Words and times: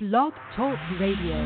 Blog 0.00 0.32
Talk 0.56 0.76
Radio. 0.98 1.38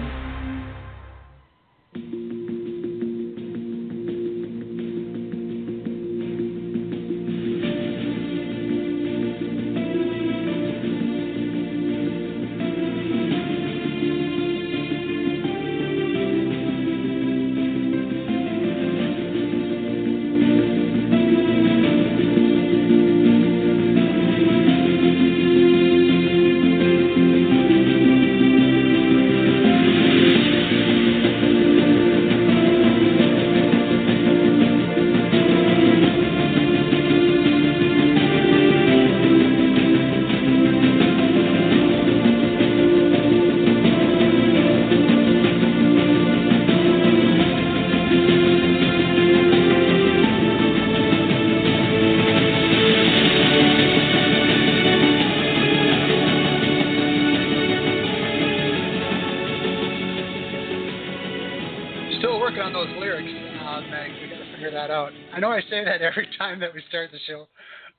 Time 66.49 66.61
that 66.61 66.73
we 66.75 66.83
start 66.89 67.11
the 67.13 67.19
show. 67.27 67.47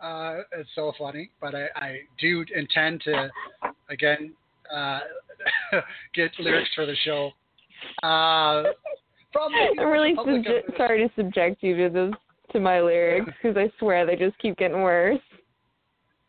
Uh, 0.01 0.41
it's 0.57 0.69
so 0.75 0.91
funny, 0.97 1.29
but 1.41 1.53
I, 1.53 1.67
I 1.75 1.97
do 2.19 2.43
intend 2.55 3.01
to, 3.01 3.29
again, 3.89 4.33
uh, 4.73 4.99
get 6.15 6.31
lyrics 6.39 6.69
for 6.75 6.85
the 6.85 6.95
show. 7.03 7.31
Uh, 8.01 8.63
from 9.31 9.51
the 9.51 9.81
I'm 9.81 9.89
really 9.89 10.15
subje- 10.15 10.77
sorry 10.77 11.07
to 11.07 11.13
subject 11.15 11.61
you 11.61 11.75
to 11.77 11.89
this 11.89 12.13
to 12.53 12.59
my 12.59 12.81
lyrics 12.81 13.29
because 13.41 13.55
I 13.57 13.71
swear 13.77 14.05
they 14.05 14.15
just 14.15 14.37
keep 14.39 14.57
getting 14.57 14.81
worse. 14.81 15.19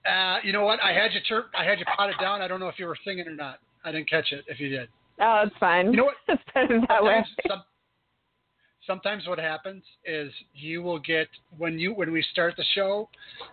Uh, 0.07 0.39
you 0.45 0.53
know 0.53 0.65
what? 0.65 0.79
I 0.83 0.93
had 0.93 1.11
you 1.13 1.43
I 1.57 1.65
had 1.65 1.79
you 1.79 1.85
potted 1.97 2.17
down. 2.21 2.43
I 2.43 2.49
don't 2.49 2.61
know 2.61 2.69
if 2.69 2.79
you 2.79 2.87
were 2.87 2.97
singing 3.05 3.27
or 3.27 3.35
not. 3.35 3.59
I 3.85 3.93
didn't 3.93 4.11
catch 4.11 4.33
it. 4.33 4.45
If 4.49 4.61
you 4.61 4.69
did, 4.69 4.89
Oh, 5.21 5.43
it's 5.47 5.57
fine. 5.59 5.87
You 5.87 5.97
know 5.99 6.05
what? 6.05 6.15
It's 6.29 6.43
better 6.55 6.81
that 6.89 7.03
way. 7.03 7.25
some, 7.49 7.63
sometimes 8.87 9.27
what 9.27 9.39
happens 9.39 9.83
is 10.05 10.33
you 10.55 10.83
will 10.83 10.99
get 10.99 11.29
when 11.59 11.79
you 11.79 11.95
when 11.95 12.13
we 12.13 12.25
start 12.33 12.55
the 12.57 12.65
show 12.75 13.09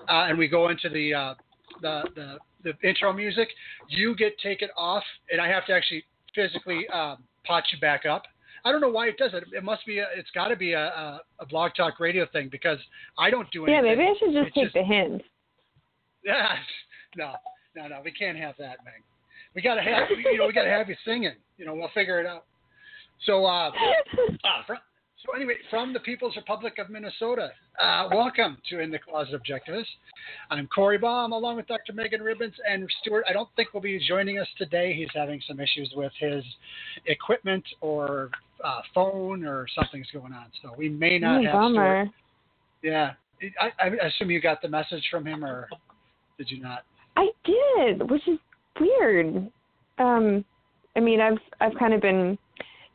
uh, 0.10 0.26
and 0.28 0.38
we 0.38 0.48
go 0.48 0.70
into 0.70 0.90
the, 0.90 1.14
uh, 1.14 1.34
the 1.82 2.04
the 2.16 2.38
the 2.64 2.88
intro 2.88 3.14
music, 3.14 3.48
you 3.88 4.16
get 4.16 4.38
taken 4.40 4.70
off, 4.76 5.04
and 5.32 5.40
I 5.40 5.48
have 5.48 5.66
to 5.68 5.74
actually 5.74 6.04
physically 6.34 6.88
um, 6.90 7.24
pot 7.46 7.64
you 7.72 7.80
back 7.80 8.06
up. 8.06 8.24
I 8.66 8.72
don't 8.72 8.82
know 8.82 8.90
why 8.90 9.08
it 9.08 9.18
does 9.18 9.32
it. 9.34 9.44
It 9.54 9.64
must 9.64 9.86
be. 9.86 10.00
A, 10.00 10.08
it's 10.16 10.30
got 10.32 10.50
to 10.50 10.56
be 10.56 10.74
a, 10.74 10.88
a, 10.88 11.22
a 11.40 11.46
blog 11.46 11.72
talk 11.78 12.00
radio 12.00 12.26
thing 12.34 12.50
because 12.52 12.80
I 13.18 13.30
don't 13.30 13.50
do 13.52 13.66
anything. 13.66 13.86
Yeah, 13.86 13.96
maybe 13.96 14.04
I 14.04 14.14
should 14.20 14.34
just 14.34 14.48
It's 14.48 14.56
take 14.56 14.74
the 14.74 14.84
hint. 14.84 15.22
Yeah, 16.26 16.56
no, 17.16 17.36
no, 17.74 17.88
no. 17.88 18.02
We 18.04 18.12
can't 18.12 18.38
have 18.38 18.56
that, 18.60 18.84
Meg. 18.84 19.02
We 19.56 19.62
gotta 19.62 19.82
have 19.82 20.10
you 20.10 20.38
know 20.38 20.48
we 20.48 20.52
gotta 20.52 20.70
have 20.70 20.90
you 20.90 20.96
singing. 21.06 21.36
You 21.58 21.66
know 21.66 21.74
we'll 21.74 21.92
figure 21.94 22.20
it 22.20 22.26
out. 22.26 22.44
So 23.26 23.46
uh, 23.46 23.72
fr- 24.68 24.74
so 25.28 25.36
anyway, 25.36 25.56
from 25.70 25.94
the 25.94 26.00
People's 26.00 26.36
Republic 26.36 26.76
of 26.80 26.90
Minnesota, 26.90 27.52
uh, 27.82 28.08
welcome 28.12 28.58
to 28.70 28.80
In 28.80 28.90
the 28.90 29.00
Closet 29.00 29.40
Objectivist. 29.42 29.86
I'm 30.50 30.68
Corey 30.68 30.98
Baum, 30.98 31.34
along 31.34 31.58
with 31.58 31.68
Dr. 31.68 31.94
Megan 31.94 32.22
Ribbons 32.22 32.54
and 32.70 32.90
Stuart. 33.02 33.26
I 33.30 33.34
don't 33.34 33.50
think 33.56 33.74
will 33.74 33.82
be 33.82 34.00
joining 34.08 34.40
us 34.40 34.48
today. 34.58 34.94
He's 34.94 35.10
having 35.14 35.42
some 35.48 35.60
issues 35.60 35.92
with 35.96 36.12
his 36.20 36.44
equipment 37.06 37.64
or 37.82 38.30
uh, 38.64 38.82
phone 38.96 39.46
or 39.46 39.68
something's 39.76 40.08
going 40.14 40.34
on, 40.34 40.46
so 40.62 40.74
we 40.78 40.90
may 40.90 41.20
not 41.20 41.42
Mm, 41.42 41.46
have 41.46 41.54
bummer. 41.54 42.06
Stuart. 42.06 42.14
Yeah, 42.84 43.14
I, 43.60 43.86
I 43.86 44.08
assume 44.08 44.32
you 44.32 44.40
got 44.40 44.62
the 44.62 44.70
message 44.70 45.04
from 45.12 45.26
him, 45.26 45.44
or 45.44 45.68
did 46.38 46.50
you 46.50 46.62
not? 46.62 46.84
I 47.18 47.30
did, 47.44 48.10
which 48.10 48.26
is 48.28 48.40
weird. 48.80 49.52
Um, 49.98 50.46
I 50.96 51.00
mean, 51.00 51.20
I've 51.20 51.40
I've 51.60 51.78
kind 51.78 51.94
of 51.94 52.02
been 52.02 52.38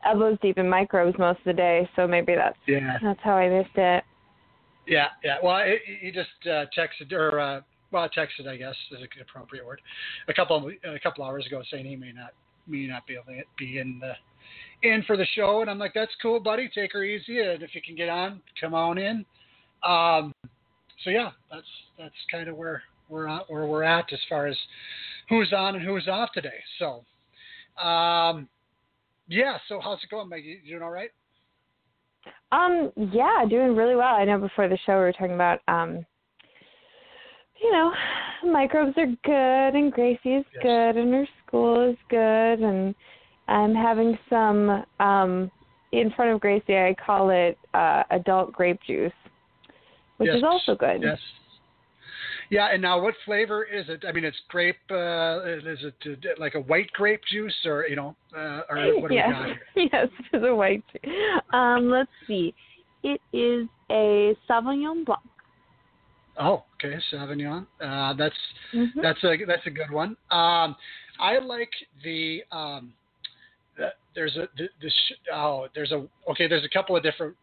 elbows 0.04 0.38
deep 0.42 0.58
in 0.58 0.68
microbes 0.68 1.16
most 1.18 1.38
of 1.38 1.44
the 1.44 1.52
day, 1.52 1.88
so 1.96 2.06
maybe 2.06 2.34
that's 2.34 2.58
Yeah. 2.66 2.98
that's 3.02 3.20
how 3.22 3.34
I 3.34 3.48
missed 3.48 3.76
it. 3.76 4.04
Yeah, 4.86 5.08
yeah. 5.22 5.36
Well, 5.42 5.64
he 5.64 6.06
he 6.06 6.10
just 6.10 6.30
uh, 6.44 6.66
texted 6.76 7.12
or 7.12 7.38
uh, 7.38 7.60
well, 7.92 8.08
texted, 8.08 8.48
I 8.48 8.56
guess, 8.56 8.74
is 8.90 9.00
an 9.00 9.08
appropriate 9.20 9.64
word, 9.64 9.80
a 10.28 10.34
couple 10.34 10.56
of, 10.56 10.64
a 10.64 10.98
couple 11.00 11.24
hours 11.24 11.46
ago, 11.46 11.62
saying 11.70 11.84
he 11.84 11.96
may 11.96 12.12
not 12.12 12.32
may 12.66 12.86
not 12.86 13.06
be 13.06 13.14
able 13.14 13.24
to 13.26 13.42
be 13.58 13.78
in 13.78 14.00
the 14.00 14.14
in 14.88 15.02
for 15.04 15.16
the 15.16 15.26
show, 15.34 15.60
and 15.60 15.70
I'm 15.70 15.78
like, 15.78 15.92
that's 15.94 16.12
cool, 16.20 16.40
buddy. 16.40 16.68
Take 16.74 16.92
her 16.92 17.04
easy, 17.04 17.40
and 17.40 17.62
if 17.62 17.74
you 17.74 17.82
can 17.82 17.94
get 17.94 18.08
on, 18.08 18.40
come 18.60 18.74
on 18.74 18.98
in. 18.98 19.24
Um, 19.86 20.32
so 21.04 21.10
yeah, 21.10 21.30
that's 21.50 21.66
that's 21.98 22.14
kind 22.30 22.48
of 22.48 22.56
where 22.56 22.82
we're 23.08 23.28
at, 23.28 23.48
where 23.50 23.66
we're 23.66 23.84
at 23.84 24.12
as 24.12 24.18
far 24.28 24.46
as 24.46 24.56
who's 25.28 25.52
on 25.52 25.76
and 25.76 25.84
who's 25.84 26.08
off 26.08 26.30
today. 26.32 26.60
So, 26.78 27.04
um, 27.82 28.48
yeah. 29.28 29.58
So 29.68 29.80
how's 29.80 30.02
it 30.02 30.10
going, 30.10 30.28
Maggie? 30.28 30.60
You 30.64 30.72
doing 30.72 30.82
all 30.82 30.90
right? 30.90 31.10
Um, 32.52 32.92
yeah, 33.12 33.44
doing 33.48 33.74
really 33.74 33.96
well. 33.96 34.14
I 34.14 34.24
know 34.24 34.38
before 34.38 34.68
the 34.68 34.78
show 34.84 34.92
we 34.94 35.00
were 35.00 35.12
talking 35.12 35.34
about 35.34 35.60
um 35.68 36.04
you 37.62 37.70
know, 37.70 37.92
microbes 38.44 38.96
are 38.96 39.06
good 39.06 39.78
and 39.78 39.92
Gracie 39.92 40.34
is 40.36 40.44
Yes. 40.54 40.62
good 40.62 40.96
and 40.96 41.14
her 41.14 41.28
school 41.46 41.90
is 41.90 41.96
good 42.08 42.60
and 42.60 42.94
I'm 43.48 43.74
having 43.74 44.18
some 44.28 44.84
um 45.00 45.50
in 45.92 46.10
front 46.16 46.32
of 46.32 46.40
Gracie 46.40 46.76
I 46.76 46.94
call 46.94 47.30
it 47.30 47.58
uh 47.74 48.02
adult 48.10 48.52
grape 48.52 48.80
juice. 48.86 49.12
Which 50.18 50.28
Yes. 50.28 50.38
is 50.38 50.44
also 50.44 50.74
good. 50.74 51.02
Yes. 51.02 51.18
Yeah, 52.52 52.68
and 52.70 52.82
now 52.82 53.00
what 53.00 53.14
flavor 53.24 53.64
is 53.64 53.86
it? 53.88 54.04
I 54.06 54.12
mean, 54.12 54.24
it's 54.24 54.36
grape. 54.50 54.76
Uh, 54.90 55.40
is 55.42 55.78
it 55.80 55.94
uh, 56.04 56.28
like 56.38 56.54
a 56.54 56.60
white 56.60 56.92
grape 56.92 57.22
juice, 57.32 57.54
or 57.64 57.86
you 57.88 57.96
know, 57.96 58.14
uh, 58.36 58.60
or 58.68 59.00
what 59.00 59.08
do 59.08 59.14
yes. 59.14 59.28
we 59.28 59.32
got 59.32 59.46
here? 59.46 59.88
yes, 59.90 60.08
it's 60.34 60.44
a 60.46 60.54
white. 60.54 60.84
Um, 61.54 61.88
let's 61.88 62.10
see. 62.26 62.52
It 63.02 63.22
is 63.32 63.66
a 63.90 64.36
Sauvignon 64.46 65.06
Blanc. 65.06 65.22
Oh, 66.38 66.64
okay, 66.74 66.98
Sauvignon. 67.10 67.66
Uh, 67.80 68.12
that's 68.18 68.36
Mhm. 68.74 69.00
that's 69.00 69.24
a 69.24 69.34
that's 69.46 69.66
a 69.66 69.70
good 69.70 69.90
one. 69.90 70.10
Um, 70.30 70.76
I 71.18 71.38
like 71.38 71.72
the 72.04 72.44
um, 72.52 72.92
the, 73.78 73.94
there's 74.14 74.36
a 74.36 74.46
the, 74.58 74.68
the 74.82 74.90
sh- 74.90 75.30
oh 75.32 75.68
there's 75.74 75.92
a 75.92 76.06
okay 76.28 76.48
there's 76.48 76.66
a 76.66 76.68
couple 76.68 76.94
of 76.96 77.02
different 77.02 77.34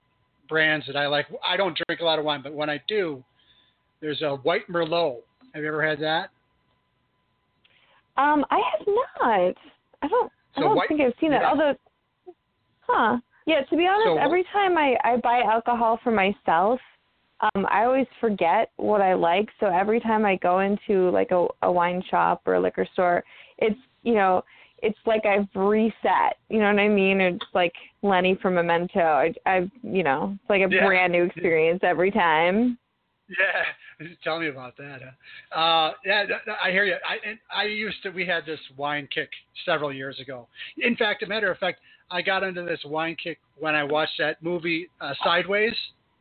brands 0.47 0.85
that 0.85 0.95
I 0.95 1.07
like. 1.07 1.25
I 1.43 1.57
don't 1.57 1.75
drink 1.87 1.99
a 1.99 2.05
lot 2.05 2.19
of 2.19 2.25
wine, 2.25 2.43
but 2.43 2.53
when 2.53 2.69
I 2.69 2.79
do, 2.87 3.23
there's 4.01 4.21
a 4.21 4.35
white 4.37 4.67
Merlot. 4.69 5.17
Have 5.53 5.63
you 5.63 5.69
ever 5.69 5.85
had 5.85 5.99
that? 5.99 6.29
Um, 8.17 8.45
I 8.51 8.57
have 8.77 8.87
not. 8.87 9.55
I 10.01 10.07
don't. 10.07 10.31
I 10.55 10.61
don't 10.61 10.75
white- 10.75 10.87
think 10.89 11.01
I've 11.01 11.13
seen 11.21 11.31
that. 11.31 11.41
yeah. 11.41 11.49
Although, 11.49 11.73
huh? 12.81 13.17
Yeah. 13.45 13.61
To 13.69 13.77
be 13.77 13.87
honest, 13.87 14.05
So 14.07 14.17
every 14.17 14.43
time 14.51 14.77
I 14.77 14.95
I 15.03 15.17
buy 15.17 15.41
alcohol 15.41 15.99
for 16.03 16.11
myself, 16.11 16.79
um, 17.41 17.65
I 17.69 17.85
always 17.85 18.07
forget 18.19 18.71
what 18.77 19.01
I 19.01 19.13
like. 19.13 19.47
So 19.59 19.67
every 19.67 19.99
time 19.99 20.25
I 20.25 20.35
go 20.37 20.59
into 20.59 21.09
like 21.11 21.31
a, 21.31 21.47
a 21.63 21.71
wine 21.71 22.03
shop 22.09 22.41
or 22.45 22.55
a 22.55 22.59
liquor 22.59 22.87
store, 22.93 23.23
it's 23.57 23.79
you 24.03 24.15
know, 24.15 24.43
it's 24.81 24.99
like 25.05 25.25
I've 25.25 25.47
reset. 25.55 26.37
You 26.49 26.59
know 26.59 26.71
what 26.73 26.79
I 26.79 26.87
mean? 26.89 27.21
It's 27.21 27.45
like 27.53 27.73
Lenny 28.01 28.37
from 28.41 28.55
Memento. 28.55 28.99
I, 28.99 29.33
I've 29.45 29.69
you 29.81 30.03
know, 30.03 30.35
it's 30.41 30.49
like 30.49 30.61
a 30.61 30.73
Yeah. 30.73 30.85
brand 30.85 31.13
new 31.13 31.23
experience 31.23 31.79
every 31.83 32.11
time. 32.11 32.77
Yeah, 33.29 34.07
tell 34.23 34.39
me 34.39 34.47
about 34.47 34.75
that. 34.77 34.99
Huh? 35.51 35.59
Uh, 35.59 35.93
yeah, 36.05 36.23
I 36.63 36.71
hear 36.71 36.85
you. 36.85 36.95
I 37.07 37.27
and 37.27 37.37
I 37.55 37.65
used 37.65 38.01
to. 38.03 38.09
We 38.09 38.25
had 38.25 38.45
this 38.45 38.59
wine 38.75 39.07
kick 39.13 39.29
several 39.65 39.93
years 39.93 40.19
ago. 40.19 40.47
In 40.79 40.95
fact, 40.95 41.21
a 41.23 41.27
matter 41.27 41.51
of 41.51 41.57
fact, 41.57 41.79
I 42.11 42.21
got 42.21 42.43
into 42.43 42.63
this 42.63 42.79
wine 42.85 43.15
kick 43.21 43.39
when 43.59 43.75
I 43.75 43.83
watched 43.83 44.13
that 44.19 44.41
movie 44.41 44.89
uh, 44.99 45.13
Sideways. 45.23 45.73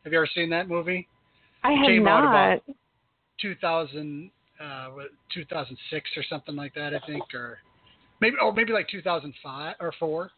Have 0.05 0.13
you 0.13 0.19
ever 0.19 0.29
seen 0.35 0.51
that 0.51 0.69
movie? 0.69 1.09
I 1.65 1.73
have 1.73 1.87
Came 1.87 2.07
out 2.07 2.25
about 2.25 2.63
2000, 3.41 4.31
uh, 4.61 4.89
2006 5.35 6.11
or 6.17 6.25
something 6.29 6.57
like 6.57 6.75
that, 6.75 6.95
I 6.95 7.01
think, 7.07 7.23
or 7.35 7.59
maybe, 8.21 8.37
oh, 8.41 8.53
maybe 8.53 8.73
like 8.73 8.89
2005 8.89 9.77
or 9.81 9.93
four. 9.99 10.31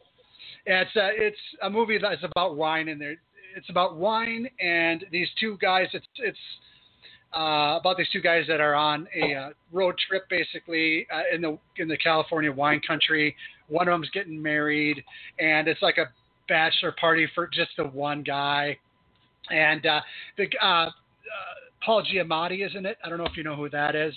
Yeah, 0.66 0.82
it's 0.82 0.90
uh, 0.96 1.08
it's 1.12 1.38
a 1.62 1.70
movie 1.70 1.98
that's 1.98 2.22
about 2.22 2.56
wine, 2.56 2.88
and 2.88 3.00
there 3.00 3.16
it's 3.56 3.68
about 3.70 3.96
wine 3.96 4.48
and 4.60 5.04
these 5.10 5.28
two 5.38 5.56
guys. 5.60 5.88
It's 5.92 6.06
it's 6.16 6.38
uh, 7.32 7.78
about 7.78 7.96
these 7.96 8.08
two 8.12 8.20
guys 8.20 8.44
that 8.48 8.60
are 8.60 8.74
on 8.74 9.06
a 9.14 9.34
uh, 9.34 9.50
road 9.72 9.94
trip, 10.08 10.28
basically 10.28 11.06
uh, 11.12 11.34
in 11.34 11.40
the 11.40 11.58
in 11.76 11.88
the 11.88 11.96
California 11.96 12.52
wine 12.52 12.80
country. 12.86 13.34
One 13.68 13.88
of 13.88 13.92
them's 13.92 14.10
getting 14.10 14.40
married, 14.40 15.02
and 15.38 15.68
it's 15.68 15.82
like 15.82 15.98
a 15.98 16.10
bachelor 16.48 16.94
party 17.00 17.28
for 17.34 17.46
just 17.46 17.70
the 17.76 17.84
one 17.84 18.22
guy. 18.22 18.76
And 19.50 19.86
uh, 19.86 20.00
the 20.36 20.48
uh, 20.60 20.66
uh, 20.66 20.90
Paul 21.84 22.04
Giamatti 22.04 22.66
is 22.66 22.72
in 22.74 22.84
it. 22.86 22.98
I 23.04 23.08
don't 23.08 23.18
know 23.18 23.26
if 23.26 23.36
you 23.36 23.44
know 23.44 23.56
who 23.56 23.68
that 23.70 23.94
is. 23.94 24.14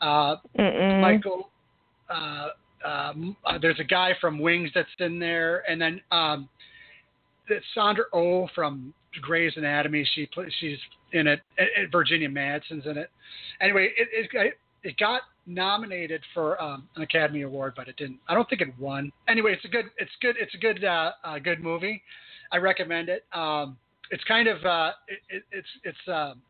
Uh, 0.00 0.36
Mm-mm. 0.58 1.00
Michael. 1.00 1.50
Uh, 2.08 2.48
um, 2.84 3.36
uh, 3.44 3.58
there's 3.60 3.78
a 3.78 3.84
guy 3.84 4.12
from 4.20 4.38
Wings 4.38 4.70
that's 4.74 4.88
in 4.98 5.18
there, 5.18 5.62
and 5.70 5.80
then 5.80 6.00
um, 6.10 6.48
it's 7.50 7.66
Sandra 7.74 8.04
Oh 8.12 8.48
from 8.54 8.94
Grey's 9.20 9.52
Anatomy. 9.56 10.06
She 10.14 10.26
pla- 10.26 10.44
she's 10.60 10.78
in 11.12 11.26
it. 11.26 11.40
Virginia 11.90 12.28
Madsen's 12.28 12.86
in 12.86 12.96
it. 12.96 13.10
Anyway, 13.60 13.90
it 13.96 14.08
it, 14.12 14.58
it 14.82 14.96
got 14.98 15.22
nominated 15.46 16.22
for 16.32 16.60
um, 16.62 16.88
an 16.96 17.02
Academy 17.02 17.42
Award, 17.42 17.74
but 17.76 17.88
it 17.88 17.96
didn't. 17.96 18.18
I 18.28 18.34
don't 18.34 18.48
think 18.48 18.60
it 18.60 18.68
won. 18.78 19.10
Anyway, 19.28 19.52
it's 19.52 19.64
a 19.64 19.68
good 19.68 19.86
it's 19.98 20.10
good 20.20 20.36
it's 20.38 20.54
a 20.54 20.58
good 20.58 20.84
uh, 20.84 21.12
uh, 21.24 21.38
good 21.38 21.62
movie. 21.62 22.02
I 22.52 22.58
recommend 22.58 23.08
it. 23.08 23.24
Um, 23.32 23.76
it's 24.10 24.24
kind 24.24 24.48
of 24.48 24.64
uh, 24.64 24.92
it, 25.08 25.18
it, 25.28 25.42
it's 25.52 25.68
it's. 25.84 26.08
Um, 26.08 26.42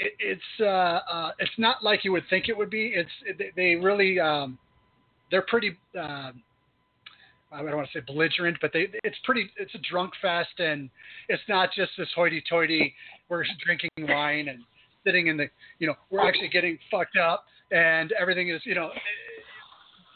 it, 0.00 0.12
it's 0.20 0.60
uh, 0.60 1.00
uh, 1.12 1.30
it's 1.38 1.58
not 1.58 1.82
like 1.82 2.04
you 2.04 2.12
would 2.12 2.22
think 2.30 2.48
it 2.48 2.56
would 2.56 2.70
be. 2.70 2.94
It's 2.94 3.10
they 3.56 3.74
really 3.74 4.20
um, 4.20 4.58
they're 5.30 5.42
pretty. 5.42 5.76
Uh, 5.98 6.32
I 7.50 7.62
don't 7.62 7.76
want 7.76 7.88
to 7.92 7.98
say 7.98 8.04
belligerent, 8.06 8.58
but 8.60 8.72
they 8.72 8.88
it's 9.04 9.16
pretty. 9.24 9.50
It's 9.56 9.74
a 9.74 9.78
drunk 9.90 10.12
fest, 10.20 10.58
and 10.58 10.90
it's 11.28 11.42
not 11.48 11.70
just 11.74 11.92
this 11.96 12.08
hoity-toity. 12.14 12.94
We're 13.28 13.44
drinking 13.64 13.90
wine 13.98 14.48
and 14.48 14.60
sitting 15.04 15.28
in 15.28 15.36
the. 15.36 15.48
You 15.78 15.88
know, 15.88 15.94
we're 16.10 16.26
actually 16.26 16.48
getting 16.48 16.78
fucked 16.90 17.16
up, 17.16 17.44
and 17.70 18.12
everything 18.12 18.50
is. 18.50 18.60
You 18.64 18.74
know, 18.74 18.90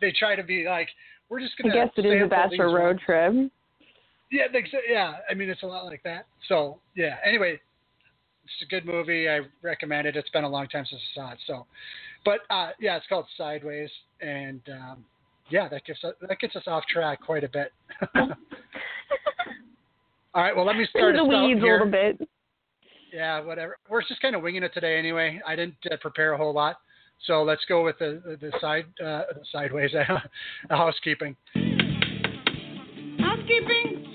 they 0.00 0.12
try 0.12 0.37
to 0.37 0.43
be 0.43 0.67
like 0.69 0.88
we're 1.29 1.40
just 1.40 1.56
gonna. 1.56 1.73
I 1.73 1.87
guess 1.87 1.93
it 1.96 2.05
is 2.05 2.23
a 2.23 2.29
bachelor 2.29 2.70
road 2.70 3.00
trip. 3.05 3.50
yeah, 4.31 4.44
they, 4.52 4.64
yeah. 4.88 5.14
I 5.31 5.34
mean, 5.34 5.49
it's 5.49 5.62
a 5.62 5.67
lot 5.67 5.87
like 5.87 6.02
that. 6.02 6.26
So 6.49 6.79
yeah. 6.94 7.17
Anyway, 7.25 7.58
it's 8.44 8.62
a 8.62 8.67
good 8.67 8.84
movie. 8.84 9.29
I 9.29 9.40
recommend 9.62 10.06
it. 10.06 10.17
It's 10.17 10.31
been 10.31 10.44
a 10.44 10.49
long 10.49 10.69
time 10.69 10.84
since 10.88 11.00
I 11.17 11.20
saw 11.20 11.32
it. 11.32 11.38
So, 11.46 11.67
but 12.26 12.40
uh, 12.50 12.70
yeah, 12.79 12.96
it's 12.96 13.06
called 13.08 13.25
Sideways, 13.38 13.90
and 14.20 14.61
um, 14.70 15.05
yeah, 15.52 15.69
that 15.69 15.84
gets 15.84 16.00
that 16.02 16.38
gets 16.40 16.56
us 16.56 16.62
off 16.66 16.84
track 16.87 17.20
quite 17.20 17.44
a 17.44 17.49
bit. 17.49 17.72
All 20.34 20.43
right. 20.43 20.56
Well, 20.56 20.64
let 20.64 20.76
me 20.76 20.87
start 20.88 21.14
the 21.14 21.22
us 21.22 21.31
out 21.32 21.46
weeds 21.46 21.60
a 21.60 21.66
little 21.66 21.90
bit. 21.90 22.26
Yeah, 23.12 23.40
whatever. 23.40 23.76
We're 23.90 24.00
just 24.02 24.22
kind 24.22 24.34
of 24.34 24.40
winging 24.43 24.62
it 24.62 24.72
today 24.72 24.99
anyway. 24.99 25.43
I 25.46 25.54
didn't 25.54 25.76
uh, 25.90 25.99
prepare 26.00 26.32
a 26.32 26.38
whole 26.38 26.54
lot. 26.54 26.76
So 27.26 27.43
let's 27.43 27.60
go 27.69 27.84
with 27.84 27.99
the 27.99 28.22
the, 28.25 28.37
the 28.37 28.52
side 28.60 28.87
uh, 28.99 29.25
the 29.34 29.44
sideways 29.52 29.90
the 29.93 30.04
housekeeping. 30.70 31.37
Housekeeping? 33.20 34.06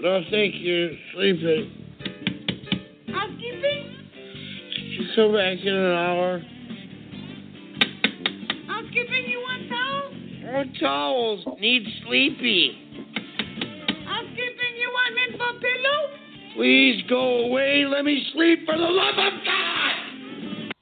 No, 0.00 0.22
thank 0.30 0.54
you. 0.54 0.96
Sleeping. 1.12 1.84
Housekeeping? 3.12 3.96
Could 4.74 4.82
you 4.82 5.08
come 5.14 5.32
back 5.34 5.58
in 5.62 5.74
an 5.74 5.92
hour? 5.92 6.42
Housekeeping, 8.68 9.28
you 9.28 9.38
want 9.40 9.68
towels? 9.68 9.97
Oh, 10.50 10.64
towels. 10.80 11.44
Need 11.60 11.86
sleepy. 12.06 12.72
Housekeeping, 14.06 14.76
you 14.78 14.90
want 14.90 15.14
mint 15.14 15.32
for 15.32 15.60
pillow? 15.60 16.08
Please 16.56 17.02
go 17.08 17.46
away. 17.46 17.84
Let 17.86 18.04
me 18.04 18.26
sleep 18.32 18.60
for 18.64 18.76
the 18.76 18.84
love 18.84 19.18
of 19.18 19.32
God. 19.44 20.72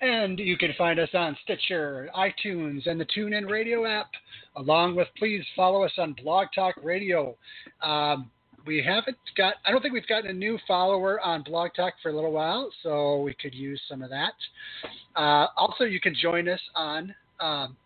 And 0.00 0.38
you 0.38 0.58
can 0.58 0.74
find 0.76 0.98
us 0.98 1.08
on 1.14 1.36
Stitcher, 1.44 2.10
iTunes, 2.16 2.88
and 2.88 3.00
the 3.00 3.06
TuneIn 3.06 3.48
Radio 3.48 3.86
app. 3.86 4.10
Along 4.56 4.96
with, 4.96 5.08
please 5.16 5.44
follow 5.54 5.84
us 5.84 5.92
on 5.98 6.16
Blog 6.22 6.48
Talk 6.54 6.74
Radio. 6.82 7.36
Um, 7.82 8.30
we 8.66 8.82
haven't 8.82 9.16
got, 9.36 9.54
I 9.64 9.70
don't 9.70 9.80
think 9.80 9.94
we've 9.94 10.06
gotten 10.08 10.30
a 10.30 10.34
new 10.34 10.58
follower 10.66 11.20
on 11.20 11.44
Blog 11.44 11.70
Talk 11.76 11.94
for 12.02 12.10
a 12.10 12.14
little 12.14 12.32
while, 12.32 12.70
so 12.82 13.20
we 13.22 13.34
could 13.34 13.54
use 13.54 13.80
some 13.88 14.02
of 14.02 14.10
that. 14.10 14.34
Uh, 15.14 15.46
also, 15.56 15.84
you 15.84 16.00
can 16.00 16.16
join 16.20 16.48
us 16.48 16.60
on 16.74 17.14
um, 17.38 17.76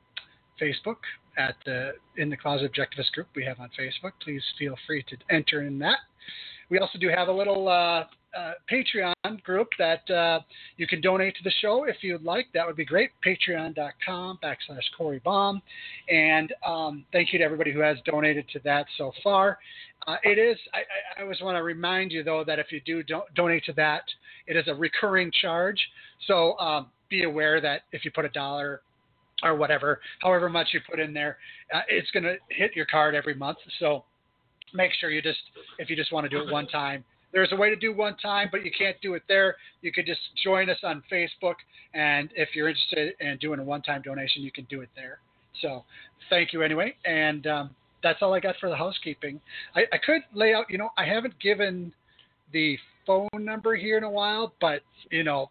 Facebook 0.60 0.96
at 1.36 1.54
the 1.64 1.92
in 2.16 2.30
the 2.30 2.36
Closet 2.36 2.72
Objectivist 2.72 3.12
group 3.12 3.28
we 3.34 3.44
have 3.44 3.60
on 3.60 3.70
Facebook. 3.78 4.12
Please 4.22 4.42
feel 4.58 4.76
free 4.86 5.04
to 5.04 5.16
enter 5.30 5.62
in 5.62 5.78
that. 5.78 5.98
We 6.70 6.78
also 6.78 6.98
do 6.98 7.08
have 7.08 7.28
a 7.28 7.32
little 7.32 7.68
uh, 7.68 8.04
uh, 8.36 8.52
Patreon 8.70 9.42
group 9.42 9.68
that 9.78 10.08
uh, 10.10 10.40
you 10.76 10.86
can 10.86 11.00
donate 11.00 11.34
to 11.36 11.42
the 11.42 11.52
show 11.60 11.84
if 11.84 11.96
you'd 12.02 12.22
like. 12.22 12.46
That 12.54 12.66
would 12.66 12.76
be 12.76 12.84
great. 12.84 13.10
Patreon.com 13.26 14.38
backslash 14.42 14.84
Corey 14.96 15.20
Baum. 15.24 15.60
And 16.08 16.52
um, 16.64 17.04
thank 17.12 17.32
you 17.32 17.38
to 17.40 17.44
everybody 17.44 17.72
who 17.72 17.80
has 17.80 17.96
donated 18.04 18.48
to 18.52 18.60
that 18.60 18.86
so 18.98 19.12
far. 19.22 19.58
Uh, 20.06 20.16
it 20.22 20.38
is, 20.38 20.56
I, 20.72 20.78
I, 21.18 21.22
always 21.22 21.40
want 21.40 21.56
to 21.56 21.62
remind 21.62 22.10
you, 22.10 22.22
though, 22.22 22.44
that 22.44 22.58
if 22.58 22.72
you 22.72 22.80
do 22.86 23.02
do- 23.02 23.22
donate 23.34 23.64
to 23.64 23.72
that, 23.74 24.04
it 24.46 24.56
is 24.56 24.66
a 24.68 24.74
recurring 24.74 25.30
charge. 25.42 25.78
So 26.26 26.56
um, 26.58 26.86
be 27.10 27.24
aware 27.24 27.60
that 27.60 27.82
if 27.92 28.04
you 28.04 28.10
put 28.10 28.24
a 28.24 28.30
dollar 28.30 28.80
or 29.42 29.54
whatever, 29.56 30.00
however 30.20 30.48
much 30.48 30.68
you 30.72 30.80
put 30.88 31.00
in 31.00 31.12
there, 31.12 31.38
uh, 31.74 31.80
it's 31.88 32.10
going 32.10 32.24
to 32.24 32.36
hit 32.48 32.74
your 32.74 32.86
card 32.86 33.14
every 33.14 33.34
month. 33.34 33.58
So 33.78 34.04
make 34.74 34.92
sure 35.00 35.10
you 35.10 35.22
just, 35.22 35.40
if 35.78 35.90
you 35.90 35.96
just 35.96 36.12
want 36.12 36.24
to 36.24 36.28
do 36.28 36.40
it 36.46 36.52
one 36.52 36.66
time, 36.66 37.04
there's 37.32 37.52
a 37.52 37.56
way 37.56 37.70
to 37.70 37.76
do 37.76 37.94
one 37.94 38.16
time, 38.16 38.48
but 38.50 38.64
you 38.64 38.70
can't 38.76 38.96
do 39.00 39.14
it 39.14 39.22
there. 39.28 39.56
You 39.82 39.92
could 39.92 40.06
just 40.06 40.20
join 40.42 40.68
us 40.68 40.78
on 40.82 41.02
Facebook, 41.10 41.54
and 41.94 42.28
if 42.34 42.50
you're 42.54 42.68
interested 42.68 43.14
in 43.20 43.36
doing 43.38 43.60
a 43.60 43.62
one-time 43.62 44.02
donation, 44.02 44.42
you 44.42 44.50
can 44.50 44.64
do 44.64 44.80
it 44.80 44.88
there. 44.96 45.20
So 45.62 45.84
thank 46.28 46.52
you 46.52 46.62
anyway, 46.62 46.96
and 47.04 47.46
um, 47.46 47.70
that's 48.02 48.18
all 48.20 48.34
I 48.34 48.40
got 48.40 48.56
for 48.60 48.68
the 48.68 48.76
housekeeping. 48.76 49.40
I, 49.76 49.82
I 49.92 49.98
could 50.04 50.22
lay 50.34 50.54
out, 50.54 50.66
you 50.68 50.78
know, 50.78 50.90
I 50.98 51.04
haven't 51.04 51.38
given 51.40 51.92
the 52.52 52.76
phone 53.06 53.28
number 53.34 53.76
here 53.76 53.96
in 53.96 54.04
a 54.04 54.10
while, 54.10 54.52
but 54.60 54.82
you 55.10 55.22
know, 55.22 55.50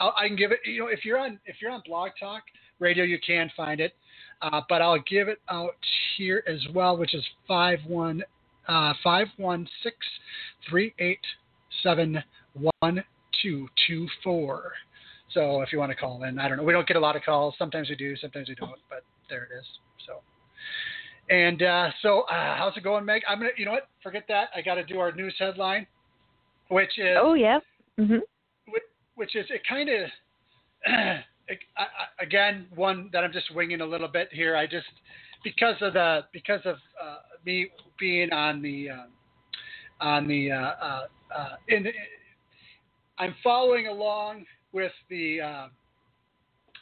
uh, 0.00 0.10
I 0.16 0.26
can 0.28 0.36
give 0.36 0.50
it. 0.50 0.60
You 0.64 0.80
know, 0.80 0.86
if 0.86 1.04
you're 1.04 1.18
on 1.18 1.38
if 1.44 1.56
you're 1.60 1.70
on 1.70 1.82
Blog 1.86 2.10
Talk 2.18 2.42
Radio, 2.80 3.04
you 3.04 3.18
can 3.24 3.50
find 3.56 3.80
it, 3.80 3.94
uh, 4.42 4.62
but 4.68 4.82
I'll 4.82 5.02
give 5.08 5.28
it 5.28 5.38
out 5.50 5.76
here 6.16 6.42
as 6.48 6.60
well, 6.74 6.96
which 6.96 7.14
is 7.14 7.24
five 7.46 7.78
one 7.86 8.22
uh, 8.68 8.94
five 9.02 9.26
one 9.36 9.68
six 9.82 9.96
three 10.68 10.94
eight 10.98 11.20
seven 11.82 12.22
one 12.80 13.04
two 13.42 13.68
two 13.86 14.06
four. 14.24 14.72
So 15.32 15.60
if 15.62 15.72
you 15.72 15.78
want 15.78 15.90
to 15.90 15.96
call 15.96 16.24
in, 16.24 16.38
I 16.38 16.48
don't 16.48 16.56
know. 16.56 16.64
We 16.64 16.72
don't 16.72 16.88
get 16.88 16.96
a 16.96 17.00
lot 17.00 17.14
of 17.16 17.22
calls. 17.22 17.54
Sometimes 17.58 17.88
we 17.88 17.94
do, 17.94 18.16
sometimes 18.16 18.48
we 18.48 18.54
don't. 18.56 18.72
But 18.88 19.04
there 19.28 19.44
it 19.44 19.56
is. 19.58 19.66
So. 20.06 20.20
And 21.28 21.62
uh, 21.62 21.90
so, 22.02 22.22
uh, 22.22 22.56
how's 22.56 22.76
it 22.76 22.82
going, 22.82 23.04
Meg? 23.04 23.22
I'm 23.28 23.38
gonna, 23.38 23.50
you 23.56 23.64
know 23.64 23.70
what? 23.70 23.88
Forget 24.02 24.24
that. 24.28 24.48
I 24.56 24.62
got 24.62 24.74
to 24.74 24.84
do 24.84 24.98
our 24.98 25.12
news 25.12 25.34
headline, 25.38 25.86
which 26.68 26.98
is 26.98 27.16
Oh 27.20 27.34
yeah. 27.34 27.60
Mhm. 27.98 28.18
which, 28.66 28.82
which 29.14 29.36
is 29.36 29.46
it 29.50 29.60
kind 29.68 29.88
of 29.88 30.08
again 32.20 32.66
one 32.74 33.10
that 33.12 33.24
I'm 33.24 33.32
just 33.32 33.54
winging 33.54 33.80
a 33.80 33.86
little 33.86 34.08
bit 34.08 34.28
here. 34.32 34.56
I 34.56 34.66
just 34.66 34.86
because 35.44 35.76
of 35.80 35.94
the 35.94 36.20
because 36.32 36.60
of 36.64 36.76
uh, 37.02 37.16
me 37.44 37.68
being 37.98 38.32
on 38.32 38.62
the 38.62 38.90
uh, 38.90 40.04
on 40.04 40.28
the 40.28 40.52
uh, 40.52 40.56
uh, 40.56 41.02
uh, 41.36 41.48
in, 41.68 41.86
I'm 43.18 43.34
following 43.42 43.86
along 43.86 44.44
with 44.72 44.92
the. 45.08 45.40
Uh, 45.40 45.66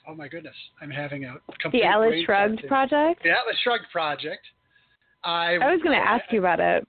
oh 0.08 0.14
my 0.14 0.28
goodness, 0.28 0.54
I'm 0.80 0.90
having 0.90 1.25
a 1.25 1.37
complete 1.60 1.80
The 1.80 1.87
Alice 1.87 2.25
Shrugged 2.25 2.60
fart. 2.60 2.90
project. 2.90 3.22
The 3.22 3.30
Atlas 3.30 3.56
Shrugged 3.62 3.87
project. 3.92 4.46
I, 5.25 5.54
I 5.54 5.72
was 5.72 5.80
going 5.82 5.98
to 5.98 6.06
ask 6.06 6.25
you 6.30 6.38
about 6.38 6.60
it. 6.60 6.87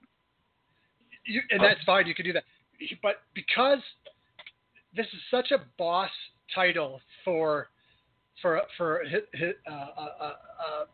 you, 1.26 1.40
and 1.50 1.60
that's 1.62 1.82
fine. 1.84 2.06
You 2.06 2.14
can 2.14 2.24
do 2.24 2.32
that, 2.32 2.44
but 3.02 3.22
because 3.34 3.80
this 4.94 5.06
is 5.06 5.20
such 5.30 5.50
a 5.50 5.58
boss 5.78 6.10
title 6.54 7.00
for 7.24 7.68
for 8.42 8.60
for 8.76 9.02
uh, 9.04 9.70
uh, 9.70 9.72
uh, 9.72 10.24
uh, 10.24 10.84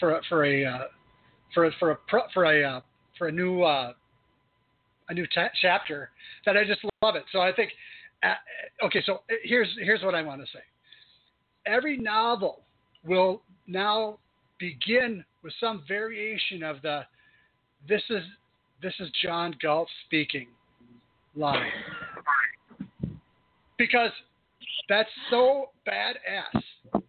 for 0.00 0.20
for 0.28 0.44
a 0.44 0.88
for 1.54 1.70
for 1.78 1.90
a 1.90 1.98
for 2.32 2.44
a 2.44 2.82
for 3.18 3.28
a 3.28 3.32
new 3.32 3.62
a 3.64 3.94
new 5.12 5.26
ta- 5.34 5.50
chapter 5.60 6.10
that 6.44 6.56
I 6.56 6.64
just 6.64 6.80
love 7.02 7.16
it. 7.16 7.24
So 7.32 7.40
I 7.40 7.52
think, 7.52 7.70
okay, 8.84 9.02
so 9.04 9.20
here's 9.42 9.68
here's 9.80 10.02
what 10.02 10.14
I 10.14 10.22
want 10.22 10.40
to 10.40 10.46
say. 10.46 10.62
Every 11.66 11.96
novel 11.96 12.62
will 13.04 13.42
now 13.66 14.18
begin 14.58 15.24
with 15.42 15.52
some 15.60 15.82
variation 15.86 16.62
of 16.62 16.82
the 16.82 17.02
this 17.88 18.02
is 18.10 18.22
this 18.82 18.94
is 19.00 19.08
John 19.22 19.54
Galt 19.62 19.88
speaking 20.06 20.48
line 21.34 21.70
because 23.78 24.10
that's 24.88 25.08
so 25.30 25.66
badass. 25.86 26.62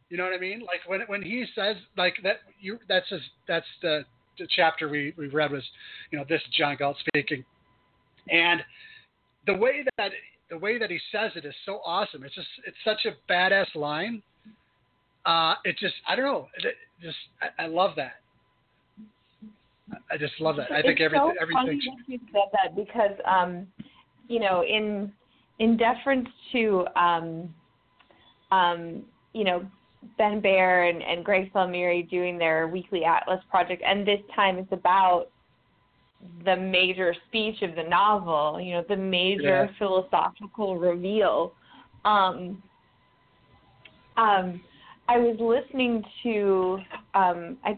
You 0.10 0.18
know 0.18 0.24
what 0.24 0.34
I 0.34 0.40
mean? 0.40 0.62
Like 0.62 0.88
when 0.88 1.02
when 1.08 1.22
he 1.22 1.46
says 1.56 1.76
like 1.98 2.16
that 2.24 2.38
you 2.60 2.80
that's 2.88 3.10
his, 3.10 3.22
that's 3.48 3.66
the, 3.82 4.06
the 4.40 4.48
chapter 4.56 4.88
we, 4.88 5.14
we 5.18 5.28
read 5.28 5.52
was 5.52 5.64
you 6.12 6.18
know 6.18 6.26
this 6.28 6.42
is 6.42 6.48
John 6.58 6.76
Galt 6.78 6.98
speaking, 7.08 7.44
and 8.30 8.62
the 9.46 9.54
way 9.54 9.84
that 9.98 10.12
the 10.50 10.58
way 10.58 10.78
that 10.80 10.90
he 10.90 11.00
says 11.12 11.32
it 11.36 11.46
is 11.46 11.54
so 11.66 11.82
awesome. 11.86 12.24
It's 12.24 12.36
just 12.36 12.48
it's 12.66 12.78
such 12.86 13.06
a 13.06 13.32
badass 13.32 13.76
line. 13.76 14.22
Uh, 15.26 15.56
it 15.66 15.78
just 15.78 15.96
I 16.08 16.16
don't 16.16 16.26
know. 16.26 16.48
It, 16.58 16.68
it 16.68 16.76
just 17.02 17.18
I, 17.42 17.64
I 17.64 17.68
love 17.68 17.92
that. 17.98 18.14
I 20.12 20.18
just 20.18 20.34
love 20.40 20.58
that. 20.58 20.72
I 20.72 20.82
think 20.82 21.00
it's 21.00 21.06
everything 21.06 21.34
so 21.36 21.42
everything. 21.42 21.66
funny 21.66 21.80
that 22.08 22.12
you 22.12 22.20
said 22.32 22.50
that 22.54 22.76
because 22.76 23.18
um, 23.26 23.68
you 24.28 24.40
know, 24.40 24.64
in 24.64 25.12
in 25.60 25.78
deference 25.78 26.28
to 26.54 26.86
um, 26.96 27.54
um, 28.51 29.04
you 29.34 29.44
know, 29.44 29.66
Ben 30.18 30.39
Bayer 30.39 30.84
and, 30.84 31.01
and 31.01 31.25
Greg 31.25 31.51
Salmieri 31.54 32.10
doing 32.10 32.38
their 32.38 32.68
weekly 32.68 33.04
Atlas 33.04 33.42
project, 33.50 33.82
and 33.86 34.08
this 34.08 34.20
time 34.36 34.58
it's 34.58 34.72
about 34.72 35.27
the 36.46 36.56
major 36.56 37.13
speech 37.27 37.62
of 37.62 37.75
the 37.75 37.84
novel, 37.84 38.60
you 38.60 38.74
know, 38.74 38.84
the 38.88 38.96
major 38.96 39.66
Yeah. 39.66 39.77
philosophical 39.77 40.77
reveal. 40.77 41.54
Um, 42.06 42.62
um, 44.18 44.62
I 45.08 45.18
was 45.20 45.38
listening 45.39 46.04
to 46.24 46.80
um, 47.13 47.58
I 47.63 47.77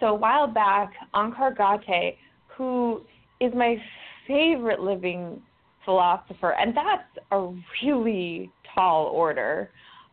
so 0.00 0.06
a 0.06 0.14
while 0.14 0.46
back 0.46 0.92
Onkar 1.14 1.56
Ghate, 1.56 2.16
who 2.56 3.02
is 3.40 3.52
my 3.54 3.76
favorite 4.26 4.80
living 4.80 5.40
philosopher, 5.84 6.52
and 6.52 6.76
that's 6.76 7.26
a 7.30 7.52
really 7.82 8.50
tall 8.74 9.06
order. 9.06 9.70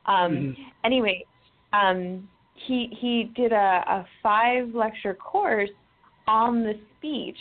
Um, 0.07 0.31
Mhm. 0.31 0.55
Anyway, 0.83 1.25
um, 1.73 2.27
he 2.55 2.87
he 2.99 3.31
did 3.35 3.51
a, 3.51 3.83
a 3.87 4.05
five 4.23 4.73
lecture 4.73 5.13
course 5.13 5.69
on 6.27 6.63
the 6.63 6.79
speech, 6.97 7.37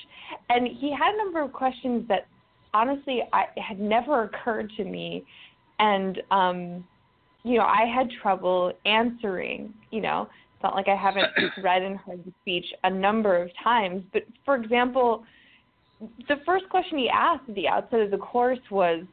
and 0.51 0.67
he 0.67 0.91
had 0.93 1.15
a 1.15 1.19
number 1.19 1.41
of 1.41 1.53
questions 1.53 2.07
that 2.09 2.27
honestly 2.75 3.23
I 3.33 3.47
had 3.57 3.81
never 3.81 4.25
occurred 4.25 4.71
to 4.77 4.85
me, 4.85 5.25
and 5.79 6.21
um, 6.31 6.87
you 7.45 7.59
know 7.59 7.65
I 7.65 7.85
had 7.93 8.11
trouble 8.23 8.73
answering. 8.85 9.73
You 9.91 10.01
know, 10.03 10.29
it's 10.55 10.63
not 10.63 10.75
like 10.75 10.89
I 10.89 10.97
haven't 10.97 11.29
read 11.63 11.83
and 11.83 11.97
heard 11.99 12.25
the 12.25 12.33
speech 12.43 12.67
a 12.85 12.91
number 12.91 13.41
of 13.41 13.51
times, 13.63 14.03
but 14.13 14.23
for 14.45 14.57
example, 14.57 15.25
the 16.29 16.37
first 16.45 16.69
question 16.69 16.99
he 16.99 17.09
asked 17.09 17.49
at 17.49 17.55
the 17.55 17.69
outset 17.69 18.01
of 18.01 18.11
the 18.11 18.19
course 18.19 18.59
was, 18.71 19.05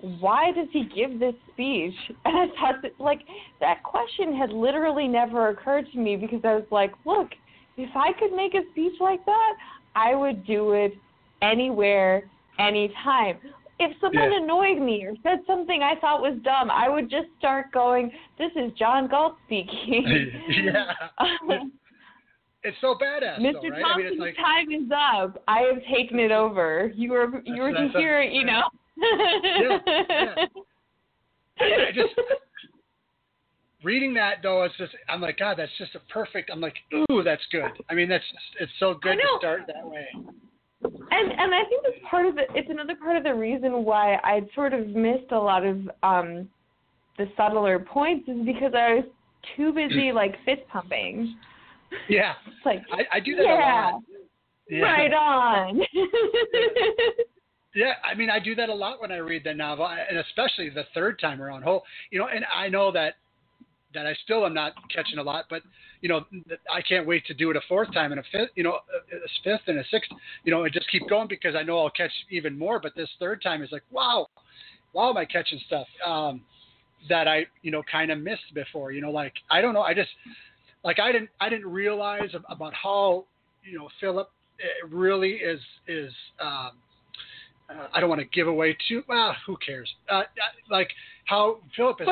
"Why 0.00 0.52
does 0.52 0.68
he 0.72 0.84
give 0.84 1.18
this 1.18 1.34
speech?" 1.52 1.94
And 2.24 2.36
I 2.36 2.46
thought 2.56 2.82
that, 2.82 2.98
like, 2.98 3.20
that 3.60 3.82
question 3.82 4.36
had 4.36 4.50
literally 4.50 5.08
never 5.08 5.48
occurred 5.48 5.86
to 5.92 5.98
me 5.98 6.16
because 6.16 6.40
I 6.44 6.54
was 6.54 6.66
like, 6.70 6.92
"Look, 7.04 7.28
if 7.76 7.94
I 7.94 8.12
could 8.18 8.32
make 8.32 8.54
a 8.54 8.62
speech 8.72 9.00
like 9.00 9.24
that, 9.26 9.54
I 9.94 10.14
would 10.14 10.44
do 10.46 10.72
it 10.72 10.94
anywhere, 11.42 12.24
anytime." 12.58 13.38
If 13.78 13.98
someone 13.98 14.30
Yeah. 14.30 14.42
annoyed 14.42 14.78
me 14.78 15.06
or 15.06 15.14
said 15.22 15.40
something 15.46 15.82
I 15.82 15.94
thought 15.96 16.20
was 16.20 16.36
dumb, 16.42 16.70
I 16.70 16.90
would 16.90 17.08
just 17.08 17.28
start 17.38 17.72
going, 17.72 18.12
"This 18.36 18.52
is 18.54 18.72
John 18.74 19.06
Galt 19.06 19.36
speaking." 19.46 20.04
yeah. 20.48 20.94
It's 22.62 22.76
so 22.82 22.94
badass, 22.94 23.38
Mr. 23.38 23.54
though, 23.54 23.68
right? 23.70 23.82
Thompson's 23.82 24.06
I 24.06 24.10
mean, 24.10 24.18
like 24.18 24.36
time 24.36 24.70
is 24.70 24.90
up. 24.92 25.42
I 25.48 25.60
have 25.60 25.82
taken 25.84 26.18
it 26.18 26.30
over. 26.30 26.92
You 26.94 27.12
were 27.12 27.40
you 27.46 27.62
were 27.62 27.70
a- 27.70 28.30
you 28.30 28.44
know. 28.44 28.64
Yeah. 29.00 29.78
I, 31.58 31.64
I 31.88 31.92
just 31.94 32.14
reading 33.82 34.14
that 34.14 34.36
though. 34.42 34.62
It's 34.64 34.76
just 34.76 34.92
I'm 35.08 35.20
like, 35.20 35.38
God, 35.38 35.56
that's 35.58 35.72
just 35.78 35.94
a 35.94 36.00
perfect. 36.12 36.50
I'm 36.52 36.60
like, 36.60 36.76
ooh, 36.94 37.22
that's 37.22 37.42
good. 37.50 37.70
I 37.88 37.94
mean, 37.94 38.08
that's 38.08 38.24
just, 38.24 38.44
it's 38.60 38.72
so 38.78 38.94
good 38.94 39.16
to 39.16 39.38
start 39.38 39.62
that 39.66 39.88
way. 39.88 40.06
And 40.82 41.32
and 41.32 41.54
I 41.54 41.64
think 41.68 41.82
that's 41.82 41.98
part 42.08 42.26
of 42.26 42.34
the. 42.34 42.42
It's 42.54 42.70
another 42.70 42.94
part 42.96 43.16
of 43.16 43.24
the 43.24 43.34
reason 43.34 43.84
why 43.84 44.18
I'd 44.24 44.48
sort 44.54 44.72
of 44.72 44.86
missed 44.88 45.30
a 45.32 45.38
lot 45.38 45.64
of 45.64 45.76
um 46.02 46.48
the 47.18 47.26
subtler 47.36 47.78
points 47.78 48.28
is 48.28 48.46
because 48.46 48.72
I 48.74 48.94
was 48.94 49.04
too 49.56 49.72
busy 49.72 50.12
like 50.14 50.34
fist 50.44 50.62
pumping. 50.72 51.36
Yeah, 52.08 52.34
It's 52.46 52.64
like 52.64 52.82
I, 52.92 53.16
I 53.16 53.20
do 53.20 53.34
that 53.36 53.42
yeah, 53.42 53.90
a 53.90 53.92
lot. 53.92 54.02
Yeah. 54.68 54.80
right 54.82 55.12
on. 55.12 55.80
Yeah, 57.74 57.92
I 58.04 58.14
mean, 58.14 58.30
I 58.30 58.40
do 58.40 58.54
that 58.56 58.68
a 58.68 58.74
lot 58.74 59.00
when 59.00 59.12
I 59.12 59.18
read 59.18 59.44
the 59.44 59.54
novel, 59.54 59.86
and 59.86 60.18
especially 60.18 60.70
the 60.70 60.84
third 60.92 61.20
time 61.20 61.40
around. 61.40 61.62
Whole, 61.62 61.84
you 62.10 62.18
know, 62.18 62.26
and 62.26 62.44
I 62.54 62.68
know 62.68 62.90
that 62.92 63.14
that 63.94 64.06
I 64.06 64.14
still 64.24 64.46
am 64.46 64.54
not 64.54 64.72
catching 64.94 65.18
a 65.18 65.22
lot, 65.22 65.46
but 65.50 65.62
you 66.00 66.08
know, 66.08 66.24
I 66.72 66.80
can't 66.80 67.06
wait 67.06 67.26
to 67.26 67.34
do 67.34 67.50
it 67.50 67.56
a 67.56 67.60
fourth 67.68 67.92
time 67.92 68.12
and 68.12 68.20
a 68.20 68.24
fifth, 68.32 68.50
you 68.54 68.62
know, 68.62 68.72
a, 68.72 69.28
fifth 69.44 69.62
and 69.66 69.78
a 69.78 69.84
sixth, 69.90 70.10
you 70.44 70.52
know, 70.52 70.64
and 70.64 70.72
just 70.72 70.90
keep 70.90 71.08
going 71.08 71.28
because 71.28 71.54
I 71.54 71.62
know 71.62 71.78
I'll 71.78 71.90
catch 71.90 72.12
even 72.30 72.58
more. 72.58 72.80
But 72.80 72.94
this 72.96 73.08
third 73.18 73.42
time 73.42 73.62
is 73.62 73.70
like, 73.72 73.82
wow, 73.90 74.26
wow, 74.92 75.10
am 75.10 75.16
I 75.16 75.24
catching 75.24 75.60
stuff 75.66 75.86
um, 76.06 76.40
that 77.08 77.28
I, 77.28 77.46
you 77.62 77.70
know, 77.70 77.82
kind 77.90 78.10
of 78.10 78.18
missed 78.18 78.54
before. 78.54 78.92
You 78.92 79.00
know, 79.00 79.10
like 79.10 79.34
I 79.50 79.60
don't 79.60 79.74
know, 79.74 79.82
I 79.82 79.94
just 79.94 80.10
like 80.84 80.98
I 80.98 81.12
didn't 81.12 81.30
I 81.40 81.48
didn't 81.48 81.70
realize 81.70 82.30
about 82.48 82.74
how 82.74 83.26
you 83.64 83.78
know 83.78 83.88
Philip 84.00 84.30
eh, 84.60 84.88
really 84.88 85.32
is 85.32 85.60
is. 85.86 86.12
Um, 86.40 86.72
uh, 87.70 87.86
I 87.92 88.00
don't 88.00 88.08
want 88.08 88.20
to 88.20 88.26
give 88.26 88.48
away 88.48 88.76
too. 88.88 89.02
Well, 89.08 89.34
who 89.46 89.56
cares? 89.64 89.88
Uh, 90.10 90.20
uh, 90.20 90.24
like 90.70 90.90
how 91.26 91.58
Philip 91.76 92.00
is 92.00 92.06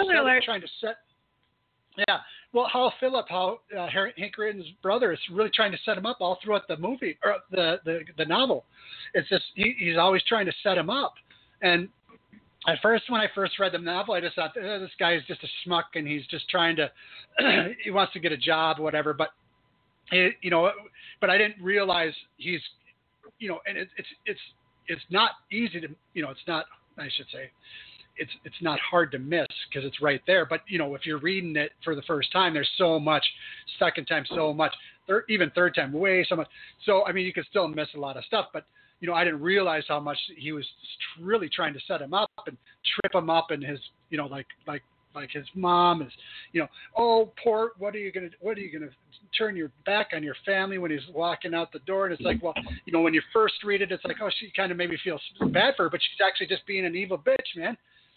trying 0.45 0.61
to 0.61 0.69
set. 0.81 0.97
Yeah, 1.97 2.19
well, 2.53 2.69
how 2.73 2.93
Philip, 3.01 3.27
how 3.29 3.59
uh, 3.77 3.89
Hank 3.89 4.39
Rearden's 4.39 4.67
brother 4.83 5.13
is 5.13 5.19
really 5.33 5.51
trying 5.51 5.73
to 5.73 5.79
set 5.85 5.99
him 5.99 6.07
up 6.07 6.19
all 6.21 6.39
throughout 6.43 6.69
the 6.69 6.77
movie 6.77 7.19
or 7.25 7.37
the 7.51 7.81
the, 7.85 8.01
the 8.17 8.25
novel. 8.25 8.65
It's 9.15 9.29
just 9.29 9.45
he, 9.55 9.75
he's 9.79 9.99
always 9.99 10.23
trying 10.25 10.47
to 10.47 10.53
set 10.63 10.79
him 10.79 10.91
up, 10.91 11.15
and 11.61 11.89
at 12.69 12.79
first 12.83 13.05
when 13.09 13.21
I 13.21 13.27
first 13.35 13.59
read 13.59 13.73
the 13.73 13.79
novel, 13.79 14.15
I 14.15 14.21
just 14.21 14.37
thought 14.37 14.57
eh, 14.57 14.79
this 14.79 14.91
guy 14.99 15.15
is 15.15 15.23
just 15.27 15.43
a 15.43 15.69
schmuck 15.69 15.85
and 15.95 16.07
he's 16.07 16.27
just 16.27 16.49
trying 16.49 16.77
to 16.77 16.91
he 17.85 17.91
wants 17.91 18.13
to 18.13 18.21
get 18.21 18.33
a 18.33 18.37
job, 18.37 18.79
whatever. 18.79 19.13
But 19.13 19.31
it, 20.13 20.35
you 20.41 20.51
know, 20.51 20.71
but 21.21 21.31
I 21.31 21.39
didn't 21.39 21.63
realize 21.63 22.13
he's 22.37 22.61
you 23.39 23.49
know, 23.49 23.61
and 23.67 23.77
it, 23.77 23.89
it's 23.97 24.09
it's 24.27 24.41
it's 24.89 25.03
not 25.11 25.33
easy 25.53 25.81
to 25.81 25.89
you 26.15 26.23
know, 26.23 26.31
it's 26.31 26.47
not 26.47 26.67
I 26.99 27.09
should 27.17 27.27
say 27.33 27.51
it's 28.19 28.31
it's 28.45 28.61
not 28.61 28.79
hard 28.81 29.11
to 29.13 29.19
miss 29.19 29.47
because 29.69 29.87
it's 29.87 30.03
right 30.03 30.21
there. 30.27 30.45
But 30.45 30.61
you 30.69 30.79
know, 30.79 30.95
if 30.95 31.07
you're 31.07 31.19
reading 31.19 31.57
it 31.57 31.73
for 31.85 31.95
the 31.95 32.03
first 32.03 32.33
time, 32.33 32.53
there's 32.53 32.71
so 32.77 32.99
much. 32.99 33.25
Second 33.79 34.07
time, 34.07 34.25
so 34.29 34.53
much. 34.53 34.75
Third, 35.07 35.25
even 35.29 35.51
third 35.51 35.75
time, 35.75 35.93
way 35.93 36.27
so 36.29 36.37
much. 36.37 36.49
So 36.85 37.07
I 37.07 37.13
mean, 37.13 37.25
you 37.25 37.33
can 37.33 37.45
still 37.49 37.69
miss 37.69 37.89
a 37.95 38.01
lot 38.01 38.17
of 38.17 38.25
stuff. 38.25 38.47
But 38.53 38.65
you 39.01 39.09
know, 39.09 39.15
I 39.15 39.25
didn't 39.25 39.41
realize 39.41 39.85
how 39.89 40.01
much 40.01 40.19
he 40.37 40.53
was 40.53 40.67
really 41.21 41.49
trying 41.49 41.73
to 41.75 41.81
set 41.87 42.03
him 42.03 42.13
up 42.13 42.31
and 42.47 42.57
trip 43.01 43.15
him 43.15 43.31
up, 43.31 43.51
and 43.51 43.63
his 43.63 43.79
you 44.11 44.19
know, 44.19 44.27
like 44.27 44.47
like 44.67 44.83
like 45.19 45.31
his 45.31 45.47
mom 45.55 46.03
is, 46.03 46.13
you 46.53 46.61
know, 46.61 46.69
oh 46.97 47.33
poor, 47.43 47.73
what 47.79 47.95
are 47.95 47.99
you 47.99 48.13
gonna 48.13 48.29
what 48.41 48.57
are 48.57 48.61
you 48.61 48.73
gonna 48.73 48.91
turn 49.37 49.57
your 49.57 49.71
back 49.85 50.09
on 50.15 50.23
your 50.23 50.37
family 50.47 50.79
when 50.79 50.91
he's 50.91 51.01
walking 51.13 51.55
out 51.55 51.73
the 51.73 51.81
door? 51.81 52.07
And 52.07 52.15
it's 52.15 52.23
like, 52.23 52.43
well, 52.43 52.55
you 52.85 52.93
know, 52.93 53.01
when 53.01 53.15
you 53.15 53.23
first 53.33 53.55
read 53.65 53.83
it, 53.83 53.93
it's 53.93 54.05
like, 54.05 54.17
oh, 54.23 54.31
she 54.39 54.51
kind 54.57 54.71
of 54.71 54.79
maybe 54.79 54.97
feels 55.03 55.21
bad 55.53 55.75
for 55.77 55.85
her, 55.85 55.91
but 55.91 56.01
she's 56.01 56.25
actually 56.27 56.47
just 56.47 56.67
being 56.67 56.87
an 56.87 56.95
evil 56.95 57.19
bitch, 57.19 57.57
man. 57.57 57.77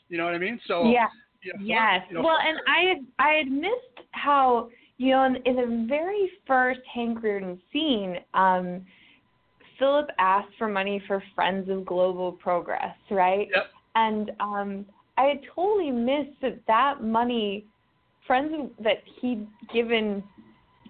You 0.10 0.18
know 0.18 0.26
what 0.26 0.36
I 0.36 0.40
mean? 0.40 0.60
So 0.68 0.90
yeah. 0.90 1.08
you 1.42 1.54
know, 1.54 1.60
Yes. 1.64 2.02
you 2.10 2.16
know, 2.16 2.22
well, 2.22 2.38
and 2.38 2.60
I 2.68 2.90
had 2.90 3.06
I 3.20 3.34
had 3.34 3.52
missed 3.52 4.08
how 4.12 4.70
you 4.98 5.12
know 5.12 5.26
in, 5.26 5.36
in 5.46 5.56
the 5.56 5.86
very 5.88 6.32
first 6.46 6.82
Hank 6.94 7.20
Rearden 7.22 7.60
scene, 7.72 8.18
um, 8.34 8.86
Philip 9.80 10.10
asked 10.20 10.54
for 10.58 10.68
money 10.68 11.02
for 11.08 11.24
Friends 11.34 11.70
of 11.70 11.86
Global 11.86 12.34
Progress, 12.34 12.96
right? 13.10 13.48
Yep. 13.54 13.66
And 13.96 14.32
um, 14.40 14.86
I 15.18 15.24
had 15.26 15.40
totally 15.56 15.92
missed 15.92 16.40
that 16.42 16.60
that 16.68 17.04
money, 17.04 17.66
Friends 18.28 18.72
that 18.84 18.98
he'd 19.20 19.46
given 19.74 20.24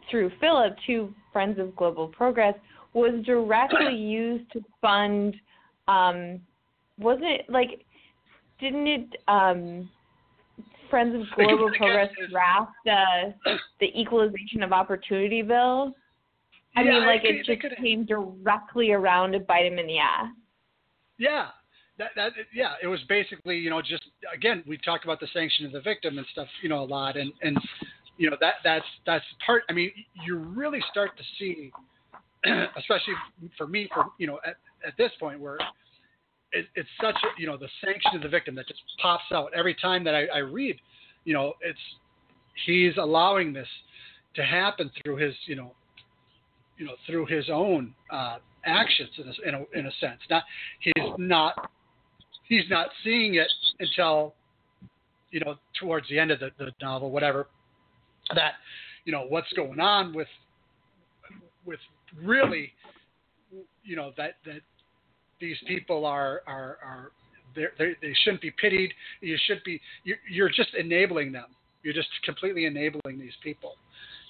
through 0.09 0.31
Philip 0.39 0.75
to 0.87 1.13
Friends 1.31 1.57
of 1.59 1.75
Global 1.75 2.07
Progress 2.07 2.55
was 2.93 3.23
directly 3.25 3.95
used 3.97 4.51
to 4.51 4.61
fund. 4.81 5.35
Um, 5.87 6.41
wasn't 6.99 7.25
it 7.25 7.45
like? 7.49 7.85
Didn't 8.59 8.87
it? 8.87 9.15
Um, 9.27 9.89
Friends 10.89 11.15
of 11.15 11.21
Global 11.37 11.71
Progress 11.77 12.09
draft 12.29 12.71
uh, 12.85 13.51
the 13.79 13.97
Equalization 13.99 14.61
of 14.61 14.73
Opportunity 14.73 15.41
bill. 15.41 15.93
I 16.75 16.83
Yeah, 16.83 16.91
mean, 16.91 17.05
like 17.05 17.21
it 17.23 17.45
just 17.45 17.75
came 17.81 18.05
directly 18.05 18.91
around 18.91 19.31
to 19.31 19.39
bite 19.39 19.65
him 19.65 19.79
in 19.79 19.87
the 19.87 19.99
ass. 19.99 20.27
yeah, 21.17 21.47
that 22.01 22.11
that 22.15 22.31
yeah, 22.53 22.73
it 22.81 22.87
was 22.87 22.99
basically 23.07 23.57
you 23.57 23.69
know 23.69 23.81
just 23.81 24.03
again 24.33 24.63
we 24.67 24.77
talked 24.77 25.03
about 25.03 25.19
the 25.19 25.27
sanction 25.33 25.65
of 25.65 25.71
the 25.71 25.81
victim 25.81 26.17
and 26.17 26.25
stuff 26.31 26.47
you 26.63 26.69
know 26.69 26.83
a 26.83 26.85
lot 26.85 27.15
and 27.15 27.31
and 27.41 27.57
you 28.17 28.29
know 28.29 28.37
that 28.39 28.55
that's 28.63 28.85
that's 29.05 29.25
part. 29.45 29.63
I 29.69 29.73
mean, 29.73 29.91
you 30.25 30.37
really 30.37 30.79
start 30.91 31.17
to 31.17 31.23
see, 31.39 31.71
especially 32.77 33.13
for 33.57 33.67
me, 33.67 33.89
for 33.93 34.05
you 34.19 34.27
know 34.27 34.39
at 34.45 34.57
at 34.85 34.95
this 34.97 35.11
point 35.19 35.39
where 35.39 35.57
it, 36.51 36.67
it's 36.75 36.89
such 37.01 37.15
a 37.15 37.41
you 37.41 37.47
know 37.47 37.57
the 37.57 37.69
sanction 37.83 38.15
of 38.15 38.21
the 38.21 38.29
victim 38.29 38.53
that 38.55 38.67
just 38.67 38.79
pops 39.01 39.23
out 39.33 39.51
every 39.55 39.75
time 39.75 40.03
that 40.03 40.13
I, 40.13 40.25
I 40.27 40.37
read, 40.39 40.75
you 41.23 41.33
know 41.33 41.53
it's 41.61 41.79
he's 42.65 42.95
allowing 42.97 43.53
this 43.53 43.67
to 44.35 44.43
happen 44.43 44.91
through 45.03 45.15
his 45.17 45.33
you 45.47 45.55
know 45.55 45.73
you 46.77 46.85
know 46.85 46.93
through 47.07 47.25
his 47.25 47.49
own 47.49 47.93
uh, 48.11 48.37
actions 48.65 49.09
in 49.17 49.27
a, 49.27 49.47
in 49.47 49.55
a, 49.55 49.79
in 49.79 49.85
a 49.87 49.91
sense. 49.99 50.19
Not 50.29 50.43
he's 50.79 51.13
not 51.17 51.71
he's 52.51 52.69
not 52.69 52.89
seeing 53.03 53.35
it 53.35 53.47
until 53.79 54.35
you 55.31 55.39
know 55.39 55.55
towards 55.79 56.07
the 56.09 56.19
end 56.19 56.29
of 56.29 56.39
the, 56.39 56.51
the 56.59 56.71
novel, 56.81 57.09
whatever. 57.09 57.47
That 58.35 58.53
you 59.05 59.11
know 59.11 59.25
what's 59.27 59.51
going 59.53 59.79
on 59.79 60.13
with 60.13 60.27
with 61.65 61.79
really 62.21 62.73
you 63.83 63.95
know 63.95 64.11
that 64.17 64.35
that 64.45 64.61
these 65.39 65.57
people 65.65 66.05
are 66.05 66.41
are 66.45 66.77
are 66.83 67.11
they're, 67.55 67.71
they're, 67.77 67.95
they 68.01 68.13
should 68.23 68.33
not 68.33 68.41
be 68.41 68.51
pitied. 68.51 68.93
You 69.21 69.37
should 69.47 69.61
be 69.63 69.81
you're, 70.03 70.17
you're 70.29 70.49
just 70.49 70.73
enabling 70.77 71.31
them. 71.31 71.47
You're 71.83 71.93
just 71.93 72.09
completely 72.23 72.65
enabling 72.65 73.17
these 73.17 73.33
people, 73.43 73.75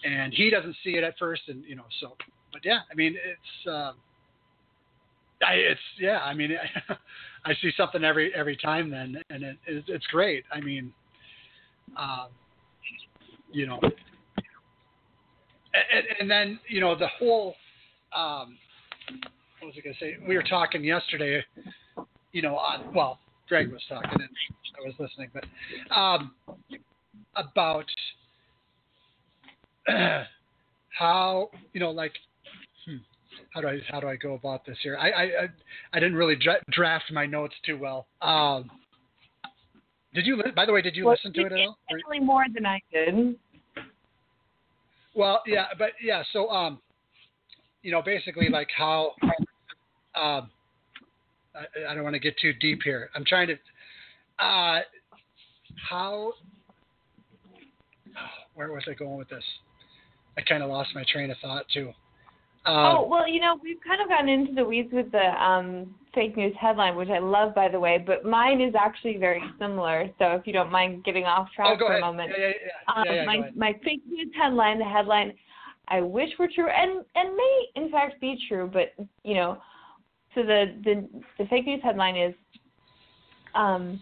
and 0.06 0.34
he 0.34 0.50
doesn't 0.50 0.76
see 0.84 0.92
it 0.92 1.04
at 1.04 1.16
first, 1.18 1.42
and 1.48 1.64
you 1.66 1.76
know 1.76 1.86
so. 2.00 2.16
But 2.54 2.62
yeah, 2.64 2.80
I 2.92 2.96
mean 2.96 3.16
it's. 3.16 3.68
Um, 3.68 3.96
I, 5.46 5.54
it's 5.54 5.82
yeah. 6.00 6.20
I 6.20 6.34
mean, 6.34 6.52
I 7.46 7.54
see 7.62 7.72
something 7.76 8.04
every 8.04 8.34
every 8.36 8.58
time 8.58 8.90
then, 8.90 9.22
and 9.30 9.44
it, 9.44 9.58
it's 9.66 10.06
great. 10.08 10.44
I 10.52 10.62
mean, 10.62 10.94
um, 11.98 12.28
you 13.52 13.66
know, 13.66 13.80
and, 15.74 16.06
and 16.20 16.30
then 16.32 16.60
you 16.68 16.80
know 16.80 16.98
the 16.98 17.08
whole. 17.20 17.56
Um, 18.16 18.58
what 19.60 19.68
was 19.68 19.76
I 19.78 19.82
going 19.82 19.94
to 19.94 20.00
say? 20.00 20.18
We 20.28 20.36
were 20.36 20.44
talking 20.44 20.84
yesterday. 20.84 21.44
You 22.32 22.42
know, 22.42 22.58
on, 22.58 22.94
well, 22.94 23.20
Greg 23.48 23.72
was 23.72 23.82
talking 23.88 24.10
and 24.14 24.30
I 24.78 24.88
was 24.88 24.96
listening, 25.00 25.30
but 25.34 25.44
um, 25.96 26.34
about 27.36 27.86
how 30.98 31.50
you 31.74 31.80
know, 31.80 31.92
like 31.92 32.14
how 33.54 33.62
do 33.62 33.68
I 33.68 33.80
how 33.90 34.00
do 34.00 34.08
I 34.08 34.16
go 34.16 34.34
about 34.34 34.66
this 34.66 34.78
here? 34.82 34.98
I 34.98 35.10
I 35.10 35.48
I 35.94 36.00
didn't 36.00 36.16
really 36.16 36.36
dra- 36.36 36.64
draft 36.70 37.06
my 37.12 37.26
notes 37.26 37.56
too 37.66 37.78
well. 37.78 38.08
Um, 38.22 38.70
did 40.14 40.26
you? 40.26 40.42
By 40.56 40.66
the 40.66 40.74
way, 40.74 40.82
did 40.82 40.96
you 40.96 41.06
well, 41.06 41.14
listen 41.14 41.34
to 41.34 41.42
it 41.42 41.52
at 41.52 41.60
all? 41.60 41.78
Definitely 41.90 42.20
more 42.20 42.46
than 42.54 42.66
I 42.66 42.82
did. 42.92 43.36
Well, 45.14 45.42
yeah, 45.46 45.66
but 45.78 45.92
yeah. 46.02 46.24
So, 46.32 46.50
um, 46.50 46.80
you 47.82 47.92
know, 47.92 48.02
basically, 48.02 48.50
like 48.50 48.70
how, 48.76 49.14
um, 50.16 50.50
I, 51.56 51.90
I 51.90 51.96
don't 51.96 52.04
want 52.04 52.14
to 52.14 52.20
get 52.20 52.38
too 52.40 52.54
deep 52.54 52.82
here. 52.84 53.10
I'm 53.16 53.26
trying 53.26 53.48
to, 53.48 53.54
uh, 54.40 54.82
how, 55.90 56.34
where 58.56 58.72
was 58.72 58.84
I 58.90 58.94
going 58.94 59.18
with 59.18 59.30
this? 59.30 59.44
I 60.38 60.42
kind 60.42 60.64
of 60.64 60.70
lost 60.70 60.92
my 60.96 61.04
train 61.12 61.30
of 61.30 61.38
thought 61.42 61.66
too. 61.74 61.92
Um, 62.66 62.76
oh 62.76 63.08
well, 63.08 63.28
you 63.28 63.40
know 63.40 63.60
we've 63.64 63.82
kind 63.86 64.02
of 64.02 64.08
gotten 64.08 64.30
into 64.30 64.54
the 64.54 64.64
weeds 64.64 64.90
with 64.92 65.12
the 65.12 65.44
um, 65.44 65.96
fake 66.14 66.38
news 66.38 66.54
headline, 66.60 66.96
which 66.96 67.10
I 67.10 67.20
love, 67.20 67.56
by 67.56 67.70
the 67.70 67.80
way. 67.80 68.04
But 68.06 68.24
mine 68.24 68.62
is 68.62 68.76
actually 68.80 69.18
very 69.18 69.42
similar. 69.58 70.10
So 70.20 70.34
if 70.34 70.46
you 70.46 70.54
don't 70.54 70.72
mind 70.72 71.04
getting 71.04 71.24
off 71.24 71.48
track 71.56 71.70
oh, 71.74 71.78
for 71.78 71.94
ahead. 71.94 72.04
a 72.04 72.06
moment, 72.06 72.32
yeah, 72.38 72.46
yeah, 72.46 72.54
yeah. 72.66 72.94
Um, 72.96 73.04
yeah, 73.06 73.14
yeah 73.14 73.26
my 73.26 73.50
my 73.56 73.74
fake 73.84 74.04
news 74.08 74.32
headline, 74.40 74.78
the 74.78 74.86
headline 74.86 75.34
I 75.92 76.02
wish 76.02 76.30
were 76.40 76.48
true, 76.54 76.70
and 76.70 77.04
and 77.16 77.36
may 77.36 77.66
in 77.76 77.92
fact 77.92 78.22
be 78.22 78.38
true, 78.48 78.70
but 78.72 78.94
you 79.24 79.34
know, 79.34 79.58
so 80.34 80.42
the 80.42 80.74
the 80.84 81.08
the 81.38 81.46
fake 81.48 81.66
news 81.66 81.82
headline 81.84 82.16
is, 82.16 82.34
um, 83.56 84.00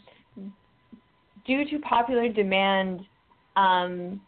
due 1.48 1.66
to 1.66 1.80
popular 1.80 2.30
demand, 2.30 3.02
um, 3.56 4.22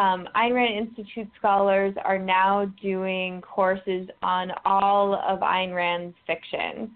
um, 0.00 0.26
Ayn 0.34 0.54
Rand 0.54 0.88
Institute 0.88 1.28
scholars 1.38 1.94
are 2.04 2.18
now 2.18 2.64
doing 2.82 3.42
courses 3.42 4.08
on 4.22 4.50
all 4.64 5.14
of 5.14 5.40
Ayn 5.40 5.74
Rand's 5.74 6.16
fiction. 6.26 6.90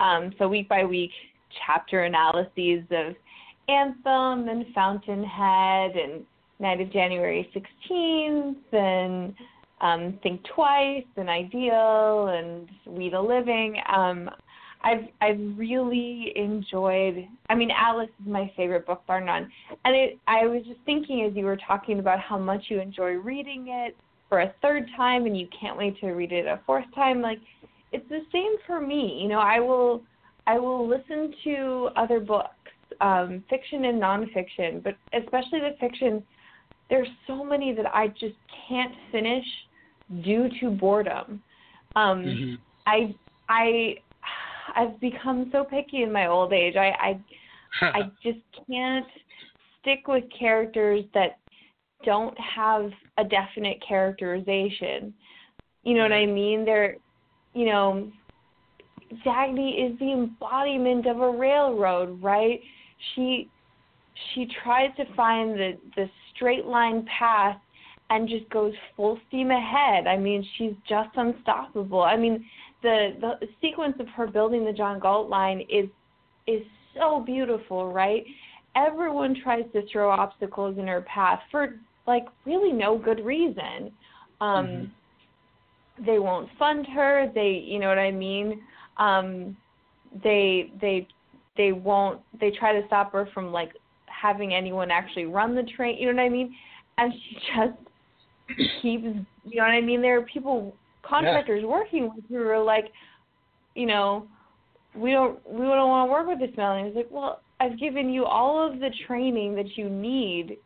Um, 0.00 0.32
so 0.38 0.48
week 0.48 0.68
by 0.68 0.84
week, 0.84 1.12
chapter 1.66 2.04
analyses 2.04 2.84
of 2.90 3.14
Anthem 3.68 4.48
and 4.48 4.66
Fountainhead 4.74 5.92
and 5.96 6.26
Night 6.60 6.82
of 6.82 6.92
January 6.92 7.50
16th 7.56 8.56
and 8.72 9.34
um, 9.80 10.18
Think 10.22 10.42
Twice 10.54 11.04
and 11.16 11.30
Ideal 11.30 12.26
and 12.28 12.68
We 12.86 13.08
the 13.08 13.20
Living. 13.20 13.76
Um, 13.88 14.28
I've 14.84 15.04
I've 15.20 15.40
really 15.56 16.32
enjoyed. 16.36 17.26
I 17.48 17.54
mean, 17.54 17.70
Atlas 17.70 18.08
is 18.20 18.26
my 18.26 18.50
favorite 18.56 18.86
book, 18.86 19.02
bar 19.06 19.20
none. 19.20 19.50
And 19.84 19.94
it, 19.94 20.18
I 20.26 20.46
was 20.46 20.62
just 20.66 20.80
thinking 20.84 21.24
as 21.28 21.36
you 21.36 21.44
were 21.44 21.58
talking 21.66 21.98
about 21.98 22.20
how 22.20 22.38
much 22.38 22.64
you 22.68 22.80
enjoy 22.80 23.12
reading 23.12 23.66
it 23.68 23.96
for 24.28 24.40
a 24.40 24.54
third 24.62 24.88
time, 24.96 25.26
and 25.26 25.38
you 25.38 25.46
can't 25.58 25.76
wait 25.76 25.98
to 26.00 26.08
read 26.08 26.32
it 26.32 26.46
a 26.46 26.60
fourth 26.66 26.86
time. 26.94 27.20
Like, 27.20 27.38
it's 27.92 28.08
the 28.08 28.20
same 28.32 28.54
for 28.66 28.80
me. 28.80 29.18
You 29.22 29.28
know, 29.28 29.40
I 29.40 29.60
will 29.60 30.02
I 30.46 30.58
will 30.58 30.88
listen 30.88 31.34
to 31.44 31.90
other 31.96 32.18
books, 32.18 32.50
um, 33.00 33.44
fiction 33.48 33.84
and 33.84 34.00
nonfiction, 34.00 34.82
but 34.82 34.96
especially 35.12 35.60
the 35.60 35.76
fiction. 35.78 36.22
There's 36.90 37.08
so 37.26 37.42
many 37.42 37.72
that 37.74 37.86
I 37.94 38.08
just 38.08 38.34
can't 38.68 38.92
finish 39.10 39.44
due 40.22 40.48
to 40.60 40.70
boredom. 40.70 41.42
Um, 41.96 42.24
mm-hmm. 42.24 42.54
I 42.86 43.14
I 43.48 43.96
I've 44.74 44.98
become 45.00 45.48
so 45.52 45.64
picky 45.64 46.02
in 46.02 46.12
my 46.12 46.26
old 46.26 46.52
age. 46.52 46.76
I 46.76 46.90
I 47.00 47.20
I 47.80 48.00
just 48.22 48.38
can't 48.66 49.06
stick 49.80 50.06
with 50.06 50.24
characters 50.38 51.04
that 51.14 51.38
don't 52.04 52.36
have 52.38 52.90
a 53.18 53.24
definite 53.24 53.82
characterization. 53.86 55.14
You 55.84 55.94
know 55.94 56.02
what 56.02 56.12
I 56.12 56.26
mean? 56.26 56.64
They're 56.64 56.96
you 57.54 57.66
know 57.66 58.10
Dagny 59.26 59.90
is 59.90 59.98
the 59.98 60.12
embodiment 60.12 61.06
of 61.06 61.20
a 61.20 61.30
railroad, 61.30 62.22
right? 62.22 62.60
She 63.14 63.48
she 64.34 64.46
tries 64.62 64.94
to 64.96 65.04
find 65.14 65.54
the 65.54 65.72
the 65.96 66.08
straight 66.34 66.64
line 66.64 67.06
path 67.18 67.58
and 68.10 68.28
just 68.28 68.48
goes 68.50 68.74
full 68.96 69.18
steam 69.28 69.50
ahead. 69.50 70.06
I 70.06 70.18
mean, 70.18 70.46
she's 70.56 70.74
just 70.88 71.10
unstoppable. 71.16 72.02
I 72.02 72.16
mean, 72.16 72.44
the 72.82 73.10
the 73.20 73.46
sequence 73.60 73.96
of 74.00 74.08
her 74.08 74.26
building 74.26 74.64
the 74.64 74.72
John 74.72 74.98
Galt 74.98 75.28
line 75.28 75.60
is 75.70 75.88
is 76.46 76.62
so 76.94 77.22
beautiful, 77.24 77.92
right? 77.92 78.24
Everyone 78.76 79.36
tries 79.42 79.64
to 79.72 79.82
throw 79.90 80.10
obstacles 80.10 80.78
in 80.78 80.86
her 80.86 81.02
path 81.02 81.40
for 81.50 81.78
like 82.06 82.24
really 82.44 82.72
no 82.72 82.98
good 82.98 83.24
reason. 83.24 83.92
Um 84.40 84.66
mm-hmm. 84.66 86.04
they 86.04 86.18
won't 86.18 86.48
fund 86.58 86.86
her, 86.94 87.30
they 87.34 87.64
you 87.64 87.78
know 87.78 87.88
what 87.88 87.98
I 87.98 88.10
mean? 88.10 88.60
Um 88.96 89.56
they 90.22 90.72
they 90.80 91.06
they 91.56 91.72
won't 91.72 92.20
they 92.40 92.50
try 92.50 92.72
to 92.78 92.86
stop 92.86 93.12
her 93.12 93.28
from 93.32 93.52
like 93.52 93.72
having 94.06 94.54
anyone 94.54 94.90
actually 94.90 95.24
run 95.26 95.54
the 95.54 95.64
train, 95.76 95.96
you 95.98 96.06
know 96.06 96.14
what 96.14 96.26
I 96.26 96.28
mean? 96.28 96.54
And 96.98 97.12
she 97.12 97.36
just 97.56 98.82
keeps 98.82 99.04
you 99.44 99.56
know 99.56 99.62
what 99.62 99.70
I 99.70 99.80
mean? 99.80 100.02
There 100.02 100.18
are 100.18 100.22
people 100.22 100.74
contractors 101.12 101.62
yeah. 101.62 101.68
working 101.68 102.10
with 102.14 102.24
who 102.28 102.36
were 102.36 102.62
like, 102.62 102.86
you 103.74 103.86
know, 103.86 104.26
we 104.94 105.10
don't 105.10 105.38
we 105.48 105.64
don't 105.64 105.88
want 105.88 106.08
to 106.08 106.12
work 106.12 106.26
with 106.26 106.38
this 106.38 106.56
Melanie. 106.56 106.88
He's 106.88 106.96
like, 106.96 107.08
well, 107.10 107.40
I've 107.60 107.78
given 107.78 108.10
you 108.10 108.24
all 108.24 108.66
of 108.66 108.80
the 108.80 108.90
training 109.06 109.54
that 109.56 109.76
you 109.76 109.88
need. 109.88 110.58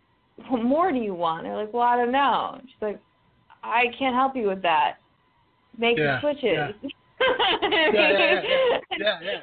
What 0.49 0.63
more 0.63 0.93
do 0.93 0.99
you 0.99 1.15
want? 1.15 1.45
They're 1.45 1.57
like, 1.57 1.73
well, 1.73 1.83
I 1.83 1.97
don't 1.97 2.13
know. 2.13 2.61
She's 2.63 2.83
like, 2.83 3.01
I 3.63 3.85
can't 3.99 4.15
help 4.15 4.37
you 4.37 4.49
with 4.49 4.63
that. 4.63 4.97
Make 5.79 5.99
yeah. 5.99 6.21
switches. 6.21 6.75
Yeah. 7.19 7.89
yeah, 7.93 8.43
yeah, 8.99 9.19
yeah, 9.25 9.41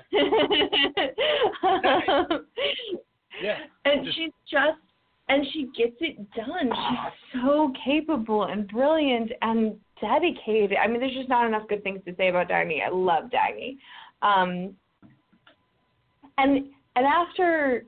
yeah. 3.42 3.58
And 3.86 4.06
she's 4.14 4.32
just 4.50 4.78
and 5.30 5.44
she 5.52 5.64
gets 5.76 5.96
it 6.00 6.18
done. 6.36 6.48
She's 6.62 6.72
ah. 6.72 7.12
so 7.34 7.74
capable 7.84 8.44
and 8.44 8.68
brilliant 8.68 9.32
and 9.42 9.76
dedicated. 10.04 10.78
I 10.78 10.88
mean, 10.88 11.00
there's 11.00 11.14
just 11.14 11.30
not 11.30 11.48
enough 11.48 11.68
good 11.68 11.84
things 11.84 12.02
to 12.06 12.16
say 12.16 12.28
about 12.28 12.50
Dagny. 12.50 12.86
I 12.86 12.90
love 12.90 13.26
Dagny. 13.32 13.78
Um, 14.22 14.76
and 16.38 16.66
and 16.96 17.06
after 17.06 17.86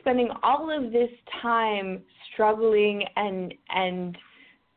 spending 0.00 0.28
all 0.42 0.70
of 0.70 0.90
this 0.90 1.10
time 1.42 2.02
struggling 2.32 3.04
and 3.16 3.54
and 3.70 4.16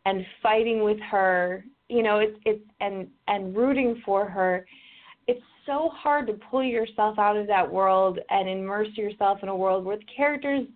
and 0.06 0.26
fighting 0.44 0.84
with 0.84 1.00
her, 1.10 1.64
you 1.90 2.04
know, 2.04 2.20
it's 2.20 2.38
it's 2.46 2.64
and 2.82 3.08
and 3.28 3.56
rooting 3.56 4.02
for 4.06 4.28
her, 4.30 4.66
it's 5.28 5.42
so 5.66 5.90
hard 5.94 6.28
to 6.28 6.34
pull 6.34 6.64
yourself 6.64 7.18
out 7.18 7.38
of 7.38 7.48
that 7.48 7.70
world 7.70 8.20
and 8.30 8.50
immerse 8.50 8.90
yourself 8.96 9.40
in 9.42 9.50
a 9.50 9.56
world 9.56 9.86
where 9.86 9.98
the 9.98 10.06
characters 10.16 10.68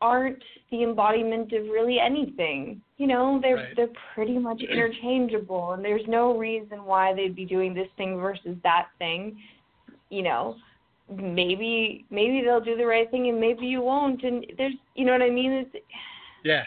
aren't 0.00 0.42
the 0.70 0.82
embodiment 0.82 1.52
of 1.52 1.64
really 1.64 1.98
anything. 2.00 2.80
You 2.96 3.06
know, 3.06 3.38
they're 3.40 3.56
Right. 3.56 3.76
they're 3.76 3.90
pretty 4.14 4.38
much 4.38 4.62
interchangeable 4.62 5.72
and 5.72 5.84
there's 5.84 6.06
no 6.06 6.36
reason 6.36 6.84
why 6.84 7.12
they'd 7.12 7.34
be 7.34 7.44
doing 7.44 7.74
this 7.74 7.88
thing 7.96 8.18
versus 8.18 8.56
that 8.62 8.88
thing. 8.98 9.38
You 10.08 10.22
know, 10.22 10.56
maybe 11.08 12.04
maybe 12.10 12.42
they'll 12.42 12.60
do 12.60 12.76
the 12.76 12.86
right 12.86 13.10
thing 13.10 13.28
and 13.28 13.40
maybe 13.40 13.66
you 13.66 13.82
won't 13.82 14.22
and 14.22 14.46
there's 14.56 14.74
you 14.94 15.04
know 15.04 15.12
what 15.12 15.22
I 15.22 15.30
mean? 15.30 15.52
It's 15.52 15.76
Yeah. 16.44 16.66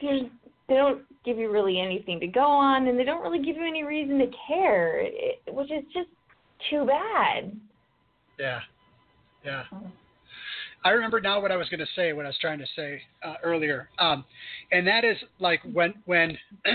there's 0.00 0.22
they 0.68 0.74
don't 0.74 1.02
give 1.24 1.38
you 1.38 1.50
really 1.50 1.80
anything 1.80 2.18
to 2.20 2.26
go 2.26 2.44
on 2.46 2.88
and 2.88 2.98
they 2.98 3.04
don't 3.04 3.22
really 3.22 3.42
give 3.42 3.56
you 3.56 3.64
any 3.66 3.84
reason 3.84 4.18
to 4.18 4.26
care, 4.48 5.06
which 5.48 5.70
is 5.70 5.84
just 5.92 6.08
too 6.70 6.84
bad. 6.84 7.58
Yeah. 8.38 8.60
Yeah. 9.44 9.64
I 10.84 10.90
remember 10.90 11.20
now 11.20 11.40
what 11.40 11.52
I 11.52 11.56
was 11.56 11.68
going 11.68 11.80
to 11.80 11.86
say, 11.94 12.12
what 12.12 12.24
I 12.24 12.28
was 12.28 12.38
trying 12.40 12.58
to 12.58 12.66
say 12.74 13.00
uh, 13.22 13.34
earlier, 13.42 13.88
um, 13.98 14.24
and 14.72 14.86
that 14.86 15.04
is 15.04 15.16
like 15.38 15.60
when 15.72 15.94
when 16.06 16.36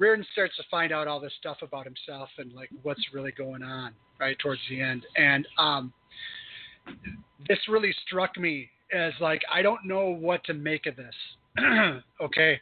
Rearden 0.00 0.24
starts 0.32 0.56
to 0.56 0.62
find 0.70 0.92
out 0.92 1.08
all 1.08 1.18
this 1.18 1.32
stuff 1.40 1.58
about 1.62 1.84
himself 1.84 2.28
and 2.38 2.52
like 2.52 2.70
what's 2.82 3.02
really 3.12 3.32
going 3.32 3.62
on 3.62 3.92
right 4.20 4.38
towards 4.38 4.60
the 4.70 4.80
end, 4.80 5.04
and 5.16 5.46
um, 5.58 5.92
this 7.48 7.58
really 7.68 7.94
struck 8.06 8.38
me 8.38 8.68
as 8.92 9.12
like 9.20 9.42
I 9.52 9.60
don't 9.60 9.84
know 9.84 10.10
what 10.10 10.44
to 10.44 10.54
make 10.54 10.86
of 10.86 10.94
this. 10.96 11.14
okay, 12.22 12.60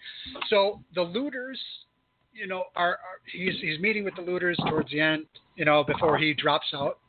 so 0.49 0.81
the 0.95 1.03
looters, 1.03 1.61
you 2.33 2.47
know, 2.47 2.65
are, 2.75 2.93
are 2.93 3.21
he's 3.31 3.55
he's 3.61 3.79
meeting 3.81 4.03
with 4.05 4.15
the 4.17 4.23
looters 4.23 4.57
towards 4.69 4.91
the 4.91 5.01
end, 5.01 5.27
you 5.57 5.67
know, 5.67 5.85
before 5.85 6.17
he 6.17 6.33
drops 6.33 6.69
out 6.73 7.01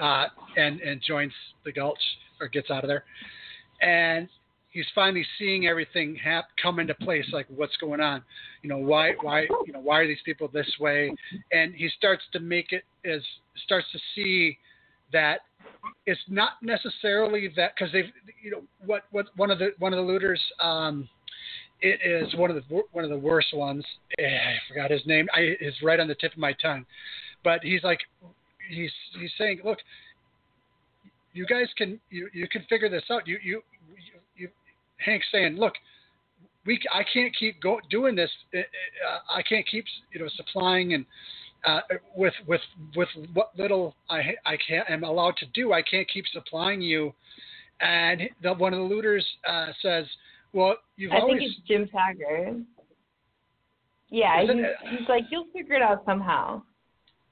uh, 0.00 0.26
and 0.56 0.80
and 0.80 1.02
joins 1.02 1.32
the 1.64 1.72
Gulch 1.72 1.98
or 2.40 2.48
gets 2.48 2.70
out 2.70 2.84
of 2.84 2.88
there, 2.88 3.04
and 3.80 4.28
he's 4.70 4.86
finally 4.94 5.24
seeing 5.38 5.66
everything 5.66 6.16
hap- 6.16 6.48
come 6.62 6.78
into 6.78 6.94
place, 6.94 7.26
like 7.32 7.46
what's 7.54 7.76
going 7.78 8.00
on, 8.00 8.22
you 8.62 8.68
know, 8.68 8.78
why 8.78 9.12
why 9.22 9.42
you 9.64 9.72
know 9.72 9.80
why 9.80 10.00
are 10.00 10.06
these 10.06 10.22
people 10.24 10.48
this 10.52 10.70
way, 10.80 11.12
and 11.52 11.74
he 11.74 11.88
starts 11.96 12.22
to 12.32 12.40
make 12.40 12.72
it 12.72 12.84
as 13.04 13.22
starts 13.64 13.86
to 13.92 13.98
see 14.14 14.58
that 15.12 15.40
it's 16.06 16.20
not 16.28 16.52
necessarily 16.62 17.48
that 17.56 17.72
because 17.74 17.92
they've 17.92 18.10
you 18.42 18.50
know 18.50 18.62
what 18.84 19.04
what 19.10 19.26
one 19.36 19.50
of 19.50 19.58
the 19.58 19.70
one 19.78 19.92
of 19.92 19.96
the 19.96 20.02
looters 20.02 20.40
um 20.60 21.08
it 21.80 22.00
is 22.04 22.34
one 22.36 22.50
of 22.50 22.56
the 22.56 22.82
one 22.92 23.04
of 23.04 23.10
the 23.10 23.18
worst 23.18 23.54
ones. 23.54 23.84
Eh, 24.18 24.24
I 24.24 24.56
forgot 24.68 24.90
his 24.90 25.02
name. 25.06 25.28
I 25.34 25.56
is 25.60 25.74
right 25.82 26.00
on 26.00 26.08
the 26.08 26.14
tip 26.14 26.32
of 26.32 26.38
my 26.38 26.54
tongue. 26.54 26.86
But 27.44 27.62
he's 27.62 27.82
like 27.82 28.00
he's 28.70 28.90
he's 29.18 29.30
saying 29.38 29.60
look 29.64 29.78
you 31.36 31.46
guys 31.46 31.66
can 31.76 32.00
you 32.10 32.28
you 32.32 32.48
can 32.48 32.62
figure 32.68 32.88
this 32.88 33.04
out 33.10 33.26
you 33.26 33.38
you 33.42 33.62
you, 33.88 34.18
you 34.36 34.48
Hank's 34.96 35.26
saying 35.30 35.56
look 35.56 35.74
we 36.64 36.80
I 36.92 37.02
can't 37.12 37.34
keep 37.36 37.60
go, 37.60 37.80
doing 37.90 38.16
this 38.16 38.30
I 39.30 39.42
can't 39.42 39.66
keep 39.68 39.84
you 40.12 40.20
know 40.20 40.28
supplying 40.36 40.94
and 40.94 41.06
uh, 41.66 41.80
with 42.16 42.34
with 42.46 42.60
with 42.94 43.08
what 43.34 43.50
little 43.58 43.94
I 44.08 44.34
I 44.44 44.56
can 44.66 44.82
am 44.88 45.04
allowed 45.04 45.36
to 45.38 45.46
do, 45.46 45.72
I 45.72 45.82
can't 45.82 46.08
keep 46.08 46.24
supplying 46.32 46.80
you. 46.80 47.12
And 47.80 48.22
the, 48.42 48.54
one 48.54 48.72
of 48.72 48.78
the 48.78 48.84
looters 48.84 49.26
uh, 49.48 49.66
says, 49.82 50.06
"Well, 50.52 50.76
you've 50.96 51.12
I 51.12 51.18
always 51.18 51.40
think 51.40 51.50
it's 51.50 51.68
Jim 51.68 51.88
Taggart. 51.88 52.58
Yeah, 54.08 54.42
Is 54.42 54.50
it- 54.50 54.76
he's, 54.90 54.98
he's 55.00 55.08
like, 55.08 55.24
you'll 55.30 55.48
figure 55.52 55.74
it 55.74 55.82
out 55.82 56.04
somehow. 56.06 56.62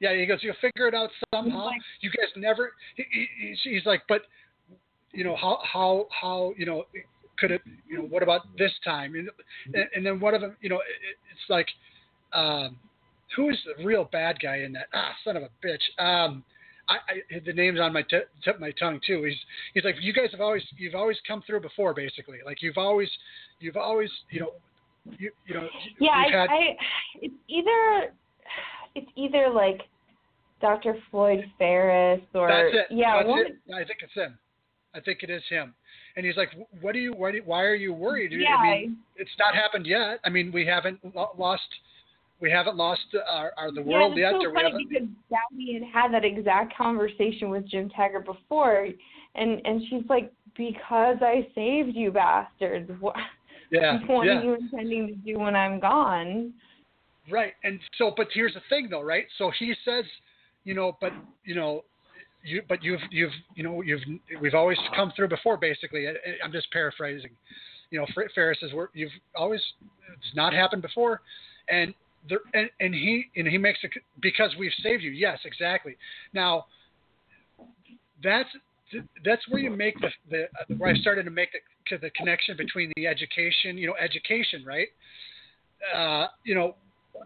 Yeah." 0.01 0.15
He 0.15 0.27
goes, 0.27 0.39
"You'll 0.43 0.55
figure 0.61 0.89
it 0.89 0.95
out 0.95 1.11
somehow. 1.35 1.67
like- 1.67 1.81
you 2.01 2.11
guys 2.11 2.31
never." 2.37 2.73
He, 2.97 3.05
he, 3.11 3.57
he's, 3.71 3.87
like, 3.87 4.03
"But 4.09 4.23
you 5.13 5.25
know 5.25 5.37
how 5.37 5.61
how 5.63 6.07
how 6.11 6.55
you 6.57 6.67
know 6.67 6.85
could 7.39 7.51
it 7.51 7.63
you 7.89 7.99
know 7.99 8.05
what 8.05 8.23
about 8.23 8.43
this 8.57 8.73
time?" 8.85 9.15
And 9.15 9.31
and, 9.75 9.87
and 9.95 10.07
then 10.07 10.21
one 10.21 10.35
of 10.35 10.41
them, 10.41 10.57
you 10.61 10.69
know, 10.69 10.77
it, 10.77 11.17
it's 11.33 11.51
like. 11.51 11.69
Um, 12.33 12.79
who 13.37 13.51
is 13.51 13.57
the 13.65 13.85
real 13.85 14.09
bad 14.13 14.39
guy 14.41 14.59
in 14.59 14.73
that? 14.73 14.87
Ah, 14.93 15.13
son 15.25 15.37
of 15.37 15.43
a 15.43 15.51
bitch. 15.65 16.05
Um, 16.05 16.45
I, 16.89 16.95
I 16.95 17.41
the 17.45 17.53
name's 17.53 17.81
on 17.81 17.93
my 17.93 18.03
t- 18.03 18.21
tip 18.45 18.57
of 18.57 18.61
my 18.61 18.73
tongue 18.73 19.01
too. 19.07 19.25
He's 19.25 19.39
he's 19.73 19.85
like 19.85 19.97
you 20.01 20.13
guys 20.13 20.29
have 20.33 20.41
always 20.41 20.63
you've 20.77 20.95
always 20.95 21.17
come 21.27 21.43
through 21.47 21.61
before 21.61 21.95
basically. 21.95 22.39
Like 22.45 22.63
you've 22.63 22.79
always 22.79 23.09
you've 23.61 23.77
always 23.77 24.11
you 24.31 24.41
know 24.41 24.53
you 25.19 25.31
you 25.47 25.55
know 25.55 25.69
Yeah, 25.99 26.11
I, 26.11 26.31
had, 26.31 26.51
I 26.51 26.77
it's 27.23 27.35
either 27.49 28.15
it's 28.95 29.11
either 29.17 29.51
like 29.51 29.83
Dr. 30.61 30.97
Floyd 31.11 31.45
Ferris 31.59 32.21
or 32.35 32.49
that's 32.49 32.75
it. 32.91 32.97
yeah, 32.97 33.17
that's 33.19 33.29
one, 33.29 33.47
it. 33.47 33.75
I 33.75 33.85
think 33.85 34.01
it's 34.03 34.15
him. 34.15 34.39
I 34.95 35.01
think 35.01 35.23
it 35.23 35.31
is 35.31 35.43
him. 35.49 35.75
And 36.17 36.25
he's 36.25 36.37
like, 36.37 36.51
what 36.81 36.93
do 36.93 37.01
you 37.01 37.13
why 37.13 37.33
do, 37.33 37.43
why 37.45 37.63
are 37.63 37.75
you 37.75 37.93
worried? 37.93 38.33
yeah, 38.33 38.57
I 38.57 38.71
mean, 38.71 38.99
it's 39.17 39.31
not 39.39 39.55
happened 39.55 39.87
yet. 39.87 40.21
I 40.25 40.31
mean, 40.31 40.53
we 40.53 40.65
haven't 40.65 41.01
lost 41.37 41.63
we 42.41 42.51
haven't 42.51 42.77
lost 42.77 43.03
our, 43.31 43.53
our 43.57 43.73
the 43.73 43.83
yeah, 43.83 43.93
world 43.93 44.13
and 44.13 44.21
yet. 44.21 44.33
so 44.33 44.45
or 44.45 44.51
we 44.51 44.55
funny 44.55 44.71
haven't, 44.71 44.89
because 44.89 45.09
Sally 45.29 45.81
had 45.81 46.03
had 46.03 46.13
that 46.13 46.25
exact 46.25 46.77
conversation 46.77 47.49
with 47.49 47.67
Jim 47.67 47.91
Taggart 47.91 48.27
before, 48.27 48.89
and 49.35 49.61
and 49.65 49.83
she's 49.89 50.03
like, 50.09 50.33
because 50.57 51.17
I 51.21 51.49
saved 51.55 51.97
you 51.97 52.11
bastards. 52.13 52.91
What, 53.01 53.17
yeah, 53.71 53.99
what 54.07 54.27
yeah. 54.27 54.39
are 54.39 54.43
you 54.43 54.55
intending 54.55 55.09
to 55.09 55.15
do 55.15 55.39
when 55.39 55.57
I'm 55.57 55.81
gone? 55.81 56.53
Right. 57.31 57.53
And 57.63 57.81
so, 57.97 58.13
but 58.17 58.29
here's 58.33 58.55
the 58.55 58.61
thing, 58.69 58.89
though, 58.91 59.03
right? 59.03 59.25
So 59.39 59.51
he 59.59 59.75
says, 59.85 60.05
you 60.65 60.75
know, 60.75 60.97
but 61.01 61.13
you 61.45 61.55
know, 61.55 61.85
you, 62.45 62.63
but 62.69 62.83
you've, 62.83 63.01
you've, 63.11 63.33
you 63.55 63.63
know, 63.63 63.81
you've, 63.83 64.03
we've 64.41 64.55
always 64.55 64.79
come 64.95 65.13
through 65.17 65.29
before, 65.29 65.57
basically. 65.57 66.07
I, 66.07 66.13
I'm 66.45 66.53
just 66.53 66.71
paraphrasing. 66.71 67.31
You 67.91 68.01
know, 68.01 68.07
Ferris 68.35 68.59
says, 68.61 68.71
we're, 68.75 68.89
you've 68.93 69.13
always, 69.35 69.61
it's 70.09 70.37
not 70.37 70.53
happened 70.53 70.83
before, 70.83 71.21
and 71.69 71.95
there, 72.29 72.41
and, 72.53 72.69
and 72.81 72.95
he, 72.95 73.27
and 73.37 73.47
he 73.47 73.57
makes 73.57 73.79
it 73.83 73.93
because 74.21 74.51
we've 74.59 74.73
saved 74.83 75.03
you. 75.03 75.11
Yes, 75.11 75.39
exactly. 75.45 75.97
Now, 76.33 76.67
that's 78.23 78.49
that's 79.25 79.43
where 79.49 79.61
you 79.61 79.71
make 79.71 79.95
the, 80.01 80.09
the 80.31 80.75
where 80.77 80.95
I 80.95 80.97
started 80.99 81.25
to 81.25 81.31
make 81.31 81.51
the, 81.91 81.97
the 81.99 82.11
connection 82.11 82.57
between 82.57 82.93
the 82.97 83.07
education, 83.07 83.77
you 83.77 83.87
know, 83.87 83.95
education, 84.03 84.65
right? 84.65 84.89
Uh, 85.95 86.29
you 86.45 86.55
know, 86.55 86.77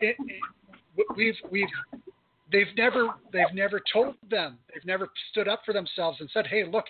it, 0.00 0.16
it, 0.18 1.06
we've 1.16 1.34
we've 1.50 1.68
they've 2.52 2.74
never 2.76 3.08
they've 3.32 3.54
never 3.54 3.80
told 3.92 4.14
them 4.30 4.58
they've 4.72 4.84
never 4.84 5.08
stood 5.30 5.48
up 5.48 5.62
for 5.64 5.72
themselves 5.72 6.18
and 6.20 6.28
said, 6.32 6.46
hey, 6.46 6.64
look, 6.64 6.84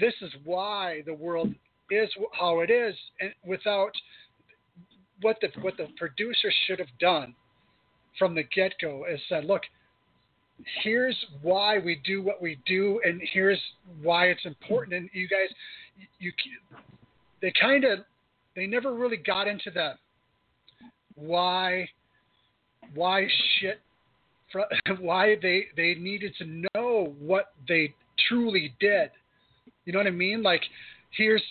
this 0.00 0.14
is 0.22 0.30
why 0.44 1.02
the 1.06 1.14
world 1.14 1.54
is 1.90 2.08
how 2.32 2.60
it 2.60 2.70
is, 2.70 2.94
and 3.20 3.32
without 3.44 3.92
what 5.22 5.36
the 5.40 5.48
what 5.60 5.76
the 5.76 5.86
producer 5.96 6.52
should 6.66 6.78
have 6.78 6.88
done 7.00 7.34
from 8.18 8.34
the 8.34 8.42
get 8.54 8.72
go 8.80 9.04
is 9.10 9.20
said, 9.28 9.44
look, 9.44 9.62
here's 10.82 11.16
why 11.42 11.78
we 11.78 12.00
do 12.04 12.22
what 12.22 12.40
we 12.40 12.58
do, 12.66 13.00
and 13.04 13.20
here's 13.32 13.60
why 14.02 14.26
it's 14.26 14.44
important. 14.44 14.96
And 14.96 15.10
you 15.12 15.28
guys, 15.28 15.48
you, 16.18 16.32
they 17.42 17.52
kind 17.60 17.84
of, 17.84 18.00
they 18.54 18.66
never 18.66 18.94
really 18.94 19.18
got 19.18 19.46
into 19.46 19.70
the 19.70 19.92
why, 21.14 21.88
why 22.94 23.26
shit, 23.60 23.80
why 25.00 25.36
they 25.42 25.66
they 25.76 25.94
needed 25.94 26.34
to 26.38 26.62
know 26.74 27.14
what 27.18 27.52
they 27.68 27.94
truly 28.28 28.74
did. 28.80 29.10
You 29.84 29.92
know 29.92 29.98
what 29.98 30.06
I 30.06 30.10
mean? 30.10 30.42
Like, 30.42 30.62
here's 31.16 31.42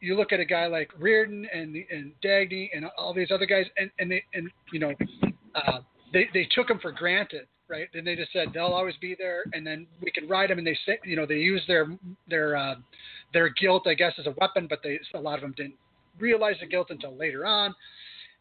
you 0.00 0.16
look 0.16 0.32
at 0.32 0.40
a 0.40 0.44
guy 0.44 0.66
like 0.66 0.90
Rearden 1.00 1.44
and 1.52 1.76
and 1.90 2.12
Dagny 2.24 2.70
and 2.74 2.86
all 2.96 3.14
these 3.14 3.30
other 3.32 3.46
guys, 3.46 3.66
and 3.76 3.90
and 3.98 4.10
they 4.10 4.24
and 4.34 4.50
you 4.72 4.80
know, 4.80 4.92
uh, 5.54 5.80
they 6.12 6.28
they 6.32 6.48
took 6.54 6.68
them 6.68 6.78
for 6.80 6.92
granted, 6.92 7.46
right? 7.68 7.88
Then 7.92 8.04
they 8.04 8.16
just 8.16 8.32
said 8.32 8.48
they'll 8.52 8.66
always 8.66 8.96
be 9.00 9.14
there, 9.18 9.44
and 9.52 9.66
then 9.66 9.86
we 10.02 10.10
can 10.10 10.28
ride 10.28 10.50
them, 10.50 10.58
and 10.58 10.66
they 10.66 10.78
say 10.86 10.98
you 11.04 11.16
know 11.16 11.26
they 11.26 11.36
use 11.36 11.62
their 11.68 11.88
their 12.28 12.56
uh, 12.56 12.76
their 13.32 13.48
guilt, 13.50 13.86
I 13.86 13.94
guess, 13.94 14.12
as 14.18 14.26
a 14.26 14.34
weapon, 14.40 14.66
but 14.68 14.80
they 14.82 14.98
a 15.14 15.20
lot 15.20 15.36
of 15.36 15.42
them 15.42 15.54
didn't 15.56 15.76
realize 16.18 16.56
the 16.60 16.66
guilt 16.66 16.88
until 16.90 17.14
later 17.16 17.46
on. 17.46 17.74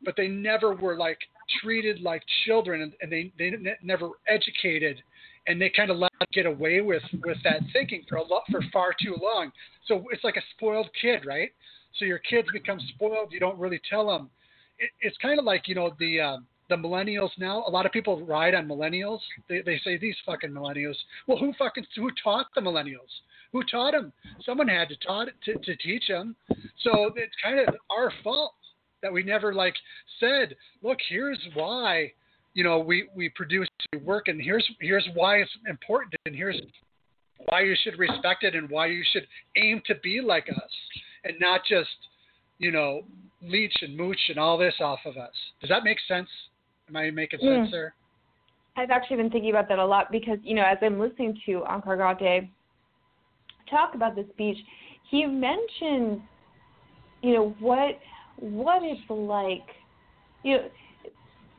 But 0.03 0.15
they 0.15 0.27
never 0.27 0.75
were 0.75 0.95
like 0.95 1.17
treated 1.61 2.01
like 2.01 2.23
children, 2.45 2.93
and, 3.01 3.11
they 3.11 3.31
they 3.37 3.51
ne- 3.51 3.77
never 3.81 4.09
educated 4.27 5.01
and 5.47 5.61
they 5.61 5.69
kind 5.69 5.89
of 5.89 5.97
let 5.97 6.11
get 6.33 6.45
away 6.45 6.81
with 6.81 7.01
with 7.25 7.37
that 7.43 7.61
thinking 7.73 8.03
for 8.07 8.17
a 8.17 8.23
lot 8.23 8.43
for 8.51 8.61
far 8.71 8.93
too 9.01 9.15
long. 9.21 9.51
So 9.87 10.03
it's 10.11 10.23
like 10.23 10.35
a 10.35 10.41
spoiled 10.55 10.89
kid, 11.01 11.25
right? 11.25 11.49
So 11.97 12.05
your 12.05 12.19
kids 12.19 12.47
become 12.53 12.79
spoiled. 12.95 13.31
You 13.31 13.39
don't 13.39 13.57
really 13.57 13.81
tell 13.89 14.07
them. 14.07 14.29
It, 14.77 14.89
it's 15.01 15.17
kind 15.17 15.39
of 15.39 15.45
like 15.45 15.67
you 15.67 15.75
know 15.75 15.93
the 15.99 16.19
um, 16.19 16.45
the 16.69 16.75
millennials 16.75 17.29
now. 17.39 17.63
A 17.65 17.71
lot 17.71 17.85
of 17.85 17.91
people 17.91 18.25
ride 18.25 18.53
on 18.53 18.67
millennials. 18.67 19.19
They 19.49 19.61
they 19.61 19.79
say 19.83 19.97
these 19.97 20.15
fucking 20.25 20.51
millennials. 20.51 20.95
Well, 21.27 21.37
who 21.37 21.53
fucking 21.57 21.85
who 21.95 22.09
taught 22.23 22.47
the 22.53 22.61
millennials? 22.61 23.11
Who 23.53 23.63
taught 23.63 23.93
them? 23.93 24.11
Someone 24.45 24.67
had 24.67 24.89
to 24.89 24.95
taught 24.97 25.29
to, 25.45 25.53
to 25.53 25.75
teach 25.77 26.03
them. 26.09 26.35
So 26.83 27.11
it's 27.15 27.33
kind 27.41 27.59
of 27.59 27.73
our 27.89 28.11
fault 28.23 28.53
that 29.01 29.11
we 29.13 29.23
never 29.23 29.53
like 29.53 29.75
said, 30.19 30.55
look, 30.81 30.97
here's 31.09 31.39
why 31.53 32.11
you 32.57 32.63
know, 32.63 32.79
we 32.79 33.07
we 33.15 33.29
produce 33.29 33.67
work, 34.03 34.29
and 34.29 34.41
here's 34.41 34.67
here's 34.81 35.07
why 35.13 35.35
it's 35.35 35.51
important, 35.69 36.15
and 36.25 36.35
here's 36.35 36.59
why 37.45 37.61
you 37.61 37.75
should 37.83 37.99
respect 37.99 38.43
it, 38.43 38.55
and 38.55 38.67
why 38.67 38.87
you 38.87 39.03
should 39.13 39.27
aim 39.55 39.79
to 39.85 39.93
be 40.01 40.21
like 40.21 40.49
us, 40.49 40.71
and 41.23 41.35
not 41.39 41.61
just, 41.69 41.87
you 42.57 42.71
know, 42.71 43.01
leech 43.43 43.75
and 43.83 43.95
mooch 43.95 44.17
and 44.29 44.39
all 44.39 44.57
this 44.57 44.73
off 44.79 44.97
of 45.05 45.17
us. 45.17 45.33
Does 45.61 45.69
that 45.69 45.83
make 45.83 45.99
sense? 46.07 46.27
Am 46.89 46.95
I 46.95 47.11
making 47.11 47.41
sense 47.41 47.69
there? 47.71 47.93
I've 48.75 48.89
actually 48.89 49.17
been 49.17 49.29
thinking 49.29 49.51
about 49.51 49.69
that 49.69 49.77
a 49.77 49.85
lot 49.85 50.11
because, 50.11 50.39
you 50.41 50.55
know, 50.55 50.63
as 50.63 50.79
I'm 50.81 50.99
listening 50.99 51.39
to 51.45 51.63
Onkar 51.69 52.19
Ghate 52.19 52.49
talk 53.69 53.93
about 53.93 54.15
the 54.15 54.25
speech, 54.33 54.57
he 55.11 55.27
mentioned, 55.27 56.21
you 57.21 57.35
know, 57.35 57.55
what 57.59 57.99
what 58.39 58.81
it's 58.83 59.01
like. 59.09 59.65
You 60.43 60.57
know, 60.57 60.69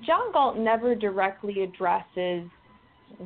John 0.06 0.32
Galt 0.32 0.56
never 0.56 0.94
directly 0.94 1.62
addresses 1.62 2.48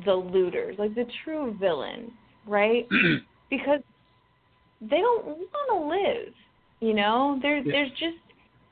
the 0.05 0.13
looters, 0.13 0.75
like 0.79 0.95
the 0.95 1.05
true 1.23 1.55
villains, 1.59 2.11
right? 2.47 2.87
because 3.49 3.79
they 4.81 4.97
don't 4.97 5.25
want 5.25 5.69
to 5.69 5.87
live. 5.87 6.33
You 6.79 6.93
know, 6.93 7.39
there 7.41 7.57
Yeah. 7.57 7.71
there's 7.71 7.91
just 7.91 8.17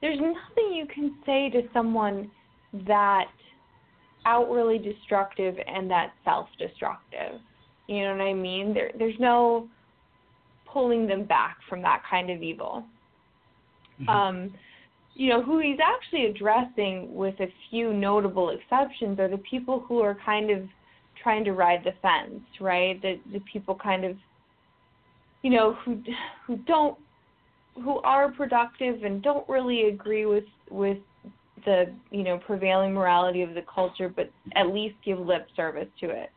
there's 0.01 0.19
nothing 0.19 0.73
you 0.73 0.87
can 0.87 1.15
say 1.25 1.49
to 1.51 1.61
someone 1.73 2.29
that 2.87 3.27
outwardly 4.25 4.77
destructive 4.79 5.55
and 5.67 5.89
that 5.91 6.13
self-destructive. 6.23 7.39
You 7.87 8.03
know 8.03 8.11
what 8.13 8.21
I 8.21 8.33
mean? 8.33 8.73
There 8.73 8.91
there's 8.97 9.19
no 9.19 9.69
pulling 10.65 11.05
them 11.07 11.25
back 11.25 11.57
from 11.69 11.81
that 11.83 12.01
kind 12.09 12.29
of 12.29 12.41
evil. 12.41 12.83
Um, 14.07 14.51
you 15.13 15.29
know, 15.29 15.41
who 15.41 15.59
he's 15.59 15.79
actually 15.83 16.25
addressing 16.25 17.13
with 17.13 17.39
a 17.39 17.47
few 17.69 17.93
notable 17.93 18.49
exceptions 18.49 19.19
are 19.19 19.27
the 19.27 19.37
people 19.37 19.83
who 19.87 19.99
are 19.99 20.17
kind 20.25 20.49
of 20.49 20.63
trying 21.21 21.43
to 21.43 21.51
ride 21.51 21.83
the 21.83 21.93
fence, 22.01 22.41
right? 22.59 23.01
The 23.01 23.19
the 23.31 23.41
people 23.51 23.75
kind 23.75 24.05
of 24.05 24.15
you 25.41 25.49
know, 25.49 25.73
who 25.73 26.01
who 26.45 26.57
don't 26.57 26.97
who 27.75 27.99
are 27.99 28.31
productive 28.31 29.03
and 29.03 29.21
don't 29.21 29.47
really 29.47 29.87
agree 29.87 30.25
with 30.25 30.43
with 30.69 30.97
the 31.65 31.91
you 32.11 32.23
know 32.23 32.37
prevailing 32.37 32.93
morality 32.93 33.41
of 33.41 33.53
the 33.53 33.63
culture, 33.73 34.09
but 34.09 34.29
at 34.55 34.67
least 34.67 34.95
give 35.03 35.19
lip 35.19 35.47
service 35.55 35.87
to 35.99 36.09
it, 36.09 36.29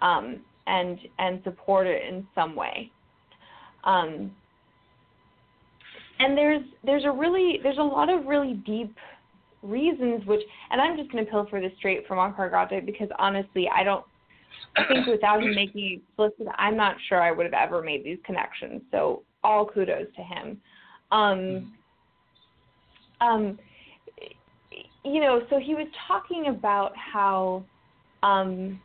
um, 0.00 0.40
and 0.66 0.98
and 1.18 1.40
support 1.44 1.86
it 1.86 2.02
in 2.08 2.26
some 2.34 2.54
way. 2.54 2.90
Um, 3.84 4.30
and 6.18 6.36
there's 6.36 6.62
there's 6.84 7.04
a 7.04 7.10
really 7.10 7.58
there's 7.62 7.78
a 7.78 7.82
lot 7.82 8.08
of 8.08 8.26
really 8.26 8.54
deep 8.66 8.94
reasons 9.62 10.24
which 10.26 10.40
and 10.70 10.80
I'm 10.80 10.96
just 10.96 11.10
going 11.10 11.24
to 11.24 11.30
pilfer 11.30 11.60
this 11.60 11.72
straight 11.78 12.06
from 12.06 12.18
Onkar 12.18 12.50
Ghate 12.50 12.84
because 12.84 13.08
honestly 13.18 13.68
I 13.74 13.82
don't 13.82 14.04
I 14.76 14.84
think 14.88 15.06
without 15.06 15.42
him 15.42 15.54
making 15.54 15.84
it 15.84 16.02
explicit 16.02 16.52
I'm 16.58 16.76
not 16.76 16.96
sure 17.08 17.22
I 17.22 17.32
would 17.32 17.46
have 17.46 17.54
ever 17.54 17.82
made 17.82 18.04
these 18.04 18.18
connections 18.24 18.82
so 18.90 19.22
all 19.42 19.66
kudos 19.66 20.06
to 20.16 20.22
him. 20.22 20.60
Um 21.10 21.74
um 23.20 23.58
you 25.04 25.20
know 25.20 25.42
so 25.50 25.58
he 25.58 25.74
was 25.74 25.86
talking 26.06 26.46
about 26.48 26.92
how 26.96 27.64
um 28.22 28.80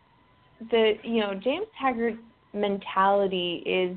the 0.71 0.93
you 1.03 1.21
know 1.21 1.33
James 1.33 1.67
Taggart's 1.81 2.17
mentality 2.53 3.63
is 3.65 3.95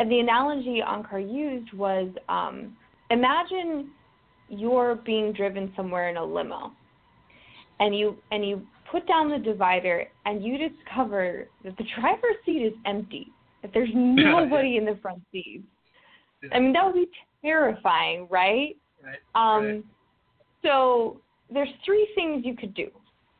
and 0.00 0.10
the 0.10 0.18
analogy 0.18 0.80
Onkar 0.84 1.20
used 1.20 1.72
was 1.74 2.08
um, 2.28 2.74
imagine 3.10 3.90
you're 4.48 4.96
being 4.96 5.32
driven 5.32 5.72
somewhere 5.76 6.08
in 6.08 6.16
a 6.16 6.24
limo, 6.24 6.72
and 7.78 7.96
you 7.96 8.16
and 8.32 8.44
you 8.44 8.62
put 8.90 9.06
down 9.06 9.30
the 9.30 9.38
divider 9.38 10.06
and 10.24 10.42
you 10.42 10.56
discover 10.56 11.46
that 11.64 11.76
the 11.76 11.84
driver's 12.00 12.36
seat 12.44 12.62
is 12.62 12.72
empty, 12.86 13.28
that 13.62 13.70
there's 13.74 13.90
nobody 13.94 14.78
in 14.78 14.86
the 14.86 14.98
front 15.02 15.22
seat. 15.30 15.62
I 16.52 16.58
mean 16.58 16.72
that 16.72 16.86
would 16.86 16.94
be 16.94 17.08
terrifying, 17.42 18.26
right? 18.30 18.76
Right. 19.04 19.18
Um, 19.34 19.66
right. 19.66 19.84
So 20.62 21.20
there's 21.52 21.68
three 21.84 22.08
things 22.14 22.42
you 22.46 22.56
could 22.56 22.74
do, 22.74 22.88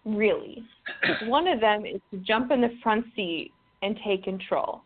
really. 0.05 0.63
One 1.25 1.49
of 1.49 1.61
them 1.61 1.87
is 1.87 2.03
to 2.11 2.19
jump 2.19 2.51
in 2.51 2.61
the 2.61 2.77
front 2.83 3.07
seat 3.17 3.51
and 3.81 3.99
take 4.05 4.25
control. 4.25 4.83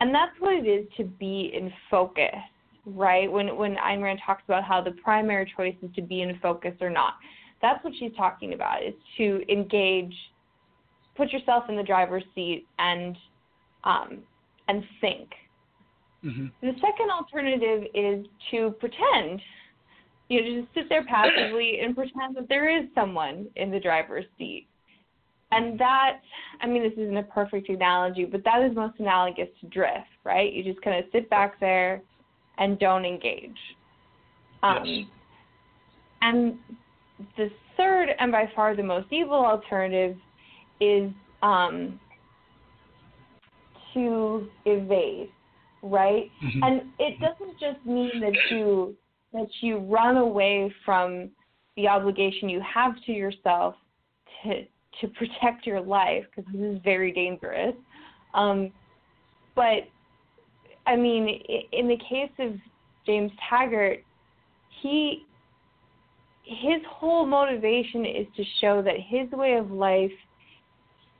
And 0.00 0.14
that's 0.14 0.32
what 0.38 0.54
it 0.54 0.66
is 0.66 0.86
to 0.98 1.04
be 1.04 1.52
in 1.54 1.72
focus, 1.90 2.34
right? 2.84 3.30
When 3.30 3.56
when 3.56 3.76
Ayn 3.76 4.02
Rand 4.02 4.20
talks 4.24 4.42
about 4.44 4.64
how 4.64 4.80
the 4.82 4.92
primary 4.92 5.50
choice 5.56 5.74
is 5.82 5.90
to 5.96 6.02
be 6.02 6.22
in 6.22 6.38
focus 6.40 6.74
or 6.80 6.90
not. 6.90 7.14
That's 7.62 7.82
what 7.82 7.94
she's 7.98 8.12
talking 8.16 8.52
about, 8.52 8.82
is 8.82 8.94
to 9.16 9.42
engage, 9.50 10.14
put 11.16 11.32
yourself 11.32 11.64
in 11.70 11.76
the 11.76 11.82
driver's 11.82 12.24
seat 12.34 12.66
and 12.78 13.16
um, 13.84 14.18
and 14.68 14.84
think. 15.00 15.30
Mhm. 16.22 16.50
The 16.60 16.74
second 16.80 17.10
alternative 17.10 17.86
is 17.94 18.26
to 18.50 18.72
pretend. 18.72 19.40
You 20.28 20.42
know, 20.42 20.60
just 20.62 20.74
sit 20.74 20.88
there 20.88 21.04
passively 21.04 21.80
and 21.80 21.94
pretend 21.94 22.36
that 22.36 22.48
there 22.48 22.68
is 22.68 22.88
someone 22.94 23.46
in 23.54 23.70
the 23.70 23.78
driver's 23.78 24.24
seat. 24.36 24.66
And 25.52 25.78
that, 25.78 26.20
I 26.60 26.66
mean, 26.66 26.82
this 26.82 26.92
isn't 26.96 27.16
a 27.16 27.22
perfect 27.22 27.68
analogy, 27.68 28.24
but 28.24 28.42
that 28.44 28.62
is 28.62 28.74
most 28.74 28.98
analogous 28.98 29.48
to 29.60 29.66
drift, 29.68 30.08
right? 30.24 30.52
You 30.52 30.64
just 30.64 30.82
kind 30.82 30.98
of 30.98 31.10
sit 31.12 31.30
back 31.30 31.60
there 31.60 32.02
and 32.58 32.78
don't 32.78 33.04
engage. 33.04 33.58
Um, 34.62 34.84
Yes. 34.84 35.06
And 36.22 36.58
the 37.36 37.50
third, 37.76 38.08
and 38.18 38.32
by 38.32 38.50
far 38.56 38.74
the 38.74 38.82
most 38.82 39.12
evil 39.12 39.44
alternative, 39.44 40.16
is 40.80 41.10
um, 41.42 42.00
to 43.94 44.48
evade, 44.64 45.30
right? 45.82 46.30
Mhm. 46.42 46.64
And 46.64 46.92
it 46.98 47.20
doesn't 47.20 47.58
just 47.58 47.84
mean 47.86 48.20
that 48.20 48.34
you 48.50 48.96
that 49.32 49.48
you 49.60 49.78
run 49.78 50.16
away 50.16 50.70
from 50.84 51.30
the 51.76 51.86
obligation 51.86 52.48
you 52.48 52.60
have 52.60 53.00
to 53.04 53.12
yourself 53.12 53.76
to 54.42 54.66
to 55.00 55.08
protect 55.18 55.66
your 55.66 55.80
life 55.80 56.24
because 56.34 56.50
this 56.52 56.62
is 56.76 56.80
very 56.84 57.12
dangerous. 57.12 57.74
Um, 58.34 58.72
but 59.54 59.88
I 60.86 60.96
mean, 60.96 61.42
in 61.72 61.88
the 61.88 61.98
case 61.98 62.30
of 62.38 62.52
James 63.06 63.32
Taggart, 63.48 64.04
he 64.82 65.24
his 66.46 66.80
whole 66.88 67.26
motivation 67.26 68.04
is 68.06 68.26
to 68.36 68.44
show 68.60 68.80
that 68.80 68.94
his 69.08 69.28
way 69.32 69.54
of 69.54 69.72
life, 69.72 70.12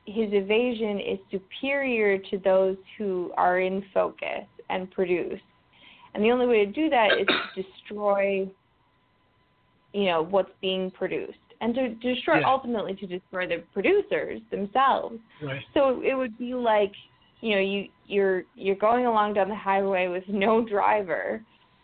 his 0.05 0.29
evasion 0.31 1.01
is 1.01 1.19
superior 1.29 2.17
to 2.17 2.37
those 2.37 2.77
who 2.97 3.31
are 3.35 3.59
in 3.59 3.83
focus 3.93 4.45
and 4.69 4.89
produce. 4.91 5.41
And 6.13 6.23
the 6.23 6.31
only 6.31 6.47
way 6.47 6.65
to 6.65 6.71
do 6.71 6.89
that 6.89 7.09
is 7.19 7.27
to 7.27 7.61
destroy, 7.61 8.49
you 9.93 10.05
know, 10.05 10.23
what's 10.23 10.51
being 10.61 10.91
produced, 10.91 11.37
and 11.61 11.73
to 11.75 11.89
destroy 11.95 12.39
Yeah. 12.39 12.47
ultimately 12.49 12.93
to 12.95 13.07
destroy 13.07 13.47
the 13.47 13.59
producers 13.73 14.41
themselves. 14.51 15.19
Right. 15.41 15.63
So 15.73 16.01
it 16.01 16.13
would 16.13 16.37
be 16.37 16.53
like, 16.53 16.93
you 17.41 17.55
know, 17.55 17.61
you 17.61 17.89
you're 18.05 18.43
you're 18.55 18.75
going 18.75 19.05
along 19.05 19.33
down 19.33 19.49
the 19.49 19.55
highway 19.55 20.07
with 20.07 20.27
no 20.27 20.61
driver, 20.61 21.43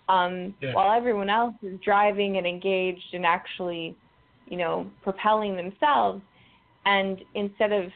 um, 0.10 0.54
Yeah. 0.62 0.74
while 0.74 0.92
everyone 0.92 1.30
else 1.30 1.56
is 1.62 1.80
driving 1.82 2.38
and 2.38 2.46
engaged 2.48 3.14
and 3.14 3.26
actually, 3.26 3.96
you 4.48 4.58
know, 4.58 4.90
propelling 5.02 5.56
themselves. 5.56 6.22
And 6.86 7.24
instead 7.34 7.72
of, 7.72 7.92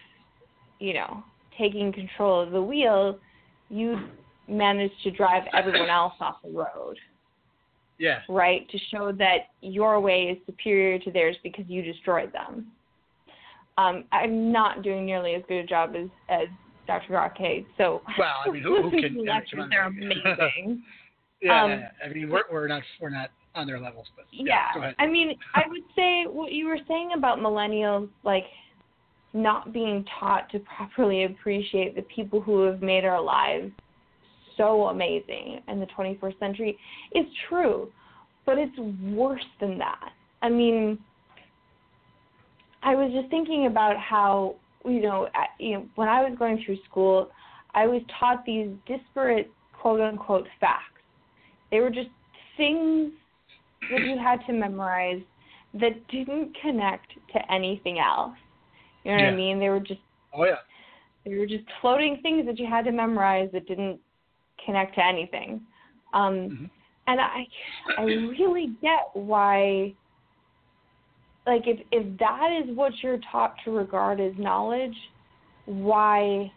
you 0.79 0.93
know, 0.93 1.23
taking 1.57 1.91
control 1.91 2.39
of 2.41 2.51
the 2.51 2.61
wheel, 2.61 3.19
you 3.69 3.99
manage 4.47 4.91
to 5.03 5.11
drive 5.11 5.43
everyone 5.53 5.89
else 5.89 6.13
off 6.21 6.41
the 6.41 6.49
road, 6.49 6.97
Yeah. 7.99 8.19
right? 8.29 8.69
To 8.69 8.77
show 8.91 9.11
that 9.13 9.47
your 9.61 9.99
way 9.99 10.23
is 10.23 10.37
superior 10.45 10.99
to 10.99 11.11
theirs 11.11 11.35
because 11.43 11.65
you 11.67 11.81
destroyed 11.81 12.31
them. 12.31 12.67
Um, 13.77 14.05
I'm 14.11 14.51
not 14.51 14.81
doing 14.83 15.05
nearly 15.05 15.35
as 15.35 15.43
good 15.47 15.63
a 15.63 15.67
job 15.67 15.95
as, 15.95 16.07
as 16.29 16.47
Dr. 16.87 17.13
Rockade, 17.13 17.65
so 17.77 18.01
Well, 18.17 18.35
I 18.45 18.49
mean, 18.49 18.63
who, 18.63 18.83
who 18.83 18.89
can? 18.89 19.05
I 19.05 19.09
mean, 19.09 19.25
lectures, 19.25 19.59
they're 19.69 19.83
amazing. 19.85 20.83
yeah, 21.41 21.63
Um, 21.63 21.69
yeah, 21.71 21.79
yeah. 21.79 21.89
I 22.05 22.13
mean, 22.13 22.29
we're 22.29 22.43
we're 22.51 22.67
not 22.67 22.81
we're 23.01 23.09
not 23.09 23.29
on 23.55 23.67
their 23.67 23.79
levels, 23.79 24.07
but 24.15 24.25
yeah. 24.31 24.69
yeah. 24.75 24.91
I 24.99 25.07
mean, 25.07 25.37
I 25.53 25.63
would 25.67 25.83
say 25.95 26.25
what 26.27 26.51
you 26.51 26.67
were 26.67 26.79
saying 26.87 27.11
about 27.15 27.39
millennials, 27.39 28.09
like 28.23 28.45
not 29.33 29.73
being 29.73 30.05
taught 30.19 30.49
to 30.51 30.59
properly 30.59 31.25
appreciate 31.25 31.95
the 31.95 32.01
people 32.03 32.41
who 32.41 32.63
have 32.63 32.81
made 32.81 33.05
our 33.05 33.21
lives 33.21 33.71
so 34.57 34.85
amazing 34.85 35.61
in 35.67 35.79
the 35.79 35.87
21st 35.97 36.39
century 36.39 36.77
is 37.13 37.25
true, 37.47 37.89
but 38.45 38.57
it's 38.57 38.77
worse 39.03 39.45
than 39.59 39.77
that. 39.77 40.11
I 40.41 40.49
mean, 40.49 40.99
I 42.83 42.95
was 42.95 43.11
just 43.13 43.29
thinking 43.29 43.67
about 43.67 43.97
how 43.97 44.55
you 44.87 45.01
know, 45.01 45.27
at, 45.35 45.49
you 45.59 45.73
know, 45.73 45.85
when 45.95 46.07
I 46.07 46.21
was 46.21 46.37
going 46.37 46.63
through 46.65 46.77
school, 46.89 47.29
I 47.73 47.85
was 47.87 48.01
taught 48.19 48.45
these 48.45 48.69
disparate 48.87 49.51
quote 49.79 50.01
unquote 50.01 50.47
facts. 50.59 50.83
They 51.71 51.79
were 51.79 51.89
just 51.89 52.09
things 52.55 53.11
that 53.91 54.01
you 54.01 54.17
had 54.17 54.39
to 54.47 54.53
memorize 54.53 55.21
that 55.73 56.07
didn't 56.07 56.55
connect 56.61 57.11
to 57.33 57.51
anything 57.51 57.99
else. 57.99 58.35
You 59.03 59.11
know 59.11 59.23
what 59.23 59.33
I 59.33 59.35
mean? 59.35 59.59
They 59.59 59.69
were 59.69 59.79
just 59.79 59.99
Oh 60.33 60.45
yeah. 60.45 60.55
they 61.25 61.35
were 61.35 61.45
just 61.45 61.63
floating 61.81 62.19
things 62.21 62.45
that 62.45 62.57
you 62.57 62.67
had 62.67 62.85
to 62.85 62.91
memorize 62.91 63.49
that 63.53 63.67
didn't 63.67 63.99
connect 64.65 64.95
to 64.95 65.05
anything. 65.05 65.61
Um, 66.13 66.49
Mhm. 66.49 66.69
And 67.07 67.21
I, 67.21 67.47
I 67.97 68.03
really 68.03 68.75
get 68.81 69.09
why. 69.13 69.93
Like 71.45 71.65
if 71.65 71.79
if 71.91 72.17
that 72.19 72.51
is 72.51 72.75
what 72.75 72.91
you're 73.01 73.19
taught 73.31 73.55
to 73.63 73.71
regard 73.71 74.19
as 74.19 74.33
knowledge, 74.37 74.97
why 75.65 76.51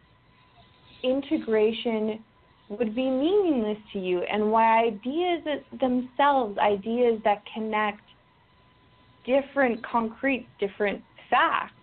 integration 1.04 2.24
would 2.68 2.94
be 2.94 3.08
meaningless 3.08 3.78
to 3.92 3.98
you, 4.00 4.22
and 4.22 4.50
why 4.50 4.84
ideas 4.84 5.44
themselves, 5.78 6.58
ideas 6.58 7.20
that 7.24 7.42
connect 7.54 8.02
different 9.24 9.84
concrete, 9.84 10.46
different 10.58 11.02
facts, 11.28 11.74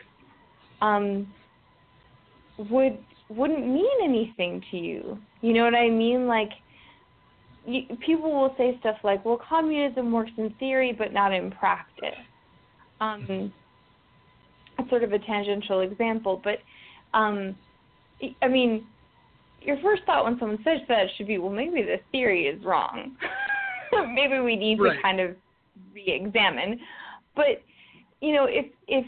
um, 0.82 1.28
would 2.70 2.98
wouldn't 3.30 3.68
mean 3.68 3.86
anything 4.04 4.64
to 4.72 4.78
you. 4.78 5.18
You 5.42 5.54
know 5.54 5.64
what 5.64 5.76
I 5.76 5.90
mean? 5.90 6.28
Like 6.28 6.50
you, 7.66 7.82
people 8.06 8.32
will 8.32 8.56
say 8.58 8.78
stuff 8.80 8.98
like, 9.04 9.24
"Well, 9.26 9.40
communism 9.48 10.12
works 10.12 10.32
in 10.38 10.54
theory, 10.60 10.94
but 10.98 11.14
not 11.14 11.34
in 11.34 11.52
practice." 11.52 12.16
Um, 13.02 13.52
it's 14.80 14.90
sort 14.90 15.04
of 15.04 15.12
a 15.12 15.20
tangential 15.20 15.82
example, 15.82 16.42
but 16.44 16.60
um, 17.14 17.56
I 18.42 18.48
mean, 18.48 18.86
your 19.62 19.78
first 19.82 20.04
thought 20.06 20.24
when 20.24 20.40
someone 20.40 20.60
says 20.64 20.80
that 20.88 21.08
should 21.18 21.28
be, 21.28 21.38
"Well, 21.38 21.52
maybe 21.52 21.82
the 21.84 21.98
theory 22.12 22.48
is 22.48 22.64
wrong. 22.64 23.18
maybe 24.14 24.40
we 24.40 24.56
need 24.56 24.80
Right. 24.80 24.96
to 24.96 25.02
kind 25.02 25.20
of 25.20 25.36
re-examine." 25.94 26.80
But 27.36 27.62
you 28.22 28.34
know, 28.34 28.46
if 28.46 28.66
if 28.88 29.06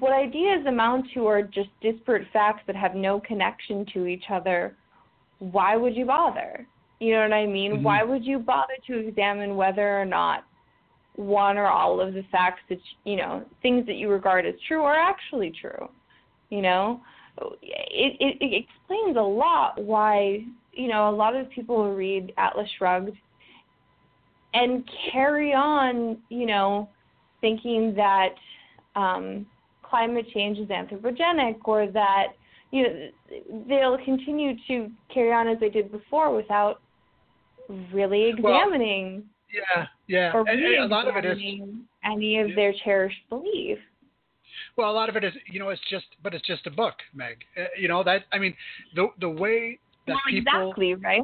what 0.00 0.12
ideas 0.12 0.64
amount 0.66 1.06
to 1.14 1.26
are 1.26 1.42
just 1.42 1.70
disparate 1.80 2.26
facts 2.32 2.62
that 2.66 2.76
have 2.76 2.94
no 2.94 3.20
connection 3.20 3.84
to 3.94 4.06
each 4.06 4.24
other, 4.30 4.76
why 5.38 5.76
would 5.76 5.96
you 5.96 6.06
bother? 6.06 6.66
You 7.00 7.12
know 7.14 7.22
what 7.22 7.32
I 7.32 7.46
mean? 7.46 7.72
Mhm. 7.78 7.82
Why 7.82 8.02
would 8.02 8.24
you 8.24 8.38
bother 8.38 8.74
to 8.86 8.98
examine 8.98 9.56
whether 9.56 10.00
or 10.00 10.04
not 10.04 10.44
one 11.16 11.56
or 11.56 11.66
all 11.66 12.00
of 12.00 12.14
the 12.14 12.22
facts 12.24 12.62
that 12.68 12.80
you 13.04 13.16
know 13.16 13.44
things 13.62 13.86
that 13.86 13.94
you 13.96 14.08
regard 14.08 14.46
as 14.46 14.54
true 14.66 14.82
are 14.82 14.98
actually 14.98 15.50
true? 15.50 15.88
You 16.50 16.62
know, 16.62 17.00
it 17.62 18.16
it, 18.20 18.36
it 18.40 18.64
explains 18.64 19.16
a 19.16 19.20
lot 19.20 19.82
why 19.82 20.44
you 20.72 20.88
know 20.88 21.10
a 21.10 21.14
lot 21.14 21.36
of 21.36 21.50
people 21.50 21.76
will 21.76 21.94
read 21.94 22.32
Atlas 22.36 22.70
Shrugged 22.78 23.16
and 24.54 24.88
carry 25.12 25.52
on, 25.52 26.16
you 26.28 26.46
know, 26.46 26.88
thinking 27.40 27.92
that 27.96 28.34
um, 28.94 29.44
climate 29.94 30.26
change 30.34 30.58
is 30.58 30.68
anthropogenic 30.68 31.56
or 31.64 31.86
that 32.00 32.28
you 32.72 32.82
know 32.82 33.08
they'll 33.68 33.98
continue 34.04 34.52
to 34.66 34.90
carry 35.12 35.32
on 35.32 35.46
as 35.46 35.58
they 35.60 35.68
did 35.68 35.86
before 35.92 36.34
without 36.34 36.80
really 37.92 38.34
Well, 38.42 38.54
examining 38.56 39.24
Yeah, 39.52 39.86
yeah. 40.08 40.32
or 40.34 40.40
And, 40.48 40.58
and 40.60 40.84
a 40.84 40.86
lot 40.96 41.06
of 41.06 41.14
it 41.16 41.24
is 41.24 41.38
any 42.04 42.40
of 42.40 42.48
their 42.56 42.72
cherished 42.84 43.22
beliefs. 43.30 43.80
well, 44.76 44.90
a 44.90 44.96
lot 45.00 45.08
of 45.08 45.14
it 45.16 45.22
is 45.28 45.32
you 45.52 45.58
know 45.60 45.68
it's 45.68 45.80
just 45.88 46.06
but 46.24 46.34
it's 46.34 46.46
just 46.52 46.66
a 46.66 46.70
book, 46.82 46.96
Meg. 47.14 47.36
Uh, 47.56 47.64
you 47.78 47.86
know 47.92 48.02
that 48.02 48.20
I 48.32 48.38
mean 48.42 48.54
the 48.96 49.04
the 49.20 49.30
way 49.44 49.78
that 50.06 50.14
well, 50.14 50.20
people 50.28 50.52
exactly, 50.60 50.94
right? 50.96 51.22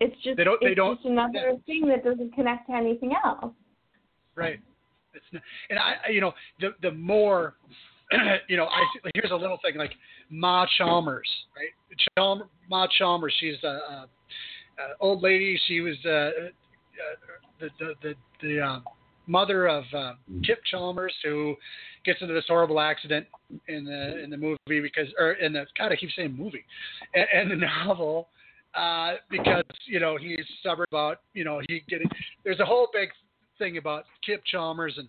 It's 0.00 0.14
just 0.24 0.36
They 0.38 0.44
don't- 0.44 0.60
they 0.60 0.68
it's 0.68 0.76
don't- 0.76 0.96
just 0.96 1.06
another 1.06 1.56
thing 1.66 1.82
that 1.88 2.04
doesn't 2.08 2.32
connect 2.38 2.62
to 2.68 2.72
anything 2.82 3.12
else. 3.24 3.52
Right. 4.36 4.60
It's 5.16 5.30
not, 5.32 5.42
and 5.70 5.78
I, 5.78 5.90
I- 6.06 6.10
you 6.16 6.20
know, 6.24 6.32
the 6.60 6.68
the 6.86 6.90
more, 7.12 7.54
you 8.48 8.56
know, 8.56 8.66
I 8.66 8.82
here's 9.14 9.30
a 9.30 9.36
little 9.36 9.58
thing 9.64 9.76
like 9.76 9.92
Ma 10.30 10.66
Chalmers, 10.78 11.28
right? 11.56 11.70
Chalmers, 12.16 12.48
Ma 12.68 12.86
Chalmers, 12.98 13.34
she's 13.40 13.56
a, 13.64 13.66
a, 13.66 14.08
a 14.78 14.84
old 15.00 15.22
lady. 15.22 15.58
She 15.66 15.80
was 15.80 15.96
uh, 16.04 16.08
uh, 16.08 16.30
the 17.60 17.68
the 17.78 17.94
the, 18.02 18.14
the 18.42 18.60
uh, 18.60 18.80
mother 19.26 19.66
of 19.66 19.84
uh, 19.94 20.12
Kip 20.44 20.60
Chalmers, 20.70 21.14
who 21.24 21.54
gets 22.04 22.20
into 22.20 22.34
this 22.34 22.44
horrible 22.48 22.80
accident 22.80 23.26
in 23.68 23.84
the 23.84 24.22
in 24.22 24.30
the 24.30 24.36
movie 24.36 24.80
because, 24.80 25.06
or 25.18 25.32
in 25.32 25.52
the 25.52 25.66
God, 25.78 25.92
I 25.92 25.96
keep 25.96 26.10
saying 26.16 26.36
movie, 26.36 26.64
and, 27.14 27.26
and 27.32 27.50
the 27.50 27.66
novel. 27.66 28.28
Uh, 28.74 29.14
because 29.30 29.62
you 29.86 30.00
know 30.00 30.16
he's 30.16 30.40
stubborn 30.58 30.86
about 30.90 31.20
you 31.32 31.44
know 31.44 31.60
he 31.68 31.84
getting 31.88 32.08
there's 32.42 32.58
a 32.58 32.64
whole 32.64 32.88
big 32.92 33.08
thing 33.56 33.76
about 33.76 34.04
Kip 34.26 34.42
Chalmers 34.44 34.94
and 34.98 35.08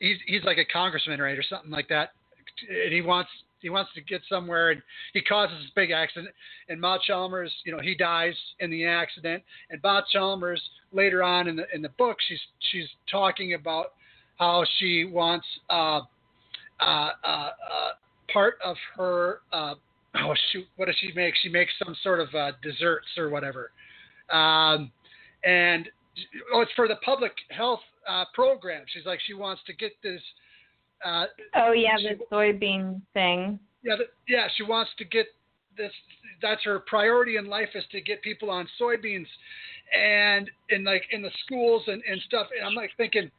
he's 0.00 0.18
he's 0.26 0.44
like 0.44 0.58
a 0.58 0.64
congressman 0.64 1.20
right 1.20 1.38
or 1.38 1.42
something 1.42 1.70
like 1.70 1.88
that. 1.88 2.10
And 2.68 2.92
he 2.92 3.02
wants 3.02 3.30
he 3.64 3.70
wants 3.70 3.90
to 3.94 4.02
get 4.02 4.20
somewhere 4.28 4.70
and 4.70 4.82
he 5.14 5.22
causes 5.22 5.56
this 5.58 5.70
big 5.74 5.90
accident 5.90 6.32
and 6.68 6.78
Ma 6.80 6.98
Chalmers 7.04 7.52
you 7.64 7.72
know 7.72 7.80
he 7.80 7.94
dies 7.94 8.34
in 8.60 8.70
the 8.70 8.84
accident 8.84 9.42
and 9.70 9.80
Ma 9.82 10.02
Chalmers 10.12 10.60
later 10.92 11.22
on 11.22 11.48
in 11.48 11.56
the 11.56 11.64
in 11.74 11.80
the 11.80 11.88
book 11.90 12.18
she's 12.28 12.38
she's 12.70 12.86
talking 13.10 13.54
about 13.54 13.94
how 14.38 14.64
she 14.78 15.06
wants 15.06 15.46
uh 15.70 16.00
uh 16.80 17.10
uh, 17.24 17.26
uh 17.26 17.50
part 18.32 18.58
of 18.62 18.76
her 18.96 19.40
uh 19.52 19.74
oh 20.16 20.34
shoot 20.52 20.66
what 20.76 20.86
does 20.86 20.96
she 21.00 21.10
make? 21.14 21.34
She 21.42 21.48
makes 21.48 21.72
some 21.82 21.96
sort 22.02 22.20
of 22.20 22.28
uh 22.34 22.52
desserts 22.62 23.08
or 23.16 23.30
whatever. 23.30 23.70
Um 24.30 24.92
and 25.42 25.88
oh, 26.52 26.60
it's 26.60 26.72
for 26.76 26.88
the 26.88 26.96
public 27.04 27.32
health 27.50 27.80
uh, 28.08 28.24
program. 28.34 28.84
She's 28.92 29.06
like, 29.06 29.20
she 29.26 29.34
wants 29.34 29.62
to 29.66 29.72
get 29.74 29.92
this. 30.02 30.20
Uh, 31.04 31.24
Oh 31.54 31.72
yeah, 31.72 31.96
she- 31.98 32.08
the 32.08 32.24
soybean 32.32 33.00
thing. 33.12 33.58
yeah, 33.82 33.96
the, 33.96 34.04
yeah, 34.28 34.48
she 34.56 34.62
wants 34.62 34.90
to 34.98 35.04
get 35.04 35.26
this. 35.76 35.92
That's 36.42 36.62
her 36.64 36.80
priority 36.80 37.36
in 37.36 37.46
life 37.46 37.68
is 37.74 37.84
to 37.92 38.00
get 38.00 38.22
people 38.22 38.50
on 38.50 38.66
soybeans, 38.80 39.26
and 39.96 40.50
in 40.70 40.84
like 40.84 41.02
in 41.12 41.22
the 41.22 41.30
schools 41.44 41.82
and, 41.86 42.02
and 42.08 42.20
stuff. 42.22 42.48
And 42.56 42.66
I'm 42.66 42.74
like 42.74 42.90
thinking, 42.96 43.30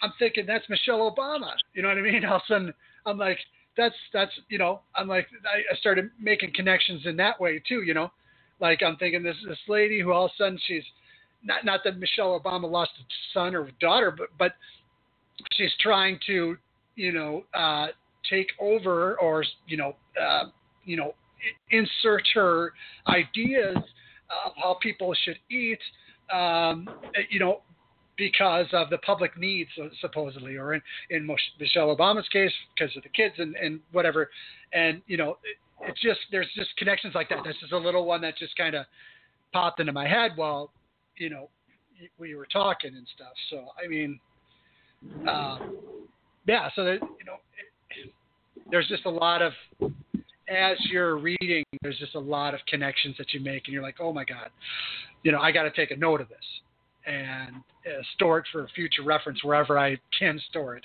I'm 0.00 0.12
thinking 0.18 0.46
that's 0.46 0.68
Michelle 0.68 1.10
Obama. 1.10 1.52
You 1.74 1.82
know 1.82 1.88
what 1.88 1.98
I 1.98 2.02
mean? 2.02 2.24
All 2.26 2.36
of 2.36 2.42
a 2.42 2.52
sudden, 2.52 2.74
I'm 3.04 3.18
like, 3.18 3.38
that's 3.76 3.94
that's 4.12 4.32
you 4.48 4.58
know, 4.58 4.80
I'm 4.94 5.08
like, 5.08 5.26
I 5.44 5.74
I 5.74 5.76
started 5.76 6.10
making 6.20 6.52
connections 6.54 7.02
in 7.04 7.16
that 7.18 7.40
way 7.40 7.62
too. 7.68 7.82
You 7.82 7.94
know, 7.94 8.10
like 8.60 8.82
I'm 8.82 8.96
thinking 8.96 9.22
this 9.22 9.36
this 9.48 9.58
lady 9.68 10.00
who 10.00 10.12
all 10.12 10.26
of 10.26 10.30
a 10.38 10.42
sudden 10.42 10.58
she's 10.66 10.84
not 11.46 11.64
not 11.64 11.80
that 11.84 11.98
Michelle 11.98 12.38
Obama 12.38 12.70
lost 12.70 12.90
a 12.98 13.04
son 13.32 13.54
or 13.54 13.70
daughter, 13.80 14.10
but 14.16 14.28
but 14.38 14.52
she's 15.52 15.72
trying 15.80 16.18
to 16.26 16.56
you 16.96 17.12
know 17.12 17.44
uh, 17.54 17.88
take 18.28 18.48
over 18.60 19.18
or 19.18 19.44
you 19.66 19.76
know 19.76 19.96
uh, 20.20 20.44
you 20.84 20.96
know 20.96 21.14
insert 21.70 22.22
her 22.34 22.72
ideas 23.08 23.76
of 23.76 24.52
how 24.60 24.76
people 24.82 25.14
should 25.24 25.38
eat. 25.50 25.80
Um, 26.32 26.88
you 27.30 27.38
know. 27.38 27.62
Because 28.18 28.64
of 28.72 28.88
the 28.88 28.96
public 28.96 29.36
needs, 29.36 29.68
supposedly, 30.00 30.56
or 30.56 30.72
in, 30.72 30.80
in 31.10 31.26
Michelle 31.60 31.94
Obama's 31.94 32.26
case, 32.30 32.50
because 32.74 32.96
of 32.96 33.02
the 33.02 33.10
kids 33.10 33.34
and, 33.36 33.54
and 33.56 33.78
whatever, 33.92 34.30
and 34.72 35.02
you 35.06 35.18
know, 35.18 35.32
it, 35.44 35.58
it's 35.82 36.00
just 36.00 36.20
there's 36.30 36.48
just 36.56 36.74
connections 36.78 37.14
like 37.14 37.28
that. 37.28 37.40
That's 37.44 37.60
just 37.60 37.72
a 37.72 37.76
little 37.76 38.06
one 38.06 38.22
that 38.22 38.38
just 38.38 38.56
kind 38.56 38.74
of 38.74 38.86
popped 39.52 39.80
into 39.80 39.92
my 39.92 40.08
head 40.08 40.30
while 40.36 40.70
you 41.16 41.30
know 41.30 41.48
we 42.18 42.34
were 42.34 42.46
talking 42.46 42.94
and 42.94 43.06
stuff. 43.14 43.32
So 43.50 43.66
I 43.82 43.88
mean, 43.88 44.20
um, 45.28 45.76
yeah. 46.46 46.68
So 46.74 46.84
that 46.84 47.00
you 47.00 47.24
know, 47.24 47.36
it, 47.94 48.12
there's 48.70 48.88
just 48.88 49.06
a 49.06 49.10
lot 49.10 49.42
of 49.42 49.52
as 50.48 50.76
you're 50.90 51.18
reading, 51.18 51.64
there's 51.82 51.98
just 51.98 52.14
a 52.14 52.20
lot 52.20 52.54
of 52.54 52.60
connections 52.68 53.16
that 53.18 53.32
you 53.32 53.40
make, 53.40 53.64
and 53.66 53.74
you're 53.74 53.82
like, 53.82 53.96
oh 54.00 54.12
my 54.12 54.24
god, 54.24 54.50
you 55.22 55.32
know, 55.32 55.40
I 55.40 55.50
got 55.52 55.64
to 55.64 55.70
take 55.70 55.90
a 55.90 55.96
note 55.96 56.20
of 56.20 56.28
this 56.28 56.38
and 57.06 57.56
uh, 57.86 58.02
store 58.14 58.38
it 58.38 58.44
for 58.50 58.68
future 58.74 59.02
reference 59.04 59.42
wherever 59.44 59.78
I 59.78 59.96
can 60.18 60.40
store 60.50 60.76
it. 60.76 60.84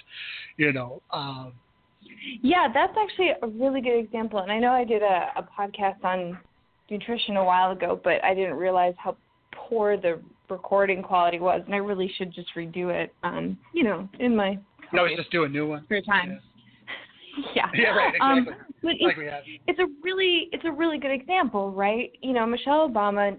You 0.57 0.71
know, 0.71 1.01
um, 1.11 1.53
Yeah, 2.41 2.67
that's 2.73 2.95
actually 2.97 3.29
a 3.41 3.47
really 3.47 3.81
good 3.81 3.97
example. 3.97 4.39
And 4.39 4.51
I 4.51 4.59
know 4.59 4.71
I 4.71 4.83
did 4.83 5.01
a, 5.01 5.31
a 5.35 5.47
podcast 5.57 6.03
on 6.03 6.37
nutrition 6.89 7.37
a 7.37 7.43
while 7.43 7.71
ago, 7.71 7.99
but 8.03 8.23
I 8.23 8.33
didn't 8.33 8.55
realize 8.55 8.93
how 8.97 9.15
poor 9.51 9.97
the 9.97 10.19
recording 10.49 11.01
quality 11.01 11.39
was, 11.39 11.61
and 11.65 11.73
I 11.73 11.77
really 11.79 12.11
should 12.17 12.33
just 12.33 12.49
redo 12.55 12.89
it. 12.93 13.13
Um, 13.23 13.57
you 13.73 13.83
know, 13.83 14.07
in 14.19 14.35
my 14.35 14.57
no, 14.93 15.07
just 15.15 15.31
do 15.31 15.45
a 15.45 15.49
new 15.49 15.67
one. 15.67 15.83
spare 15.85 16.01
time. 16.01 16.39
Yeah. 17.55 17.67
Yeah, 17.73 17.95
right, 17.95 18.13
Um, 18.19 18.39
exactly. 18.39 18.65
but 18.81 18.87
Like 19.01 19.17
it's, 19.17 19.31
have. 19.31 19.43
it's 19.67 19.79
a 19.79 19.85
really 20.03 20.49
it's 20.51 20.65
a 20.65 20.71
really 20.71 20.97
good 20.97 21.11
example, 21.11 21.71
right? 21.71 22.11
You 22.21 22.33
know, 22.33 22.45
Michelle 22.45 22.89
Obama 22.89 23.37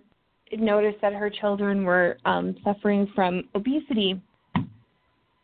noticed 0.57 0.99
that 1.03 1.13
her 1.13 1.29
children 1.29 1.85
were 1.85 2.17
um, 2.25 2.57
suffering 2.65 3.07
from 3.15 3.45
obesity, 3.55 4.19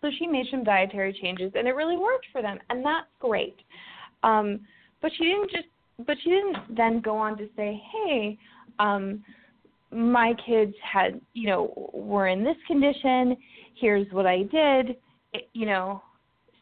so 0.00 0.10
she 0.18 0.26
made 0.26 0.46
some 0.50 0.64
dietary 0.64 1.12
changes, 1.20 1.52
and 1.54 1.68
it 1.68 1.72
really 1.72 1.98
worked 1.98 2.26
for 2.32 2.40
them, 2.40 2.58
and 2.70 2.82
that's 2.84 3.06
great. 3.20 3.56
Um, 4.22 4.60
but 5.02 5.10
she 5.18 5.24
didn't 5.24 5.50
just 5.50 5.66
but 6.06 6.16
she 6.22 6.30
didn't 6.30 6.76
then 6.76 7.00
go 7.00 7.16
on 7.16 7.36
to 7.38 7.48
say, 7.56 7.82
hey, 7.92 8.38
um, 8.78 9.22
my 9.90 10.34
kids 10.44 10.74
had, 10.82 11.20
you 11.34 11.48
know, 11.48 11.90
were 11.92 12.28
in 12.28 12.44
this 12.44 12.56
condition. 12.66 13.36
Here's 13.74 14.10
what 14.12 14.26
I 14.26 14.42
did. 14.42 14.96
You 15.52 15.66
know, 15.66 16.02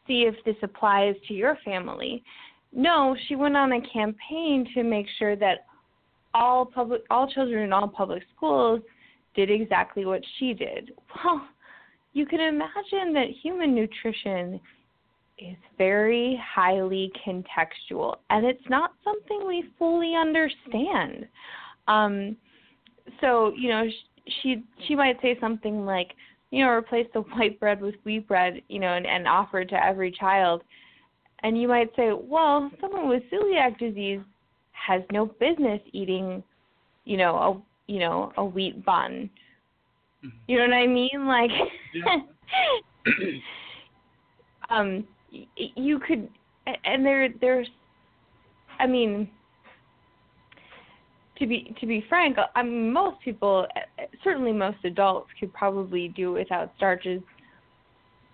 see 0.07 0.23
if 0.23 0.35
this 0.45 0.55
applies 0.63 1.15
to 1.27 1.33
your 1.33 1.57
family. 1.63 2.23
No, 2.73 3.15
she 3.27 3.35
went 3.35 3.57
on 3.57 3.73
a 3.73 3.81
campaign 3.81 4.67
to 4.73 4.83
make 4.83 5.07
sure 5.17 5.35
that 5.35 5.65
all 6.33 6.65
public 6.65 7.01
all 7.09 7.29
children 7.29 7.63
in 7.63 7.73
all 7.73 7.87
public 7.87 8.23
schools 8.35 8.81
did 9.35 9.49
exactly 9.49 10.05
what 10.05 10.21
she 10.37 10.53
did. 10.53 10.91
Well, 11.23 11.47
you 12.13 12.25
can 12.25 12.39
imagine 12.39 13.13
that 13.13 13.27
human 13.43 13.75
nutrition 13.75 14.59
is 15.37 15.55
very 15.77 16.41
highly 16.43 17.11
contextual 17.27 18.17
and 18.31 18.45
it's 18.45 18.67
not 18.69 18.93
something 19.03 19.45
we 19.45 19.65
fully 19.77 20.13
understand. 20.15 21.27
Um 21.87 22.37
so, 23.21 23.53
you 23.57 23.69
know, 23.69 23.83
she 24.41 24.63
she 24.87 24.95
might 24.95 25.21
say 25.21 25.37
something 25.39 25.85
like, 25.85 26.13
you 26.51 26.63
know, 26.63 26.71
replace 26.71 27.07
the 27.13 27.21
white 27.35 27.59
bread 27.59 27.81
with 27.81 27.95
wheat 28.03 28.27
bread, 28.27 28.61
you 28.67 28.79
know, 28.79 28.93
and, 28.93 29.05
and 29.05 29.27
offer 29.27 29.61
it 29.61 29.69
to 29.69 29.83
every 29.83 30.11
child. 30.11 30.61
And 31.43 31.59
you 31.59 31.67
might 31.67 31.95
say, 31.95 32.11
well, 32.13 32.71
someone 32.81 33.07
with 33.07 33.23
celiac 33.31 33.77
disease 33.77 34.19
has 34.71 35.01
no 35.11 35.25
business 35.25 35.81
eating, 35.91 36.43
you 37.05 37.17
know, 37.17 37.35
a 37.35 37.91
you 37.91 37.99
know 37.99 38.31
a 38.37 38.45
wheat 38.45 38.83
bun. 38.85 39.29
Mm-hmm. 40.25 40.37
You 40.47 40.57
know 40.57 40.65
what 40.65 40.73
I 40.73 40.87
mean? 40.87 41.27
Like, 41.27 41.51
um, 44.69 45.07
you 45.55 45.99
could, 45.99 46.27
and 46.85 47.05
there 47.05 47.29
there's, 47.39 47.67
I 48.79 48.87
mean, 48.87 49.29
to 51.39 51.47
be 51.47 51.75
to 51.79 51.85
be 51.85 52.03
frank, 52.09 52.37
I 52.55 52.63
mean 52.63 52.91
most 52.91 53.17
people, 53.23 53.67
certainly 54.23 54.51
most 54.51 54.77
adults, 54.83 55.29
could 55.39 55.53
probably 55.53 56.09
do 56.09 56.33
without 56.33 56.71
starches 56.77 57.21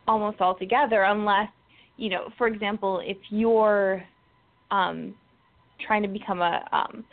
almost 0.07 0.41
altogether, 0.41 1.03
unless 1.03 1.49
you 1.97 2.09
know, 2.09 2.29
for 2.37 2.47
example, 2.47 3.01
if 3.03 3.17
you're 3.29 4.03
um, 4.71 5.13
trying 5.85 6.01
to 6.01 6.07
become 6.07 6.41
a 6.41 6.65
um, 6.71 7.03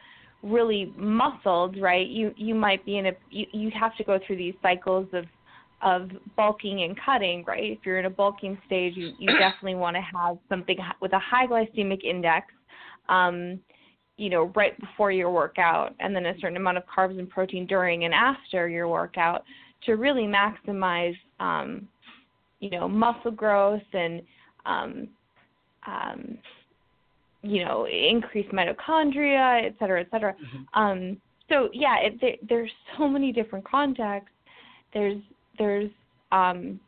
really 0.43 0.93
muscled, 0.97 1.81
right? 1.81 2.07
You 2.07 2.33
you 2.37 2.55
might 2.55 2.85
be 2.85 2.99
in 2.99 3.07
a 3.07 3.13
you, 3.31 3.47
you 3.53 3.71
have 3.79 3.97
to 3.97 4.05
go 4.05 4.19
through 4.27 4.37
these 4.37 4.55
cycles 4.63 5.07
of 5.13 5.25
of 5.83 6.11
bulking 6.37 6.83
and 6.83 6.99
cutting, 7.05 7.45
right? 7.47 7.65
If 7.65 7.79
you're 7.85 7.99
in 7.99 8.05
a 8.05 8.11
bulking 8.11 8.59
stage, 8.67 8.95
you, 8.97 9.13
you 9.19 9.27
definitely 9.39 9.77
want 9.77 9.97
to 9.97 10.03
have 10.03 10.39
something 10.49 10.77
with 11.01 11.13
a 11.13 11.19
high 11.19 11.47
glycemic 11.47 12.05
index. 12.05 12.47
Um, 13.09 13.61
you 14.21 14.29
know, 14.29 14.53
right 14.55 14.79
before 14.79 15.11
your 15.11 15.31
workout, 15.31 15.95
and 15.99 16.15
then 16.15 16.27
a 16.27 16.35
certain 16.41 16.59
amount 16.59 16.77
of 16.77 16.83
carbs 16.85 17.19
and 17.19 17.31
protein 17.31 17.67
during 17.67 18.05
and 18.05 18.13
after 18.13 18.69
your 18.69 18.87
workout 18.87 19.45
to 19.87 19.95
really 19.95 20.25
maximize, 20.25 21.17
um, 21.41 21.89
you 22.61 22.69
know, 22.69 22.87
muscle 22.87 23.31
growth 23.31 23.81
and, 23.95 24.21
um, 24.67 25.09
um, 25.87 26.37
you 27.43 27.65
know, 27.65 27.87
increase 27.87 28.47
mitochondria, 28.53 29.65
et 29.65 29.75
cetera, 29.79 30.03
et 30.03 30.09
cetera. 30.11 30.35
Mm-hmm. 30.35 30.79
Um, 30.79 31.17
so 31.49 31.71
yeah, 31.73 31.97
it, 32.03 32.21
there, 32.21 32.37
there's 32.47 32.71
so 32.99 33.09
many 33.09 33.33
different 33.33 33.67
contexts. 33.67 34.31
There's 34.93 35.23
there's 35.59 35.91
um, 36.31 36.79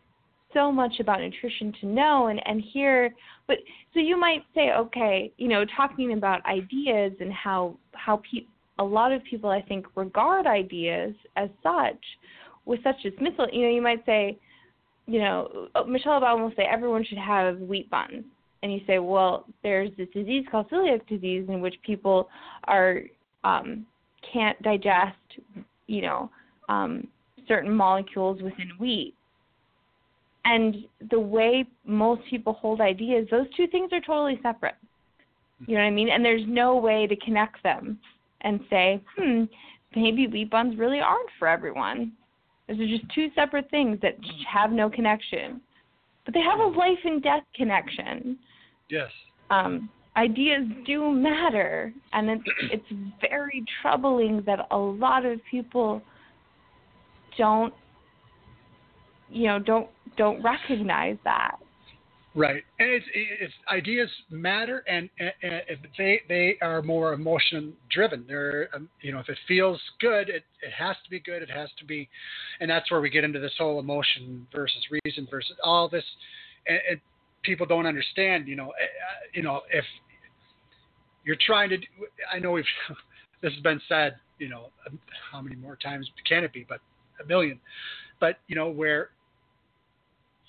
so 0.53 0.71
much 0.71 1.01
about 1.01 1.21
nutrition 1.21 1.73
to 1.81 1.87
know 1.87 2.27
and 2.27 2.47
and 2.47 2.63
here 2.75 3.15
but 3.53 3.59
so 3.93 4.01
you 4.01 4.19
might 4.19 4.43
say 4.55 4.73
okay 4.73 5.31
you 5.37 5.49
know 5.49 5.65
talking 5.77 6.15
about 6.15 6.45
ideas 6.47 7.13
and 7.21 7.33
how 7.33 7.77
how 7.93 8.17
pe- 8.17 8.47
a 8.79 8.85
lot 8.85 9.13
of 9.13 9.23
people 9.25 9.51
i 9.51 9.61
think 9.61 9.85
regard 9.95 10.47
ideas 10.47 11.15
as 11.37 11.51
such 11.63 12.03
with 12.65 12.83
such 12.85 13.03
dismissal. 13.03 13.47
You 13.53 13.63
know 13.63 13.71
you 13.71 13.83
might 13.83 14.05
say 14.07 14.39
you 15.07 15.21
know 15.21 15.69
uh, 15.75 15.85
michelle 15.85 16.21
obama 16.21 16.43
will 16.45 16.53
say 16.57 16.63
everyone 16.63 17.05
should 17.05 17.19
have 17.19 17.59
wheat 17.59 17.91
buns. 17.91 18.25
And 18.63 18.73
you 18.73 18.81
say 18.87 18.99
well 18.99 19.45
there's 19.63 19.91
this 19.99 20.09
disease 20.15 20.45
called 20.51 20.71
celiac 20.71 21.07
disease 21.09 21.47
in 21.49 21.61
which 21.61 21.75
people 21.85 22.29
are 22.65 23.03
um 23.45 23.85
can't 24.33 24.61
digest 24.63 25.17
you 25.87 26.03
know 26.03 26.31
um 26.69 27.07
certain 27.49 27.75
molecules 27.75 28.41
within 28.41 28.71
wheat 28.79 29.15
and 30.45 30.77
the 31.11 31.21
way 31.21 31.65
most 31.85 32.23
people 32.29 32.55
hold 32.55 32.81
ideas, 32.81 33.29
those 33.31 33.47
two 33.57 33.67
things 33.69 33.91
are 33.93 34.01
totally 34.01 34.39
separate. 34.43 34.75
You 35.67 35.75
know 35.75 35.83
what 35.83 35.87
I 35.87 35.91
mean? 35.91 36.09
And 36.09 36.25
there's 36.25 36.43
no 36.47 36.77
way 36.77 37.07
to 37.07 37.15
connect 37.17 37.63
them 37.63 37.99
and 38.41 38.61
say, 38.69 39.01
hmm, 39.17 39.45
maybe 39.95 40.27
wheat 40.27 40.51
buns 40.51 40.77
really 40.77 41.01
aren't 41.01 41.29
for 41.39 41.47
everyone. 41.47 42.13
Those 42.69 42.81
are 42.81 42.89
just 42.89 43.05
two 43.15 43.29
separate 43.35 43.71
things 43.71 43.99
that 44.03 44.17
have 44.53 44.73
no 44.73 44.91
connection. 44.91 45.61
But 46.25 46.35
they 46.35 46.41
have 46.41 46.59
a 46.59 46.67
life 46.67 46.99
and 47.05 47.23
death 47.23 47.45
connection. 47.55 48.39
Yes. 48.89 49.11
Um, 49.51 49.89
ideas 50.17 50.67
do 50.87 51.11
matter, 51.11 51.93
and 52.13 52.31
it's 52.31 52.45
it's 52.73 53.01
very 53.21 53.65
troubling 53.81 54.43
that 54.47 54.67
a 54.71 54.77
lot 54.77 55.25
of 55.25 55.41
people 55.51 56.03
don't 57.39 57.75
you 59.33 59.47
know 59.47 59.59
don't 59.59 59.89
don't 60.17 60.43
recognize 60.43 61.17
that. 61.25 61.57
Right. 62.35 62.65
And 62.79 62.89
it's 62.91 63.05
it's 63.15 63.53
ideas 63.71 64.09
matter 64.31 64.83
and, 64.89 65.11
and, 65.19 65.33
they 65.99 66.23
they 66.29 66.57
are 66.63 66.81
more 66.81 67.13
emotion 67.13 67.75
driven 67.91 68.25
they're 68.27 68.71
um, 68.75 68.89
you 69.03 69.13
know 69.13 69.19
if 69.19 69.29
it 69.29 69.37
feels 69.47 69.79
good 70.01 70.31
it 70.31 70.43
it 70.63 70.73
has 70.77 70.97
to 71.05 71.11
be 71.11 71.21
good 71.21 71.43
it 71.43 71.51
has 71.51 71.69
to 71.79 71.85
be 71.85 72.09
and 72.61 72.71
that's 72.71 72.91
where 72.91 73.03
we 73.03 73.11
get 73.11 73.23
into 73.23 73.39
this 73.39 73.53
whole 73.59 73.79
emotion 73.79 74.47
versus 74.51 74.83
reason 75.05 75.29
versus 75.31 75.57
all 75.63 75.91
this 75.91 76.05
and, 76.67 76.79
and 76.91 77.01
people 77.43 77.67
don't 77.67 77.85
understand 77.85 78.49
you 78.49 78.57
know 78.57 78.69
uh, 78.69 79.27
you 79.35 79.43
know 79.43 79.61
if 79.71 79.85
you're 81.27 81.37
trying 81.47 81.69
to 81.69 81.77
do, 81.77 81.87
i 82.33 82.39
know 82.39 82.53
we've 82.53 82.65
this 83.43 83.53
has 83.53 83.63
been 83.63 83.81
said 83.91 84.17
you 84.39 84.49
know 84.49 84.69
how 85.31 85.43
many 85.43 85.57
more 85.57 85.77
times 85.77 86.11
can 86.27 86.45
it 86.45 86.53
be 86.55 86.65
but 86.67 86.81
a 87.23 87.27
million 87.27 87.61
but 88.21 88.39
you 88.49 88.57
know 88.57 88.71
where 88.71 89.11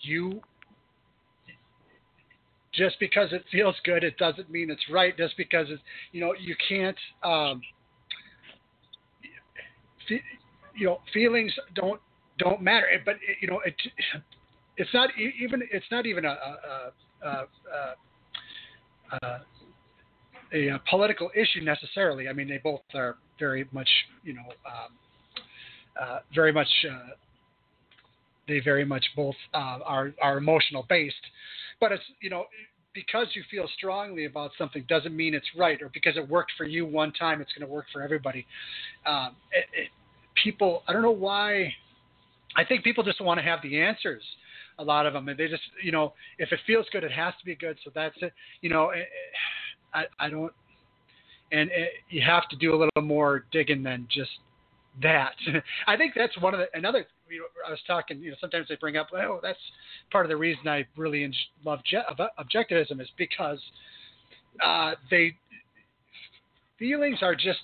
you 0.03 0.41
just 2.73 2.99
because 2.99 3.29
it 3.31 3.43
feels 3.51 3.75
good, 3.83 4.03
it 4.03 4.17
doesn't 4.17 4.49
mean 4.49 4.69
it's 4.71 4.81
right. 4.91 5.15
Just 5.15 5.37
because 5.37 5.67
it's 5.69 5.81
you 6.11 6.21
know 6.21 6.33
you 6.39 6.55
can't 6.67 6.97
um, 7.23 7.61
you 10.75 10.87
know 10.87 10.99
feelings 11.13 11.53
don't 11.75 12.01
don't 12.39 12.61
matter. 12.61 12.87
But 13.05 13.15
you 13.41 13.47
know 13.47 13.61
it 13.65 13.75
it's 14.77 14.89
not 14.93 15.09
even 15.17 15.61
it's 15.71 15.85
not 15.91 16.05
even 16.05 16.25
a 16.25 16.29
a, 16.29 16.91
a, 17.27 17.47
a, 19.21 19.39
a 20.51 20.81
political 20.89 21.29
issue 21.35 21.61
necessarily. 21.61 22.27
I 22.27 22.33
mean 22.33 22.47
they 22.47 22.59
both 22.63 22.81
are 22.95 23.17
very 23.39 23.67
much 23.71 23.89
you 24.23 24.33
know 24.33 24.41
um, 24.65 24.93
uh, 26.01 26.19
very 26.33 26.51
much 26.51 26.67
uh, 26.89 27.13
they 28.47 28.59
very 28.59 28.85
much 28.85 29.05
both 29.15 29.35
uh, 29.53 29.79
are 29.85 30.13
are 30.21 30.37
emotional 30.37 30.85
based. 30.89 31.15
But 31.79 31.91
it's 31.91 32.03
you 32.21 32.29
know 32.29 32.45
because 32.93 33.27
you 33.33 33.43
feel 33.49 33.67
strongly 33.75 34.25
about 34.25 34.51
something 34.57 34.85
doesn't 34.87 35.15
mean 35.15 35.33
it's 35.33 35.47
right, 35.57 35.81
or 35.81 35.89
because 35.93 36.15
it 36.15 36.27
worked 36.27 36.51
for 36.57 36.65
you 36.65 36.85
one 36.85 37.11
time, 37.11 37.41
it's 37.41 37.51
going 37.53 37.67
to 37.67 37.73
work 37.73 37.85
for 37.91 38.01
everybody. 38.01 38.45
Um, 39.05 39.35
it, 39.51 39.65
it, 39.73 39.89
people, 40.41 40.83
I 40.87 40.93
don't 40.93 41.01
know 41.01 41.11
why. 41.11 41.73
I 42.55 42.63
think 42.63 42.83
people 42.83 43.03
just 43.03 43.19
want 43.19 43.39
to 43.39 43.43
have 43.43 43.61
the 43.63 43.79
answers. 43.79 44.21
A 44.79 44.83
lot 44.83 45.05
of 45.05 45.13
them, 45.13 45.27
and 45.27 45.37
they 45.37 45.47
just, 45.47 45.61
you 45.83 45.91
know, 45.91 46.13
if 46.39 46.51
it 46.51 46.59
feels 46.65 46.87
good, 46.91 47.03
it 47.03 47.11
has 47.11 47.33
to 47.39 47.45
be 47.45 47.55
good. 47.55 47.77
So 47.83 47.91
that's 47.93 48.15
it. 48.21 48.33
You 48.61 48.69
know, 48.71 48.89
it, 48.89 49.07
I, 49.93 50.05
I 50.19 50.29
don't, 50.29 50.51
and 51.51 51.69
you 52.09 52.21
have 52.25 52.49
to 52.49 52.55
do 52.55 52.73
a 52.73 52.77
little 52.77 53.01
more 53.03 53.45
digging 53.51 53.83
than 53.83 54.07
just 54.09 54.31
that. 55.01 55.33
I 55.87 55.95
think 55.95 56.13
that's 56.15 56.35
one 56.39 56.55
of 56.55 56.59
the 56.59 56.67
another. 56.77 57.05
You 57.29 57.39
know, 57.39 57.45
I 57.67 57.71
was 57.71 57.79
talking. 57.87 58.19
You 58.19 58.31
know, 58.31 58.37
sometimes 58.39 58.67
they 58.69 58.75
bring 58.75 58.97
up, 58.97 59.07
oh, 59.13 59.39
that's 59.41 59.59
part 60.11 60.25
of 60.25 60.29
the 60.29 60.37
reason 60.37 60.67
I 60.67 60.85
really 60.97 61.29
love 61.65 61.79
objectivism 62.39 63.01
is 63.01 63.09
because 63.17 63.59
uh, 64.63 64.93
they 65.09 65.35
feelings 66.77 67.19
are 67.21 67.35
just 67.35 67.59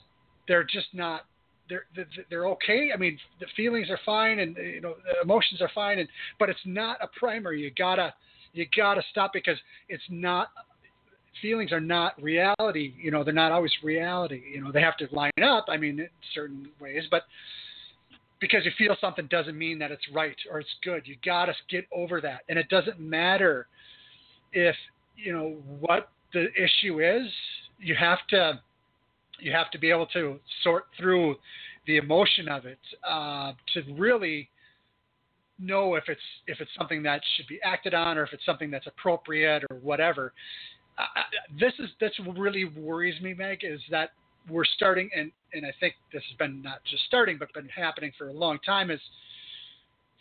they're 0.48 0.64
just 0.64 0.88
not 0.94 1.26
they're 1.70 1.86
they're 2.30 2.48
okay. 2.48 2.90
I 2.94 2.98
mean, 2.98 3.18
the 3.40 3.46
feelings 3.56 3.90
are 3.90 4.00
fine, 4.06 4.40
and 4.40 4.56
you 4.58 4.82
know, 4.82 4.96
the 5.04 5.22
emotions 5.24 5.62
are 5.62 5.70
fine, 5.74 6.00
and 6.00 6.10
but 6.40 6.50
it's 6.50 6.60
not 6.66 6.98
a 7.02 7.08
primer. 7.20 7.54
You 7.54 7.72
gotta 7.78 8.14
you 8.54 8.66
gotta 8.76 9.02
stop 9.12 9.32
because 9.34 9.58
it's 9.88 10.04
not 10.10 10.50
feelings 11.42 11.72
are 11.72 11.80
not 11.80 12.22
reality. 12.22 12.94
You 13.02 13.12
know, 13.12 13.24
they're 13.24 13.34
not 13.34 13.52
always 13.52 13.72
reality. 13.84 14.42
You 14.52 14.64
know, 14.64 14.72
they 14.72 14.82
have 14.82 14.98
to 14.98 15.08
line 15.12 15.32
up. 15.44 15.66
I 15.70 15.78
mean, 15.78 16.00
in 16.00 16.10
certain 16.34 16.70
ways, 16.80 17.04
but 17.12 17.24
because 18.40 18.66
you 18.66 18.72
feel 18.78 18.96
something 19.02 19.28
doesn't 19.28 19.58
mean 19.58 19.80
that 19.80 19.92
it's 19.92 20.04
right 20.14 20.36
or 20.52 20.60
it's 20.60 20.70
good. 20.84 21.04
You 21.06 21.16
got 21.26 21.46
to 21.46 21.54
get 21.70 21.86
over 21.92 22.22
that, 22.22 22.42
and 22.50 22.58
it 22.58 22.70
doesn't 22.70 23.00
matter 23.00 23.68
if 24.54 24.76
you 25.16 25.34
know 25.34 25.58
what 25.80 26.10
the 26.34 26.48
issue 26.56 27.02
is. 27.02 27.28
You 27.80 27.96
have 27.96 28.20
to 28.30 28.60
you 29.40 29.52
have 29.52 29.72
to 29.72 29.80
be 29.80 29.90
able 29.90 30.08
to 30.08 30.40
sort 30.64 30.86
through 30.98 31.36
the 31.88 31.98
emotion 31.98 32.48
of 32.48 32.66
it 32.66 32.80
uh, 33.08 33.54
to 33.74 33.82
really 33.98 34.50
know 35.60 35.96
if 35.96 36.06
it's 36.08 36.22
if 36.48 36.62
it's 36.62 36.72
something 36.78 37.04
that 37.04 37.22
should 37.36 37.48
be 37.48 37.60
acted 37.64 37.94
on 37.94 38.18
or 38.18 38.24
if 38.24 38.34
it's 38.34 38.46
something 38.46 38.72
that's 38.72 38.88
appropriate 38.88 39.64
or 39.70 39.78
whatever. 39.78 40.34
This 41.60 41.74
is 41.80 41.90
this 42.00 42.12
really 42.38 42.66
worries 42.66 43.22
me, 43.22 43.34
Meg, 43.34 43.60
is 43.64 43.80
that 43.90 44.12
we're 44.50 44.66
starting 44.66 45.10
and 45.16 45.32
and 45.54 45.66
I 45.66 45.72
think 45.80 45.96
this 46.14 46.24
has 46.30 46.38
been 46.38 46.62
not 46.62 46.80
just 46.90 47.04
starting 47.06 47.38
but 47.38 47.52
been 47.54 47.70
happening 47.70 48.12
for 48.18 48.30
a 48.30 48.34
long 48.34 48.60
time 48.66 48.92
is 48.92 49.00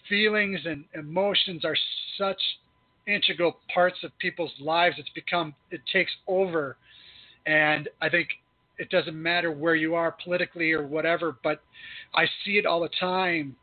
feelings 0.08 0.60
and 0.64 0.84
emotions 0.94 1.64
are 1.64 1.76
such 2.16 2.40
integral 3.06 3.58
parts 3.72 3.98
of 4.04 4.16
people's 4.18 4.52
lives. 4.60 4.96
It's 4.98 5.08
become 5.10 5.54
it 5.70 5.80
takes 5.92 6.12
over, 6.26 6.76
and 7.46 7.88
I 8.00 8.08
think 8.08 8.28
it 8.78 8.90
doesn't 8.90 9.20
matter 9.20 9.50
where 9.50 9.74
you 9.74 9.94
are 9.94 10.14
politically 10.22 10.72
or 10.72 10.86
whatever, 10.86 11.36
but 11.42 11.60
I 12.14 12.26
see 12.44 12.58
it 12.58 12.66
all 12.66 12.80
the 12.80 12.90
time, 13.00 13.56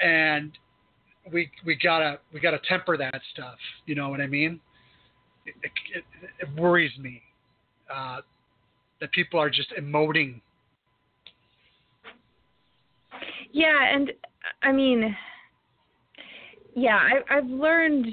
and 0.00 0.52
we 1.32 1.50
we 1.64 1.76
gotta 1.76 2.18
we 2.32 2.40
gotta 2.40 2.60
temper 2.68 2.96
that 2.96 3.20
stuff. 3.32 3.56
You 3.86 3.94
know 3.94 4.08
what 4.08 4.20
I 4.20 4.26
mean? 4.26 4.60
It, 5.46 5.54
it, 5.94 6.04
it 6.40 6.60
worries 6.60 6.96
me 6.98 7.22
uh, 7.92 8.20
that 9.00 9.12
people 9.12 9.38
are 9.38 9.50
just 9.50 9.72
emoting. 9.78 10.40
Yeah, 13.52 13.94
and 13.94 14.12
I 14.62 14.72
mean, 14.72 15.16
yeah, 16.74 16.96
I, 16.96 17.38
I've 17.38 17.46
learned 17.46 18.06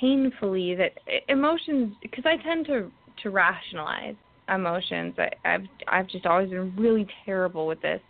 painfully 0.00 0.74
that 0.76 0.92
emotions, 1.28 1.94
because 2.02 2.24
I 2.26 2.36
tend 2.42 2.66
to 2.66 2.90
to 3.22 3.30
rationalize 3.30 4.14
emotions. 4.48 5.14
I, 5.18 5.30
I've 5.44 5.66
I've 5.88 6.08
just 6.08 6.26
always 6.26 6.50
been 6.50 6.74
really 6.76 7.06
terrible 7.24 7.66
with 7.66 7.80
this. 7.82 8.00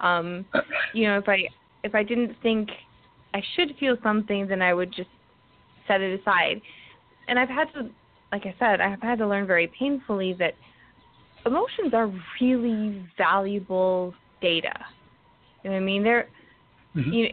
Um, 0.00 0.44
you 0.94 1.06
know, 1.06 1.18
if 1.18 1.28
I 1.28 1.48
if 1.82 1.94
I 1.94 2.02
didn't 2.02 2.36
think 2.42 2.68
I 3.34 3.42
should 3.56 3.74
feel 3.78 3.96
something, 4.02 4.46
then 4.46 4.62
I 4.62 4.74
would 4.74 4.92
just 4.92 5.10
set 5.88 6.00
it 6.00 6.20
aside. 6.20 6.60
And 7.28 7.38
I've 7.38 7.48
had 7.48 7.72
to, 7.74 7.88
like 8.30 8.46
I 8.46 8.54
said, 8.58 8.80
I've 8.80 9.00
had 9.00 9.18
to 9.18 9.26
learn 9.26 9.46
very 9.46 9.70
painfully 9.78 10.34
that 10.38 10.54
emotions 11.46 11.94
are 11.94 12.12
really 12.40 13.04
valuable 13.16 14.14
data. 14.40 14.74
You 15.62 15.70
know 15.70 15.76
what 15.76 15.82
I 15.82 15.84
mean? 15.84 16.02
They're, 16.02 16.28
mm-hmm. 16.96 17.12
you, 17.12 17.28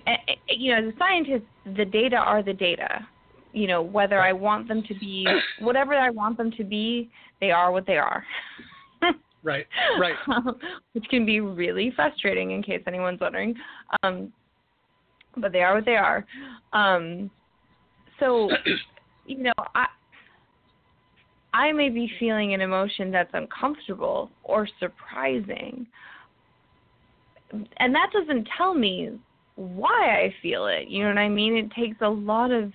you 0.47 0.71
know, 0.71 0.87
as 0.87 0.93
a 0.93 0.97
scientist, 0.97 1.45
the 1.75 1.85
data 1.85 2.15
are 2.15 2.43
the 2.43 2.53
data. 2.53 3.07
You 3.51 3.67
know, 3.67 3.81
whether 3.81 4.21
I 4.21 4.31
want 4.31 4.67
them 4.67 4.83
to 4.83 4.93
be 4.95 5.25
whatever 5.59 5.93
I 5.93 6.09
want 6.09 6.37
them 6.37 6.51
to 6.51 6.63
be, 6.63 7.09
they 7.41 7.51
are 7.51 7.71
what 7.71 7.85
they 7.87 7.97
are. 7.97 8.23
right, 9.43 9.65
right. 9.99 10.15
which 10.93 11.05
can 11.09 11.25
be 11.25 11.39
really 11.39 11.91
frustrating, 11.95 12.51
in 12.51 12.61
case 12.61 12.81
anyone's 12.87 13.19
wondering. 13.19 13.55
Um, 14.03 14.31
but 15.37 15.51
they 15.51 15.61
are 15.61 15.75
what 15.75 15.85
they 15.85 15.95
are. 15.95 16.25
Um, 16.73 17.31
so, 18.19 18.49
you 19.25 19.43
know, 19.43 19.53
I 19.73 19.87
I 21.53 21.71
may 21.71 21.89
be 21.89 22.11
feeling 22.19 22.53
an 22.53 22.61
emotion 22.61 23.11
that's 23.11 23.31
uncomfortable 23.33 24.29
or 24.43 24.67
surprising, 24.79 25.87
and 27.77 27.95
that 27.95 28.11
doesn't 28.13 28.47
tell 28.55 28.73
me 28.73 29.19
why 29.55 30.21
I 30.23 30.33
feel 30.41 30.67
it. 30.67 30.87
You 30.87 31.03
know 31.03 31.09
what 31.09 31.17
I 31.17 31.29
mean? 31.29 31.57
It 31.57 31.71
takes 31.71 31.97
a 32.01 32.09
lot 32.09 32.51
of 32.51 32.71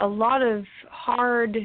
a 0.00 0.06
lot 0.06 0.42
of 0.42 0.64
hard, 0.90 1.56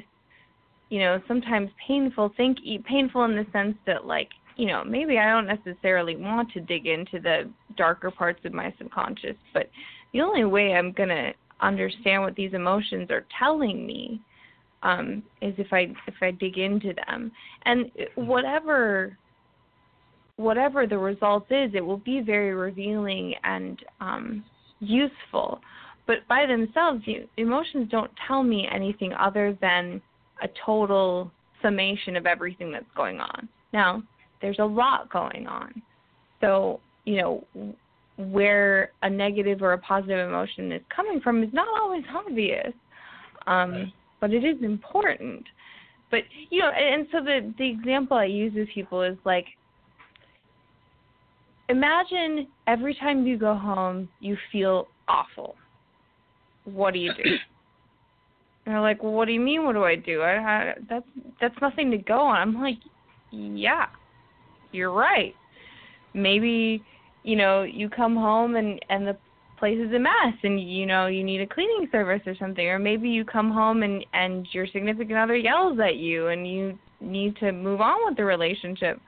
you 0.90 1.00
know, 1.00 1.22
sometimes 1.28 1.70
painful 1.86 2.32
think 2.38 2.60
painful 2.86 3.26
in 3.26 3.36
the 3.36 3.46
sense 3.52 3.76
that 3.86 4.06
like 4.06 4.30
you 4.58 4.68
know, 4.68 4.84
maybe 4.84 5.18
I 5.18 5.30
don't 5.30 5.48
necessarily 5.48 6.16
want 6.16 6.52
to 6.52 6.62
dig 6.62 6.86
into 6.86 7.20
the 7.20 7.50
darker 7.78 8.12
parts 8.12 8.42
of 8.46 8.54
my 8.54 8.74
subconscious, 8.78 9.36
but 9.54 9.70
the 10.14 10.22
only 10.22 10.44
way 10.44 10.74
I'm 10.74 10.92
going 10.92 11.10
to 11.10 11.32
understand 11.62 12.22
what 12.22 12.36
these 12.36 12.54
emotions 12.54 13.10
are 13.10 13.26
telling 13.40 13.86
me 13.86 14.22
um, 14.84 15.24
is 15.42 15.54
if 15.58 15.68
I 15.72 15.94
if 16.08 16.16
I 16.22 16.32
dig 16.32 16.58
into 16.58 16.94
them. 17.08 17.32
And 17.66 17.92
whatever 18.16 19.18
whatever 20.38 20.88
the 20.88 20.98
result 20.98 21.46
is, 21.52 21.72
it 21.74 21.82
will 21.82 21.98
be 21.98 22.22
very 22.22 22.54
revealing 22.54 23.36
and 23.44 23.80
um, 24.00 24.44
useful. 24.80 25.62
But 26.08 26.28
by 26.28 26.46
themselves, 26.48 27.04
you, 27.06 27.28
emotions 27.38 27.90
don't 27.92 28.12
tell 28.28 28.42
me 28.44 28.68
anything 28.74 29.14
other 29.14 29.58
than 29.62 30.02
a 30.42 30.48
total 30.66 31.32
summation 31.62 32.16
of 32.16 32.26
everything 32.26 32.72
that's 32.72 32.86
going 32.96 33.20
on. 33.20 33.48
Now, 33.72 34.02
there's 34.42 34.58
a 34.60 34.66
lot 34.66 35.12
going 35.12 35.46
on. 35.46 35.82
So, 36.40 36.80
you 37.06 37.18
know, 37.18 37.46
where 38.18 38.92
a 39.04 39.10
negative 39.10 39.62
or 39.62 39.74
a 39.74 39.78
positive 39.78 40.28
emotion 40.28 40.72
is 40.72 40.82
coming 40.94 41.22
from 41.22 41.44
is 41.44 41.54
not 41.54 41.68
always 41.80 42.04
obvious, 42.14 42.74
um. 43.48 43.94
But 44.22 44.32
it 44.32 44.46
is 44.46 44.64
important. 44.64 45.44
But 46.12 46.22
you 46.50 46.60
know, 46.60 46.70
and 46.70 47.08
so 47.12 47.22
the 47.22 47.54
the 47.58 47.70
example 47.70 48.16
I 48.16 48.26
use 48.26 48.54
with 48.56 48.70
people 48.70 49.02
is 49.02 49.18
like, 49.26 49.48
imagine 51.68 52.48
every 52.68 52.96
time 52.96 53.26
you 53.26 53.38
go 53.38 53.56
home 53.56 54.08
you 54.20 54.38
feel 54.52 54.88
awful. 55.08 55.56
What 56.66 56.94
do 56.94 57.00
you 57.00 57.14
do? 57.14 57.24
And 58.64 58.76
they're 58.76 58.82
like, 58.82 59.02
well, 59.02 59.14
what 59.14 59.26
do 59.26 59.32
you 59.32 59.40
mean? 59.40 59.66
What 59.66 59.74
do 59.74 59.84
I 59.84 59.96
do? 59.96 60.22
I, 60.22 60.36
I 60.36 60.74
that's 60.88 61.06
that's 61.42 61.56
nothing 61.64 61.90
to 61.90 61.98
go 61.98 62.20
on. 62.20 62.36
I'm 62.38 62.62
like, 62.62 62.78
yeah, 63.32 63.88
you're 64.72 64.92
right. 64.92 65.34
Maybe, 66.14 66.84
you 67.24 67.36
know, 67.36 67.64
you 67.64 67.90
come 67.90 68.16
home 68.16 68.56
and 68.58 68.80
and 68.90 69.08
the 69.08 69.18
place 69.62 69.78
is 69.78 69.94
a 69.94 70.00
mess 70.00 70.34
and 70.42 70.60
you 70.60 70.88
know 70.88 71.06
you 71.06 71.24
need 71.24 71.40
a 71.40 71.46
cleaning 71.46 71.88
service 71.92 72.22
or 72.26 72.36
something. 72.40 72.66
Or 72.66 72.80
maybe 72.80 73.08
you 73.08 73.24
come 73.24 73.52
home 73.52 73.84
and 73.84 74.04
and 74.12 74.48
your 74.54 74.66
significant 74.66 75.20
other 75.20 75.36
yells 75.36 75.78
at 75.80 75.98
you 75.98 76.30
and 76.30 76.50
you 76.52 76.80
need 77.00 77.36
to 77.38 77.52
move 77.52 77.80
on 77.80 77.98
with 78.06 78.18
the 78.18 78.26
relationship 78.26 79.00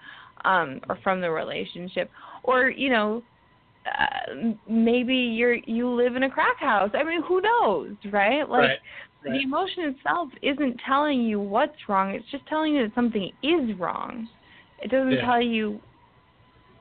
um 0.46 0.80
or 0.88 0.98
from 1.04 1.22
the 1.22 1.32
relationship. 1.32 2.12
Or 2.44 2.70
you 2.70 2.92
know 2.92 3.24
uh, 3.88 4.54
maybe 4.70 5.16
you're 5.16 5.56
you 5.56 5.90
live 5.90 6.16
in 6.16 6.24
a 6.24 6.30
crack 6.30 6.60
house. 6.60 6.92
I 6.94 7.04
mean 7.04 7.24
who 7.28 7.42
knows 7.42 7.96
right? 8.12 8.48
Like 8.48 8.60
right, 8.60 8.78
right. 9.26 9.34
the 9.34 9.42
emotion 9.42 9.86
itself 9.86 10.30
isn't 10.44 10.80
telling 10.86 11.22
you 11.24 11.40
what's 11.40 11.90
wrong. 11.90 12.12
It's 12.12 12.30
just 12.30 12.46
telling 12.46 12.76
you 12.76 12.84
that 12.84 12.94
something 12.94 13.32
is 13.42 13.80
wrong. 13.80 14.30
It 14.84 14.92
doesn't 14.92 15.14
yeah. 15.14 15.26
tell 15.26 15.42
you, 15.42 15.80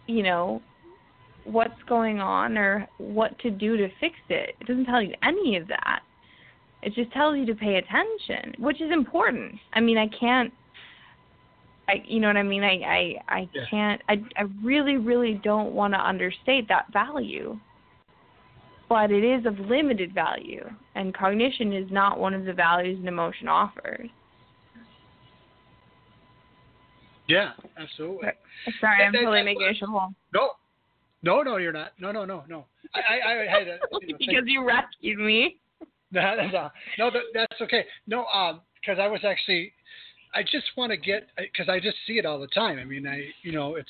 you 0.09 0.23
know, 0.23 0.61
going 1.93 2.21
on 2.21 2.57
or 2.57 2.89
what 2.97 3.39
to 3.41 3.51
do 3.51 3.77
to 3.77 3.87
fix 4.01 4.15
it. 4.31 4.57
It 4.59 4.67
doesn't 4.67 4.87
tell 4.87 5.03
you 5.03 5.13
any 5.23 5.59
of 5.59 5.69
that. 5.69 6.01
It 6.83 6.95
just 6.95 7.13
tells 7.13 7.37
you 7.37 7.45
to 7.45 7.55
pay 7.55 7.77
attention, 7.77 8.55
which 8.59 8.81
is 8.81 8.91
important. 8.91 9.57
I 9.75 9.81
mean, 9.81 9.99
I 9.99 10.09
can't 10.09 10.51
I 11.87 12.03
you 12.07 12.19
know 12.19 12.29
what 12.29 12.39
I 12.39 12.43
mean? 12.45 12.65
I 12.65 12.81
I 12.87 13.15
I 13.29 13.49
yeah. 13.53 13.63
can't 13.71 14.01
I 14.09 14.23
I 14.39 14.45
really 14.65 14.97
really 14.97 15.39
don't 15.45 15.75
want 15.75 15.93
to 15.93 16.01
understate 16.01 16.67
that 16.69 16.87
value. 16.95 17.59
But 18.89 19.11
it 19.11 19.23
is 19.23 19.45
of 19.45 19.59
limited 19.59 20.15
value 20.15 20.65
and 20.95 21.15
cognition 21.15 21.75
is 21.75 21.91
not 21.91 22.19
one 22.19 22.33
of 22.33 22.47
the 22.47 22.55
values 22.55 22.99
an 23.03 23.07
emotion 23.07 23.49
offers. 23.49 24.09
Yeah, 27.29 27.51
absolutely. 27.79 28.29
Sorry, 28.81 29.05
I'm 29.05 29.13
totally 29.13 29.43
making 29.43 29.69
a 29.71 29.75
show. 29.75 30.15
No, 30.35 30.51
no, 31.23 31.43
no, 31.43 31.57
you're 31.57 31.73
not. 31.73 31.93
No, 31.99 32.13
no, 32.13 32.25
no, 32.25 32.45
no. 32.49 32.67
I, 32.95 33.01
I, 33.01 33.43
I 33.43 33.47
had 33.47 33.69
a, 33.69 33.79
you 34.01 34.09
know, 34.09 34.19
because 34.19 34.45
you 34.47 34.67
rescued 34.67 35.19
me. 35.19 35.59
No, 36.15 36.35
no, 36.37 36.69
no, 36.99 37.11
that, 37.11 37.23
that's 37.33 37.59
okay. 37.63 37.87
No, 38.07 38.27
um, 38.27 38.61
because 38.75 38.99
I 39.01 39.09
was 39.09 39.21
actually, 39.25 39.73
I 40.35 40.43
just 40.43 40.67
want 40.77 40.91
to 40.91 40.99
get, 40.99 41.29
because 41.39 41.71
I 41.71 41.81
just 41.81 41.97
see 42.07 42.19
it 42.19 42.27
all 42.27 42.39
the 42.39 42.49
time. 42.49 42.79
I 42.79 42.85
mean, 42.85 43.07
I, 43.07 43.29
you 43.43 43.51
know, 43.51 43.77
it's, 43.77 43.89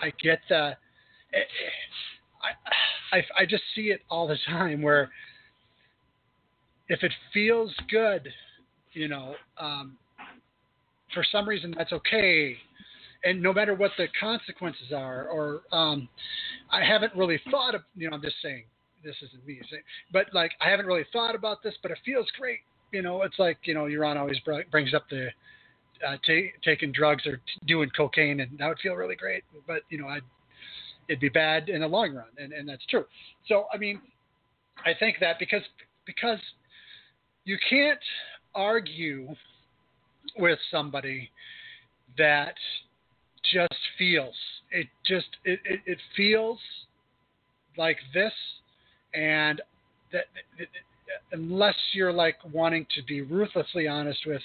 I 0.00 0.10
get 0.22 0.38
the, 0.48 0.74
eh, 1.34 1.38
I, 3.12 3.16
I, 3.18 3.42
I 3.42 3.44
just 3.44 3.62
see 3.74 3.88
it 3.88 4.00
all 4.08 4.26
the 4.26 4.38
time 4.48 4.80
where, 4.80 5.10
if 6.88 7.02
it 7.02 7.12
feels 7.34 7.74
good, 7.90 8.28
you 8.94 9.08
know, 9.08 9.34
um, 9.60 9.98
for 11.12 11.24
some 11.30 11.46
reason 11.46 11.74
that's 11.76 11.92
okay 11.92 12.56
and 13.26 13.42
no 13.42 13.52
matter 13.52 13.74
what 13.74 13.90
the 13.98 14.06
consequences 14.18 14.92
are 14.94 15.28
or 15.28 15.62
um, 15.76 16.08
i 16.70 16.82
haven't 16.82 17.14
really 17.14 17.40
thought 17.50 17.74
of 17.74 17.82
you 17.96 18.08
know 18.08 18.16
i'm 18.16 18.22
just 18.22 18.36
saying 18.42 18.64
this 19.04 19.16
isn't 19.22 19.46
me 19.46 19.60
but 20.12 20.26
like 20.32 20.52
i 20.60 20.70
haven't 20.70 20.86
really 20.86 21.04
thought 21.12 21.34
about 21.34 21.62
this 21.62 21.74
but 21.82 21.90
it 21.90 21.98
feels 22.04 22.26
great 22.38 22.60
you 22.92 23.02
know? 23.02 23.22
It's 23.22 23.38
like 23.38 23.58
you 23.64 23.74
know 23.74 23.84
Yaron 23.84 24.16
always 24.16 24.38
brings 24.70 24.94
up 24.94 25.04
the 25.10 25.28
uh, 26.06 26.16
t- 26.24 26.52
taking 26.62 26.92
drugs 26.92 27.26
or 27.26 27.36
t- 27.36 27.42
doing 27.66 27.90
cocaine 27.96 28.40
and 28.40 28.58
that 28.58 28.68
would 28.68 28.78
feel 28.80 28.94
really 28.94 29.16
great 29.16 29.44
but 29.66 29.82
you 29.88 29.98
know 29.98 30.08
I'd, 30.08 30.22
it'd 31.08 31.20
be 31.20 31.28
bad 31.28 31.68
in 31.68 31.80
the 31.80 31.86
long 31.86 32.14
run 32.14 32.26
and, 32.38 32.52
and 32.52 32.68
that's 32.68 32.84
true. 32.86 33.04
So 33.48 33.66
i 33.72 33.76
mean 33.76 34.00
i 34.84 34.92
think 34.98 35.16
that 35.20 35.38
because 35.38 35.62
because 36.04 36.38
you 37.44 37.56
can't 37.68 37.98
argue 38.54 39.28
with 40.38 40.58
somebody 40.70 41.30
that 42.18 42.54
just 43.52 43.80
feels. 43.98 44.34
It 44.70 44.86
just 45.06 45.28
it, 45.44 45.60
it, 45.64 45.80
it 45.86 45.98
feels 46.16 46.58
like 47.76 47.98
this, 48.12 48.32
and 49.14 49.60
that, 50.12 50.24
that 50.58 50.68
unless 51.32 51.76
you're 51.92 52.12
like 52.12 52.36
wanting 52.52 52.86
to 52.96 53.02
be 53.04 53.20
ruthlessly 53.20 53.86
honest 53.86 54.20
with 54.26 54.42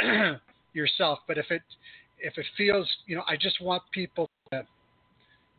yourself, 0.72 1.20
but 1.26 1.38
if 1.38 1.50
it 1.50 1.62
if 2.20 2.36
it 2.36 2.46
feels, 2.56 2.88
you 3.06 3.16
know, 3.16 3.22
I 3.28 3.36
just 3.36 3.60
want 3.60 3.82
people 3.92 4.30
to 4.50 4.66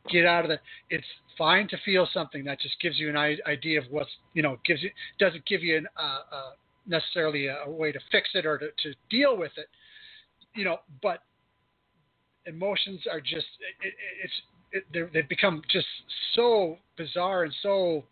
get 0.09 0.25
out 0.25 0.43
of 0.43 0.49
the. 0.49 0.59
It's 0.89 1.05
fine 1.37 1.67
to 1.69 1.77
feel 1.85 2.07
something 2.13 2.43
that 2.45 2.59
just 2.59 2.79
gives 2.81 2.99
you 2.99 3.09
an 3.09 3.15
idea 3.15 3.79
of 3.79 3.85
what's, 3.89 4.09
you 4.33 4.41
know, 4.43 4.57
gives 4.65 4.81
you 4.83 4.89
doesn't 5.19 5.45
give 5.45 5.63
you 5.63 5.77
an, 5.77 5.87
uh, 5.97 6.19
uh, 6.35 6.51
necessarily 6.87 7.47
a, 7.47 7.63
a, 7.65 7.69
way 7.69 7.91
to 7.91 7.99
fix 8.11 8.29
it 8.33 8.45
or 8.45 8.57
to, 8.57 8.67
to 8.83 8.93
deal 9.09 9.37
with 9.37 9.51
it, 9.57 9.67
you 10.55 10.65
know. 10.65 10.77
But 11.01 11.19
emotions 12.45 13.01
are 13.11 13.19
just 13.19 13.47
it, 13.81 13.93
it's 14.23 14.33
it, 14.93 15.13
they've 15.13 15.29
become 15.29 15.61
just 15.71 15.87
so 16.35 16.77
bizarre 16.97 17.43
and 17.43 17.53
so 17.61 18.03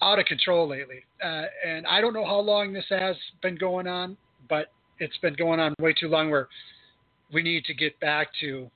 out 0.00 0.18
of 0.18 0.26
control 0.26 0.68
lately. 0.68 1.04
Uh, 1.22 1.44
and 1.66 1.86
I 1.86 2.00
don't 2.00 2.14
know 2.14 2.24
how 2.24 2.38
long 2.38 2.72
this 2.72 2.84
has 2.90 3.16
been 3.42 3.56
going 3.56 3.86
on, 3.86 4.16
but 4.48 4.66
it's 4.98 5.16
been 5.18 5.34
going 5.34 5.60
on 5.60 5.74
way 5.80 5.92
too 5.98 6.08
long. 6.08 6.30
Where 6.30 6.48
we 7.32 7.42
need 7.42 7.64
to 7.64 7.74
get 7.74 7.98
back 8.00 8.28
to 8.40 8.70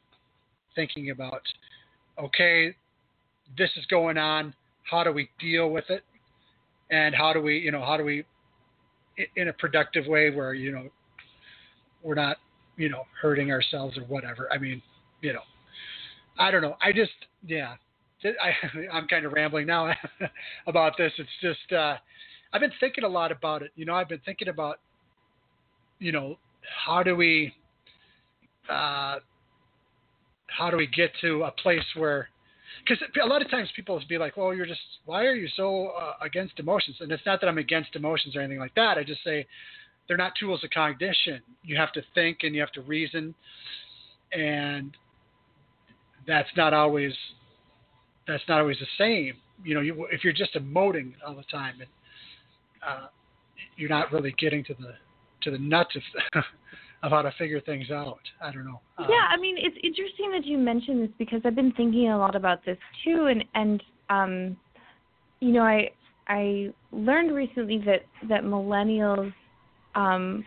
thinking 0.74 1.10
about, 1.10 1.42
okay, 2.18 2.74
this 3.56 3.70
is 3.76 3.86
going 3.86 4.18
on. 4.18 4.54
How 4.90 5.04
do 5.04 5.12
we 5.12 5.30
deal 5.38 5.70
with 5.70 5.84
it? 5.88 6.02
And 6.90 7.14
how 7.14 7.32
do 7.32 7.40
we, 7.40 7.58
you 7.58 7.70
know, 7.70 7.84
how 7.84 7.96
do 7.96 8.04
we, 8.04 8.24
in 9.36 9.48
a 9.48 9.52
productive 9.52 10.06
way 10.06 10.30
where 10.30 10.54
you 10.54 10.72
know 10.72 10.88
we're 12.02 12.14
not, 12.14 12.36
you 12.76 12.88
know, 12.88 13.04
hurting 13.20 13.50
ourselves 13.50 13.96
or 13.98 14.02
whatever. 14.02 14.48
I 14.52 14.58
mean, 14.58 14.82
you 15.20 15.32
know, 15.32 15.42
I 16.38 16.50
don't 16.50 16.62
know. 16.62 16.76
I 16.80 16.92
just, 16.92 17.12
yeah, 17.46 17.74
I, 18.24 18.52
I'm 18.92 19.06
kind 19.08 19.24
of 19.26 19.32
rambling 19.32 19.66
now 19.66 19.92
about 20.66 20.96
this. 20.96 21.12
It's 21.18 21.28
just, 21.40 21.72
uh, 21.72 21.96
I've 22.52 22.60
been 22.60 22.72
thinking 22.80 23.04
a 23.04 23.08
lot 23.08 23.32
about 23.32 23.62
it. 23.62 23.70
You 23.76 23.84
know, 23.84 23.94
I've 23.94 24.08
been 24.08 24.20
thinking 24.24 24.48
about, 24.48 24.78
you 25.98 26.12
know, 26.12 26.36
how 26.84 27.02
do 27.02 27.16
we, 27.16 27.52
uh, 28.68 29.16
how 30.46 30.70
do 30.70 30.76
we 30.76 30.86
get 30.86 31.10
to 31.22 31.44
a 31.44 31.50
place 31.50 31.84
where, 31.96 32.28
because 32.86 33.02
a 33.22 33.26
lot 33.26 33.42
of 33.42 33.50
times 33.50 33.68
people 33.76 33.94
will 33.94 34.02
be 34.08 34.18
like, 34.18 34.36
well, 34.36 34.54
you're 34.54 34.66
just, 34.66 34.80
why 35.04 35.24
are 35.24 35.34
you 35.34 35.48
so 35.56 35.92
uh, 36.00 36.12
against 36.20 36.58
emotions? 36.58 36.96
And 37.00 37.10
it's 37.12 37.24
not 37.24 37.40
that 37.40 37.46
I'm 37.46 37.58
against 37.58 37.94
emotions 37.96 38.34
or 38.34 38.40
anything 38.40 38.58
like 38.58 38.74
that. 38.74 38.98
I 38.98 39.04
just 39.04 39.22
say 39.24 39.46
they're 40.08 40.16
not 40.16 40.32
tools 40.38 40.62
of 40.64 40.70
cognition. 40.70 41.40
You 41.62 41.76
have 41.76 41.92
to 41.92 42.02
think 42.14 42.38
and 42.42 42.54
you 42.54 42.60
have 42.60 42.72
to 42.72 42.82
reason. 42.82 43.34
And 44.32 44.96
that's 46.26 46.48
not 46.56 46.74
always 46.74 47.12
that's 48.26 48.42
not 48.48 48.60
always 48.60 48.78
the 48.78 48.86
same. 48.98 49.34
You 49.64 49.74
know, 49.74 49.80
you, 49.80 50.06
if 50.10 50.24
you're 50.24 50.32
just 50.32 50.54
emoting 50.54 51.12
all 51.26 51.34
the 51.34 51.44
time, 51.44 51.74
and 51.80 51.88
uh, 52.86 53.06
you're 53.76 53.90
not 53.90 54.12
really 54.12 54.34
getting 54.38 54.64
to 54.64 54.74
the 54.74 54.94
to 55.42 55.50
the 55.50 55.58
nuts 55.58 55.96
of 56.34 56.44
of 57.02 57.10
how 57.10 57.22
to 57.22 57.32
figure 57.38 57.60
things 57.60 57.90
out. 57.90 58.20
I 58.40 58.52
don't 58.52 58.64
know. 58.64 58.80
Um, 58.98 59.06
yeah, 59.08 59.26
I 59.30 59.36
mean, 59.36 59.56
it's 59.58 59.76
interesting 59.82 60.30
that 60.32 60.44
you 60.44 60.56
mentioned 60.56 61.02
this 61.02 61.10
because 61.18 61.40
I've 61.44 61.56
been 61.56 61.72
thinking 61.72 62.10
a 62.10 62.18
lot 62.18 62.36
about 62.36 62.64
this 62.64 62.78
too, 63.04 63.26
and 63.26 63.44
and 63.54 63.82
um, 64.08 64.56
you 65.40 65.52
know, 65.52 65.62
I 65.62 65.90
I 66.28 66.72
learned 66.92 67.34
recently 67.34 67.78
that 67.86 68.02
that 68.28 68.44
millennials 68.44 69.32
um, 69.94 70.44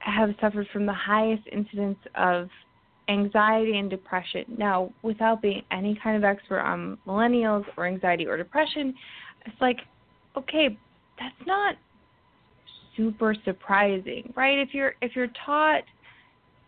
have 0.00 0.30
suffered 0.40 0.66
from 0.72 0.86
the 0.86 0.92
highest 0.92 1.42
incidence 1.52 1.98
of 2.14 2.48
anxiety 3.08 3.78
and 3.78 3.88
depression. 3.88 4.44
Now, 4.56 4.92
without 5.02 5.40
being 5.40 5.62
any 5.70 5.98
kind 6.02 6.16
of 6.16 6.24
expert 6.24 6.60
on 6.60 6.98
millennials 7.06 7.64
or 7.76 7.86
anxiety 7.86 8.26
or 8.26 8.36
depression, 8.36 8.94
it's 9.46 9.60
like, 9.60 9.78
okay, 10.36 10.76
that's 11.18 11.46
not 11.46 11.76
super 12.96 13.34
surprising, 13.44 14.32
right? 14.36 14.58
If 14.58 14.74
you're 14.74 14.94
if 15.00 15.16
you're 15.16 15.30
taught 15.46 15.84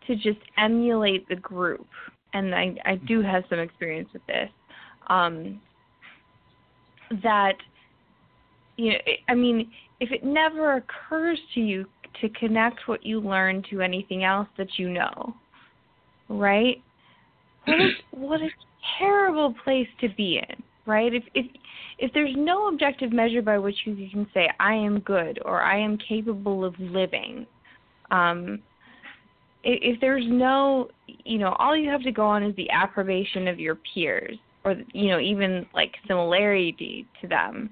to 0.07 0.17
just 0.17 0.39
emulate 0.57 1.29
the 1.29 1.37
group, 1.37 1.87
and 2.33 2.55
I 2.55 2.75
I 2.85 2.97
do 2.97 3.21
have 3.23 3.45
some 3.51 3.59
experience 3.59 4.09
with 4.13 4.27
this, 4.27 4.49
um, 5.09 5.61
that 7.23 7.57
you 8.77 8.93
know, 8.93 8.99
I 9.29 9.35
mean, 9.35 9.71
if 10.01 10.11
it 10.11 10.25
never 10.25 10.77
occurs 10.77 11.39
to 11.55 11.61
you 11.61 11.87
to 12.21 12.29
connect 12.31 12.81
what 12.87 13.05
you 13.05 13.21
learn 13.21 13.63
to 13.71 13.81
anything 13.81 14.25
else 14.25 14.49
that 14.59 14.79
you 14.79 14.91
know, 14.91 15.35
right? 16.29 16.83
What 17.67 17.79
a, 17.79 17.91
what 18.13 18.41
a 18.41 18.49
terrible 18.99 19.55
place 19.63 19.87
to 20.01 20.09
be 20.17 20.39
in, 20.39 20.63
right? 20.87 21.13
If 21.15 21.25
if 21.35 21.47
if 21.99 22.11
there's 22.15 22.35
no 22.37 22.69
objective 22.69 23.13
measure 23.13 23.43
by 23.43 23.59
which 23.59 23.77
you 23.85 23.95
can 24.11 24.27
say 24.33 24.49
I 24.59 24.75
am 24.75 25.01
good 25.01 25.39
or 25.45 25.61
I 25.63 25.79
am 25.79 25.99
capable 25.99 26.65
of 26.65 26.75
living, 26.81 27.47
um, 28.11 28.61
if, 29.63 29.97
if 29.97 30.01
there's 30.01 30.25
no, 30.27 30.89
you 31.07 31.39
know, 31.39 31.55
all 31.59 31.77
you 31.77 31.91
have 31.91 32.03
to 32.05 32.13
go 32.13 32.27
on 32.27 32.43
is 32.43 32.57
the 32.57 32.71
approbation 32.71 33.47
of 33.47 33.61
your 33.61 33.77
peers 33.95 34.39
or 34.65 34.77
you 34.93 35.09
know 35.09 35.21
even 35.21 35.67
like 35.75 35.93
similarity 36.07 37.07
to 37.21 37.29
them. 37.29 37.71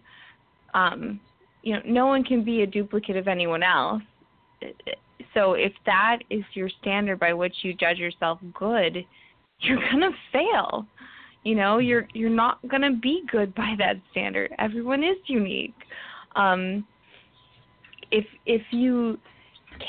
Um, 0.75 1.21
you 1.63 1.75
know, 1.75 1.83
no 1.85 2.07
one 2.07 2.25
can 2.25 2.45
be 2.45 2.63
a 2.63 2.67
duplicate 2.67 3.17
of 3.17 3.29
anyone 3.29 3.63
else 3.63 4.03
so 5.35 5.53
if 5.55 5.73
that 5.87 6.19
is 6.31 6.43
your 6.55 6.69
standard 6.81 7.19
by 7.19 7.33
which 7.33 7.55
you 7.63 7.75
judge 7.75 7.99
yourself 7.99 8.39
good, 8.55 9.05
you're 9.61 9.79
gonna 9.91 10.11
fail. 10.33 10.87
You 11.45 11.55
know, 11.55 11.79
you're 11.79 12.07
you're 12.13 12.31
not 12.31 12.59
gonna 12.69 12.95
be 12.95 13.23
good 13.31 13.55
by 13.55 13.75
that 13.79 13.97
standard. 14.11 14.53
Everyone 14.59 15.03
is 15.03 15.17
unique. 15.27 15.75
Um, 16.37 16.87
if 18.11 18.25
if 18.47 18.63
you 18.71 19.19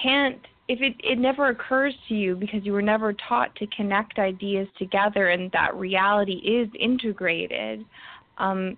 can't 0.03 0.39
if 0.67 0.81
it, 0.81 0.95
it 1.03 1.17
never 1.17 1.49
occurs 1.49 1.95
to 2.09 2.13
you 2.13 2.35
because 2.35 2.63
you 2.63 2.73
were 2.73 2.81
never 2.81 3.13
taught 3.27 3.55
to 3.55 3.65
connect 3.75 4.19
ideas 4.19 4.67
together 4.77 5.29
and 5.29 5.51
that 5.51 5.75
reality 5.75 6.33
is 6.33 6.69
integrated, 6.79 7.83
um, 8.37 8.77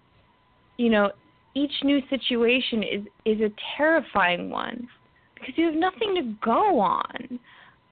you 0.77 0.89
know, 0.89 1.11
each 1.53 1.71
new 1.83 1.99
situation 2.09 2.83
is 2.83 3.01
is 3.25 3.41
a 3.41 3.51
terrifying 3.77 4.49
one 4.49 4.87
because 5.35 5.53
you 5.57 5.65
have 5.65 5.75
nothing 5.75 6.15
to 6.15 6.35
go 6.43 6.79
on. 6.79 7.39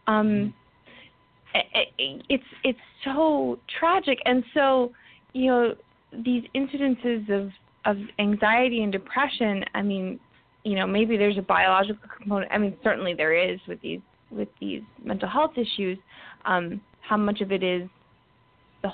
Um, 0.08 0.54
mm-hmm. 1.56 2.20
it's 2.28 2.44
it's 2.64 2.80
so 3.04 3.60
tragic, 3.80 4.20
and 4.26 4.44
so 4.54 4.92
you 5.34 5.48
know 5.48 5.76
these 6.14 6.44
incidences 6.56 7.30
of 7.30 7.52
of 7.86 7.98
anxiety 8.20 8.84
and 8.84 8.92
depression. 8.92 9.64
I 9.74 9.82
mean, 9.82 10.20
you 10.64 10.76
know, 10.76 10.86
maybe 10.88 11.18
there's 11.18 11.38
a 11.38 11.42
biological 11.42 12.08
component. 12.18 12.52
I 12.52 12.58
mean, 12.58 12.76
certainly 12.84 13.14
there 13.14 13.34
is 13.34 13.60
with 13.68 13.82
these 13.82 14.02
with 14.32 14.50
these 14.60 14.82
mental 15.04 15.30
health 15.30 15.54
issues. 15.58 15.98
Um, 16.46 16.82
how 17.02 17.18
much 17.18 17.42
of 17.42 17.52
it 17.52 17.64
is 17.64 17.90
the 18.84 18.90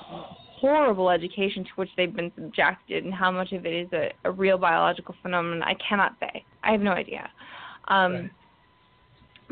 horrible 0.60 1.10
education 1.10 1.64
to 1.64 1.70
which 1.76 1.90
they've 1.96 2.14
been 2.14 2.32
subjected, 2.34 3.04
and 3.04 3.12
how 3.12 3.30
much 3.30 3.52
of 3.52 3.66
it 3.66 3.74
is 3.74 3.92
a, 3.92 4.10
a 4.24 4.30
real 4.30 4.58
biological 4.58 5.14
phenomenon, 5.22 5.62
I 5.62 5.74
cannot 5.86 6.16
say. 6.20 6.44
I 6.64 6.72
have 6.72 6.80
no 6.80 6.92
idea. 6.92 7.28
Um, 7.88 8.12
right. 8.12 8.30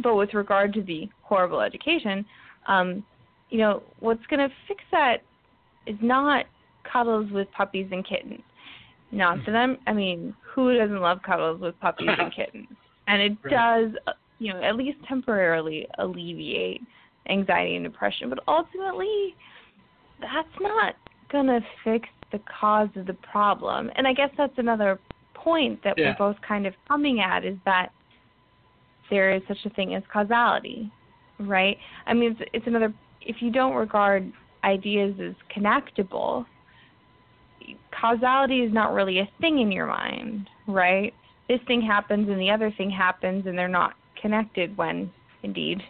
But 0.02 0.16
with 0.16 0.34
regard 0.34 0.72
to 0.74 0.82
the 0.82 1.09
horrible 1.22 1.61
education, 1.61 2.24
um, 2.66 3.05
you 3.50 3.59
know, 3.59 3.82
what's 4.00 4.24
going 4.26 4.40
to 4.40 4.55
fix 4.66 4.82
that 4.90 5.18
is 5.86 5.96
not 6.00 6.46
cuddles 6.90 7.30
with 7.30 7.48
puppies 7.52 7.88
and 7.92 8.07
kittens. 8.07 8.42
Not 9.12 9.38
that 9.46 9.55
I'm, 9.55 9.78
I 9.86 9.92
mean, 9.92 10.34
who 10.42 10.76
doesn't 10.76 11.00
love 11.00 11.18
cuddles 11.24 11.61
with 11.61 11.78
puppies 11.80 12.09
and 12.18 12.34
kittens? 12.36 12.68
And 13.07 13.22
it 13.22 13.36
right. 13.44 13.50
does, 13.50 13.92
uh, 14.07 14.12
you 14.38 14.52
know, 14.52 14.62
at 14.62 14.76
least 14.76 14.98
temporarily 15.07 15.86
alleviate 15.98 16.80
anxiety 17.28 17.76
and 17.76 17.84
depression. 17.84 18.28
But 18.28 18.40
ultimately, 18.48 19.36
that's 20.20 20.48
not 20.60 20.94
going 21.30 21.46
to 21.46 21.60
fix 21.82 22.08
the 22.32 22.40
cause 22.60 22.88
of 22.96 23.06
the 23.06 23.14
problem. 23.14 23.90
And 23.96 24.06
I 24.06 24.12
guess 24.12 24.30
that's 24.36 24.56
another 24.56 24.98
point 25.34 25.82
that 25.84 25.94
yeah. 25.96 26.14
we're 26.18 26.32
both 26.32 26.42
kind 26.46 26.66
of 26.66 26.74
coming 26.88 27.20
at 27.20 27.44
is 27.44 27.56
that 27.64 27.90
there 29.10 29.34
is 29.34 29.42
such 29.46 29.58
a 29.64 29.70
thing 29.70 29.94
as 29.94 30.02
causality, 30.12 30.90
right? 31.38 31.76
I 32.06 32.14
mean, 32.14 32.36
it's, 32.38 32.50
it's 32.52 32.66
another. 32.66 32.92
If 33.20 33.36
you 33.40 33.50
don't 33.50 33.74
regard 33.74 34.32
ideas 34.64 35.14
as 35.20 35.34
connectable, 35.54 36.46
causality 37.98 38.60
is 38.60 38.72
not 38.72 38.92
really 38.92 39.18
a 39.18 39.28
thing 39.40 39.60
in 39.60 39.70
your 39.70 39.86
mind, 39.86 40.48
right? 40.66 41.12
This 41.48 41.60
thing 41.66 41.82
happens 41.82 42.28
and 42.28 42.40
the 42.40 42.50
other 42.50 42.72
thing 42.76 42.90
happens, 42.90 43.46
and 43.46 43.56
they're 43.56 43.68
not 43.68 43.94
connected 44.20 44.76
when, 44.76 45.12
indeed, 45.42 45.82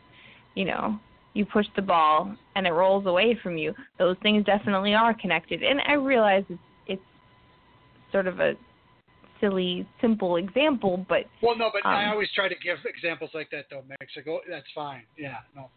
you 0.54 0.64
know, 0.64 0.98
you 1.35 1.45
push 1.45 1.66
the 1.76 1.82
ball 1.82 2.35
and 2.57 2.66
it 2.66 2.70
rolls 2.70 3.07
away 3.07 3.39
from 3.43 3.57
you. 3.59 3.74
Those 3.99 4.16
things 4.22 4.45
definitely 4.45 4.95
are 4.95 5.12
connected. 5.14 5.62
And 5.62 5.80
I 5.87 5.95
realize 5.95 6.45
it's, 6.49 6.61
it's 6.87 7.03
sort 8.12 8.26
of 8.26 8.41
a 8.41 8.55
silly, 9.41 9.87
simple 10.01 10.37
example, 10.37 11.05
but 11.09 11.24
well, 11.43 11.59
no, 11.59 11.70
but 11.72 11.87
um, 11.87 11.95
I 11.95 12.11
always 12.11 12.28
try 12.35 12.49
to 12.49 12.55
give 12.62 12.78
examples 12.87 13.30
like 13.35 13.51
that, 13.51 13.66
though, 13.70 13.82
Mexico. 14.01 14.41
That's 14.49 14.66
fine. 14.74 15.03
Yeah, 15.18 15.39
no. 15.55 15.68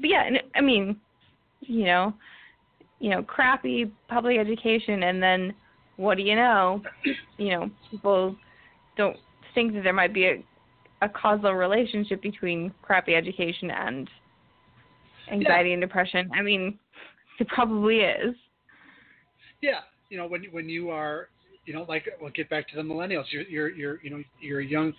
but 0.00 0.08
yeah, 0.08 0.24
and 0.26 0.38
I 0.54 0.60
mean, 0.60 0.96
you 1.60 1.84
know, 1.84 2.14
you 2.98 3.10
know, 3.10 3.22
crappy 3.22 3.92
public 4.08 4.38
education, 4.38 5.02
and 5.04 5.22
then 5.22 5.54
what 5.96 6.16
do 6.16 6.22
you 6.22 6.34
know? 6.34 6.82
You 7.38 7.50
know, 7.50 7.70
people 7.90 8.36
don't 8.96 9.16
think 9.54 9.74
that 9.74 9.82
there 9.82 9.92
might 9.92 10.12
be 10.12 10.24
a, 10.24 10.44
a 11.02 11.08
causal 11.08 11.54
relationship 11.54 12.22
between 12.22 12.72
crappy 12.82 13.14
education 13.14 13.70
and 13.70 14.08
anxiety 15.32 15.72
and 15.72 15.80
depression. 15.80 16.30
I 16.34 16.42
mean, 16.42 16.78
it 17.38 17.48
probably 17.48 17.98
is. 17.98 18.34
Yeah, 19.62 19.80
you 20.08 20.16
know, 20.16 20.26
when 20.26 20.44
when 20.50 20.68
you 20.68 20.90
are, 20.90 21.28
you 21.66 21.74
know, 21.74 21.84
like 21.88 22.04
we'll 22.20 22.30
get 22.30 22.48
back 22.50 22.68
to 22.70 22.76
the 22.76 22.82
millennials. 22.82 23.24
You're 23.30 23.42
you're 23.42 23.70
you're 23.70 24.00
you 24.02 24.10
know 24.10 24.22
you're 24.40 24.60
a 24.60 24.64
young 24.64 24.92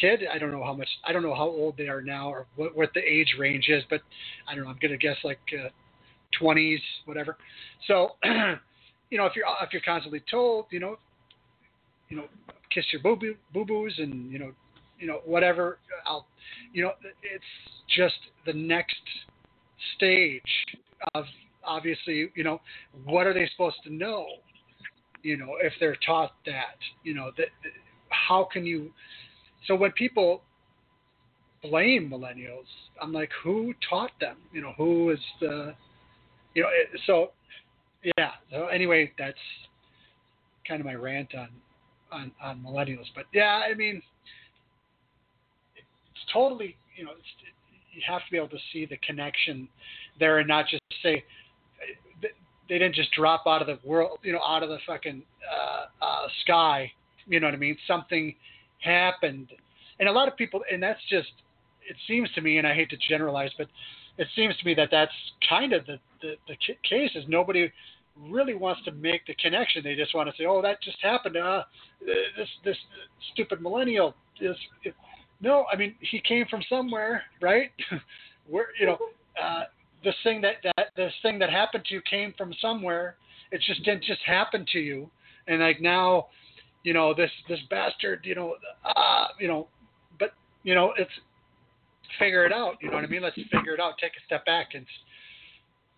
kid. 0.00 0.20
I 0.32 0.38
don't 0.38 0.50
know 0.50 0.64
how 0.64 0.74
much. 0.74 0.88
I 1.06 1.12
don't 1.12 1.22
know 1.22 1.34
how 1.34 1.46
old 1.46 1.76
they 1.76 1.88
are 1.88 2.02
now 2.02 2.28
or 2.28 2.46
what 2.56 2.76
what 2.76 2.90
the 2.94 3.00
age 3.00 3.34
range 3.38 3.66
is, 3.68 3.82
but 3.88 4.00
I 4.48 4.54
don't 4.54 4.64
know. 4.64 4.70
I'm 4.70 4.78
gonna 4.80 4.96
guess 4.96 5.16
like 5.24 5.40
uh, 5.52 5.68
20s, 6.40 6.78
whatever. 7.04 7.36
So, 7.86 8.12
you 8.24 9.18
know, 9.18 9.26
if 9.26 9.36
you're 9.36 9.46
if 9.62 9.72
you're 9.72 9.82
constantly 9.82 10.22
told, 10.30 10.66
you 10.70 10.80
know, 10.80 10.96
you 12.08 12.16
know, 12.16 12.24
kiss 12.72 12.84
your 12.92 13.02
boo 13.02 13.16
boo 13.52 13.64
boos 13.64 13.94
and 13.98 14.30
you 14.32 14.38
know, 14.38 14.52
you 14.98 15.06
know 15.06 15.20
whatever. 15.24 15.78
I'll, 16.06 16.26
you 16.72 16.82
know, 16.82 16.92
it's 17.22 17.44
just 17.96 18.16
the 18.44 18.52
next 18.52 18.96
stage 19.96 20.42
of 21.14 21.24
obviously, 21.64 22.30
you 22.34 22.44
know, 22.44 22.60
what 23.04 23.26
are 23.26 23.34
they 23.34 23.48
supposed 23.52 23.76
to 23.84 23.92
know? 23.92 24.26
You 25.22 25.36
know, 25.36 25.56
if 25.60 25.72
they're 25.80 25.96
taught 26.06 26.32
that, 26.46 26.78
you 27.02 27.14
know, 27.14 27.30
that 27.36 27.48
how 28.08 28.48
can 28.50 28.64
you? 28.64 28.90
So 29.66 29.74
when 29.74 29.92
people 29.92 30.42
blame 31.62 32.08
millennials, 32.10 32.66
I'm 33.02 33.12
like, 33.12 33.30
who 33.42 33.74
taught 33.88 34.12
them? 34.20 34.36
You 34.52 34.62
know, 34.62 34.72
who 34.76 35.10
is 35.10 35.18
the, 35.40 35.74
you 36.54 36.62
know, 36.62 36.68
so 37.06 37.30
yeah. 38.16 38.30
So 38.50 38.66
anyway, 38.66 39.12
that's 39.18 39.38
kind 40.66 40.80
of 40.80 40.86
my 40.86 40.94
rant 40.94 41.34
on 41.34 41.48
on 42.12 42.32
on 42.42 42.60
millennials. 42.60 43.06
But 43.14 43.24
yeah, 43.32 43.62
I 43.68 43.74
mean, 43.74 44.02
it's 46.16 46.32
totally, 46.32 46.76
you 46.96 47.04
know, 47.04 47.12
you 47.92 48.02
have 48.06 48.20
to 48.20 48.30
be 48.30 48.36
able 48.36 48.48
to 48.48 48.58
see 48.72 48.86
the 48.86 48.96
connection 48.98 49.68
there 50.18 50.38
and 50.38 50.48
not 50.48 50.66
just 50.68 50.82
say 51.02 51.24
they 52.68 52.78
didn't 52.78 52.94
just 52.94 53.12
drop 53.12 53.44
out 53.46 53.60
of 53.60 53.66
the 53.66 53.78
world, 53.88 54.18
you 54.22 54.32
know, 54.32 54.40
out 54.46 54.62
of 54.62 54.68
the 54.68 54.78
fucking 54.86 55.22
uh, 55.50 56.04
uh, 56.04 56.26
sky. 56.42 56.90
You 57.26 57.40
know 57.40 57.46
what 57.46 57.54
I 57.54 57.58
mean? 57.58 57.76
Something 57.86 58.34
happened, 58.80 59.48
and 60.00 60.08
a 60.08 60.12
lot 60.12 60.28
of 60.28 60.36
people, 60.36 60.62
and 60.70 60.82
that's 60.82 61.00
just. 61.08 61.28
It 61.88 61.96
seems 62.08 62.28
to 62.32 62.40
me, 62.40 62.58
and 62.58 62.66
I 62.66 62.74
hate 62.74 62.90
to 62.90 62.96
generalize, 63.08 63.50
but 63.56 63.68
it 64.18 64.26
seems 64.34 64.56
to 64.56 64.66
me 64.66 64.74
that 64.74 64.88
that's 64.90 65.12
kind 65.48 65.72
of 65.72 65.86
the 65.86 65.98
the, 66.20 66.34
the 66.48 66.56
case. 66.88 67.10
Is 67.14 67.24
nobody 67.28 67.70
really 68.28 68.54
wants 68.54 68.82
to 68.86 68.92
make 68.92 69.24
the 69.26 69.34
connection. 69.34 69.84
They 69.84 69.94
just 69.94 70.14
want 70.14 70.28
to 70.28 70.34
say, 70.36 70.46
"Oh, 70.46 70.60
that 70.62 70.82
just 70.82 70.98
happened." 71.00 71.36
Uh, 71.36 71.62
this 72.36 72.48
this 72.64 72.76
stupid 73.32 73.60
millennial 73.60 74.14
is. 74.40 74.56
No, 75.40 75.66
I 75.72 75.76
mean 75.76 75.94
he 76.00 76.20
came 76.20 76.46
from 76.48 76.62
somewhere, 76.68 77.22
right? 77.40 77.70
Where 78.48 78.68
you 78.78 78.86
know, 78.86 78.98
uh, 79.42 79.64
this 80.04 80.14
thing 80.22 80.40
that, 80.42 80.54
that 80.62 80.88
this 80.96 81.12
thing 81.22 81.38
that 81.38 81.50
happened 81.50 81.84
to 81.86 81.94
you 81.94 82.00
came 82.08 82.34
from 82.36 82.54
somewhere. 82.60 83.16
It 83.52 83.60
just 83.66 83.84
didn't 83.84 84.04
just 84.04 84.20
happen 84.26 84.66
to 84.72 84.78
you. 84.78 85.10
And 85.46 85.60
like 85.60 85.80
now, 85.80 86.26
you 86.82 86.92
know, 86.92 87.14
this 87.14 87.30
this 87.48 87.60
bastard, 87.70 88.20
you 88.24 88.34
know, 88.34 88.56
ah, 88.84 89.28
you 89.38 89.48
know, 89.48 89.68
but 90.18 90.32
you 90.62 90.74
know, 90.74 90.92
it's 90.96 91.10
figure 92.18 92.44
it 92.44 92.52
out. 92.52 92.76
You 92.80 92.90
know 92.90 92.96
what 92.96 93.04
I 93.04 93.08
mean? 93.08 93.22
Let's 93.22 93.36
figure 93.36 93.74
it 93.74 93.80
out. 93.80 93.94
Take 94.00 94.12
a 94.12 94.24
step 94.26 94.44
back 94.46 94.68
and 94.74 94.86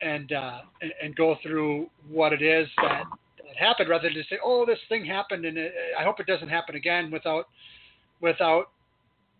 and 0.00 0.32
uh, 0.32 0.60
and, 0.80 0.92
and 1.02 1.16
go 1.16 1.36
through 1.42 1.88
what 2.08 2.32
it 2.32 2.42
is 2.42 2.68
that, 2.78 3.04
that 3.38 3.56
happened, 3.56 3.88
rather 3.88 4.08
than 4.08 4.24
say, 4.28 4.38
"Oh, 4.42 4.64
this 4.66 4.78
thing 4.88 5.04
happened, 5.04 5.44
and 5.44 5.58
it, 5.58 5.72
I 5.98 6.04
hope 6.04 6.20
it 6.20 6.26
doesn't 6.26 6.48
happen 6.48 6.76
again," 6.76 7.10
without 7.10 7.46
without 8.20 8.70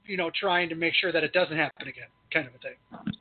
you 0.09 0.17
know 0.17 0.31
trying 0.39 0.69
to 0.71 0.75
make 0.75 0.95
sure 0.95 1.13
that 1.13 1.23
it 1.23 1.33
doesn't 1.33 1.57
happen 1.57 1.87
again, 1.87 2.09
kind 2.33 2.47
of 2.47 2.55
a 2.55 2.59
thing. 2.59 3.15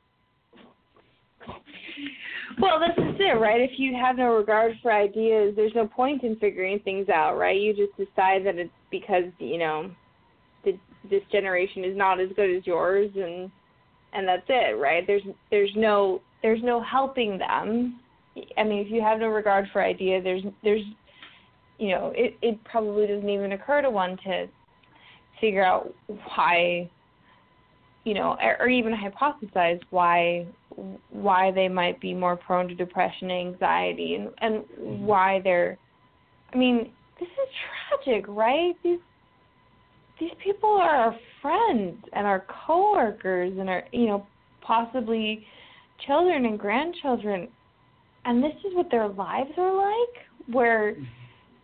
Well, 2.60 2.80
this 2.80 2.96
is 2.96 3.14
it, 3.20 3.38
right? 3.38 3.60
If 3.60 3.78
you 3.78 3.94
have 3.94 4.16
no 4.16 4.34
regard 4.34 4.72
for 4.82 4.92
ideas, 4.92 5.54
there's 5.54 5.74
no 5.76 5.86
point 5.86 6.24
in 6.24 6.36
figuring 6.36 6.80
things 6.80 7.08
out, 7.08 7.38
right? 7.38 7.60
You 7.60 7.72
just 7.72 7.96
decide 7.96 8.44
that 8.46 8.56
it's 8.56 8.70
because 8.90 9.24
you 9.38 9.58
know, 9.58 9.90
the, 10.64 10.76
this 11.08 11.22
generation 11.30 11.84
is 11.84 11.96
not 11.96 12.20
as 12.20 12.30
good 12.34 12.50
as 12.56 12.66
yours, 12.66 13.10
and 13.14 13.50
and 14.12 14.26
that's 14.26 14.46
it, 14.48 14.76
right? 14.78 15.06
There's 15.06 15.22
there's 15.50 15.70
no 15.76 16.20
there's 16.42 16.62
no 16.62 16.82
helping 16.82 17.38
them. 17.38 18.00
I 18.56 18.64
mean, 18.64 18.84
if 18.84 18.90
you 18.90 19.02
have 19.02 19.20
no 19.20 19.28
regard 19.28 19.66
for 19.72 19.82
idea, 19.82 20.22
there's 20.22 20.42
there's 20.64 20.82
you 21.78 21.90
know, 21.90 22.12
it 22.16 22.36
it 22.42 22.62
probably 22.64 23.06
doesn't 23.06 23.28
even 23.28 23.52
occur 23.52 23.82
to 23.82 23.90
one 23.90 24.16
to 24.24 24.48
figure 25.40 25.64
out 25.64 25.92
why 26.08 26.88
you 28.08 28.14
know, 28.14 28.38
or 28.58 28.70
even 28.70 28.94
hypothesize 28.94 29.80
why 29.90 30.46
why 31.10 31.50
they 31.50 31.68
might 31.68 32.00
be 32.00 32.14
more 32.14 32.36
prone 32.36 32.66
to 32.68 32.74
depression 32.74 33.30
and 33.30 33.52
anxiety 33.54 34.14
and 34.14 34.30
and 34.38 34.64
mm-hmm. 34.64 35.04
why 35.04 35.40
they're 35.44 35.76
I 36.52 36.56
mean, 36.56 36.90
this 37.20 37.28
is 37.28 38.04
tragic, 38.04 38.24
right? 38.28 38.74
These 38.82 39.00
these 40.18 40.30
people 40.42 40.70
are 40.70 40.88
our 40.88 41.16
friends 41.42 42.02
and 42.14 42.26
our 42.26 42.46
coworkers 42.66 43.52
and 43.58 43.68
our 43.68 43.84
you 43.92 44.06
know, 44.06 44.26
possibly 44.62 45.44
children 46.06 46.46
and 46.46 46.58
grandchildren. 46.58 47.48
And 48.24 48.42
this 48.42 48.54
is 48.66 48.74
what 48.74 48.90
their 48.90 49.08
lives 49.08 49.50
are 49.58 49.76
like, 49.76 50.54
where 50.54 50.92
mm-hmm. 50.92 51.04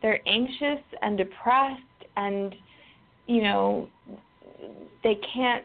they're 0.02 0.20
anxious 0.28 0.84
and 1.00 1.16
depressed 1.16 1.80
and 2.16 2.54
you 3.26 3.42
know, 3.42 3.88
they 5.02 5.18
can't 5.34 5.64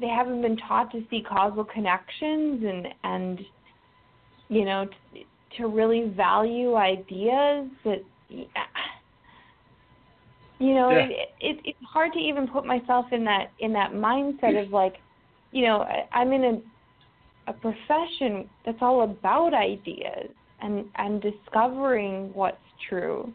they 0.00 0.08
haven't 0.08 0.40
been 0.40 0.56
taught 0.56 0.90
to 0.92 1.04
see 1.10 1.22
causal 1.22 1.64
connections 1.64 2.64
and 2.64 2.88
and 3.04 3.40
you 4.48 4.64
know 4.64 4.86
to, 4.86 5.20
to 5.58 5.68
really 5.68 6.12
value 6.16 6.74
ideas 6.74 7.68
that 7.84 8.02
you 8.28 8.46
know 10.74 10.90
yeah. 10.90 11.06
it, 11.06 11.28
it 11.40 11.60
it's 11.64 11.78
hard 11.86 12.12
to 12.12 12.18
even 12.18 12.48
put 12.48 12.64
myself 12.64 13.06
in 13.12 13.24
that 13.24 13.50
in 13.60 13.72
that 13.72 13.92
mindset 13.92 14.60
of 14.62 14.72
like 14.72 14.94
you 15.52 15.66
know 15.66 15.82
I, 15.82 16.08
i'm 16.12 16.32
in 16.32 16.44
a 16.44 16.60
a 17.50 17.52
profession 17.52 18.48
that's 18.64 18.78
all 18.80 19.02
about 19.02 19.54
ideas 19.54 20.30
and 20.62 20.84
and 20.96 21.22
discovering 21.22 22.30
what's 22.32 22.56
true 22.88 23.32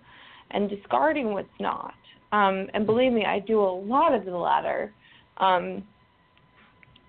and 0.52 0.70
discarding 0.70 1.34
what's 1.34 1.48
not 1.60 1.94
um 2.32 2.68
and 2.74 2.86
believe 2.86 3.12
me 3.12 3.26
i 3.26 3.40
do 3.40 3.60
a 3.60 3.74
lot 3.86 4.14
of 4.14 4.26
the 4.26 4.32
latter. 4.32 4.94
Um 5.38 5.84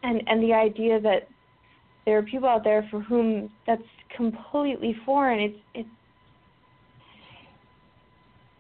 and 0.03 0.23
and 0.27 0.43
the 0.43 0.53
idea 0.53 1.01
that 1.01 1.29
there 2.05 2.19
are 2.19 2.23
people 2.23 2.49
out 2.49 2.65
there 2.65 2.87
for 2.91 3.01
whom 3.01 3.51
that's 3.67 3.83
completely 4.17 4.97
foreign 5.05 5.41
it's 5.41 5.59
it's 5.75 5.89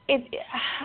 it 0.08 0.34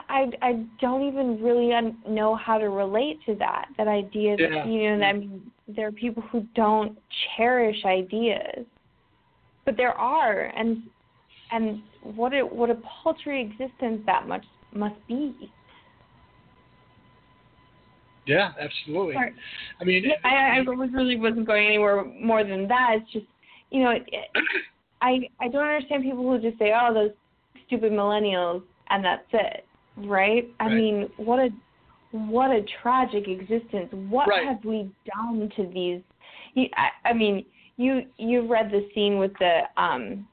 i 0.09 0.25
i 0.41 0.65
don't 0.79 1.07
even 1.07 1.41
really 1.41 1.71
know 2.07 2.35
how 2.35 2.57
to 2.57 2.69
relate 2.69 3.19
to 3.25 3.35
that 3.35 3.67
that 3.77 3.87
idea 3.87 4.35
that 4.35 4.51
yeah. 4.51 4.65
you 4.65 4.89
know 4.89 4.99
that 4.99 5.05
I 5.05 5.13
mean, 5.13 5.51
there 5.75 5.87
are 5.87 5.91
people 5.91 6.23
who 6.31 6.45
don't 6.55 6.97
cherish 7.35 7.77
ideas. 7.85 8.65
But 9.65 9.77
there 9.77 9.93
are 9.93 10.51
and 10.55 10.83
and 11.51 11.81
what 12.03 12.33
a 12.33 12.41
what 12.41 12.69
a 12.69 12.75
paltry 13.03 13.41
existence 13.41 14.01
that 14.05 14.27
much 14.27 14.43
must 14.73 14.95
be 15.07 15.35
yeah, 18.25 18.51
absolutely. 18.59 19.13
Sorry. 19.13 19.33
I 19.79 19.83
mean, 19.83 20.05
I, 20.23 20.29
I 20.29 20.57
really 20.57 21.17
wasn't 21.17 21.47
going 21.47 21.67
anywhere 21.67 22.03
more 22.03 22.43
than 22.43 22.67
that. 22.67 22.97
It's 22.97 23.11
just, 23.11 23.25
you 23.71 23.83
know, 23.83 23.91
it, 23.91 24.03
it, 24.07 24.29
I 25.01 25.21
I 25.39 25.47
don't 25.47 25.67
understand 25.67 26.03
people 26.03 26.23
who 26.23 26.39
just 26.39 26.59
say, 26.59 26.73
"Oh, 26.79 26.93
those 26.93 27.11
stupid 27.67 27.91
millennials," 27.91 28.61
and 28.89 29.03
that's 29.03 29.27
it, 29.33 29.65
right? 29.97 30.47
I 30.59 30.65
right. 30.65 30.73
mean, 30.73 31.09
what 31.17 31.39
a 31.39 31.49
what 32.11 32.51
a 32.51 32.63
tragic 32.81 33.27
existence. 33.27 33.89
What 33.91 34.27
right. 34.27 34.47
have 34.47 34.63
we 34.63 34.91
done 35.15 35.51
to 35.55 35.63
these? 35.73 36.01
You, 36.53 36.67
I, 36.75 37.09
I 37.09 37.13
mean, 37.13 37.45
you 37.77 38.03
you 38.17 38.47
read 38.47 38.69
the 38.69 38.87
scene 38.93 39.17
with 39.17 39.31
the 39.39 39.61
um 39.77 40.27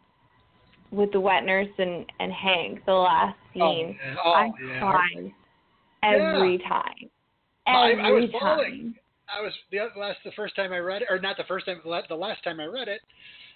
with 0.91 1.13
the 1.13 1.21
wet 1.21 1.45
nurse 1.45 1.69
and 1.79 2.05
and 2.21 2.33
Hank, 2.33 2.85
the 2.85 2.93
last 2.93 3.37
oh, 3.57 3.73
scene. 3.73 3.99
Oh, 3.99 4.07
yeah. 4.07 4.17
oh, 4.25 4.31
I 4.31 4.51
yeah. 4.67 4.81
cried 4.81 5.33
every 6.03 6.61
yeah. 6.61 6.69
time. 6.69 7.11
I, 7.69 7.91
Every 7.93 8.05
I 8.05 8.11
was 8.11 8.31
time. 8.31 8.41
bawling. 8.41 8.95
I 9.29 9.43
was 9.43 9.53
the 9.71 9.79
last 9.99 10.19
the 10.25 10.33
first 10.33 10.57
time 10.57 10.73
I 10.73 10.79
read 10.79 11.03
it, 11.03 11.09
or 11.11 11.21
not 11.21 11.37
the 11.37 11.45
first 11.45 11.67
time, 11.67 11.81
the 11.85 12.15
last 12.15 12.43
time 12.43 12.61
I 12.61 12.65
read 12.65 12.89
it. 12.89 13.01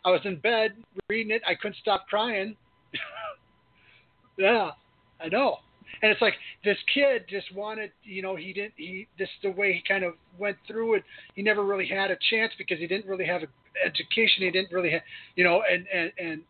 I 0.04 0.10
was 0.10 0.20
in 0.24 0.36
bed 0.40 0.72
reading 1.08 1.32
it. 1.32 1.42
I 1.46 1.54
couldn't 1.54 1.76
stop 1.80 2.06
crying. 2.08 2.56
yeah, 4.38 4.72
I 5.20 5.28
know. 5.28 5.58
and 6.02 6.10
it's 6.10 6.20
like 6.20 6.34
this 6.64 6.76
kid 6.92 7.24
just 7.28 7.54
wanted, 7.54 7.92
you 8.02 8.20
know, 8.22 8.36
he 8.36 8.52
didn't, 8.52 8.74
he, 8.76 9.06
this 9.18 9.28
the 9.42 9.50
way 9.50 9.72
he 9.72 9.82
kind 9.86 10.04
of 10.04 10.14
went 10.38 10.56
through 10.66 10.94
it. 10.94 11.04
He 11.34 11.42
never 11.42 11.64
really 11.64 11.86
had 11.86 12.10
a 12.10 12.16
chance 12.30 12.52
because 12.58 12.78
he 12.78 12.86
didn't 12.86 13.06
really 13.06 13.26
have 13.26 13.42
an 13.42 13.48
education. 13.84 14.42
He 14.42 14.50
didn't 14.50 14.72
really 14.72 14.90
have, 14.90 15.02
you 15.36 15.44
know, 15.44 15.62
and, 15.70 15.86
and, 15.94 16.12
and, 16.18 16.42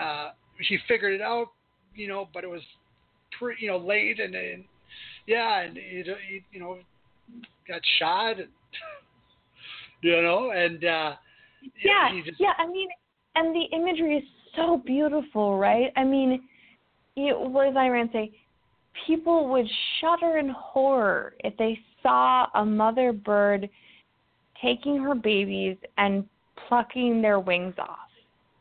uh, 0.00 0.30
he 0.68 0.78
figured 0.86 1.14
it 1.14 1.22
out, 1.22 1.48
you 1.94 2.06
know, 2.06 2.28
but 2.34 2.44
it 2.44 2.50
was 2.50 2.60
pretty, 3.38 3.62
you 3.62 3.68
know, 3.68 3.78
late 3.78 4.20
and, 4.20 4.34
and 4.34 4.64
yeah, 5.26 5.60
and 5.60 5.76
you 5.76 6.60
know, 6.60 6.78
got 7.66 7.80
shot 7.98 8.38
and, 8.38 8.48
you 10.02 10.22
know, 10.22 10.50
and, 10.50 10.84
uh, 10.84 11.12
yeah, 11.84 12.12
he 12.12 12.22
just, 12.22 12.40
yeah. 12.40 12.52
I 12.58 12.66
mean, 12.66 12.88
and 13.34 13.54
the 13.54 13.76
imagery 13.76 14.16
is 14.16 14.24
so 14.56 14.82
beautiful, 14.84 15.58
right? 15.58 15.92
I 15.96 16.04
mean, 16.04 16.42
you, 17.16 17.34
what 17.34 17.66
does 17.66 17.74
Yaron 17.74 18.12
say? 18.12 18.32
People 19.06 19.48
would 19.48 19.66
shudder 20.00 20.38
in 20.38 20.48
horror 20.50 21.34
if 21.40 21.56
they 21.56 21.78
saw 22.02 22.46
a 22.54 22.64
mother 22.64 23.12
bird 23.12 23.68
taking 24.60 24.98
her 24.98 25.14
babies 25.14 25.76
and 25.98 26.24
plucking 26.68 27.22
their 27.22 27.40
wings 27.40 27.74
off, 27.78 27.98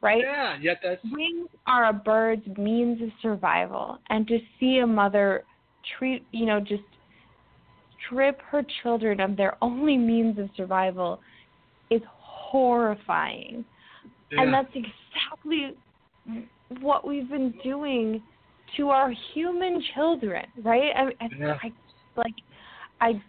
right? 0.01 0.21
Yeah, 0.21 0.57
yet 0.61 0.79
that's 0.83 1.01
wings 1.11 1.49
are 1.67 1.89
a 1.89 1.93
bird's 1.93 2.45
means 2.57 3.01
of 3.01 3.09
survival, 3.21 3.99
and 4.09 4.27
to 4.27 4.39
see 4.59 4.79
a 4.79 4.87
mother 4.87 5.43
treat, 5.97 6.25
you 6.31 6.45
know, 6.45 6.59
just 6.59 6.83
strip 8.05 8.41
her 8.41 8.63
children 8.81 9.19
of 9.19 9.35
their 9.37 9.57
only 9.61 9.97
means 9.97 10.37
of 10.39 10.49
survival 10.55 11.19
is 11.89 12.01
horrifying. 12.07 13.65
yeah. 14.31 14.41
And 14.41 14.53
that's 14.53 14.71
exactly 14.73 15.75
what 16.81 17.07
we've 17.07 17.29
been 17.29 17.53
doing 17.63 18.21
to 18.77 18.89
our 18.89 19.11
human 19.33 19.83
children, 19.95 20.45
right? 20.63 20.91
I, 20.95 21.23
I, 21.23 21.29
Yeah. 21.37 21.57
I 21.63 21.71
like, 22.15 22.35
I, 23.01 23.21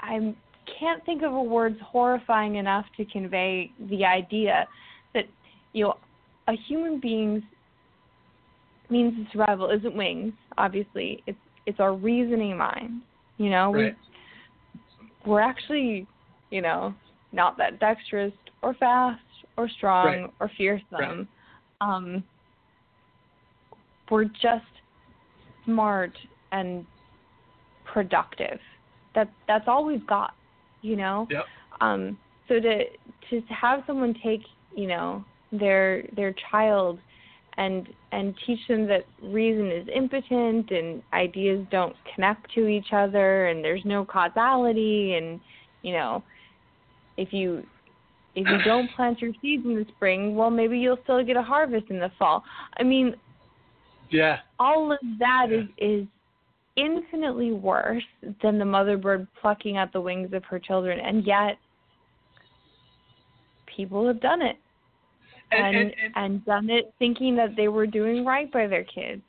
I 0.00 0.34
can't 0.78 1.04
think 1.04 1.22
of 1.22 1.32
a 1.32 1.42
word 1.42 1.78
horrifying 1.80 2.56
enough 2.56 2.86
to 2.96 3.04
convey 3.06 3.70
the 3.90 4.04
idea 4.04 4.66
that 5.14 5.24
you 5.72 5.84
know 5.84 5.94
a 6.48 6.52
human 6.68 7.00
being's 7.00 7.42
means 8.90 9.18
of 9.18 9.26
survival 9.32 9.70
isn't 9.70 9.94
wings. 9.96 10.32
Obviously, 10.58 11.22
it's 11.26 11.38
it's 11.66 11.80
our 11.80 11.94
reasoning 11.94 12.56
mind. 12.56 13.02
You 13.38 13.50
know, 13.50 13.72
Right. 13.72 13.96
We 15.24 15.30
we're 15.30 15.40
actually, 15.40 16.06
you 16.50 16.62
know, 16.62 16.94
not 17.32 17.56
that 17.58 17.80
dexterous 17.80 18.32
or 18.62 18.74
fast 18.74 19.20
or 19.56 19.68
strong 19.68 20.06
Right. 20.06 20.30
or 20.40 20.50
fearsome. 20.56 20.86
Right. 20.92 21.26
Um, 21.80 22.24
we're 24.10 24.24
just 24.24 24.64
smart 25.64 26.12
and 26.52 26.86
productive. 27.84 28.58
That 29.14 29.30
that's 29.46 29.66
all 29.68 29.84
we've 29.84 30.06
got, 30.06 30.34
you 30.82 30.96
know. 30.96 31.26
Yep. 31.30 31.44
Um, 31.80 32.18
so 32.48 32.60
to 32.60 32.84
to 33.30 33.40
have 33.48 33.82
someone 33.86 34.14
take, 34.22 34.42
you 34.76 34.86
know, 34.86 35.24
their 35.52 36.02
their 36.16 36.34
child 36.50 36.98
and 37.56 37.88
and 38.12 38.34
teach 38.46 38.58
them 38.68 38.86
that 38.86 39.04
reason 39.22 39.70
is 39.70 39.86
impotent 39.94 40.70
and 40.70 41.02
ideas 41.12 41.64
don't 41.70 41.94
connect 42.14 42.52
to 42.54 42.66
each 42.66 42.88
other 42.92 43.46
and 43.46 43.64
there's 43.64 43.84
no 43.84 44.04
causality 44.04 45.14
and 45.14 45.40
you 45.82 45.92
know 45.92 46.22
if 47.16 47.32
you 47.32 47.62
if 48.34 48.46
you 48.46 48.58
don't 48.64 48.90
plant 48.96 49.20
your 49.20 49.32
seeds 49.40 49.64
in 49.64 49.74
the 49.74 49.86
spring 49.96 50.34
well 50.34 50.50
maybe 50.50 50.78
you'll 50.78 50.98
still 51.04 51.22
get 51.24 51.36
a 51.36 51.42
harvest 51.42 51.86
in 51.90 51.98
the 52.00 52.10
fall. 52.18 52.42
I 52.78 52.82
mean 52.82 53.14
yeah, 54.10 54.38
all 54.58 54.92
of 54.92 54.98
that 55.18 55.48
is 55.50 55.64
is 55.78 56.06
infinitely 56.76 57.52
worse 57.52 58.02
than 58.42 58.58
the 58.58 58.64
mother 58.64 58.96
bird 58.96 59.26
plucking 59.40 59.76
at 59.76 59.92
the 59.92 60.00
wings 60.00 60.32
of 60.32 60.44
her 60.44 60.58
children. 60.58 61.00
And 61.00 61.26
yet 61.26 61.56
people 63.76 64.06
have 64.06 64.20
done 64.20 64.42
it 64.42 64.56
and, 65.50 65.76
and 65.76 65.94
and, 66.04 66.16
and 66.16 66.44
done 66.44 66.70
it 66.70 66.92
thinking 66.98 67.36
that 67.36 67.56
they 67.56 67.68
were 67.68 67.86
doing 67.86 68.24
right 68.24 68.50
by 68.52 68.66
their 68.66 68.84
kids 68.84 69.22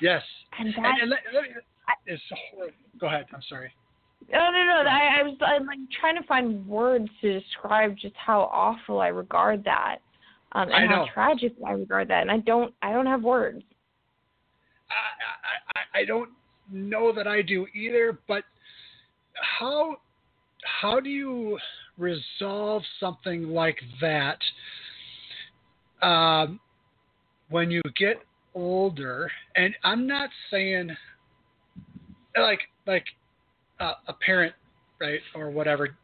yes, 0.00 0.22
and 0.58 0.68
that 0.74 1.00
and, 1.00 1.10
let, 1.10 1.20
let 1.34 1.42
me, 1.42 1.48
it's 2.06 2.22
horrible. 2.52 2.74
Go 2.98 3.06
ahead. 3.06 3.26
I'm 3.34 3.42
sorry. 3.48 3.72
no 4.32 4.50
no 4.50 4.64
no 4.64 4.88
I, 4.88 5.20
I 5.20 5.22
was 5.22 5.36
I'm 5.40 5.66
like 5.66 5.78
trying 6.00 6.16
to 6.16 6.26
find 6.26 6.66
words 6.66 7.08
to 7.20 7.40
describe 7.40 7.96
just 7.96 8.14
how 8.16 8.42
awful 8.52 9.00
I 9.00 9.08
regard 9.08 9.64
that 9.64 9.98
um 10.52 10.68
and 10.70 10.90
how 10.90 11.06
tragic 11.12 11.54
I 11.66 11.72
regard 11.72 12.08
that 12.08 12.22
and 12.22 12.30
I 12.30 12.38
don't 12.38 12.74
I 12.82 12.92
don't 12.92 13.06
have 13.06 13.22
words 13.22 13.62
I, 14.92 15.98
I, 15.98 16.00
I 16.00 16.04
don't 16.04 16.30
know 16.70 17.12
that 17.12 17.26
I 17.26 17.42
do 17.42 17.66
either, 17.74 18.18
but 18.28 18.44
how 19.58 19.96
how 20.80 21.00
do 21.00 21.10
you 21.10 21.58
resolve 21.98 22.82
something 23.00 23.48
like 23.48 23.78
that 24.00 24.38
um, 26.02 26.60
when 27.48 27.70
you 27.70 27.82
get 27.96 28.22
older? 28.54 29.30
And 29.56 29.74
I'm 29.84 30.06
not 30.06 30.30
saying 30.50 30.90
like 32.36 32.60
like 32.86 33.04
uh, 33.80 33.94
a 34.08 34.12
parent, 34.12 34.54
right, 35.00 35.20
or 35.34 35.50
whatever, 35.50 35.96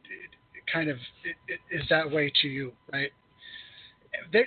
kind 0.72 0.90
of 0.90 0.96
is 1.70 1.82
that 1.90 2.10
way 2.10 2.32
to 2.42 2.48
you, 2.48 2.72
right? 2.92 3.10
They 4.32 4.44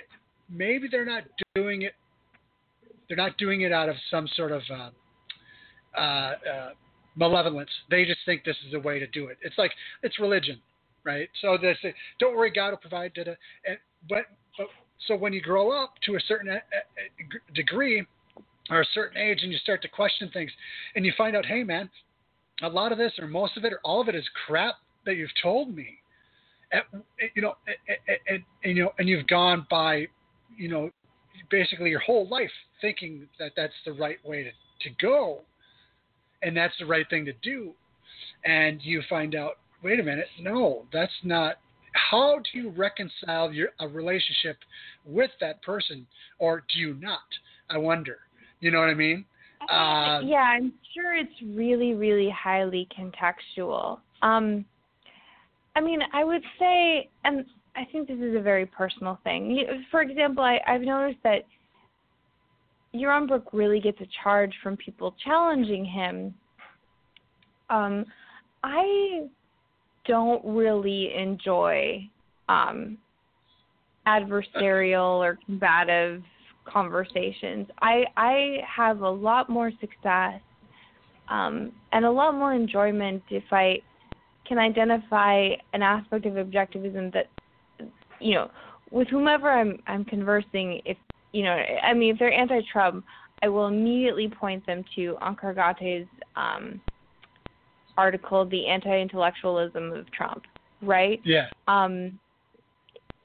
maybe 0.50 0.88
they're 0.90 1.04
not 1.04 1.24
doing 1.54 1.82
it 1.82 1.94
they're 3.12 3.26
not 3.26 3.36
doing 3.36 3.60
it 3.60 3.72
out 3.72 3.90
of 3.90 3.96
some 4.10 4.26
sort 4.36 4.52
of 4.52 4.62
uh, 4.70 4.90
uh, 5.98 6.00
uh, 6.00 6.70
malevolence. 7.14 7.68
They 7.90 8.06
just 8.06 8.20
think 8.24 8.42
this 8.42 8.56
is 8.64 8.72
the 8.72 8.80
way 8.80 8.98
to 8.98 9.06
do 9.08 9.26
it. 9.26 9.36
It's 9.42 9.58
like 9.58 9.70
it's 10.02 10.18
religion, 10.18 10.58
right? 11.04 11.28
So 11.42 11.58
they 11.60 11.76
say, 11.82 11.94
"Don't 12.18 12.34
worry, 12.34 12.50
God 12.50 12.70
will 12.70 12.78
provide." 12.78 13.12
Da-da. 13.12 13.32
And 13.66 13.76
but, 14.08 14.24
but 14.56 14.68
so 15.06 15.16
when 15.16 15.32
you 15.32 15.40
grow 15.40 15.70
up 15.70 15.94
to 16.06 16.16
a 16.16 16.20
certain 16.20 16.50
uh, 16.50 16.54
uh, 16.54 17.38
degree 17.54 18.04
or 18.70 18.80
a 18.80 18.86
certain 18.94 19.18
age, 19.18 19.40
and 19.42 19.50
you 19.52 19.58
start 19.58 19.82
to 19.82 19.88
question 19.88 20.30
things, 20.32 20.50
and 20.94 21.04
you 21.04 21.12
find 21.16 21.36
out, 21.36 21.44
"Hey, 21.44 21.62
man, 21.62 21.90
a 22.62 22.68
lot 22.68 22.92
of 22.92 22.98
this, 22.98 23.12
or 23.18 23.26
most 23.26 23.56
of 23.56 23.64
it, 23.64 23.72
or 23.72 23.80
all 23.84 24.00
of 24.00 24.08
it, 24.08 24.14
is 24.14 24.24
crap 24.46 24.74
that 25.04 25.16
you've 25.16 25.30
told 25.42 25.74
me." 25.74 25.98
And, 26.70 27.02
you 27.34 27.42
know, 27.42 27.54
and, 27.66 28.18
and, 28.28 28.42
and 28.64 28.76
you 28.76 28.84
know, 28.84 28.92
and 28.98 29.08
you've 29.08 29.26
gone 29.26 29.66
by, 29.68 30.06
you 30.56 30.68
know, 30.68 30.90
basically 31.50 31.90
your 31.90 32.00
whole 32.00 32.28
life 32.28 32.50
thinking 32.80 33.28
that 33.38 33.52
that's 33.56 33.74
the 33.84 33.92
right 33.92 34.18
way 34.24 34.42
to, 34.42 34.50
to 34.88 34.94
go 35.00 35.40
and 36.42 36.56
that's 36.56 36.74
the 36.78 36.86
right 36.86 37.06
thing 37.10 37.24
to 37.24 37.32
do 37.42 37.72
and 38.44 38.80
you 38.82 39.02
find 39.08 39.34
out 39.34 39.58
wait 39.82 40.00
a 40.00 40.02
minute 40.02 40.26
no 40.40 40.84
that's 40.92 41.12
not 41.22 41.56
how 41.94 42.38
do 42.38 42.58
you 42.58 42.70
reconcile 42.70 43.52
your 43.52 43.68
a 43.80 43.88
relationship 43.88 44.56
with 45.04 45.30
that 45.40 45.62
person 45.62 46.06
or 46.38 46.64
do 46.72 46.78
you 46.78 46.94
not 47.00 47.20
i 47.70 47.78
wonder 47.78 48.18
you 48.60 48.70
know 48.70 48.80
what 48.80 48.88
i 48.88 48.94
mean 48.94 49.24
uh, 49.70 50.20
yeah 50.24 50.56
I'm 50.56 50.72
sure 50.92 51.14
it's 51.16 51.30
really 51.54 51.94
really 51.94 52.30
highly 52.30 52.88
contextual 52.98 54.00
um 54.22 54.64
I 55.76 55.80
mean 55.80 56.00
I 56.12 56.24
would 56.24 56.42
say 56.58 57.08
and 57.24 57.44
I 57.74 57.84
think 57.90 58.08
this 58.08 58.18
is 58.18 58.36
a 58.36 58.40
very 58.40 58.66
personal 58.66 59.18
thing. 59.24 59.64
For 59.90 60.02
example, 60.02 60.44
I, 60.44 60.60
I've 60.66 60.82
noticed 60.82 61.20
that 61.24 61.46
Yaron 62.94 63.26
Brook 63.26 63.48
really 63.52 63.80
gets 63.80 64.00
a 64.00 64.08
charge 64.22 64.52
from 64.62 64.76
people 64.76 65.14
challenging 65.24 65.84
him. 65.84 66.34
Um, 67.70 68.04
I 68.62 69.28
don't 70.06 70.44
really 70.44 71.14
enjoy 71.14 72.08
um, 72.48 72.98
adversarial 74.06 75.18
or 75.18 75.38
combative 75.46 76.22
conversations. 76.64 77.66
I 77.80 78.04
I 78.16 78.58
have 78.76 79.00
a 79.00 79.10
lot 79.10 79.48
more 79.48 79.70
success 79.80 80.40
um, 81.28 81.72
and 81.92 82.04
a 82.04 82.10
lot 82.10 82.34
more 82.34 82.52
enjoyment 82.52 83.22
if 83.30 83.44
I 83.50 83.78
can 84.46 84.58
identify 84.58 85.50
an 85.72 85.82
aspect 85.82 86.26
of 86.26 86.34
objectivism 86.34 87.12
that 87.12 87.26
you 88.20 88.34
know 88.34 88.50
with 88.90 89.08
whomever 89.08 89.50
I'm 89.50 89.78
I'm 89.86 90.04
conversing 90.04 90.80
if 90.84 90.96
you 91.32 91.44
know 91.44 91.52
I 91.52 91.94
mean 91.94 92.12
if 92.12 92.18
they're 92.18 92.32
anti-Trump 92.32 93.04
I 93.42 93.48
will 93.48 93.66
immediately 93.66 94.28
point 94.28 94.64
them 94.66 94.84
to 94.94 95.16
Onkar 95.20 95.54
Ghate's 95.54 96.08
um, 96.36 96.80
article 97.96 98.44
The 98.44 98.66
Anti-Intellectualism 98.66 99.92
of 99.92 100.10
Trump 100.12 100.44
right? 100.82 101.20
Yeah. 101.24 101.48
Um 101.68 102.18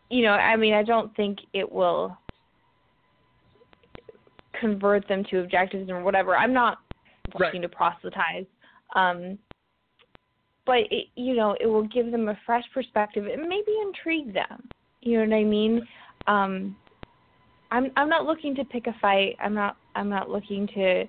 you 0.09 0.21
know 0.23 0.31
I 0.31 0.55
mean 0.55 0.73
I 0.73 0.83
don't 0.83 1.13
think 1.15 1.39
it 1.53 1.69
will 1.69 2.17
convert 4.59 5.07
them 5.07 5.23
to 5.25 5.43
objectivism 5.43 5.89
or 5.89 6.03
whatever. 6.03 6.37
I'm 6.37 6.53
not 6.53 6.79
looking 7.37 7.61
to 7.61 7.67
proselytize 7.67 8.45
um 8.95 9.37
but 10.65 10.79
it, 10.91 11.07
you 11.15 11.35
know 11.35 11.57
it 11.59 11.65
will 11.65 11.87
give 11.87 12.09
them 12.11 12.29
a 12.29 12.39
fresh 12.45 12.63
perspective 12.73 13.25
and 13.25 13.41
maybe 13.47 13.71
intrigue 13.83 14.33
them. 14.33 14.69
You 15.01 15.19
know 15.19 15.35
what 15.35 15.41
i 15.41 15.43
mean? 15.43 15.87
Um 16.27 16.75
i'm 17.71 17.91
i'm 17.97 18.07
not 18.07 18.25
looking 18.25 18.55
to 18.55 18.63
pick 18.63 18.87
a 18.87 18.95
fight. 19.01 19.35
I'm 19.41 19.53
not 19.53 19.75
i'm 19.95 20.09
not 20.09 20.29
looking 20.29 20.67
to 20.67 21.05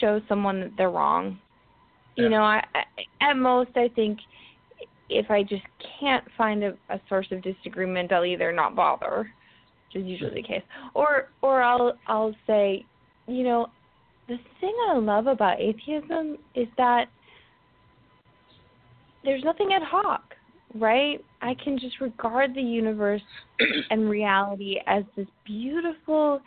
show 0.00 0.20
someone 0.28 0.60
that 0.60 0.72
they're 0.76 0.90
wrong. 0.90 1.38
You 2.18 2.24
Yeah. 2.24 2.30
know, 2.30 2.42
I, 2.42 2.64
I 2.74 2.84
at 3.30 3.36
most 3.36 3.70
I 3.76 3.88
think 3.88 4.18
if 5.08 5.30
I 5.30 5.44
just 5.44 5.62
can't 6.00 6.24
find 6.36 6.64
a, 6.64 6.76
a 6.88 7.00
source 7.08 7.28
of 7.30 7.42
disagreement, 7.42 8.12
I'll 8.12 8.24
either 8.24 8.52
not 8.52 8.74
bother, 8.74 9.32
which 9.86 10.02
is 10.02 10.08
usually 10.08 10.42
the 10.42 10.42
case, 10.42 10.62
or 10.94 11.32
or 11.42 11.62
I'll 11.62 11.96
I'll 12.08 12.34
say, 12.44 12.86
you 13.28 13.44
know, 13.44 13.68
the 14.26 14.36
thing 14.60 14.74
I 14.90 14.98
love 14.98 15.28
about 15.28 15.60
atheism 15.60 16.38
is 16.56 16.66
that 16.76 17.06
there's 19.22 19.44
nothing 19.44 19.72
ad 19.72 19.82
hoc, 19.82 20.34
right? 20.74 21.24
I 21.40 21.54
can 21.62 21.78
just 21.78 22.00
regard 22.00 22.52
the 22.52 22.60
universe 22.60 23.22
and 23.90 24.10
reality 24.10 24.80
as 24.88 25.04
this 25.16 25.28
beautiful 25.44 26.40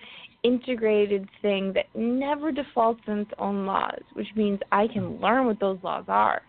integrated 0.43 1.27
thing 1.41 1.73
that 1.73 1.85
never 1.95 2.51
defaults 2.51 3.01
on 3.07 3.19
its 3.19 3.31
own 3.37 3.65
laws, 3.65 4.01
which 4.13 4.27
means 4.35 4.59
I 4.71 4.87
can 4.87 5.19
learn 5.21 5.45
what 5.45 5.59
those 5.59 5.77
laws 5.83 6.05
are 6.07 6.41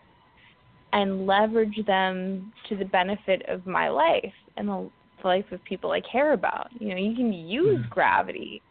and 0.93 1.25
leverage 1.25 1.79
them 1.87 2.53
to 2.69 2.75
the 2.75 2.85
benefit 2.85 3.43
of 3.47 3.65
my 3.65 3.89
life 3.89 4.33
and 4.57 4.67
the 4.67 4.89
life 5.23 5.45
of 5.51 5.63
people 5.63 5.91
I 5.91 6.01
care 6.01 6.33
about. 6.33 6.69
You 6.79 6.89
know, 6.89 6.97
you 6.97 7.15
can 7.15 7.33
use 7.33 7.83
hmm. 7.83 7.89
gravity 7.89 8.61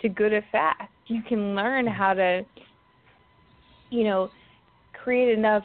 to 0.00 0.08
good 0.08 0.32
effect. 0.32 0.90
You 1.06 1.22
can 1.22 1.54
learn 1.54 1.86
hmm. 1.86 1.92
how 1.92 2.14
to, 2.14 2.42
you 3.90 4.04
know, 4.04 4.30
create 5.02 5.36
enough, 5.36 5.64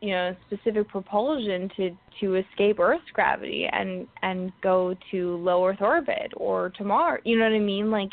you 0.00 0.10
know, 0.10 0.34
specific 0.46 0.88
propulsion 0.88 1.70
to 1.76 1.90
to 2.20 2.36
escape 2.36 2.80
Earth's 2.80 3.10
gravity 3.12 3.68
and 3.70 4.06
and 4.22 4.52
go 4.62 4.94
to 5.10 5.36
low 5.36 5.66
Earth 5.66 5.80
orbit 5.80 6.32
or 6.36 6.70
to 6.70 6.84
Mars. 6.84 7.20
You 7.24 7.38
know 7.38 7.44
what 7.44 7.54
I 7.54 7.58
mean? 7.58 7.90
Like, 7.90 8.10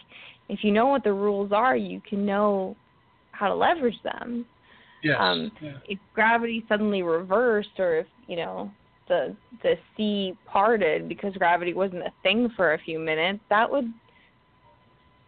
if 0.50 0.64
you 0.64 0.72
know 0.72 0.88
what 0.88 1.04
the 1.04 1.14
rules 1.14 1.52
are, 1.52 1.76
you 1.76 2.02
can 2.08 2.26
know 2.26 2.76
how 3.32 3.48
to 3.48 3.56
leverage 3.56 4.00
them. 4.04 4.46
Yes. 5.04 5.18
Um, 5.20 5.52
yeah. 5.62 5.74
if 5.88 6.00
gravity 6.14 6.66
suddenly 6.68 7.04
reversed 7.04 7.78
or 7.80 7.98
if 8.00 8.08
you 8.28 8.38
know 8.38 8.72
the 9.08 9.36
the 9.62 9.76
sea 9.96 10.34
parted 10.52 11.08
because 11.08 11.34
gravity 11.36 11.74
wasn't 11.74 12.02
a 12.02 12.12
thing 12.24 12.50
for 12.56 12.74
a 12.74 12.80
few 12.80 12.98
minutes 12.98 13.40
that 13.50 13.70
would 13.70 13.86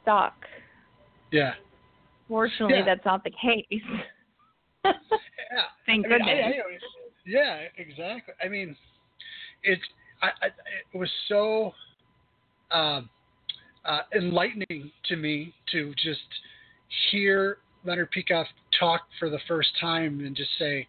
suck 0.04 0.34
Yeah. 1.32 1.54
fortunately 2.28 2.78
Yeah. 2.80 2.86
that's 2.86 3.06
not 3.06 3.24
the 3.24 3.30
case 3.30 3.66
Yeah. 3.72 4.94
thank 5.86 6.06
I 6.08 6.10
mean, 6.10 6.18
goodness 6.18 6.46
I- 6.46 6.74
I- 6.74 6.80
yeah, 7.28 7.60
exactly. 7.78 8.34
I 8.42 8.48
mean, 8.48 8.76
it's 9.62 9.82
I, 10.22 10.28
I, 10.28 10.46
it 10.94 10.98
was 10.98 11.12
so 11.28 11.74
um, 12.72 13.10
uh, 13.88 14.02
enlightening 14.16 14.92
to 15.06 15.16
me 15.16 15.54
to 15.72 15.94
just 15.96 16.20
hear 17.10 17.58
Leonard 17.86 18.10
Peikoff 18.12 18.46
talk 18.78 19.02
for 19.18 19.30
the 19.30 19.40
first 19.48 19.70
time 19.80 20.20
and 20.20 20.36
just 20.36 20.50
say 20.60 20.88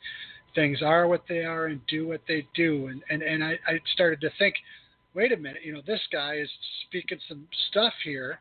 things 0.54 0.82
are 0.82 1.06
what 1.06 1.22
they 1.28 1.44
are 1.44 1.66
and 1.66 1.80
do 1.86 2.08
what 2.08 2.20
they 2.26 2.46
do. 2.54 2.88
And 2.88 3.02
and 3.08 3.22
and 3.22 3.42
I, 3.42 3.52
I 3.66 3.78
started 3.94 4.20
to 4.22 4.30
think, 4.38 4.54
wait 5.14 5.32
a 5.32 5.36
minute, 5.36 5.62
you 5.64 5.72
know, 5.72 5.82
this 5.86 6.00
guy 6.12 6.34
is 6.34 6.48
speaking 6.86 7.18
some 7.28 7.46
stuff 7.70 7.92
here, 8.04 8.40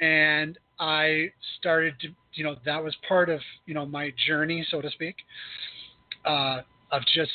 and 0.00 0.58
I 0.78 1.30
started 1.58 1.94
to, 2.00 2.08
you 2.34 2.44
know, 2.44 2.56
that 2.66 2.82
was 2.82 2.94
part 3.08 3.30
of 3.30 3.40
you 3.64 3.74
know 3.74 3.86
my 3.86 4.12
journey, 4.26 4.66
so 4.70 4.80
to 4.80 4.90
speak. 4.90 5.16
Uh, 6.24 6.60
of 6.92 7.02
just 7.14 7.30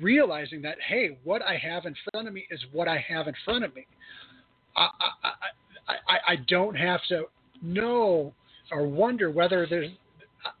realizing 0.00 0.62
that 0.62 0.76
hey, 0.86 1.16
what 1.24 1.42
I 1.42 1.56
have 1.56 1.86
in 1.86 1.94
front 2.10 2.28
of 2.28 2.34
me 2.34 2.46
is 2.50 2.60
what 2.72 2.88
I 2.88 3.02
have 3.08 3.28
in 3.28 3.34
front 3.44 3.64
of 3.64 3.74
me. 3.74 3.86
I 4.76 4.88
I 5.22 5.30
I, 6.08 6.32
I, 6.32 6.36
don't 6.48 6.74
have 6.76 7.00
to 7.08 7.24
know 7.62 8.32
or 8.70 8.86
wonder 8.86 9.30
whether 9.30 9.66
there's 9.66 9.90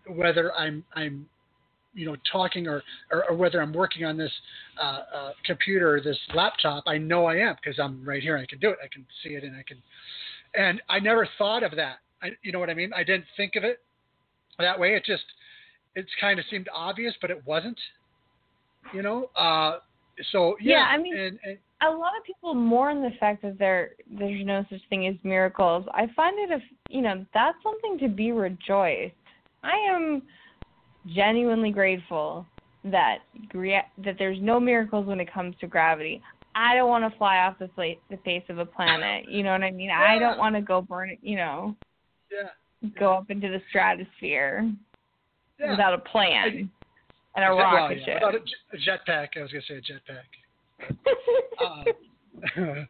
whether 0.06 0.52
I'm 0.54 0.84
I'm 0.94 1.26
you 1.94 2.06
know 2.06 2.16
talking 2.30 2.66
or, 2.66 2.82
or, 3.10 3.30
or 3.30 3.36
whether 3.36 3.60
I'm 3.60 3.72
working 3.72 4.04
on 4.04 4.16
this 4.16 4.32
uh, 4.80 5.00
uh, 5.14 5.32
computer 5.44 5.94
or 5.94 6.00
this 6.00 6.18
laptop. 6.34 6.84
I 6.86 6.98
know 6.98 7.26
I 7.26 7.36
am 7.36 7.56
because 7.62 7.78
I'm 7.78 8.04
right 8.04 8.22
here. 8.22 8.36
I 8.38 8.46
can 8.46 8.58
do 8.58 8.70
it. 8.70 8.78
I 8.82 8.88
can 8.92 9.04
see 9.22 9.30
it 9.30 9.44
and 9.44 9.56
I 9.56 9.62
can. 9.62 9.78
And 10.54 10.82
I 10.88 10.98
never 10.98 11.28
thought 11.38 11.62
of 11.62 11.72
that. 11.76 11.96
I, 12.22 12.30
you 12.42 12.52
know 12.52 12.58
what 12.58 12.70
I 12.70 12.74
mean? 12.74 12.92
I 12.94 13.04
didn't 13.04 13.24
think 13.36 13.56
of 13.56 13.64
it 13.64 13.80
that 14.58 14.78
way. 14.78 14.94
It 14.94 15.04
just 15.04 15.24
it's 15.94 16.10
kind 16.20 16.38
of 16.38 16.44
seemed 16.50 16.68
obvious, 16.74 17.14
but 17.20 17.30
it 17.30 17.42
wasn't. 17.46 17.78
You 18.94 19.02
know. 19.02 19.30
Uh, 19.36 19.78
so 20.30 20.56
yeah. 20.60 20.78
Yeah, 20.78 20.84
I 20.84 20.98
mean- 20.98 21.16
and, 21.16 21.38
and 21.44 21.58
a 21.86 21.90
lot 21.90 22.12
of 22.18 22.24
people 22.24 22.54
mourn 22.54 23.02
the 23.02 23.10
fact 23.18 23.42
that 23.42 23.58
there 23.58 23.90
there's 24.18 24.44
no 24.44 24.64
such 24.70 24.80
thing 24.88 25.06
as 25.06 25.14
miracles. 25.24 25.84
I 25.92 26.06
find 26.14 26.38
it 26.38 26.50
if 26.50 26.62
you 26.88 27.02
know 27.02 27.24
that's 27.34 27.56
something 27.62 27.98
to 27.98 28.08
be 28.08 28.32
rejoiced. 28.32 29.14
I 29.62 29.76
am 29.90 30.22
genuinely 31.06 31.70
grateful 31.70 32.46
that 32.84 33.18
that 34.04 34.16
there's 34.18 34.38
no 34.40 34.58
miracles 34.60 35.06
when 35.06 35.20
it 35.20 35.32
comes 35.32 35.54
to 35.60 35.66
gravity. 35.66 36.22
I 36.54 36.74
don't 36.74 36.88
want 36.90 37.10
to 37.10 37.16
fly 37.18 37.38
off 37.38 37.58
the, 37.58 37.68
fla- 37.74 37.94
the 38.10 38.18
face 38.18 38.42
of 38.50 38.58
a 38.58 38.66
planet. 38.66 39.24
You 39.28 39.42
know 39.42 39.52
what 39.52 39.62
I 39.62 39.70
mean? 39.70 39.90
I 39.90 40.18
don't 40.18 40.36
want 40.38 40.54
to 40.54 40.60
go 40.60 40.82
burn. 40.82 41.16
You 41.22 41.36
know, 41.36 41.76
yeah. 42.30 42.88
go 42.98 43.14
up 43.14 43.30
into 43.30 43.48
the 43.48 43.60
stratosphere 43.70 44.70
Yeah. 45.58 45.70
without 45.70 45.94
a 45.94 45.98
plan 45.98 46.68
and 47.34 47.44
a 47.44 47.54
Well, 47.54 47.64
rocket 47.64 47.98
yeah, 48.00 48.04
ship. 48.04 48.14
without 48.16 48.34
a, 48.34 48.40
j- 48.40 48.52
a 48.74 48.76
jetpack. 48.76 49.28
I 49.38 49.42
was 49.42 49.50
gonna 49.50 49.62
say 49.66 49.74
a 49.76 49.80
jetpack. 49.80 50.28
Uh, 51.60 51.84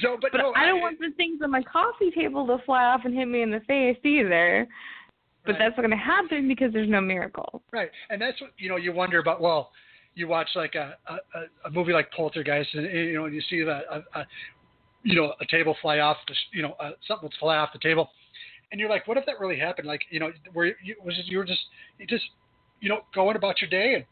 so, 0.00 0.16
but, 0.20 0.32
But 0.32 0.38
no, 0.38 0.52
I 0.54 0.66
don't 0.66 0.80
want 0.80 0.98
the 0.98 1.10
things 1.16 1.40
on 1.42 1.50
my 1.50 1.62
coffee 1.62 2.10
table 2.10 2.46
to 2.46 2.58
fly 2.64 2.84
off 2.84 3.02
and 3.04 3.14
hit 3.14 3.26
me 3.26 3.42
in 3.42 3.50
the 3.50 3.60
face 3.60 3.98
either. 4.04 4.66
But 5.44 5.52
Right. 5.52 5.58
that's 5.58 5.76
not 5.76 5.82
going 5.82 5.90
to 5.90 5.96
happen 5.96 6.46
because 6.46 6.72
there's 6.72 6.88
no 6.88 7.00
miracle. 7.00 7.62
Right, 7.72 7.90
and 8.10 8.22
that's 8.22 8.40
what 8.40 8.50
you 8.58 8.68
know. 8.68 8.76
You 8.76 8.92
wonder 8.92 9.18
about. 9.18 9.40
Well, 9.40 9.72
you 10.14 10.28
watch 10.28 10.48
like 10.54 10.74
a 10.76 10.96
a, 11.08 11.16
a 11.66 11.70
movie 11.70 11.92
like 11.92 12.12
Poltergeist, 12.12 12.74
and 12.74 12.86
you 12.92 13.14
know, 13.14 13.24
and 13.24 13.34
you 13.34 13.42
see 13.50 13.62
that 13.64 13.82
a, 13.90 14.20
a 14.20 14.26
you 15.02 15.16
know 15.16 15.34
a 15.40 15.46
table 15.46 15.76
fly 15.82 15.98
off 15.98 16.16
the 16.28 16.34
you 16.52 16.62
know 16.62 16.76
uh, 16.78 16.90
something 17.08 17.24
will 17.28 17.34
fly 17.40 17.56
off 17.56 17.70
the 17.72 17.80
table, 17.80 18.10
and 18.70 18.80
you're 18.80 18.90
like, 18.90 19.08
what 19.08 19.16
if 19.16 19.26
that 19.26 19.40
really 19.40 19.58
happened? 19.58 19.88
Like 19.88 20.02
you 20.10 20.20
know, 20.20 20.30
where 20.52 20.66
you 20.82 20.94
was 21.04 21.18
it, 21.18 21.26
you 21.26 21.38
were 21.38 21.44
just 21.44 21.62
you 21.98 22.06
just 22.06 22.24
you 22.80 22.88
know 22.88 23.00
going 23.12 23.36
about 23.36 23.60
your 23.60 23.70
day 23.70 23.94
and 23.94 24.04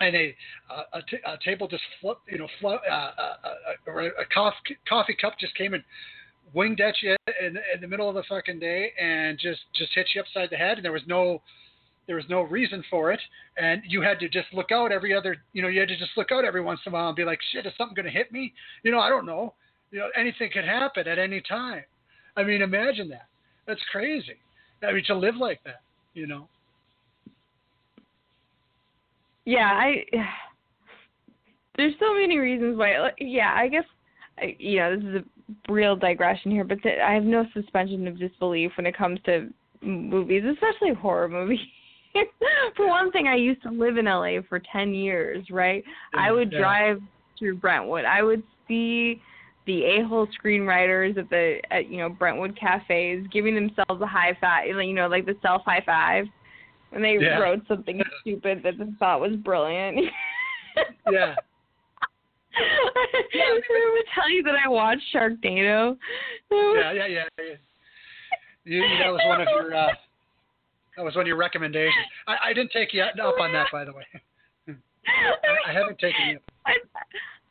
and 0.00 0.14
a 0.16 0.34
a, 0.70 0.98
a, 0.98 1.02
t- 1.02 1.18
a 1.26 1.38
table 1.44 1.68
just 1.68 1.82
flip 2.00 2.18
you 2.30 2.38
know 2.38 2.48
flo- 2.60 2.80
uh, 2.90 3.10
uh, 3.18 3.34
uh, 3.44 3.90
or 3.90 4.00
a 4.00 4.26
coffee 4.32 4.76
coffee 4.88 5.16
cup 5.20 5.34
just 5.38 5.54
came 5.54 5.74
and 5.74 5.84
winged 6.54 6.80
at 6.80 6.94
you 7.02 7.16
in, 7.40 7.56
in 7.74 7.80
the 7.80 7.88
middle 7.88 8.08
of 8.08 8.14
the 8.14 8.22
fucking 8.28 8.58
day 8.58 8.92
and 9.00 9.38
just 9.38 9.60
just 9.74 9.92
hit 9.94 10.06
you 10.14 10.20
upside 10.20 10.50
the 10.50 10.56
head 10.56 10.76
and 10.76 10.84
there 10.84 10.92
was 10.92 11.02
no 11.06 11.40
there 12.06 12.16
was 12.16 12.24
no 12.28 12.42
reason 12.42 12.82
for 12.90 13.12
it. 13.12 13.20
And 13.56 13.80
you 13.86 14.02
had 14.02 14.18
to 14.20 14.28
just 14.28 14.48
look 14.52 14.72
out 14.72 14.92
every 14.92 15.14
other 15.14 15.36
you 15.52 15.62
know 15.62 15.68
you 15.68 15.80
had 15.80 15.88
to 15.88 15.98
just 15.98 16.10
look 16.16 16.32
out 16.32 16.44
every 16.44 16.60
once 16.60 16.80
in 16.86 16.92
a 16.92 16.94
while 16.94 17.08
and 17.08 17.16
be 17.16 17.24
like 17.24 17.38
shit 17.52 17.66
is 17.66 17.72
something 17.78 17.94
going 17.94 18.06
to 18.06 18.12
hit 18.12 18.32
me? 18.32 18.52
You 18.82 18.92
know 18.92 19.00
i 19.00 19.08
don't 19.08 19.26
know. 19.26 19.54
You 19.90 20.00
know 20.00 20.08
anything 20.16 20.50
could 20.52 20.64
happen 20.64 21.06
at 21.06 21.18
any 21.18 21.40
time. 21.40 21.84
I 22.36 22.42
mean 22.42 22.62
imagine 22.62 23.08
that. 23.10 23.26
That's 23.66 23.82
crazy. 23.90 24.36
I 24.82 24.92
mean 24.92 25.04
to 25.06 25.14
live 25.14 25.36
like 25.36 25.62
that 25.64 25.82
you 26.14 26.26
know 26.26 26.48
Yeah, 29.44 29.70
I. 29.72 30.04
There's 31.76 31.94
so 31.98 32.14
many 32.14 32.38
reasons 32.38 32.76
why. 32.78 33.10
Yeah, 33.18 33.52
I 33.56 33.68
guess. 33.68 33.84
I- 34.38 34.56
You 34.58 34.78
know, 34.78 34.96
this 34.96 35.04
is 35.04 35.14
a 35.68 35.72
real 35.72 35.96
digression 35.96 36.50
here, 36.50 36.64
but 36.64 36.82
th- 36.82 37.00
I 37.00 37.12
have 37.12 37.24
no 37.24 37.44
suspension 37.54 38.06
of 38.08 38.18
disbelief 38.18 38.72
when 38.76 38.86
it 38.86 38.96
comes 38.96 39.20
to 39.26 39.48
movies, 39.80 40.42
especially 40.44 40.94
horror 40.94 41.28
movies. 41.28 41.60
for 42.76 42.86
one 42.88 43.10
thing, 43.10 43.26
I 43.26 43.36
used 43.36 43.62
to 43.62 43.70
live 43.70 43.96
in 43.96 44.04
LA 44.04 44.40
for 44.48 44.60
10 44.70 44.92
years, 44.94 45.44
right? 45.50 45.82
I 46.14 46.30
would 46.30 46.50
drive 46.50 47.00
through 47.38 47.56
Brentwood. 47.56 48.04
I 48.04 48.22
would 48.22 48.42
see 48.68 49.20
the 49.66 49.84
a-hole 49.84 50.26
screenwriters 50.42 51.16
at 51.16 51.30
the 51.30 51.60
at 51.70 51.88
you 51.88 51.98
know 51.98 52.08
Brentwood 52.08 52.58
cafes 52.58 53.26
giving 53.32 53.54
themselves 53.54 54.02
a 54.02 54.06
high 54.06 54.36
five, 54.40 54.66
you 54.68 54.92
know, 54.92 55.06
like 55.08 55.24
the 55.24 55.36
self 55.40 55.62
high 55.64 55.82
five 55.86 56.26
when 56.92 57.02
they 57.02 57.16
Yeah. 57.18 57.38
wrote 57.38 57.66
something 57.66 58.00
stupid 58.20 58.62
that 58.62 58.78
they 58.78 58.84
thought 58.98 59.20
was 59.20 59.34
brilliant. 59.36 59.98
yeah 61.10 61.34
I 62.54 63.60
remember 63.70 64.02
telling 64.14 64.34
you 64.34 64.42
that 64.44 64.54
I 64.64 64.68
watched 64.68 65.02
Sharknado. 65.14 65.96
yeah 66.50 66.92
yeah 66.92 67.06
yeah, 67.06 67.24
yeah. 67.38 67.44
You, 68.64 68.82
that 69.02 69.10
was 69.10 69.20
one 69.24 69.40
of 69.40 69.48
your 69.50 69.74
uh, 69.74 69.88
that 70.96 71.04
was 71.04 71.14
one 71.16 71.22
of 71.22 71.26
your 71.26 71.36
recommendations 71.36 72.06
i, 72.28 72.50
I 72.50 72.52
didn't 72.52 72.70
take 72.70 72.92
you 72.92 73.02
up 73.02 73.16
on 73.40 73.52
that 73.52 73.66
by 73.72 73.84
the 73.84 73.92
way 73.92 74.04
I, 74.68 75.70
I 75.70 75.72
haven't 75.72 75.98
taken 75.98 76.28
you 76.28 76.38
I, 76.66 76.74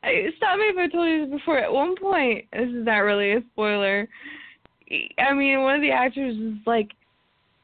I 0.03 0.27
stop 0.37 0.57
me 0.57 0.65
if 0.65 0.77
I 0.77 0.87
told 0.87 1.07
you 1.09 1.25
this 1.25 1.39
before. 1.39 1.59
At 1.59 1.71
one 1.71 1.95
point, 1.95 2.45
this 2.53 2.69
is 2.69 2.85
not 2.85 2.99
really 2.99 3.33
a 3.33 3.41
spoiler. 3.51 4.07
I 5.19 5.33
mean, 5.33 5.61
one 5.61 5.75
of 5.75 5.81
the 5.81 5.91
actors 5.91 6.35
was 6.37 6.57
like, 6.65 6.89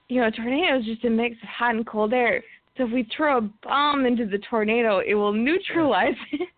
you 0.09 0.21
know, 0.21 0.27
a 0.27 0.31
tornado 0.31 0.79
is 0.79 0.85
just 0.85 1.03
a 1.05 1.09
mix 1.09 1.35
of 1.43 1.49
hot 1.49 1.75
and 1.75 1.85
cold 1.85 2.13
air. 2.13 2.43
So 2.77 2.85
if 2.85 2.91
we 2.91 3.07
throw 3.15 3.37
a 3.39 3.49
bomb 3.63 4.05
into 4.05 4.25
the 4.25 4.37
tornado, 4.49 4.99
it 4.99 5.15
will 5.15 5.33
neutralize 5.33 6.15
it. 6.31 6.49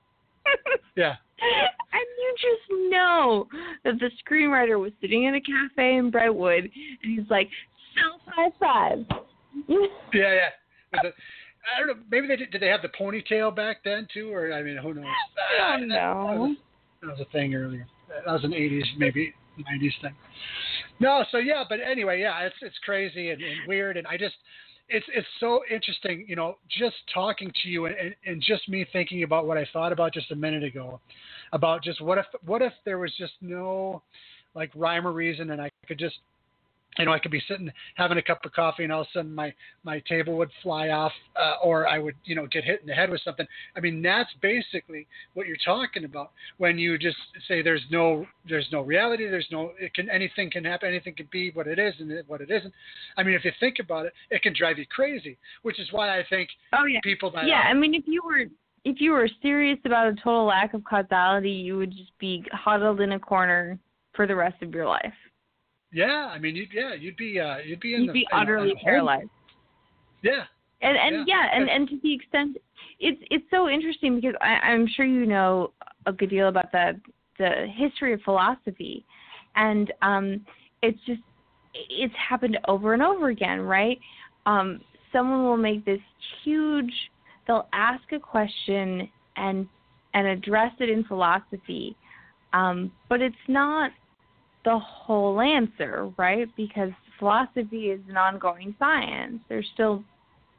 yeah 0.96 1.16
and 1.42 2.08
you 2.20 2.36
just 2.36 2.92
know 2.92 3.48
that 3.84 4.00
the 4.00 4.10
screenwriter 4.24 4.80
was 4.80 4.92
sitting 5.02 5.24
in 5.24 5.36
a 5.36 5.42
cafe 5.42 5.98
in 5.98 6.12
Brentwood, 6.12 6.64
and 7.04 7.20
he's 7.20 7.30
like, 7.30 7.50
self 7.96 8.22
high 8.26 8.50
five, 8.60 9.06
Yeah, 10.14 10.34
yeah. 10.34 10.50
I 10.94 11.80
don't 11.80 11.88
know. 11.88 12.04
Maybe 12.10 12.28
they 12.28 12.36
did. 12.36 12.52
Did 12.52 12.62
they 12.62 12.68
have 12.68 12.82
the 12.82 12.90
ponytail 12.90 13.56
back 13.56 13.78
then 13.84 14.08
too, 14.14 14.34
or 14.34 14.54
I 14.54 14.64
mean, 14.64 14.78
who 14.78 14.94
knows? 14.94 15.06
I 15.62 15.78
don't 15.78 15.90
That, 15.90 15.96
that, 15.96 16.02
know. 16.02 16.36
was, 16.42 16.58
that 17.02 17.08
was 17.12 17.20
a 17.20 17.32
thing 17.32 17.54
earlier. 17.54 17.86
That 18.26 18.32
was 18.32 18.44
an 18.44 18.52
'80s, 18.52 18.86
maybe 18.98 19.34
'90s 19.58 20.02
thing. 20.02 20.16
No, 21.00 21.24
so 21.32 21.38
yeah, 21.38 21.64
but 21.68 21.80
anyway, 21.80 22.22
yeah, 22.22 22.42
it's 22.42 22.56
it's 22.62 22.78
crazy 22.84 23.30
and, 23.30 23.42
and 23.42 23.68
weird, 23.68 23.98
and 23.98 24.08
I 24.08 24.18
just. 24.18 24.36
It's 24.92 25.06
it's 25.14 25.28
so 25.40 25.62
interesting, 25.70 26.26
you 26.28 26.36
know, 26.36 26.58
just 26.68 26.96
talking 27.14 27.52
to 27.62 27.70
you 27.70 27.86
and, 27.86 27.96
and, 27.96 28.16
and 28.26 28.42
just 28.42 28.68
me 28.68 28.88
thinking 28.92 29.22
about 29.22 29.46
what 29.46 29.56
I 29.56 29.68
thought 29.72 29.92
about 29.92 30.16
just 30.16 30.32
a 30.32 30.36
minute 30.36 30.64
ago, 30.64 31.00
about 31.54 31.84
just 31.84 32.02
what 32.02 32.18
if 32.18 32.26
what 32.44 32.64
if 32.64 32.74
there 32.86 32.98
was 32.98 33.14
just 33.16 33.34
no 33.40 34.02
like 34.56 34.72
rhyme 34.76 35.06
or 35.06 35.12
reason 35.12 35.52
and 35.52 35.62
I 35.62 35.70
could 35.88 36.00
just 36.00 36.16
you 37.00 37.06
know, 37.06 37.14
I 37.14 37.20
could 37.20 37.32
be 37.32 37.42
sitting 37.48 37.72
having 37.96 38.18
a 38.18 38.22
cup 38.22 38.44
of 38.46 38.52
coffee, 38.52 38.84
and 38.84 38.92
all 38.92 39.02
of 39.02 39.08
a 39.08 39.18
sudden 39.20 39.34
my 39.34 39.54
my 39.84 40.00
table 40.02 40.38
would 40.38 40.50
fly 40.62 40.90
off, 40.90 41.14
uh, 41.42 41.56
or 41.64 41.88
I 41.88 41.98
would 41.98 42.16
you 42.26 42.36
know 42.36 42.46
get 42.46 42.66
hit 42.66 42.82
in 42.82 42.88
the 42.88 42.94
head 42.94 43.10
with 43.10 43.22
something. 43.24 43.48
I 43.76 43.80
mean, 43.80 44.02
that's 44.02 44.30
basically 44.42 45.08
what 45.34 45.48
you're 45.48 45.58
talking 45.66 46.04
about 46.04 46.32
when 46.58 46.78
you 46.78 46.98
just 46.98 47.18
say 47.48 47.62
there's 47.62 47.84
no 47.90 48.26
there's 48.48 48.68
no 48.72 48.82
reality, 48.82 49.28
there's 49.30 49.48
no 49.50 49.72
it 49.80 49.94
can 49.94 50.10
anything 50.10 50.52
can 50.52 50.66
happen, 50.66 50.90
anything 50.90 51.16
can 51.16 51.30
be 51.32 51.52
what 51.52 51.68
it 51.68 51.80
is 51.80 51.94
and 52.00 52.12
what 52.28 52.42
it 52.42 52.52
isn't. 52.52 52.74
I 53.18 53.24
mean, 53.24 53.34
if 53.34 53.46
you 53.46 53.52
think 53.60 53.78
about 53.80 54.06
it, 54.06 54.14
it 54.30 54.42
can 54.42 54.54
drive 54.56 54.78
you 54.78 54.86
crazy, 54.88 55.38
which 55.62 55.80
is 55.80 55.88
why 55.92 56.20
I 56.20 56.26
think 56.30 56.50
Oh 56.74 56.86
yeah. 56.86 57.00
people 57.04 57.32
that 57.32 57.48
Yeah, 57.48 57.62
are- 57.62 57.70
I 57.70 57.74
mean, 57.74 57.94
if 57.96 58.04
you 58.08 58.22
were 58.26 58.46
if 58.86 59.00
you 59.00 59.12
were 59.12 59.30
serious 59.42 59.80
about 59.86 60.08
a 60.08 60.16
total 60.16 60.46
lack 60.46 60.74
of 60.74 60.84
causality, 60.84 61.52
you 61.52 61.78
would 61.78 61.92
just 61.92 62.18
be 62.20 62.44
huddled 62.52 63.00
in 63.02 63.14
a 63.14 63.20
corner 63.20 63.78
for 64.16 64.26
the 64.28 64.36
rest 64.36 64.62
of 64.62 64.74
your 64.74 64.86
life. 64.86 65.14
Yeah, 65.92 66.30
I 66.34 66.38
mean, 66.40 66.56
you'd, 66.56 66.70
yeah, 66.74 66.94
you'd 66.94 67.18
be 67.18 67.40
uh, 67.40 67.58
you'd 67.58 67.80
be 67.80 67.96
in 67.96 68.02
You'd 68.02 68.10
the 68.10 68.14
be 68.14 68.28
in 68.32 68.38
a- 68.38 68.42
in 68.42 68.48
utterly 68.48 68.76
paralyzed. 68.84 69.30
Yeah, 70.22 70.44
And 70.82 70.98
and 70.98 71.16
Yeah. 71.16 71.24
yeah, 71.28 71.50
and 71.54 71.70
and 71.70 71.90
to 71.90 72.00
the 72.02 72.14
extent 72.14 72.58
it's 73.00 73.22
it's 73.32 73.46
so 73.50 73.70
interesting 73.70 74.16
because 74.20 74.36
I, 74.42 74.56
I'm 74.70 74.88
sure 74.88 75.06
you 75.06 75.26
know 75.26 75.72
a 76.06 76.12
good 76.12 76.30
deal 76.30 76.48
about 76.50 76.72
the 76.72 77.00
the 77.38 77.68
history 77.76 78.14
of 78.14 78.22
philosophy, 78.22 79.06
and 79.56 79.92
um, 80.02 80.46
it's 80.82 81.00
just 81.06 81.22
it's 81.74 82.14
happened 82.16 82.58
over 82.68 82.94
and 82.94 83.02
over 83.04 83.30
again, 83.30 83.62
right? 83.62 83.98
Um, 84.46 84.82
someone 85.14 85.44
will 85.44 85.58
make 85.58 85.86
this 85.86 86.02
huge. 86.44 86.92
They'll 87.48 87.68
ask 87.74 88.04
a 88.12 88.20
question 88.20 89.10
and 89.38 89.68
and 90.14 90.28
address 90.28 90.74
it 90.80 90.90
in 90.90 91.04
philosophy, 91.06 91.96
um, 92.54 92.92
but 93.08 93.22
it's 93.22 93.46
not 93.48 93.92
the 94.70 94.78
whole 94.78 95.42
answer, 95.42 96.12
right? 96.16 96.48
Because 96.56 96.92
philosophy 97.18 97.88
is 97.90 98.00
an 98.08 98.18
ongoing 98.18 98.76
science. 98.78 99.40
There's 99.50 99.66
still 99.74 100.04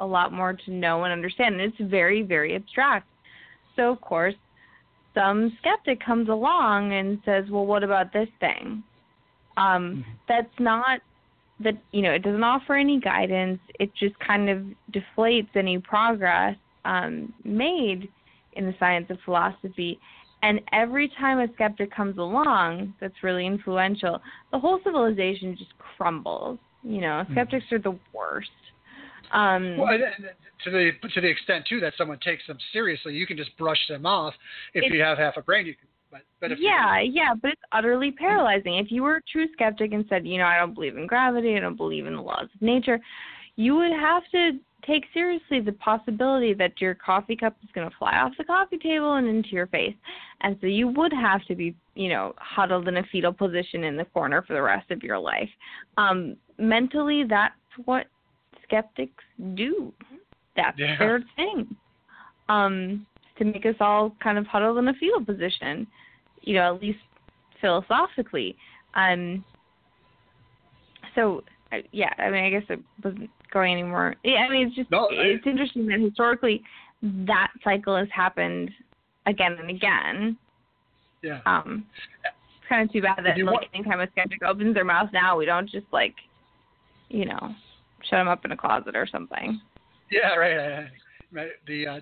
a 0.00 0.06
lot 0.06 0.32
more 0.32 0.52
to 0.52 0.70
know 0.72 1.04
and 1.04 1.12
understand, 1.12 1.61
and 1.61 1.72
it's 1.72 1.90
very, 1.90 2.22
very 2.22 2.56
abstract. 2.56 3.06
So, 3.76 3.92
of 3.92 4.00
course, 4.00 4.34
some 5.14 5.56
skeptic 5.61 6.04
comes 6.04 6.28
along 6.28 6.92
and 6.92 7.20
says, 7.24 7.48
"Well, 7.50 7.66
what 7.66 7.84
about 7.84 8.12
this 8.12 8.28
thing?" 8.40 8.82
Um, 9.56 10.04
That's 10.26 10.58
not 10.58 11.00
that 11.61 11.76
you 11.92 12.02
know. 12.02 12.11
It 12.11 12.22
doesn't 12.22 12.42
offer 12.42 12.74
any 12.74 12.98
guidance. 12.98 13.61
It 13.78 13.94
just 13.94 14.18
kind 14.18 14.50
of 14.50 14.64
deflates 14.90 15.54
any 15.54 15.78
progress 15.78 16.56
um, 16.84 17.32
made 17.44 18.08
in 18.54 18.66
the 18.66 18.74
science 18.80 19.08
of 19.11 19.18
philosophy. 19.24 20.00
And 20.43 20.61
every 20.72 21.12
time 21.18 21.38
a 21.38 21.53
skeptic 21.55 21.95
comes 21.95 22.18
along 22.18 22.95
that's 23.01 23.14
really 23.22 23.47
influential, 23.47 24.20
the 24.53 24.59
whole 24.59 24.80
civilization 24.84 25.57
just 25.57 25.72
crumbles. 25.97 26.59
You 26.82 27.03
know, 27.03 27.24
skeptics 27.32 27.66
are 27.72 27.78
the 27.78 27.99
worst. 28.14 28.49
Um, 29.32 29.76
Well, 29.76 29.99
to 30.64 30.70
the 30.70 30.91
to 31.14 31.20
the 31.20 31.28
extent 31.28 31.66
too 31.68 31.80
that 31.80 31.93
someone 31.97 32.18
takes 32.20 32.47
them 32.47 32.59
seriously, 32.72 33.14
you 33.14 33.26
can 33.26 33.36
just 33.36 33.57
brush 33.57 33.78
them 33.88 34.07
off. 34.07 34.34
If 34.74 34.93
you 34.93 35.01
have 35.01 35.18
half 35.18 35.36
a 35.36 35.43
brain, 35.43 35.66
you 35.66 35.74
can. 35.74 35.88
But 36.11 36.22
but 36.41 36.59
yeah, 36.59 37.01
yeah, 37.01 37.34
but 37.41 37.53
it's 37.53 37.62
utterly 37.70 38.11
paralyzing. 38.11 38.78
If 38.78 38.91
you 38.91 39.03
were 39.05 39.16
a 39.16 39.22
true 39.30 39.47
skeptic 39.53 39.93
and 39.93 40.05
said, 40.09 40.26
you 40.26 40.38
know, 40.38 40.45
I 40.45 40.59
don't 40.59 40.74
believe 40.74 40.97
in 40.97 41.07
gravity, 41.07 41.57
I 41.57 41.61
don't 41.61 41.76
believe 41.76 42.07
in 42.07 42.16
the 42.16 42.20
laws 42.20 42.49
of 42.53 42.62
nature, 42.62 42.99
you 43.57 43.76
would 43.76 43.93
have 43.93 44.22
to 44.32 44.53
take 44.87 45.05
seriously 45.12 45.61
the 45.61 45.72
possibility 45.72 46.55
that 46.55 46.81
your 46.81 46.95
coffee 46.95 47.37
cup 47.37 47.57
is 47.62 47.68
going 47.74 47.89
to 47.89 47.97
fly 47.97 48.18
off 48.18 48.33
the 48.39 48.45
coffee 48.45 48.78
table 48.78 49.14
and 49.14 49.28
into 49.28 49.51
your 49.51 49.66
face. 49.68 49.95
And 50.43 50.57
so 50.61 50.66
you 50.66 50.89
would 50.89 51.12
have 51.12 51.45
to 51.47 51.55
be, 51.55 51.74
you 51.95 52.09
know, 52.09 52.35
huddled 52.39 52.89
in 52.89 52.97
a 52.97 53.03
fetal 53.12 53.33
position 53.33 53.85
in 53.85 53.97
the 53.97 54.05
corner 54.07 54.43
for 54.43 54.55
the 54.55 54.62
rest 54.62 54.91
of 54.91 55.03
your 55.03 55.18
life. 55.18 55.49
Um, 55.97 56.37
mentally, 56.59 57.24
that's 57.28 57.55
what 57.85 58.07
skeptics 58.62 59.24
do. 59.55 59.93
That's 60.57 60.78
Yeah. 60.78 60.97
their 60.99 61.22
thing. 61.37 61.76
Um, 62.49 63.07
to 63.37 63.45
make 63.45 63.64
us 63.64 63.76
all 63.81 64.11
kind 64.22 64.39
of 64.39 64.47
huddled 64.47 64.78
in 64.78 64.89
a 64.89 64.95
fetal 64.95 65.24
position, 65.24 65.87
you 66.43 66.55
know, 66.55 66.74
at 66.74 66.83
least 66.83 66.99
philosophically. 67.61 68.57
Um, 68.95 69.45
so, 71.14 71.43
yeah, 71.93 72.12
I 72.18 72.31
mean, 72.31 72.45
I 72.45 72.51
guess 72.51 72.64
it 72.68 72.81
wasn't 73.03 73.31
going 73.53 73.73
anymore. 73.73 74.14
Yeah, 74.25 74.39
I 74.41 74.49
mean, 74.51 74.66
it's 74.68 74.77
just 74.77 74.91
No, 74.91 75.07
I- 75.09 75.14
it's 75.14 75.47
interesting 75.47 75.87
that 75.87 76.01
historically 76.01 76.62
that 77.03 77.49
cycle 77.64 77.97
has 77.97 78.09
happened 78.14 78.71
again 79.27 79.57
and 79.61 79.71
again. 79.71 80.37
yeah. 81.23 81.41
Um, 81.47 81.87
it's 82.25 82.68
kind 82.68 82.83
of 82.89 82.93
too 82.93 83.03
bad 83.03 83.18
that 83.25 83.37
like 83.39 83.45
want- 83.47 83.66
anytime 83.75 84.01
a 84.01 84.11
skeptic 84.11 84.43
opens 84.43 84.75
their 84.75 84.85
mouth 84.85 85.11
now, 85.12 85.37
we 85.37 85.45
don't 85.47 85.68
just 85.68 85.87
like, 85.93 86.14
you 87.09 87.25
know, 87.27 87.55
shut 88.03 88.18
them 88.18 88.29
up 88.29 88.45
in 88.45 88.53
a 88.53 88.57
closet 88.57 88.97
or 88.97 89.07
something. 89.07 89.61
Yeah, 90.11 90.35
right. 90.35 90.89
Right. 91.33 91.51
The 91.66 91.87
uh, 91.87 92.01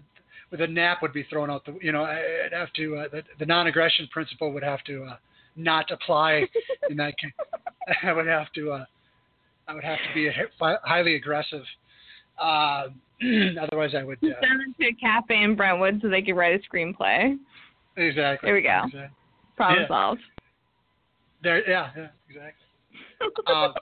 the 0.51 0.67
NAP 0.67 1.03
would 1.03 1.13
be 1.13 1.25
thrown 1.25 1.51
out 1.51 1.65
the. 1.67 1.79
You 1.83 1.93
know, 1.93 2.05
I'd 2.05 2.53
have 2.53 2.73
to. 2.75 2.97
Uh, 2.97 3.09
the, 3.13 3.23
the 3.39 3.45
non-aggression 3.45 4.09
principle 4.11 4.51
would 4.55 4.63
have 4.63 4.83
to 4.85 5.05
uh, 5.05 5.17
not 5.57 5.91
apply 5.91 6.47
in 6.91 6.97
that 6.97 7.19
case. 7.19 7.33
I 8.03 8.13
would 8.13 8.27
have 8.27 8.51
to. 8.55 8.73
Uh, 8.73 8.85
I 9.69 9.75
would 9.75 9.85
have 9.85 9.99
to 9.99 10.15
be 10.15 10.27
a, 10.29 10.33
highly 10.83 11.15
aggressive. 11.15 11.63
Uh, 12.41 12.89
otherwise, 13.61 13.95
I 13.95 14.03
would. 14.03 14.19
Send 14.21 14.33
Uh, 14.33 14.41
them 14.41 14.75
to 14.81 14.87
a 14.87 14.93
cafe 14.95 15.43
in 15.43 15.55
Brentwood 15.55 16.01
so 16.01 16.09
they 16.09 16.23
could 16.23 16.35
write 16.37 16.59
a 16.59 16.69
screenplay. 16.69 17.39
exactly. 17.97 18.47
There 18.47 18.55
we 18.55 18.63
go. 18.63 18.83
Exactly. 18.87 19.17
Problem 19.57 19.83
Yeah. 19.83 19.89
solved. 19.89 20.21
There. 21.43 21.69
Yeah. 21.69 21.91
Yeah. 21.97 22.09
Exactly. 22.29 22.65
Um, 23.49 23.75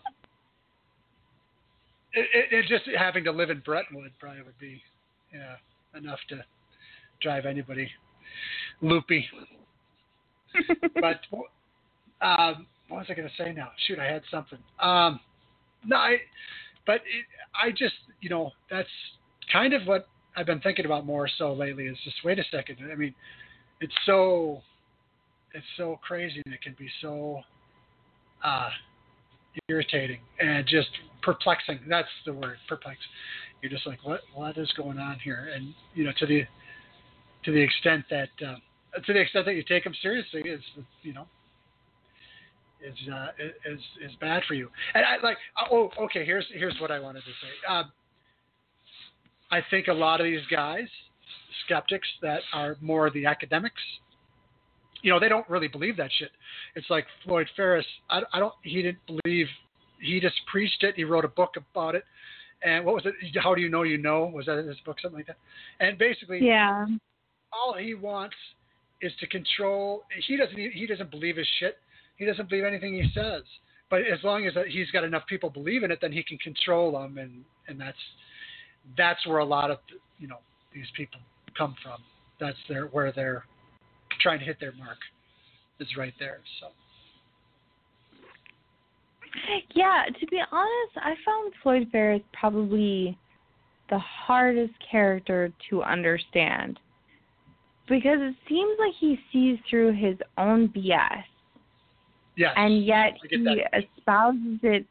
it, 2.13 2.27
it, 2.35 2.55
it 2.65 2.67
just 2.69 2.85
having 2.99 3.25
to 3.25 3.31
live 3.31 3.51
in 3.51 3.61
Brentwood 3.61 4.11
probably 4.19 4.43
would 4.43 4.59
be, 4.59 4.81
yeah, 5.35 5.57
enough 5.99 6.19
to 6.31 6.43
drive 7.21 7.45
anybody 7.45 7.91
loopy. 8.81 9.27
but 11.01 11.21
um, 12.25 12.67
what 12.89 12.99
was 12.99 13.07
I 13.11 13.15
going 13.15 13.29
to 13.29 13.43
say 13.43 13.53
now? 13.53 13.71
Shoot, 13.87 13.99
I 13.99 14.07
had 14.07 14.23
something. 14.31 14.59
Um, 14.81 15.21
no, 15.87 15.97
I, 15.97 16.19
but 16.87 16.97
it, 16.97 17.27
I 17.55 17.71
just, 17.71 17.95
you 18.21 18.29
know, 18.29 18.51
that's 18.71 18.89
kind 19.53 19.73
of 19.73 19.87
what 19.87 20.09
I've 20.37 20.47
been 20.47 20.61
thinking 20.61 20.85
about 20.85 21.07
more 21.07 21.29
so 21.39 21.53
lately. 21.53 21.87
Is 21.87 21.97
just 22.05 22.17
wait 22.25 22.39
a 22.39 22.45
second. 22.51 22.79
I 22.91 22.95
mean, 22.95 23.15
it's 23.81 23.95
so, 24.05 24.63
it's 25.55 25.67
so 25.77 25.99
crazy, 26.07 26.43
and 26.45 26.55
it 26.55 26.63
can 26.63 26.75
be 26.79 26.89
so 27.01 27.41
uh, 28.45 28.71
irritating 29.69 30.21
and 30.41 30.67
just 30.67 30.89
perplexing. 31.23 31.81
That's 31.89 32.09
the 32.25 32.33
word, 32.33 32.59
perplex. 32.69 32.99
You're 33.63 33.71
just 33.71 33.87
like, 33.87 34.05
what, 34.05 34.21
what 34.35 34.59
is 34.59 34.71
going 34.77 34.99
on 34.99 35.19
here? 35.19 35.51
And 35.55 35.75
you 35.95 36.05
know, 36.05 36.13
to 36.19 36.27
the, 36.27 36.43
to 37.45 37.53
the 37.53 37.61
extent 37.61 38.05
that, 38.11 38.29
uh, 38.47 38.57
to 39.05 39.13
the 39.13 39.21
extent 39.21 39.47
that 39.47 39.55
you 39.55 39.63
take 39.63 39.85
them 39.85 39.95
seriously, 40.03 40.43
is 40.43 40.61
you 41.03 41.15
know, 41.15 41.27
is 42.85 42.95
uh, 43.13 43.29
is 43.71 43.81
is 44.05 44.13
bad 44.21 44.43
for 44.47 44.55
you. 44.55 44.69
And 44.95 45.05
I 45.05 45.17
like, 45.23 45.39
oh, 45.71 45.91
okay. 46.01 46.25
Here's 46.25 46.47
here's 46.53 46.79
what 46.81 46.91
I 46.91 46.99
wanted 46.99 47.21
to 47.21 47.31
say. 47.31 47.73
Um, 47.75 47.93
I 49.51 49.61
think 49.71 49.89
a 49.89 49.93
lot 49.93 50.21
of 50.21 50.25
these 50.25 50.45
guys, 50.51 50.89
skeptics 51.65 52.09
that 52.23 52.41
are 52.53 52.77
more 52.81 53.11
the 53.11 53.27
academics, 53.27 53.81
you 55.03 55.13
know, 55.13 55.21
they 55.21 55.29
don't 55.29 55.49
really 55.49 55.69
believe 55.69 55.97
that 55.99 56.11
shit. 56.19 56.31
It's 56.75 56.91
like 56.91 57.07
Floyd 57.25 57.49
Ferris. 57.57 57.87
I, 58.11 58.23
I 58.33 58.39
don't. 58.39 58.55
He 58.63 58.83
didn't 58.83 58.99
believe. 59.07 59.47
He 60.01 60.21
just 60.21 60.37
preached 60.51 60.83
it. 60.83 60.95
He 60.97 61.05
wrote 61.05 61.25
a 61.25 61.29
book 61.29 61.55
about 61.57 61.95
it. 61.95 62.05
And 62.63 62.85
what 62.85 62.95
was 62.95 63.07
it? 63.07 63.15
How 63.43 63.55
do 63.55 63.61
you 63.61 63.69
know 63.69 63.83
you 63.83 63.99
know? 63.99 64.25
Was 64.27 64.47
that 64.47 64.59
in 64.59 64.67
his 64.67 64.79
book, 64.85 64.97
something 65.01 65.19
like 65.19 65.27
that? 65.27 65.37
And 65.81 65.99
basically, 65.99 66.45
Yeah. 66.45 66.87
all 67.53 67.75
he 67.75 67.95
wants 67.95 68.37
is 69.01 69.13
to 69.21 69.27
control. 69.27 70.05
He 70.27 70.37
doesn't. 70.37 70.57
He 70.57 70.87
doesn't 70.87 71.11
believe 71.11 71.37
his 71.37 71.47
shit. 71.61 71.79
He 72.17 72.25
doesn't 72.25 72.49
believe 72.49 72.65
anything 72.65 72.95
he 72.95 73.09
says. 73.15 73.43
But 73.89 74.01
as 74.01 74.19
long 74.25 74.47
as 74.47 74.55
he's 74.69 74.91
got 74.91 75.05
enough 75.05 75.23
people 75.29 75.51
believe 75.51 75.85
in 75.85 75.91
it, 75.91 75.99
then 76.01 76.13
he 76.13 76.23
can 76.23 76.39
control 76.39 76.93
them, 76.93 77.19
and 77.19 77.45
and 77.69 77.81
that's 77.81 77.99
that's 78.97 79.25
where 79.27 79.39
a 79.39 79.45
lot 79.45 79.71
of 79.71 79.79
you 80.19 80.27
know 80.27 80.39
these 80.75 80.87
people 80.97 81.21
come 81.57 81.77
from. 81.83 81.99
That's 82.41 82.59
their 82.69 82.87
where 82.87 83.13
they're 83.13 83.45
trying 84.21 84.41
to 84.41 84.45
hit 84.45 84.59
their 84.61 84.73
mark. 84.73 84.99
Is 85.79 85.89
right 85.97 86.15
there. 86.19 86.39
So 86.61 86.69
Yeah, 89.75 90.05
to 90.19 90.27
be 90.27 90.41
honest, 90.51 90.97
I 90.97 91.15
found 91.25 91.53
Floyd 91.63 91.89
Ferris 91.93 92.23
probably 92.33 93.19
the 93.91 93.99
hardest 93.99 94.73
character 94.91 95.53
to 95.71 95.83
understand 95.83 96.81
because 97.89 98.19
it 98.21 98.35
seems 98.49 98.77
like 98.79 98.95
he 98.99 99.19
sees 99.33 99.59
through 99.69 99.93
his 99.93 100.17
own 100.39 100.69
BS. 100.69 101.25
Yes. 102.37 102.53
And 102.57 102.85
yet 102.85 103.15
he 103.31 103.45
that. 103.45 103.85
espouses 103.99 104.61
it 104.63 104.87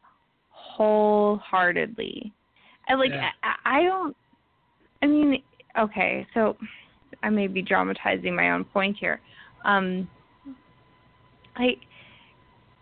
wholeheartedly. 0.50 2.32
And 2.88 2.98
like 3.00 3.10
Yeah. 3.10 3.30
I, 3.42 3.78
I 3.78 3.82
don't 3.82 4.16
I 5.02 5.06
mean, 5.06 5.42
okay, 5.78 6.26
so 6.34 6.56
I 7.22 7.28
may 7.30 7.46
be 7.46 7.62
dramatizing 7.62 8.34
my 8.34 8.50
own 8.50 8.64
point 8.64 8.96
here. 8.98 9.20
Um 9.64 10.08
I 11.56 11.76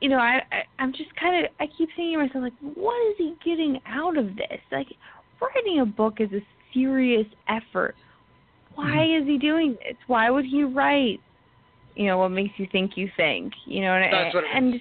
you 0.01 0.09
know, 0.11 0.19
I, 0.19 0.41
I 0.53 0.62
I'm 0.78 0.93
just 0.93 1.15
kind 1.16 1.45
of 1.45 1.51
I 1.61 1.66
keep 1.66 1.89
thinking 1.97 2.19
to 2.19 2.27
myself 2.27 2.43
like 2.45 2.77
what 2.77 2.97
is 3.11 3.16
he 3.19 3.35
getting 3.45 3.81
out 3.86 4.16
of 4.16 4.35
this? 4.36 4.61
Like 4.73 4.89
writing 5.41 5.81
a 5.81 5.86
book 5.86 6.15
is 6.20 6.31
a 6.32 6.41
serious 6.73 7.27
effort. 7.49 7.95
Why 8.74 8.85
Mm-hmm. 8.86 9.23
is 9.23 9.28
he 9.28 9.39
doing 9.39 9.73
this? 9.85 9.97
Why 10.09 10.31
would 10.31 10.45
he 10.45 10.65
write? 10.65 11.20
You 11.95 12.07
know, 12.07 12.19
what 12.19 12.31
makes 12.31 12.59
you 12.59 12.66
think 12.73 12.97
you 12.97 13.11
think? 13.16 13.53
You 13.66 13.83
know, 13.83 13.95
and 13.95 14.12
That's 14.12 14.35
what 14.35 14.45
it 14.45 14.51
and. 14.55 14.75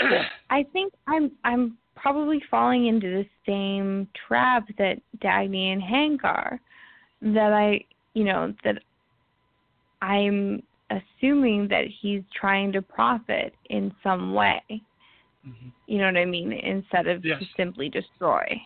Yeah. 0.00 0.24
I 0.50 0.64
think 0.72 0.92
I'm 1.06 1.32
I'm 1.44 1.78
probably 1.94 2.42
falling 2.50 2.86
into 2.86 3.08
the 3.08 3.26
same 3.46 4.06
trap 4.28 4.68
that 4.78 5.00
Dagny 5.20 5.72
and 5.72 5.82
Hank 5.82 6.22
are. 6.24 6.60
That 7.22 7.52
I 7.52 7.80
you 8.14 8.24
know, 8.24 8.54
that 8.64 8.82
I'm 10.02 10.62
assuming 10.90 11.66
that 11.68 11.84
he's 12.00 12.22
trying 12.38 12.72
to 12.72 12.82
profit 12.82 13.54
in 13.70 13.92
some 14.02 14.34
way. 14.34 14.62
Mhm. 15.46 15.72
You 15.86 15.98
know 15.98 16.06
what 16.06 16.16
I 16.16 16.24
mean? 16.24 16.52
Instead 16.52 17.06
of 17.08 17.24
Yes. 17.24 17.40
to 17.40 17.46
simply 17.56 17.88
destroy. 17.88 18.60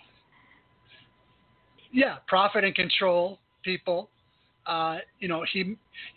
yeah, 1.93 2.19
profit 2.29 2.63
and 2.63 2.75
control 2.75 3.41
people. 3.65 4.09
Uh, 4.67 4.99
you 5.19 5.29
know, 5.29 5.45
he, 5.53 5.77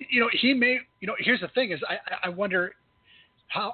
you 0.10 0.20
know, 0.20 0.30
he 0.32 0.54
may, 0.54 0.80
you 1.00 1.08
know, 1.08 1.16
here's 1.18 1.42
the 1.42 1.48
thing 1.50 1.72
is 1.72 1.80
I, 1.88 2.28
I 2.28 2.30
wonder 2.30 2.76
how, 3.48 3.74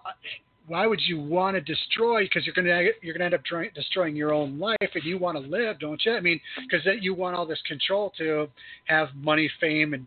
why 0.67 0.85
would 0.85 1.01
you 1.07 1.19
want 1.19 1.55
to 1.55 1.61
destroy? 1.61 2.23
Because 2.23 2.45
you're 2.45 2.53
going 2.53 2.67
to, 2.67 2.91
you're 3.01 3.13
going 3.13 3.21
to 3.21 3.25
end 3.25 3.33
up 3.33 3.43
dro- 3.43 3.69
destroying 3.73 4.15
your 4.15 4.33
own 4.33 4.59
life 4.59 4.77
and 4.79 5.03
you 5.03 5.17
want 5.17 5.35
to 5.35 5.49
live, 5.49 5.79
don't 5.79 5.99
you? 6.05 6.13
I 6.13 6.19
mean, 6.19 6.39
because 6.57 6.85
that 6.85 7.01
you 7.01 7.15
want 7.15 7.35
all 7.35 7.45
this 7.45 7.61
control 7.67 8.13
to 8.19 8.47
have 8.85 9.07
money, 9.15 9.49
fame, 9.59 9.93
and 9.93 10.05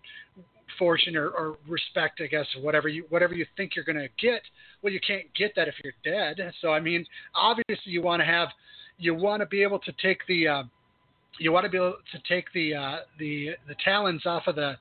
fortune 0.79 1.17
or, 1.17 1.29
or 1.31 1.57
respect, 1.69 2.21
I 2.23 2.27
guess, 2.27 2.47
or 2.57 2.63
whatever 2.63 2.89
you, 2.89 3.05
whatever 3.09 3.35
you 3.35 3.45
think 3.57 3.75
you're 3.75 3.85
going 3.85 3.97
to 3.97 4.09
get. 4.21 4.43
Well, 4.83 4.93
you 4.93 5.01
can't 5.07 5.27
get 5.35 5.53
that 5.57 5.69
if 5.69 5.75
you're 5.83 5.93
dead. 6.05 6.53
So, 6.61 6.73
I 6.73 6.81
mean, 6.81 7.05
obviously 7.35 7.93
you 7.93 8.03
want 8.03 8.21
to 8.21 8.27
have, 8.27 8.49
you 8.99 9.15
want 9.15 9.41
to 9.41 9.47
be 9.47 9.63
able 9.63 9.81
to 9.81 9.93
take 10.01 10.21
the, 10.29 10.49
uh, 10.49 10.63
you 11.39 11.53
want 11.53 11.65
to 11.65 11.71
be 11.71 11.77
able 11.79 11.97
to 12.13 12.19
take 12.29 12.47
the 12.53 12.75
uh, 12.75 12.97
the 13.19 13.51
the 13.69 13.75
talons 13.85 14.27
off 14.27 14.47
of 14.47 14.57
the 14.57 14.75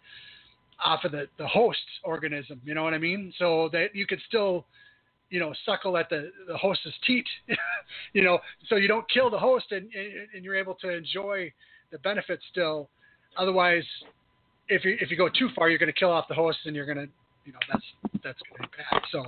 off 0.83 1.03
of 1.03 1.11
the 1.11 1.27
the 1.37 1.47
host 1.47 1.79
organism. 2.03 2.61
You 2.65 2.73
know 2.73 2.83
what 2.83 2.93
I 2.93 2.97
mean? 2.97 3.33
So 3.37 3.69
that 3.71 3.95
you 3.95 4.05
could 4.05 4.19
still, 4.27 4.65
you 5.29 5.39
know, 5.39 5.53
suckle 5.65 5.97
at 5.97 6.09
the 6.09 6.31
the 6.47 6.57
host's 6.57 6.87
teat. 7.05 7.25
you 8.13 8.23
know, 8.23 8.39
so 8.67 8.75
you 8.75 8.87
don't 8.87 9.09
kill 9.09 9.29
the 9.29 9.39
host 9.39 9.71
and 9.71 9.83
and- 9.93 10.27
and 10.33 10.43
you're 10.45 10.55
able 10.55 10.75
to 10.75 10.89
enjoy 10.89 11.51
the 11.91 11.99
benefits 11.99 12.43
still. 12.51 12.89
Otherwise, 13.37 13.83
if 14.67 14.83
you 14.85 14.97
if 14.99 15.09
you 15.11 15.17
go 15.17 15.29
too 15.29 15.49
far, 15.55 15.69
you're 15.69 15.79
going 15.79 15.91
to 15.91 15.99
kill 15.99 16.11
off 16.11 16.27
the 16.27 16.35
host 16.35 16.59
and 16.65 16.75
you're 16.75 16.85
going 16.85 16.97
to, 16.97 17.07
you 17.45 17.53
know, 17.53 17.59
that's 17.71 17.85
that's 18.23 18.39
going 18.49 18.61
to 18.63 18.77
be 18.77 18.83
bad. 18.91 19.01
So. 19.11 19.23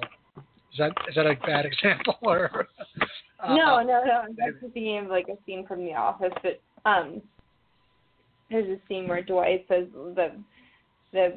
Is 0.73 0.79
that 0.79 0.91
is 1.07 1.13
that 1.13 1.27
a 1.27 1.35
bad 1.45 1.65
example 1.71 2.17
or? 2.23 2.67
uh, 3.39 3.53
no, 3.55 3.83
no, 3.83 4.01
no. 4.03 4.23
I'm 4.25 4.35
just 4.35 4.73
thinking 4.73 4.97
of 4.97 5.05
like 5.07 5.27
a 5.27 5.37
scene 5.45 5.67
from 5.67 5.85
The 5.85 5.93
Office, 5.93 6.33
but 6.41 6.59
um, 6.85 7.21
there's 8.49 8.67
a 8.67 8.81
scene 8.87 9.07
where 9.07 9.23
Dwight 9.23 9.65
says 9.67 9.85
the 9.93 10.31
the 11.11 11.33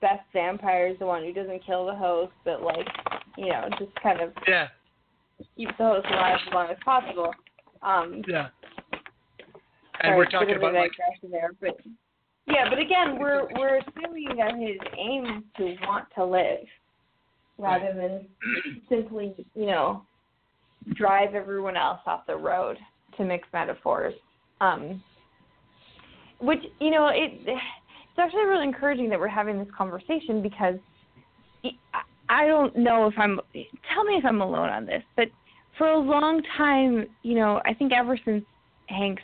best 0.00 0.22
vampire 0.32 0.88
is 0.88 0.98
the 0.98 1.06
one 1.06 1.22
who 1.22 1.32
doesn't 1.32 1.64
kill 1.64 1.86
the 1.86 1.94
host, 1.94 2.32
but 2.44 2.62
like 2.62 2.86
you 3.36 3.48
know 3.48 3.68
just 3.78 3.92
kind 4.02 4.20
of 4.20 4.32
Yeah, 4.46 4.68
keeps 5.56 5.72
the 5.78 5.84
host 5.84 6.06
alive 6.10 6.38
as 6.46 6.52
long 6.52 6.70
as 6.70 6.76
possible. 6.84 7.32
Um, 7.82 8.22
yeah. 8.28 8.48
And 10.02 10.12
sorry, 10.12 10.16
we're 10.16 10.26
talking 10.26 10.56
about 10.56 10.74
like 10.74 10.92
there, 11.30 11.50
but 11.60 11.76
yeah, 12.46 12.68
but 12.68 12.78
again, 12.78 13.18
we're 13.18 13.48
we're 13.58 13.78
assuming 13.78 14.36
that 14.36 14.54
his 14.54 14.78
aim 14.98 15.24
is 15.24 15.44
to 15.56 15.86
want 15.86 16.06
to 16.14 16.24
live, 16.24 16.66
rather 17.58 17.92
than 17.94 18.26
simply 18.88 19.34
you 19.54 19.66
know 19.66 20.02
drive 20.94 21.34
everyone 21.34 21.76
else 21.76 22.00
off 22.06 22.26
the 22.26 22.36
road 22.36 22.78
to 23.16 23.24
mix 23.24 23.46
metaphors. 23.52 24.14
Um, 24.60 25.02
which 26.38 26.60
you 26.80 26.90
know 26.90 27.08
it 27.08 27.32
it's 27.44 28.18
actually 28.18 28.44
really 28.44 28.64
encouraging 28.64 29.08
that 29.10 29.18
we're 29.18 29.28
having 29.28 29.58
this 29.58 29.68
conversation 29.76 30.42
because 30.42 30.76
I- 32.28 32.46
don't 32.46 32.76
know 32.76 33.06
if 33.06 33.14
I'm 33.18 33.40
tell 33.92 34.04
me 34.04 34.14
if 34.14 34.24
I'm 34.24 34.40
alone 34.40 34.68
on 34.68 34.86
this, 34.86 35.02
but 35.16 35.28
for 35.76 35.88
a 35.88 35.98
long 35.98 36.42
time, 36.56 37.06
you 37.22 37.34
know, 37.34 37.60
I 37.64 37.74
think 37.74 37.92
ever 37.92 38.18
since 38.24 38.44
Hank's 38.86 39.22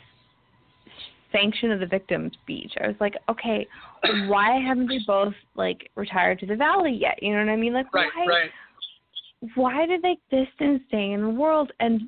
sanction 1.31 1.71
of 1.71 1.79
the 1.79 1.85
victim 1.85 2.31
speech, 2.41 2.73
I 2.81 2.87
was 2.87 2.95
like, 2.99 3.15
okay, 3.29 3.67
why 4.27 4.59
haven't 4.59 4.87
they 4.87 4.99
both 5.05 5.33
like 5.55 5.89
retired 5.95 6.39
to 6.39 6.45
the 6.45 6.55
valley 6.55 6.97
yet? 6.99 7.21
You 7.21 7.33
know 7.33 7.45
what 7.45 7.51
I 7.51 7.55
mean? 7.55 7.73
Like 7.73 7.93
right, 7.93 8.09
why 8.15 8.25
right. 8.25 8.49
why 9.55 9.85
did 9.85 10.01
they 10.01 10.17
exist 10.31 10.55
and 10.59 10.81
stay 10.87 11.11
in 11.11 11.21
the 11.21 11.29
world 11.29 11.71
and 11.79 12.01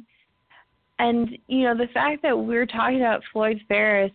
and 0.99 1.37
you 1.47 1.63
know 1.63 1.75
the 1.75 1.91
fact 1.93 2.21
that 2.21 2.37
we're 2.37 2.65
talking 2.65 2.97
about 3.01 3.21
Floyd 3.31 3.59
Ferris 3.67 4.11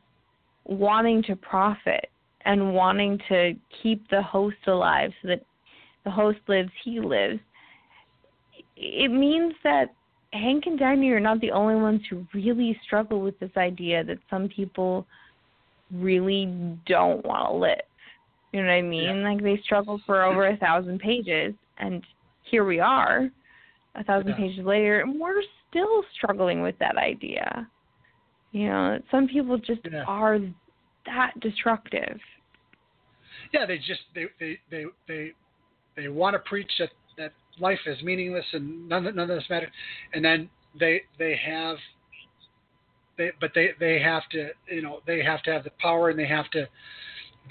wanting 0.65 1.23
to 1.25 1.37
profit 1.37 2.09
and 2.45 2.75
wanting 2.75 3.19
to 3.29 3.55
keep 3.83 4.09
the 4.11 4.23
host 4.23 4.57
alive 4.67 5.11
so 5.21 5.29
that 5.29 5.43
the 6.05 6.11
host 6.11 6.39
lives 6.47 6.71
he 6.85 7.01
lives 7.01 7.41
it 8.77 9.11
means 9.11 9.55
that 9.65 9.95
Hank 10.33 10.65
and 10.67 10.79
Dagny 10.79 11.11
are 11.11 11.21
not 11.21 11.41
the 11.41 11.53
only 11.53 11.77
ones 11.77 12.01
who 12.11 12.27
really 12.35 12.79
struggle 12.85 13.21
with 13.21 13.39
this 13.39 13.53
idea 13.57 14.03
that 14.05 14.19
some 14.29 14.49
people 14.49 15.07
really 15.93 16.47
don't 16.87 17.25
want 17.25 17.49
to 17.49 17.57
live. 17.57 17.79
You 18.53 18.61
know 18.63 18.67
what 18.67 18.75
I 18.75 18.83
mean? 18.83 19.23
Like 19.23 19.43
they 19.43 19.61
struggled 19.65 20.03
for 20.05 20.23
over 20.23 20.49
a 20.49 20.57
thousand 20.57 20.99
pages, 20.99 21.55
and 21.79 22.05
here 22.43 22.65
we 22.65 22.81
are, 22.81 23.31
a 23.95 24.05
thousand 24.05 24.31
Yeah. 24.31 24.37
pages 24.37 24.65
later, 24.65 25.01
and 25.01 25.21
we're 25.21 25.43
still 25.75 26.05
struggling 26.17 26.63
with 26.63 26.79
that 26.79 26.97
idea. 26.97 27.69
You 28.53 28.69
know, 28.69 29.01
some 29.11 29.27
people 29.27 29.59
just 29.59 29.81
Yeah. 29.91 30.05
are 30.07 30.39
that 31.07 31.39
destructive. 31.41 32.21
yeah, 33.53 33.67
they 33.67 33.79
just 33.79 34.03
they 34.15 34.27
they 34.39 34.59
they 34.71 34.85
they, 35.09 35.33
they 35.97 36.09
want 36.09 36.35
to 36.35 36.39
preach 36.41 36.71
that 36.79 36.91
that 37.17 37.33
life 37.59 37.81
is 37.87 38.01
meaningless 38.03 38.45
and 38.53 38.89
none 38.89 39.07
of- 39.07 39.15
none 39.15 39.29
of 39.31 39.37
this 39.37 39.49
matters, 39.51 39.71
and 40.13 40.25
then 40.25 40.49
they 40.79 41.03
they 41.19 41.37
have 41.37 41.77
they 43.19 43.31
but 43.41 43.53
they 43.55 43.71
they 43.79 44.01
have 44.01 44.23
to 44.31 44.51
you 44.69 44.83
know 44.83 45.01
they 45.07 45.23
have 45.23 45.43
to 45.43 45.53
have 45.53 45.65
the 45.65 45.71
power 45.81 46.11
and 46.11 46.19
they 46.19 46.27
have 46.27 46.49
to 46.51 46.69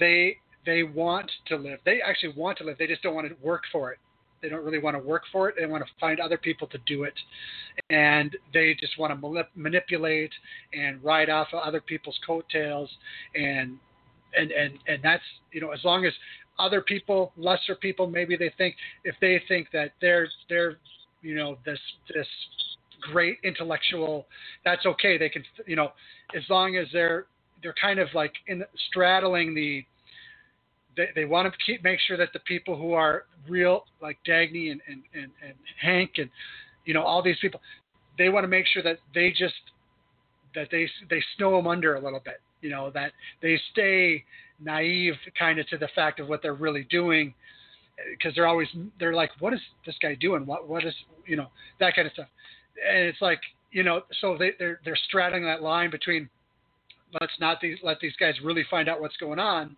they 0.00 0.36
they 0.66 0.82
want 0.82 1.30
to 1.46 1.56
live. 1.56 1.78
They 1.84 2.00
actually 2.00 2.32
want 2.34 2.58
to 2.58 2.64
live. 2.64 2.76
They 2.78 2.86
just 2.86 3.02
don't 3.02 3.14
want 3.14 3.28
to 3.28 3.36
work 3.42 3.62
for 3.70 3.92
it. 3.92 3.98
They 4.44 4.50
don't 4.50 4.62
really 4.62 4.78
want 4.78 4.94
to 4.94 5.02
work 5.02 5.22
for 5.32 5.48
it. 5.48 5.54
They 5.58 5.64
want 5.64 5.82
to 5.86 5.90
find 5.98 6.20
other 6.20 6.36
people 6.36 6.66
to 6.68 6.78
do 6.86 7.04
it, 7.04 7.14
and 7.88 8.36
they 8.52 8.76
just 8.78 8.98
want 8.98 9.10
to 9.10 9.26
manip- 9.26 9.46
manipulate 9.56 10.32
and 10.74 11.02
ride 11.02 11.30
off 11.30 11.48
of 11.54 11.60
other 11.60 11.80
people's 11.80 12.18
coattails, 12.26 12.90
and 13.34 13.78
and 14.36 14.52
and 14.52 14.74
and 14.86 15.02
that's 15.02 15.22
you 15.50 15.62
know 15.62 15.70
as 15.70 15.82
long 15.82 16.04
as 16.04 16.12
other 16.58 16.82
people, 16.82 17.32
lesser 17.38 17.74
people, 17.74 18.06
maybe 18.06 18.36
they 18.36 18.52
think 18.58 18.76
if 19.04 19.14
they 19.22 19.40
think 19.48 19.68
that 19.72 19.92
they're 20.02 20.28
they're 20.50 20.76
you 21.22 21.34
know 21.34 21.56
this 21.64 21.80
this 22.14 22.26
great 23.00 23.38
intellectual, 23.44 24.26
that's 24.62 24.84
okay. 24.84 25.16
They 25.16 25.30
can 25.30 25.42
you 25.66 25.74
know 25.74 25.92
as 26.36 26.42
long 26.50 26.76
as 26.76 26.86
they're 26.92 27.24
they're 27.62 27.74
kind 27.80 27.98
of 27.98 28.08
like 28.12 28.34
in 28.46 28.62
straddling 28.90 29.54
the 29.54 29.86
they, 30.96 31.08
they 31.14 31.24
want 31.24 31.50
to 31.50 31.58
keep 31.64 31.82
make 31.82 31.98
sure 32.06 32.16
that 32.16 32.32
the 32.32 32.40
people 32.40 32.76
who 32.76 32.92
are 32.92 33.24
real 33.48 33.84
like 34.00 34.18
Dagny 34.26 34.70
and, 34.72 34.80
and, 34.88 35.02
and, 35.14 35.30
and 35.42 35.54
Hank 35.80 36.12
and 36.18 36.30
you 36.84 36.94
know 36.94 37.02
all 37.02 37.22
these 37.22 37.38
people 37.40 37.60
they 38.18 38.28
want 38.28 38.44
to 38.44 38.48
make 38.48 38.66
sure 38.66 38.82
that 38.82 38.98
they 39.14 39.30
just 39.30 39.54
that 40.54 40.68
they 40.70 40.88
they 41.10 41.22
snow 41.36 41.56
them 41.56 41.66
under 41.66 41.94
a 41.94 42.00
little 42.00 42.20
bit 42.24 42.40
you 42.60 42.70
know 42.70 42.90
that 42.90 43.12
they 43.42 43.58
stay 43.72 44.24
naive 44.60 45.14
kind 45.38 45.58
of 45.58 45.66
to 45.68 45.78
the 45.78 45.88
fact 45.94 46.20
of 46.20 46.28
what 46.28 46.42
they're 46.42 46.54
really 46.54 46.86
doing 46.90 47.34
because 48.10 48.34
they're 48.34 48.46
always 48.46 48.68
they're 48.98 49.14
like 49.14 49.30
what 49.40 49.52
is 49.52 49.60
this 49.86 49.96
guy 50.00 50.14
doing? 50.14 50.46
What 50.46 50.68
what 50.68 50.84
is 50.84 50.94
you 51.26 51.36
know 51.36 51.48
that 51.80 51.94
kind 51.94 52.06
of 52.06 52.12
stuff. 52.12 52.28
And 52.88 53.04
it's 53.04 53.20
like 53.20 53.40
you 53.72 53.82
know 53.82 54.02
so 54.20 54.36
they 54.38 54.52
they're 54.58 54.80
they're 54.84 54.98
straddling 55.08 55.44
that 55.44 55.62
line 55.62 55.90
between 55.90 56.28
let's 57.20 57.32
not 57.40 57.60
these 57.60 57.78
let 57.82 58.00
these 58.00 58.16
guys 58.18 58.34
really 58.42 58.64
find 58.70 58.88
out 58.88 59.00
what's 59.00 59.16
going 59.16 59.38
on 59.38 59.76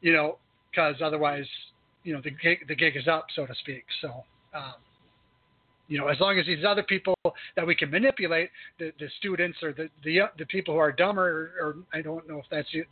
you 0.00 0.12
know 0.12 0.38
because 0.70 0.96
otherwise 1.02 1.46
you 2.04 2.12
know 2.12 2.20
the 2.22 2.30
gig 2.30 2.58
the 2.68 2.74
gig 2.74 2.96
is 2.96 3.08
up 3.08 3.26
so 3.34 3.46
to 3.46 3.54
speak 3.54 3.84
so 4.00 4.24
um, 4.54 4.74
you 5.90 5.98
know, 5.98 6.06
as 6.06 6.20
long 6.20 6.38
as 6.38 6.46
these 6.46 6.64
other 6.64 6.84
people 6.84 7.16
that 7.56 7.66
we 7.66 7.74
can 7.74 7.90
manipulate, 7.90 8.50
the, 8.78 8.92
the 9.00 9.08
students 9.18 9.58
or 9.60 9.72
the, 9.72 9.88
the 10.04 10.20
the 10.38 10.46
people 10.46 10.72
who 10.72 10.78
are 10.78 10.92
dumber, 10.92 11.50
or, 11.60 11.66
or 11.66 11.76
I 11.92 12.00
don't 12.00 12.28
know 12.28 12.38
if 12.38 12.44
that's 12.48 12.68
the, 12.72 12.84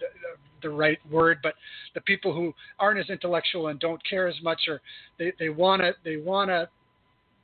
the 0.62 0.68
right 0.68 0.98
word, 1.08 1.38
but 1.40 1.54
the 1.94 2.00
people 2.00 2.34
who 2.34 2.52
aren't 2.80 2.98
as 2.98 3.08
intellectual 3.08 3.68
and 3.68 3.78
don't 3.78 4.02
care 4.04 4.26
as 4.26 4.34
much, 4.42 4.62
or 4.66 4.80
they 5.16 5.32
they 5.38 5.48
want 5.48 5.80
to 5.80 5.92
they 6.04 6.16
want 6.16 6.50
to 6.50 6.68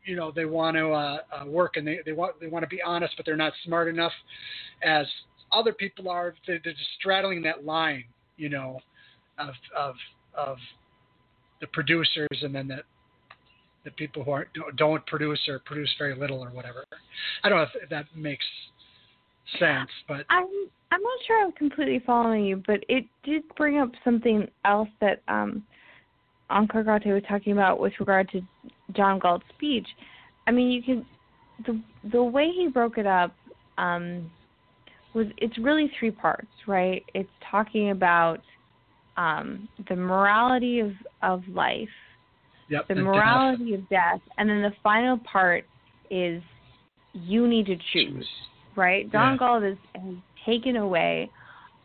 you 0.04 0.16
know 0.16 0.32
they 0.32 0.44
want 0.44 0.76
to 0.76 0.90
uh, 0.90 1.18
uh, 1.32 1.46
work 1.46 1.76
and 1.76 1.86
they, 1.86 2.00
they 2.04 2.12
want 2.12 2.38
they 2.40 2.48
want 2.48 2.64
to 2.64 2.68
be 2.68 2.82
honest, 2.82 3.14
but 3.16 3.24
they're 3.24 3.36
not 3.36 3.52
smart 3.64 3.86
enough 3.86 4.12
as 4.82 5.06
other 5.52 5.72
people 5.72 6.08
are. 6.10 6.34
They're, 6.48 6.58
they're 6.64 6.72
just 6.72 6.90
straddling 6.98 7.42
that 7.42 7.64
line, 7.64 8.02
you 8.36 8.48
know, 8.48 8.80
of 9.38 9.54
of 9.76 9.94
of 10.34 10.56
the 11.60 11.66
producers 11.68 12.42
and 12.42 12.54
then 12.54 12.68
the 12.68 12.82
the 13.84 13.90
people 13.92 14.24
who 14.24 14.30
aren't 14.30 14.48
don't 14.76 15.06
produce 15.06 15.40
or 15.48 15.58
produce 15.60 15.90
very 15.98 16.14
little 16.14 16.42
or 16.42 16.50
whatever. 16.50 16.84
I 17.42 17.48
don't 17.48 17.58
know 17.58 17.66
if, 17.82 17.90
that 17.90 18.06
makes 18.16 18.44
sense, 19.58 19.90
but 20.08 20.24
I'm 20.30 20.48
I'm 20.90 21.02
not 21.02 21.18
sure 21.26 21.44
I'm 21.44 21.52
completely 21.52 22.02
following 22.06 22.44
you, 22.44 22.62
but 22.66 22.84
it 22.88 23.04
did 23.24 23.42
bring 23.56 23.78
up 23.78 23.90
something 24.02 24.48
else 24.64 24.88
that 25.00 25.22
um 25.28 25.62
Onkar 26.50 26.84
Ghate 26.84 27.12
was 27.12 27.22
talking 27.28 27.52
about 27.52 27.78
with 27.78 27.92
regard 28.00 28.28
to 28.30 28.40
John 28.92 29.18
Galt's 29.20 29.44
speech. 29.54 29.86
I 30.46 30.50
mean, 30.50 30.70
you 30.70 30.82
can 30.82 31.06
the 31.66 31.80
the 32.10 32.22
way 32.22 32.50
he 32.54 32.68
broke 32.68 32.98
it 32.98 33.06
up 33.06 33.34
um 33.78 34.30
was 35.14 35.26
it's 35.36 35.56
really 35.58 35.90
three 35.98 36.10
parts, 36.10 36.48
right? 36.66 37.04
It's 37.14 37.30
talking 37.50 37.90
about 37.90 38.40
um 39.16 39.68
the 39.88 39.96
morality 39.96 40.80
of 40.80 40.92
of 41.22 41.42
life 41.48 41.88
yep, 42.68 42.86
the 42.88 42.94
morality 42.94 43.72
death. 43.72 43.80
of 43.80 43.88
death, 43.88 44.20
and 44.38 44.48
then 44.48 44.62
the 44.62 44.72
final 44.82 45.18
part 45.18 45.64
is 46.10 46.42
you 47.12 47.46
need 47.46 47.66
to 47.66 47.76
choose, 47.92 48.28
right? 48.76 49.10
Don 49.10 49.38
Yeah. 49.40 49.60
Has, 49.62 49.76
has 49.94 50.14
taken 50.44 50.76
away 50.76 51.30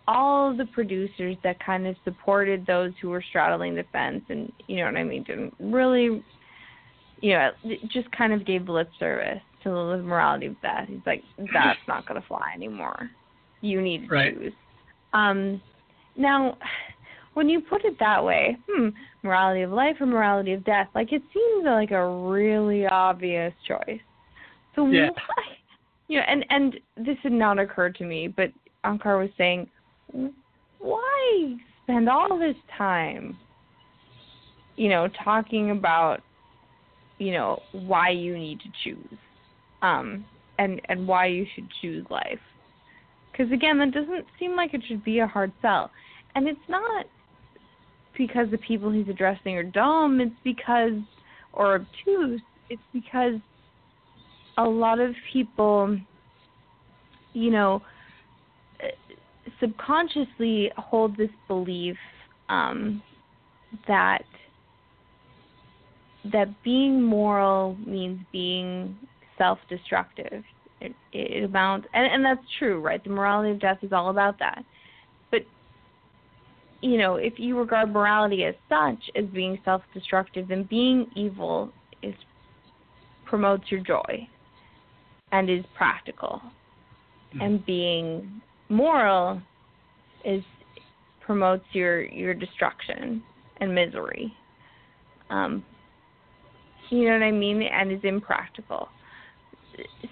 all 0.07 0.55
the 0.55 0.65
producers 0.65 1.37
that 1.43 1.63
kind 1.63 1.85
of 1.85 1.95
supported 2.03 2.65
those 2.65 2.91
who 3.01 3.09
were 3.09 3.23
straddling 3.29 3.75
the 3.75 3.83
fence, 3.91 4.23
and 4.29 4.51
you 4.67 4.77
know 4.77 4.85
what 4.85 4.97
I 4.97 5.03
mean, 5.03 5.23
didn't 5.23 5.53
really, 5.59 6.23
you 7.21 7.33
know, 7.33 7.51
just 7.91 8.09
kind 8.11 8.33
of 8.33 8.45
gave 8.45 8.67
lip 8.67 8.89
service 8.97 9.39
to 9.63 9.69
the 9.69 10.01
morality 10.03 10.47
of 10.47 10.59
death. 10.61 10.87
He's 10.87 10.99
like, 11.05 11.23
that's 11.53 11.79
not 11.87 12.07
going 12.07 12.19
to 12.19 12.27
fly 12.27 12.51
anymore. 12.55 13.09
You 13.61 13.81
need 13.81 14.07
to 14.07 14.07
Right. 14.07 14.35
choose. 14.39 14.53
Um, 15.13 15.61
now, 16.15 16.57
when 17.33 17.49
you 17.49 17.61
put 17.61 17.85
it 17.85 17.97
that 17.99 18.23
way, 18.23 18.57
hmm, 18.69 18.89
morality 19.23 19.61
of 19.61 19.71
life 19.71 19.95
or 19.99 20.05
morality 20.05 20.53
of 20.53 20.63
death, 20.63 20.87
like 20.95 21.13
it 21.13 21.21
seems 21.33 21.65
like 21.65 21.91
a 21.91 22.07
really 22.07 22.85
obvious 22.87 23.53
choice. 23.67 24.01
So 24.75 24.85
Yeah. 24.85 25.09
why, 25.09 25.57
you 26.07 26.17
know, 26.17 26.25
and 26.27 26.45
and 26.49 26.79
this 26.97 27.17
had 27.19 27.31
not 27.31 27.59
occurred 27.59 27.95
to 27.95 28.05
me, 28.05 28.27
but 28.27 28.51
Onkar 28.83 29.19
was 29.19 29.29
saying, 29.37 29.69
why 30.79 31.57
spend 31.83 32.09
all 32.09 32.37
this 32.39 32.55
time, 32.77 33.37
you 34.75 34.89
know, 34.89 35.07
talking 35.23 35.71
about, 35.71 36.21
you 37.17 37.31
know, 37.31 37.61
why 37.73 38.09
you 38.09 38.37
need 38.37 38.59
to 38.61 38.69
choose, 38.83 39.17
um, 39.81 40.25
and 40.57 40.81
and 40.85 41.07
why 41.07 41.25
you 41.25 41.45
should 41.53 41.69
choose 41.81 42.05
life. 42.09 42.39
Because 43.31 43.51
again, 43.51 43.77
that 43.79 43.91
doesn't 43.91 44.25
seem 44.39 44.55
like 44.55 44.73
it 44.73 44.83
should 44.87 45.03
be 45.03 45.19
a 45.19 45.27
hard 45.27 45.51
sell, 45.61 45.91
and 46.35 46.47
it's 46.47 46.67
not 46.67 47.05
because 48.19 48.51
the 48.51 48.57
people 48.59 48.91
he's 48.91 49.07
addressing 49.07 49.55
are 49.55 49.63
dumb. 49.63 50.19
It's 50.19 50.35
because 50.43 50.91
or 51.53 51.75
obtuse. 51.75 52.41
It's 52.69 52.81
because 52.93 53.35
a 54.57 54.63
lot 54.63 54.99
of 54.99 55.15
people, 55.33 55.97
you 57.33 57.49
know, 57.49 57.81
uh, 58.83 58.87
subconsciously 59.59 60.69
hold 60.77 61.17
this 61.17 61.31
belief 61.47 61.95
um, 62.49 63.01
that 63.87 64.23
that 66.31 66.49
being 66.63 67.01
moral 67.01 67.77
means 67.87 68.19
being 68.31 68.95
self-destructive. 69.37 70.43
It, 70.81 70.93
it 71.13 71.45
amounts, 71.45 71.87
and, 71.93 72.05
and 72.05 72.23
that's 72.23 72.45
true, 72.59 72.81
right? 72.81 73.01
The 73.03 73.09
morality 73.09 73.51
of 73.51 73.59
death 73.59 73.79
is 73.81 73.93
all 73.93 74.09
about 74.09 74.37
that. 74.39 74.63
You 76.81 76.97
know, 76.97 77.15
if 77.15 77.33
you 77.37 77.57
regard 77.57 77.91
morality 77.91 78.45
as 78.45 78.55
such 78.69 79.09
as 79.15 79.25
being 79.33 79.59
self-destructive, 79.65 80.47
then 80.47 80.63
being 80.69 81.07
evil 81.15 81.71
is 82.01 82.15
promotes 83.25 83.65
your 83.69 83.81
joy 83.81 84.27
and 85.31 85.49
is 85.49 85.63
practical, 85.77 86.41
and 87.39 87.63
being 87.65 88.41
moral 88.69 89.41
is 90.25 90.43
promotes 91.25 91.65
your 91.73 92.03
your 92.05 92.33
destruction 92.33 93.21
and 93.59 93.75
misery. 93.75 94.33
Um, 95.29 95.63
you 96.89 97.05
know 97.05 97.13
what 97.13 97.23
I 97.23 97.31
mean, 97.31 97.61
and 97.61 97.91
is 97.91 97.99
impractical. 98.03 98.89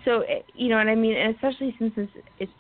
So 0.06 0.24
you 0.54 0.70
know 0.70 0.78
what 0.78 0.88
I 0.88 0.96
mean, 0.96 1.16
and 1.16 1.34
especially 1.34 1.76
since 1.80 1.94
it's, 1.98 2.12
it's 2.40 2.52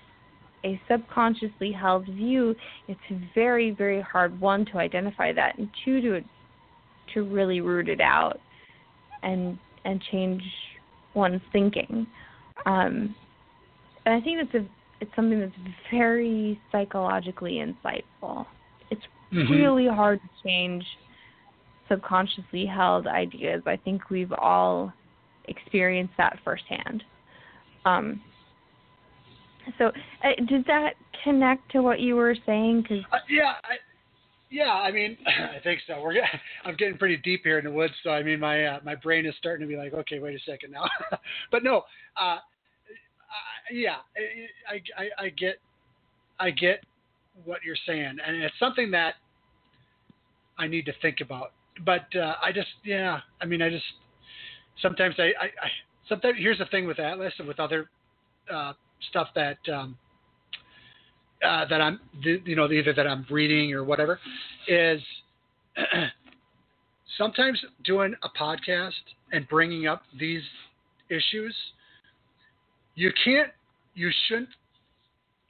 a 0.68 0.82
subconsciously 0.90 1.72
held 1.72 2.06
view, 2.06 2.56
it's 2.88 3.00
very 3.34 3.72
very 3.72 4.02
hard 4.02 4.40
one 4.40 4.66
to 4.66 4.78
identify 4.78 5.32
that, 5.34 5.58
and 5.58 5.70
two 5.84 6.02
to 6.02 6.22
to 7.14 7.24
really 7.24 7.62
root 7.62 7.88
it 7.90 8.02
out 8.02 8.40
and 9.24 9.58
and 9.86 10.02
change 10.12 10.44
one's 11.14 11.42
thinking. 11.52 12.06
Um, 12.66 13.16
and 14.06 14.16
I 14.16 14.22
think 14.22 14.40
that's 14.40 14.64
a 14.64 14.68
it's 15.00 15.12
something 15.16 15.40
that's 15.40 15.76
very 15.92 16.60
psychologically 16.72 17.64
insightful. 17.66 18.46
It's 18.90 19.06
Mhm. 19.32 19.50
really 19.50 19.88
hard 19.88 20.20
to 20.22 20.30
change 20.44 20.86
subconsciously 21.88 22.66
held 22.66 23.08
ideas. 23.08 23.62
I 23.66 23.78
think 23.78 24.10
we've 24.10 24.34
all 24.34 24.92
experienced 25.46 26.16
that 26.18 26.40
firsthand. 26.44 27.04
Um, 27.86 28.22
so, 29.78 29.88
uh, 29.88 30.30
does 30.48 30.64
that 30.68 30.94
connect 31.24 31.72
to 31.72 31.82
what 31.82 32.00
you 32.00 32.16
were 32.16 32.36
saying? 32.46 32.84
Because 32.84 33.04
Uh, 33.12 33.18
yeah, 33.30 33.54
I, 33.64 33.76
yeah. 34.50 34.74
I 34.74 34.92
mean, 34.92 35.18
I 35.28 35.60
think 35.64 35.82
so. 35.88 36.02
We're 36.02 36.14
I'm 36.66 36.76
getting 36.76 36.98
pretty 36.98 37.18
deep 37.18 37.42
here 37.44 37.60
in 37.60 37.66
the 37.66 37.72
woods, 37.72 37.94
so 38.04 38.12
I 38.12 38.24
mean, 38.24 38.40
my 38.40 38.66
uh, 38.66 38.80
my 38.84 38.96
brain 38.96 39.26
is 39.26 39.34
starting 39.38 39.68
to 39.68 39.70
be 39.70 39.78
like, 39.78 39.94
okay, 39.94 40.20
wait 40.20 40.36
a 40.36 40.52
second 40.52 40.72
now. 40.72 40.86
but 41.52 41.64
no, 41.64 41.84
uh, 42.20 42.38
uh, 42.38 42.40
yeah, 43.72 43.98
I, 44.70 44.82
I 45.02 45.26
I 45.26 45.30
get 45.30 45.60
I 46.40 46.52
get 46.52 46.84
what 47.46 47.64
you're 47.64 47.78
saying, 47.86 48.18
and 48.26 48.38
it's 48.38 48.56
something 48.60 48.92
that 48.92 49.16
I 50.58 50.68
need 50.68 50.86
to 50.86 50.94
think 51.02 51.18
about. 51.22 51.52
But 51.86 52.08
uh, 52.16 52.36
I 52.42 52.52
just, 52.52 52.68
yeah, 52.84 53.20
I 53.42 53.46
mean, 53.46 53.62
I 53.62 53.70
just 53.70 53.84
sometimes 54.82 55.16
I, 55.20 55.24
I, 55.40 55.46
I 55.46 55.70
sometimes 56.10 56.38
here's 56.40 56.58
the 56.58 56.66
thing 56.66 56.88
with 56.88 57.00
Atlas 57.00 57.34
and 57.38 57.48
with 57.48 57.60
other 57.60 57.90
uh, 58.52 58.74
stuff 59.10 59.28
that 59.36 59.58
um, 59.72 59.98
uh, 61.46 61.66
that 61.70 61.82
I'm, 61.82 62.00
you 62.24 62.56
know, 62.56 62.72
either 62.72 62.94
that 62.94 63.08
I'm 63.08 63.26
reading 63.30 63.74
or 63.74 63.84
whatever, 63.84 64.20
is 64.68 65.02
sometimes 67.18 67.60
doing 67.84 68.16
a 68.24 68.30
podcast 68.30 68.94
and 69.32 69.48
bringing 69.48 69.88
up 69.88 70.02
these 70.20 70.42
issues, 71.10 71.56
you 72.96 73.12
can't, 73.24 73.52
you 73.94 74.10
shouldn't 74.28 74.50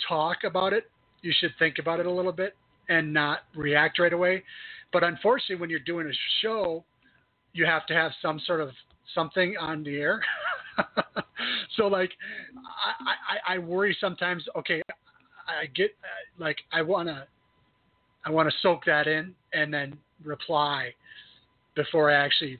talk 0.08 0.38
about 0.46 0.74
it. 0.74 0.90
You 1.22 1.34
should 1.40 1.52
think 1.58 1.80
about 1.80 2.00
it 2.00 2.06
a 2.06 2.12
little 2.12 2.32
bit 2.32 2.56
and 2.90 3.14
not 3.14 3.40
react 3.56 4.00
right 4.00 4.14
away. 4.14 4.44
But 4.94 5.04
unfortunately, 5.04 5.56
when 5.56 5.70
you're 5.70 5.80
doing 5.80 6.08
a 6.08 6.14
show, 6.42 6.84
you 7.54 7.66
have 7.66 7.86
to 7.88 7.94
have 7.94 8.12
some 8.22 8.40
sort 8.46 8.62
of 8.62 8.70
something 9.16 9.56
on 9.60 9.84
the 9.84 9.98
air. 9.98 10.22
so 11.76 11.88
like, 11.88 12.12
I, 13.06 13.54
I, 13.54 13.56
I 13.56 13.58
worry 13.58 13.96
sometimes. 14.00 14.44
Okay, 14.58 14.82
I 15.48 15.66
get 15.68 15.92
uh, 16.04 16.44
like 16.44 16.58
I 16.72 16.82
wanna 16.82 17.28
I 18.26 18.32
wanna 18.32 18.52
soak 18.62 18.86
that 18.86 19.08
in 19.08 19.34
and 19.54 19.74
then 19.74 19.98
reply 20.24 20.94
before 21.76 22.12
I 22.12 22.16
actually 22.16 22.60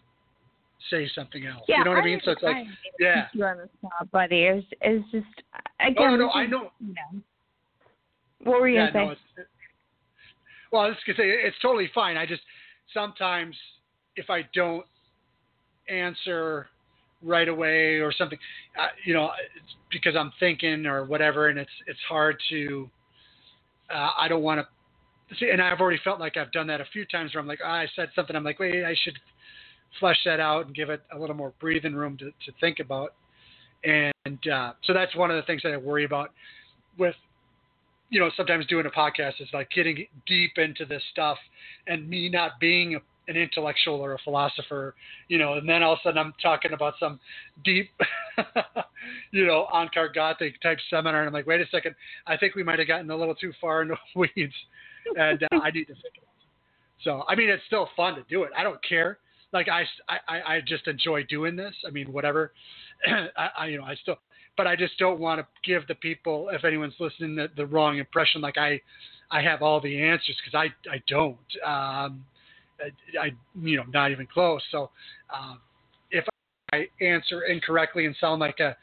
say 0.90 1.10
something 1.14 1.46
else. 1.46 1.64
yeah, 1.68 1.80
you 1.80 1.84
know 1.84 1.92
what 1.92 2.00
I 2.00 2.06
mean? 2.06 2.22
So 2.24 2.32
it's 2.32 2.44
like, 2.44 2.56
I- 2.56 2.68
yeah. 3.00 3.28
you 3.34 3.44
on 3.44 3.58
the 3.58 3.70
spot, 3.78 4.10
buddy. 4.12 4.44
It's, 4.44 4.68
it's 4.82 5.12
just 5.12 5.26
again. 5.80 5.96
Oh, 5.98 6.16
no, 6.16 6.26
this 6.26 6.32
I 6.34 6.46
know. 6.46 6.72
You 6.80 6.94
know. 6.94 7.22
What 8.44 8.62
were 8.62 8.70
you 8.70 8.78
yeah, 8.78 8.92
gonna 8.92 9.06
no, 9.06 9.16
well, 10.72 10.84
I 10.84 10.88
was 10.88 10.98
gonna 11.06 11.18
say 11.18 11.30
it's 11.30 11.58
totally 11.62 11.90
fine. 11.94 12.18
I 12.18 12.26
just 12.26 12.42
sometimes 12.94 13.56
if 14.16 14.30
I 14.30 14.42
don't 14.54 14.86
answer 15.90 16.68
right 17.24 17.48
away 17.48 17.96
or 17.96 18.12
something, 18.12 18.38
uh, 18.80 18.88
you 19.06 19.14
know, 19.14 19.32
because 19.92 20.16
I'm 20.16 20.32
thinking 20.40 20.86
or 20.86 21.06
whatever, 21.06 21.48
and 21.48 21.58
it's 21.60 21.72
it's 21.88 22.00
hard 22.08 22.38
to. 22.50 22.90
Uh, 23.94 24.10
I 24.20 24.28
don't 24.28 24.44
want 24.44 24.60
to 25.30 25.36
see, 25.36 25.50
and 25.50 25.62
I've 25.62 25.80
already 25.80 26.00
felt 26.04 26.20
like 26.20 26.38
I've 26.38 26.52
done 26.52 26.68
that 26.68 26.82
a 26.82 26.86
few 26.92 27.06
times 27.06 27.34
where 27.34 27.42
I'm 27.42 27.48
like, 27.48 27.60
ah, 27.64 27.72
I 27.72 27.88
said 27.96 28.10
something, 28.16 28.36
I'm 28.36 28.44
like, 28.44 28.60
wait, 28.60 28.84
I 28.84 28.96
should 29.04 29.18
flesh 30.00 30.18
that 30.26 30.40
out 30.40 30.66
and 30.66 30.76
give 30.76 30.90
it 30.90 31.02
a 31.14 31.20
little 31.20 31.36
more 31.36 31.54
breathing 31.60 31.94
room 31.94 32.18
to, 32.18 32.26
to 32.26 32.52
think 32.60 32.80
about. 32.80 33.14
And 33.84 34.48
uh, 34.52 34.74
so 34.84 34.94
that's 34.94 35.16
one 35.16 35.32
of 35.32 35.38
the 35.38 35.44
things 35.44 35.62
that 35.64 35.74
I 35.74 35.78
worry 35.78 36.06
about 36.06 36.32
with, 36.98 37.16
you 38.10 38.20
know, 38.20 38.30
sometimes 38.36 38.66
doing 38.68 38.86
a 38.86 38.90
podcast 38.90 39.40
is 39.40 39.48
like 39.54 39.70
getting 39.72 40.06
deep 40.26 40.58
into 40.58 40.86
this 40.86 41.02
stuff 41.12 41.38
and 41.88 42.08
me 42.10 42.30
not 42.30 42.60
being 42.60 42.96
a, 42.96 43.00
an 43.28 43.36
intellectual 43.36 43.96
or 43.96 44.14
a 44.14 44.18
philosopher, 44.20 44.96
you 45.28 45.38
know, 45.38 45.54
and 45.54 45.68
then 45.68 45.84
all 45.84 45.94
of 45.94 46.00
a 46.00 46.08
sudden 46.08 46.18
I'm 46.18 46.34
talking 46.42 46.74
about 46.74 46.94
some 47.00 47.20
deep, 47.64 47.90
you 49.32 49.46
know, 49.46 49.68
Onkar 49.74 50.16
Ghate 50.16 50.54
type 50.62 50.78
seminar. 50.90 51.22
And 51.22 51.28
I'm 51.28 51.34
like, 51.34 51.48
wait 51.48 51.62
a 51.62 51.68
second, 51.68 51.96
I 52.26 52.38
think 52.38 52.56
we 52.56 52.64
might 52.64 52.80
have 52.80 52.88
gotten 52.88 53.10
a 53.10 53.16
little 53.16 53.36
too 53.36 53.52
far 53.60 53.82
into 53.82 53.96
weeds 54.16 54.54
and 55.16 55.44
uh, 55.44 55.60
I 55.62 55.72
need 55.72 55.86
to 55.86 55.94
fix 55.94 56.16
it. 56.16 56.24
So, 57.04 57.24
I 57.28 57.36
mean, 57.36 57.50
it's 57.50 57.64
still 57.68 57.90
fun 57.96 58.16
to 58.16 58.24
do 58.30 58.44
it. 58.44 58.52
I 58.58 58.64
don't 58.64 58.84
care. 58.88 59.20
Like 59.54 59.68
I, 59.70 59.84
I, 60.10 60.56
I 60.56 60.62
just 60.66 60.88
enjoy 60.88 61.24
doing 61.24 61.56
this. 61.56 61.74
I 61.86 61.92
mean, 61.92 62.12
whatever. 62.12 62.52
I, 63.08 63.50
I, 63.60 63.66
you 63.68 63.78
know, 63.78 63.86
I 63.86 63.96
still, 63.96 64.18
but 64.58 64.68
I 64.68 64.76
just 64.76 64.98
don't 64.98 65.20
want 65.20 65.40
to 65.40 65.48
give 65.64 65.88
the 65.88 65.96
people, 65.96 66.50
if 66.52 66.66
anyone's 66.66 66.96
listening, 67.00 67.36
the, 67.36 67.48
the 67.56 67.66
wrong 67.66 67.98
impression. 67.98 68.42
Like 68.42 68.58
I, 68.58 68.82
I 69.32 69.42
have 69.42 69.62
all 69.62 69.80
the 69.80 70.02
answers 70.02 70.36
because 70.44 70.58
I, 70.58 70.92
I 70.92 71.02
don't. 71.08 71.38
Um, 71.66 72.26
I, 73.22 73.32
you 73.60 73.78
know, 73.78 73.84
not 73.94 74.12
even 74.12 74.28
close. 74.28 74.62
So, 74.72 74.90
um, 75.34 75.60
if 76.12 76.26
I 76.72 76.88
answer 77.02 77.44
incorrectly 77.44 78.06
and 78.06 78.16
sound 78.20 78.40
like 78.40 78.60
a, 78.60 78.76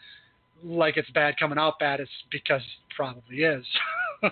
like 0.63 0.97
it's 0.97 1.11
bad 1.11 1.35
coming 1.39 1.59
out 1.59 1.79
bad, 1.79 2.01
it's 2.01 2.11
because 2.31 2.61
it 2.61 2.95
probably 2.95 3.43
is. 3.43 3.65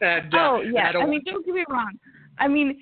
and, 0.00 0.34
uh, 0.34 0.38
oh 0.38 0.60
yeah, 0.62 0.92
I, 0.94 1.02
I, 1.02 1.06
mean, 1.06 1.22
don't 1.24 1.44
get 1.44 1.54
me 1.54 1.64
wrong. 1.68 1.92
I 2.38 2.48
mean, 2.48 2.80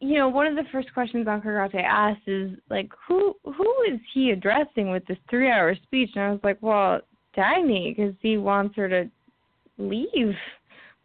you 0.00 0.18
know, 0.18 0.28
one 0.28 0.46
of 0.46 0.56
the 0.56 0.64
first 0.70 0.92
questions 0.92 1.26
Onkar 1.26 1.70
Ghate 1.70 1.82
asked 1.82 2.26
is 2.26 2.52
like, 2.68 2.90
who 3.06 3.34
who 3.44 3.74
is 3.90 4.00
he 4.12 4.30
addressing 4.30 4.90
with 4.90 5.06
this 5.06 5.18
three-hour 5.30 5.76
speech? 5.84 6.10
And 6.14 6.24
I 6.24 6.30
was 6.30 6.40
like, 6.42 6.58
well, 6.60 7.00
Dagny, 7.36 7.96
because 7.96 8.14
he 8.20 8.36
wants 8.36 8.76
her 8.76 8.88
to 8.88 9.10
leave 9.78 10.34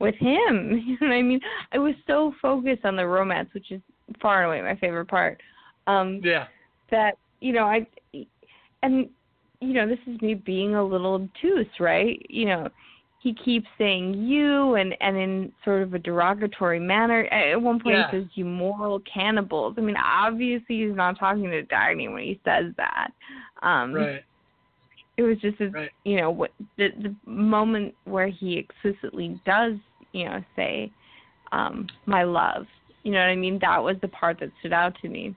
with 0.03 0.15
him. 0.15 0.83
You 0.85 0.97
know 1.01 1.07
what 1.07 1.13
I 1.13 1.21
mean? 1.21 1.39
I 1.71 1.77
was 1.77 1.95
so 2.05 2.33
focused 2.41 2.85
on 2.85 2.95
the 2.95 3.07
romance, 3.07 3.49
which 3.53 3.71
is 3.71 3.81
far 4.21 4.43
and 4.43 4.47
away 4.47 4.61
my 4.61 4.79
favorite 4.79 5.07
part. 5.07 5.41
Um, 5.87 6.21
yeah. 6.23 6.47
That 6.91 7.17
you 7.39 7.53
know, 7.53 7.65
I 7.65 7.87
and 8.83 9.09
you 9.59 9.73
know, 9.73 9.87
this 9.87 9.99
is 10.05 10.21
me 10.21 10.33
being 10.33 10.75
a 10.75 10.83
little 10.83 11.15
obtuse, 11.15 11.67
right? 11.79 12.23
You 12.29 12.45
know, 12.45 12.69
he 13.23 13.33
keeps 13.33 13.67
saying 13.77 14.15
you 14.15 14.75
and 14.75 14.95
and 14.99 15.15
in 15.15 15.51
sort 15.63 15.81
of 15.81 15.93
a 15.93 15.99
derogatory 15.99 16.79
manner. 16.79 17.23
At 17.25 17.59
one 17.61 17.79
point 17.79 17.95
yeah. 17.95 18.11
he 18.11 18.17
says 18.17 18.27
you 18.35 18.45
moral 18.45 19.01
cannibals. 19.01 19.75
I 19.77 19.81
mean, 19.81 19.95
obviously 19.97 20.85
he's 20.85 20.95
not 20.95 21.17
talking 21.17 21.49
to 21.49 21.63
Dagny 21.63 22.11
when 22.11 22.23
he 22.23 22.39
says 22.43 22.73
that. 22.77 23.11
Um 23.61 23.93
right. 23.93 24.23
It 25.15 25.21
was 25.21 25.37
just 25.37 25.61
a, 25.61 25.69
right. 25.69 25.89
you 26.03 26.17
know 26.17 26.31
what 26.31 26.51
the 26.77 26.89
the 27.01 27.15
moment 27.25 27.95
where 28.03 28.27
he 28.27 28.57
explicitly 28.57 29.39
does 29.45 29.75
you 30.13 30.25
know 30.25 30.43
say 30.55 30.91
um 31.51 31.87
my 32.05 32.23
love. 32.23 32.65
You 33.03 33.11
know 33.11 33.19
what 33.19 33.29
I 33.29 33.35
mean? 33.35 33.59
That 33.61 33.83
was 33.83 33.97
the 34.01 34.07
part 34.07 34.39
that 34.39 34.49
stood 34.59 34.71
out 34.71 34.95
to 35.01 35.09
me. 35.09 35.35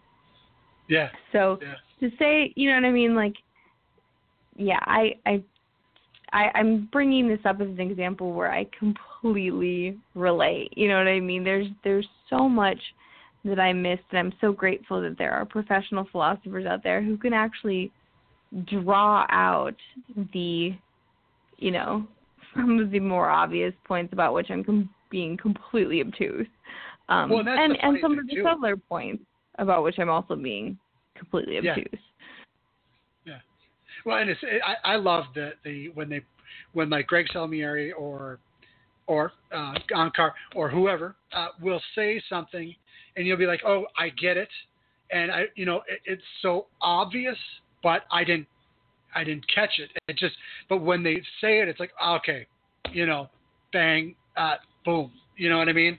Yeah. 0.89 1.09
So 1.32 1.59
yeah. 1.61 1.74
to 2.09 2.16
say, 2.16 2.53
you 2.55 2.70
know 2.70 2.77
what 2.77 2.85
I 2.85 2.93
mean, 2.93 3.16
like 3.16 3.35
yeah, 4.57 4.78
I 4.82 5.16
I 5.27 5.43
I, 6.32 6.51
I'm 6.55 6.89
bringing 6.93 7.28
this 7.28 7.40
up 7.44 7.61
as 7.61 7.69
an 7.69 7.81
example 7.81 8.32
where 8.32 8.53
I 8.53 8.66
completely 8.78 9.98
relate. 10.15 10.73
You 10.77 10.89
know 10.89 10.98
what 10.98 11.09
I 11.09 11.20
mean? 11.20 11.44
There's 11.44 11.66
there's 11.85 12.07
so 12.31 12.48
much 12.48 12.78
that 13.44 13.61
I 13.61 13.73
missed, 13.73 14.03
and 14.11 14.19
I'm 14.19 14.32
so 14.40 14.53
grateful 14.53 15.01
that 15.03 15.16
there 15.19 15.32
are 15.32 15.44
professional 15.44 16.07
philosophers 16.11 16.66
out 16.66 16.82
there 16.82 17.03
who 17.03 17.16
can 17.16 17.32
actually 17.32 17.93
draw 18.65 19.27
out 19.31 19.77
the, 20.32 20.73
you 21.59 21.70
know, 21.70 22.07
some 22.57 22.78
of 22.78 22.91
the 22.91 23.01
more 23.01 23.28
obvious 23.28 23.74
points 23.85 24.12
about 24.12 24.35
which 24.35 24.51
I'm 24.51 24.65
com- 24.65 24.91
being 25.11 25.37
completely 25.37 26.01
obtuse, 26.01 26.47
um, 27.09 27.31
well, 27.31 27.41
and 27.41 27.49
and 27.49 27.77
and 27.81 27.99
some 28.01 28.19
of 28.19 28.27
the 28.27 28.37
subtler 28.43 28.77
points 28.77 29.23
about 29.59 29.83
which 29.83 29.99
I'm 29.99 30.11
also 30.11 30.37
being 30.37 30.78
completely 31.16 31.59
obtuse. 31.59 31.87
Yeah. 31.93 33.35
Yeah. 33.35 33.39
Well, 34.05 34.19
and 34.19 34.31
it's 34.31 34.41
it, 34.43 34.61
I 34.65 34.95
I 34.95 34.97
love 34.97 35.24
the 35.35 35.53
the 35.65 35.89
when 35.91 36.09
they 36.09 36.23
when 36.73 36.91
like 36.91 37.07
Greg 37.07 37.27
Salmieri 37.35 37.93
or 37.97 38.39
or 39.07 39.33
uh, 39.53 39.74
Onkar 39.93 40.33
or 40.55 40.69
whoever 40.69 41.16
uh, 41.33 41.49
will 41.61 41.81
say 41.95 42.20
something, 42.28 42.74
and 43.16 43.27
you'll 43.27 43.37
be 43.37 43.47
like, 43.47 43.62
"Oh, 43.65 43.87
I 43.99 44.09
get 44.11 44.37
it," 44.37 44.49
and 45.11 45.31
I, 45.31 45.45
you 45.55 45.65
know, 45.65 45.83
it, 45.89 46.01
it's 46.05 46.23
so 46.43 46.66
obvious, 46.81 47.37
but 47.83 48.03
I 48.11 48.24
didn't, 48.24 48.49
I 49.16 49.24
didn't 49.24 49.47
catch 49.52 49.78
it. 49.78 49.90
It 50.06 50.16
just, 50.16 50.34
but 50.68 50.78
when 50.82 51.02
they 51.02 51.16
say 51.40 51.60
it, 51.60 51.68
it's 51.68 51.80
like, 51.80 51.90
okay, 52.06 52.47
you 52.93 53.06
know, 53.06 53.28
bang, 53.72 54.14
uh, 54.36 54.56
boom, 54.84 55.10
you 55.36 55.48
know 55.48 55.59
what 55.59 55.68
I 55.68 55.72
mean? 55.72 55.98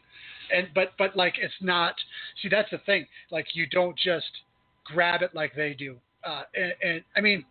And 0.55 0.67
but 0.73 0.91
but 0.97 1.17
like 1.17 1.33
it's 1.41 1.53
not. 1.59 1.95
See, 2.41 2.47
that's 2.47 2.69
the 2.71 2.77
thing. 2.85 3.05
Like 3.31 3.47
you 3.53 3.67
don't 3.67 3.97
just 3.97 4.27
grab 4.85 5.21
it 5.21 5.35
like 5.35 5.53
they 5.55 5.73
do. 5.73 5.97
Uh, 6.23 6.43
and, 6.55 6.73
and 6.81 7.03
I 7.17 7.21
mean, 7.21 7.43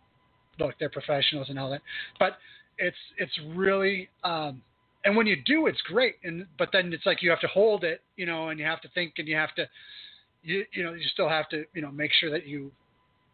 look, 0.59 0.74
they're 0.78 0.88
professionals 0.88 1.51
and 1.51 1.59
all 1.59 1.70
that, 1.70 1.82
but 2.18 2.38
it's 2.78 2.97
it's 3.18 3.38
really 3.55 4.09
um, 4.24 4.62
and 5.06 5.16
when 5.16 5.26
you 5.26 5.36
do, 5.44 5.66
it's 5.68 5.80
great. 5.82 6.16
And 6.24 6.47
but 6.59 6.70
then 6.72 6.93
it's 6.93 7.06
like 7.06 7.22
you 7.22 7.30
have 7.30 7.40
to 7.40 7.47
hold 7.47 7.84
it, 7.84 8.02
you 8.16 8.26
know, 8.26 8.48
and 8.48 8.59
you 8.59 8.66
have 8.66 8.80
to 8.82 8.88
think, 8.88 9.14
and 9.18 9.28
you 9.28 9.36
have 9.36 9.55
to, 9.55 9.66
you 10.43 10.64
you 10.72 10.82
know, 10.82 10.93
you 10.93 11.06
still 11.12 11.28
have 11.28 11.48
to, 11.51 11.64
you 11.74 11.82
know, 11.82 11.90
make 11.90 12.10
sure 12.12 12.30
that 12.30 12.47
you 12.47 12.72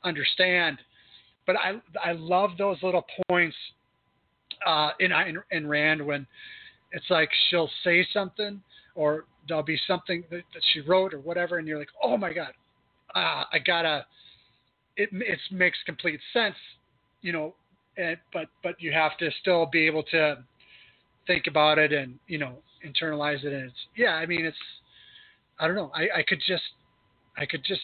understand. 0.04 0.78
But 1.46 1.56
I 1.56 1.80
I 2.02 2.12
love 2.12 2.50
those 2.58 2.76
little 2.82 3.04
points 3.28 3.56
uh, 4.66 4.90
in 5.00 5.12
in, 5.12 5.38
in 5.50 5.66
Rand 5.66 6.04
when 6.04 6.26
it's 6.92 7.06
like 7.10 7.30
she'll 7.48 7.70
say 7.84 8.06
something 8.12 8.62
or 8.94 9.24
there'll 9.48 9.62
be 9.62 9.78
something 9.86 10.22
that, 10.30 10.42
that 10.54 10.62
she 10.72 10.80
wrote 10.80 11.14
or 11.14 11.18
whatever, 11.18 11.58
and 11.58 11.66
you're 11.66 11.78
like, 11.78 11.88
oh 12.02 12.16
my 12.16 12.32
god, 12.32 12.52
uh, 13.14 13.44
I 13.52 13.58
gotta. 13.64 14.06
It 14.96 15.08
it 15.12 15.38
makes 15.50 15.78
complete 15.86 16.20
sense, 16.34 16.56
you 17.22 17.32
know, 17.32 17.54
and, 17.96 18.18
but 18.32 18.48
but 18.62 18.80
you 18.80 18.92
have 18.92 19.16
to 19.18 19.30
still 19.40 19.66
be 19.66 19.86
able 19.86 20.02
to 20.04 20.44
think 21.26 21.46
about 21.46 21.78
it 21.78 21.92
and 21.92 22.18
you 22.26 22.38
know 22.38 22.56
internalize 22.84 23.44
it 23.44 23.52
and 23.52 23.66
it's 23.66 23.86
yeah 23.96 24.14
i 24.14 24.26
mean 24.26 24.44
it's 24.44 24.56
i 25.60 25.66
don't 25.66 25.76
know 25.76 25.90
i 25.94 26.18
i 26.18 26.22
could 26.26 26.40
just 26.46 26.62
i 27.36 27.46
could 27.46 27.64
just 27.64 27.82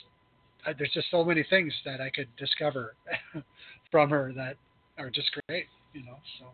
I, 0.66 0.72
there's 0.72 0.92
just 0.92 1.10
so 1.10 1.24
many 1.24 1.44
things 1.48 1.72
that 1.84 2.00
i 2.00 2.10
could 2.10 2.28
discover 2.36 2.94
from 3.90 4.10
her 4.10 4.32
that 4.36 4.56
are 4.98 5.10
just 5.10 5.28
great 5.46 5.66
you 5.92 6.04
know 6.04 6.16
so 6.38 6.46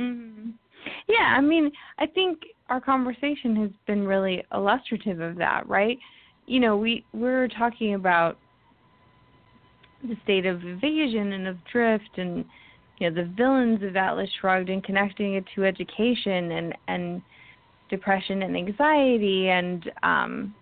mm-hmm. 0.00 0.50
yeah 1.08 1.34
i 1.36 1.40
mean 1.40 1.70
i 1.98 2.06
think 2.06 2.38
our 2.68 2.80
conversation 2.80 3.56
has 3.56 3.70
been 3.86 4.06
really 4.06 4.44
illustrative 4.52 5.20
of 5.20 5.36
that 5.36 5.68
right 5.68 5.98
you 6.46 6.60
know 6.60 6.76
we 6.76 7.04
we're 7.12 7.48
talking 7.48 7.94
about 7.94 8.38
the 10.02 10.16
state 10.24 10.46
of 10.46 10.64
evasion 10.64 11.32
and 11.32 11.46
of 11.46 11.56
drift 11.70 12.10
and 12.16 12.44
you 12.98 13.08
know 13.08 13.14
the 13.14 13.28
villains 13.36 13.82
of 13.82 13.96
Atlas 13.96 14.30
Shrugged 14.40 14.68
and 14.68 14.82
connecting 14.82 15.34
it 15.34 15.44
to 15.54 15.64
education 15.64 16.52
and 16.52 16.74
and 16.88 17.22
depression 17.90 18.42
and 18.42 18.56
anxiety 18.56 19.48
and 19.48 19.90
um 20.02 20.54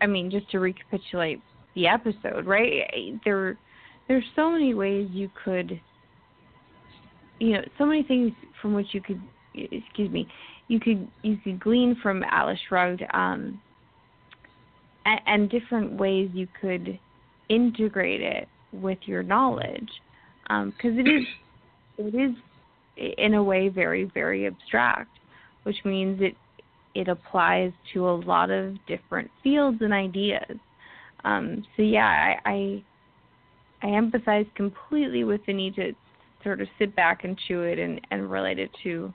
I 0.00 0.06
mean 0.06 0.30
just 0.30 0.50
to 0.50 0.60
recapitulate 0.60 1.40
the 1.74 1.86
episode 1.86 2.46
right 2.46 3.20
there 3.24 3.58
there's 4.08 4.24
so 4.36 4.50
many 4.50 4.74
ways 4.74 5.08
you 5.12 5.30
could 5.44 5.80
you 7.38 7.52
know 7.52 7.62
so 7.78 7.86
many 7.86 8.02
things 8.02 8.32
from 8.60 8.74
which 8.74 8.88
you 8.92 9.00
could 9.00 9.20
excuse 9.54 10.10
me 10.10 10.26
you 10.68 10.80
could 10.80 11.08
you 11.22 11.36
could 11.42 11.60
glean 11.60 11.96
from 12.02 12.22
Atlas 12.24 12.58
Shrugged 12.68 13.02
um 13.12 13.60
and, 15.04 15.20
and 15.26 15.50
different 15.50 15.94
ways 15.94 16.30
you 16.32 16.46
could 16.60 16.98
integrate 17.48 18.20
it 18.20 18.48
with 18.72 18.98
your 19.04 19.22
knowledge 19.22 19.90
because 20.44 20.92
um, 20.92 20.98
it 20.98 21.08
is 21.08 21.26
it 21.98 22.14
is 22.14 23.14
in 23.18 23.34
a 23.34 23.42
way 23.42 23.68
very 23.68 24.04
very 24.04 24.46
abstract, 24.46 25.10
which 25.64 25.76
means 25.84 26.20
it 26.20 26.36
it 26.94 27.08
applies 27.08 27.72
to 27.94 28.08
a 28.08 28.12
lot 28.16 28.50
of 28.50 28.74
different 28.86 29.30
fields 29.42 29.78
and 29.80 29.92
ideas. 29.92 30.58
Um, 31.24 31.64
so 31.76 31.82
yeah, 31.82 32.36
I, 32.44 32.50
I 32.50 32.84
I 33.82 33.86
empathize 33.86 34.52
completely 34.54 35.24
with 35.24 35.40
the 35.46 35.52
need 35.52 35.74
to 35.76 35.92
sort 36.42 36.60
of 36.60 36.68
sit 36.78 36.94
back 36.94 37.24
and 37.24 37.38
chew 37.48 37.62
it 37.62 37.78
and, 37.78 38.00
and 38.10 38.30
relate 38.30 38.58
it 38.58 38.70
to, 38.82 39.12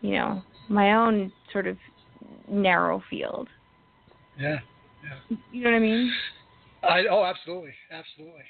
you 0.00 0.10
know, 0.12 0.42
my 0.68 0.94
own 0.94 1.32
sort 1.52 1.66
of 1.66 1.76
narrow 2.48 3.02
field. 3.08 3.48
Yeah. 4.38 4.58
Yeah. 5.02 5.36
You 5.52 5.64
know 5.64 5.70
what 5.70 5.76
I 5.76 5.80
mean? 5.80 6.12
I 6.82 7.04
oh 7.10 7.24
absolutely, 7.24 7.72
absolutely. 7.90 8.42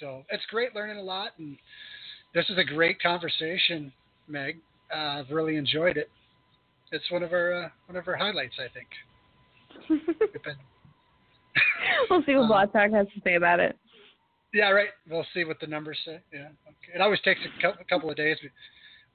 So 0.00 0.24
it's 0.30 0.44
great 0.50 0.74
learning 0.74 0.98
a 0.98 1.02
lot, 1.02 1.30
and 1.38 1.56
this 2.34 2.44
is 2.48 2.58
a 2.58 2.64
great 2.64 3.00
conversation, 3.00 3.92
Meg. 4.28 4.58
Uh, 4.94 5.20
I've 5.20 5.30
really 5.30 5.56
enjoyed 5.56 5.96
it. 5.96 6.10
It's 6.90 7.10
one 7.10 7.22
of 7.22 7.32
our 7.32 7.64
uh, 7.64 7.68
one 7.86 7.96
of 7.96 8.06
our 8.08 8.16
highlights, 8.16 8.54
I 8.58 8.68
think. 8.72 10.08
we'll 12.10 12.22
see 12.24 12.34
what 12.34 12.44
Uh, 12.44 12.48
Blog 12.48 12.72
Talk 12.72 12.90
has 12.92 13.06
to 13.14 13.20
say 13.24 13.34
about 13.34 13.60
it. 13.60 13.76
Yeah, 14.54 14.70
right. 14.70 14.88
We'll 15.08 15.26
see 15.32 15.44
what 15.44 15.60
the 15.60 15.66
numbers 15.66 15.98
say. 16.04 16.20
Yeah. 16.32 16.48
Okay. 16.66 16.94
It 16.94 17.00
always 17.00 17.20
takes 17.20 17.40
a 17.40 17.62
cou- 17.62 17.80
a 17.80 17.84
couple 17.84 18.10
of 18.10 18.16
days 18.16 18.36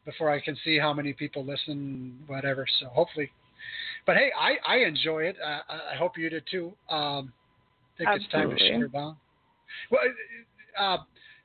before 0.05 0.31
I 0.31 0.39
can 0.39 0.57
see 0.63 0.79
how 0.79 0.93
many 0.93 1.13
people 1.13 1.45
listen, 1.45 2.17
whatever. 2.27 2.65
So 2.79 2.87
hopefully, 2.87 3.29
but 4.05 4.17
hey, 4.17 4.31
I 4.37 4.55
I 4.67 4.77
enjoy 4.77 5.23
it. 5.23 5.35
Uh, 5.43 5.59
I 5.69 5.93
I 5.93 5.95
hope 5.95 6.17
you 6.17 6.29
did 6.29 6.43
too. 6.49 6.73
Um, 6.89 7.31
I 7.99 8.03
think 8.03 8.09
it's 8.21 8.31
time 8.31 8.49
to 8.49 8.53
Absolutely. 8.53 8.67
shut 8.69 8.81
her 8.81 8.87
down. 8.87 9.17
Well, 9.91 10.01
uh, 10.79 10.97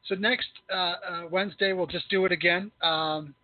so 0.09 0.15
next 0.15 0.49
uh, 0.73 0.77
uh, 0.77 1.23
Wednesday 1.31 1.73
we'll 1.73 1.87
just 1.87 2.09
do 2.09 2.25
it 2.25 2.33
again. 2.33 2.71
Um, 2.83 3.35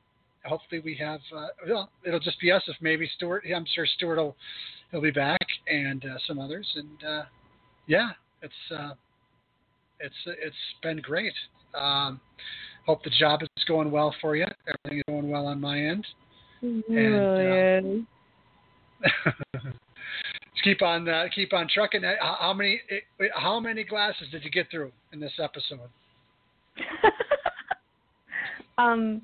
hopefully 0.44 0.80
we 0.82 0.94
have. 0.96 1.20
Uh, 1.34 1.48
well, 1.68 1.90
it'll 2.04 2.20
just 2.20 2.40
be 2.40 2.50
us. 2.50 2.62
If 2.68 2.76
maybe 2.80 3.10
Stuart, 3.16 3.44
I'm 3.54 3.66
sure 3.74 3.86
Stuart 3.96 4.16
will 4.16 4.36
he'll 4.90 5.02
be 5.02 5.10
back 5.10 5.40
and 5.66 6.04
uh, 6.04 6.18
some 6.26 6.38
others. 6.38 6.66
And 6.76 7.04
uh, 7.04 7.22
yeah, 7.88 8.10
it's 8.42 8.54
uh, 8.70 8.92
it's 9.98 10.14
it's 10.26 10.56
been 10.82 11.00
great. 11.00 11.32
Um, 11.74 12.20
hope 12.86 13.02
the 13.02 13.10
job 13.18 13.42
is 13.42 13.48
going 13.66 13.90
well 13.90 14.14
for 14.20 14.36
you. 14.36 14.46
Everything 14.66 14.98
is 14.98 15.04
going 15.08 15.30
well 15.30 15.46
on 15.46 15.60
my 15.60 15.78
end. 15.78 16.06
And, 16.60 16.84
really 16.88 18.06
keep 20.64 20.82
on 20.82 21.08
uh, 21.08 21.24
keep 21.34 21.52
on 21.52 21.68
trucking. 21.72 22.04
Uh, 22.04 22.14
How 22.20 22.52
many 22.52 22.80
eh, 22.90 23.26
how 23.34 23.60
many 23.60 23.84
glasses 23.84 24.28
did 24.30 24.44
you 24.44 24.50
get 24.50 24.70
through 24.70 24.92
in 25.12 25.20
this 25.20 25.32
episode? 25.42 25.80
um, 28.78 29.22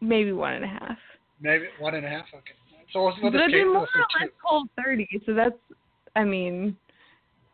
maybe 0.00 0.32
one 0.32 0.54
and 0.54 0.64
a 0.64 0.68
half. 0.68 0.98
Maybe 1.40 1.64
one 1.78 1.94
and 1.94 2.04
a 2.04 2.08
half. 2.08 2.26
Okay. 2.34 2.54
So 2.92 3.04
we'll, 3.04 3.14
we'll 3.22 3.32
just 3.32 3.46
keep, 3.46 3.66
more 3.66 3.72
we'll 3.72 3.82
or 3.82 4.20
less 4.20 4.30
cold 4.46 4.68
thirty. 4.82 5.08
So 5.24 5.34
that's, 5.34 5.56
I 6.14 6.24
mean, 6.24 6.76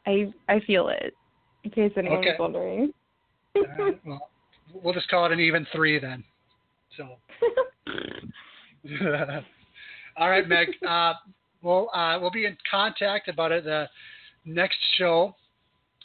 I 0.08 0.32
I 0.48 0.60
feel 0.60 0.88
it. 0.88 1.14
In 1.64 1.70
case 1.70 1.92
anyone 1.96 2.18
Okay. 2.18 2.30
was 2.30 2.38
wondering. 2.40 2.92
Right, 3.54 3.98
well, 4.06 4.30
we'll 4.72 4.94
just 4.94 5.08
call 5.08 5.26
it 5.26 5.32
an 5.32 5.40
even 5.40 5.66
three 5.72 5.98
then. 5.98 6.24
So. 6.96 7.16
All 10.16 10.30
right, 10.30 10.48
Meg. 10.48 10.68
Uh, 10.86 11.14
we'll 11.62 11.90
uh, 11.94 12.18
we'll 12.20 12.30
be 12.30 12.46
in 12.46 12.56
contact 12.70 13.28
about 13.28 13.52
it 13.52 13.64
the 13.64 13.88
next 14.44 14.78
show, 14.96 15.34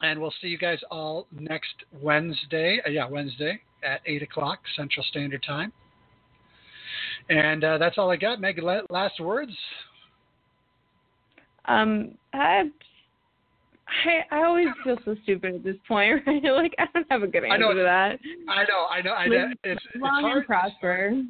and 0.01 0.19
we'll 0.19 0.33
see 0.41 0.47
you 0.47 0.57
guys 0.57 0.79
all 0.91 1.27
next 1.31 1.75
Wednesday. 2.01 2.81
Uh, 2.85 2.89
yeah, 2.89 3.07
Wednesday 3.07 3.61
at 3.83 4.01
eight 4.05 4.21
o'clock 4.21 4.59
Central 4.75 5.05
Standard 5.09 5.43
Time. 5.43 5.71
And 7.29 7.63
uh, 7.63 7.77
that's 7.77 7.97
all 7.97 8.11
I 8.11 8.17
got. 8.17 8.41
Meg, 8.41 8.59
last 8.89 9.19
words. 9.19 9.53
Um, 11.65 12.17
I, 12.33 12.63
I 13.87 14.35
I 14.35 14.43
always 14.43 14.67
feel 14.83 14.97
so 15.05 15.15
stupid 15.23 15.55
at 15.55 15.63
this 15.63 15.75
point, 15.87 16.21
right? 16.27 16.43
Like 16.43 16.73
I 16.79 16.85
don't 16.93 17.05
have 17.09 17.23
a 17.23 17.27
good 17.27 17.43
answer 17.43 17.53
I 17.53 17.57
know. 17.57 17.73
to 17.73 17.83
that. 17.83 18.19
I 18.49 18.63
know, 18.63 18.85
I 18.89 19.01
know, 19.01 19.13
I 19.13 19.27
know. 19.27 19.49
It's, 19.63 19.81
it's 19.93 20.01
long 20.01 20.21
hard. 20.23 20.37
and 20.37 20.45
prosper. 20.45 21.23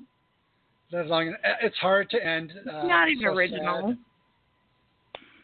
Live 0.92 1.08
long. 1.08 1.36
It's 1.62 1.78
hard 1.78 2.10
to 2.12 2.26
end. 2.26 2.54
Uh, 2.72 2.84
Not 2.86 3.10
even 3.10 3.24
so 3.24 3.30
sad. 3.30 3.38
original. 3.38 3.96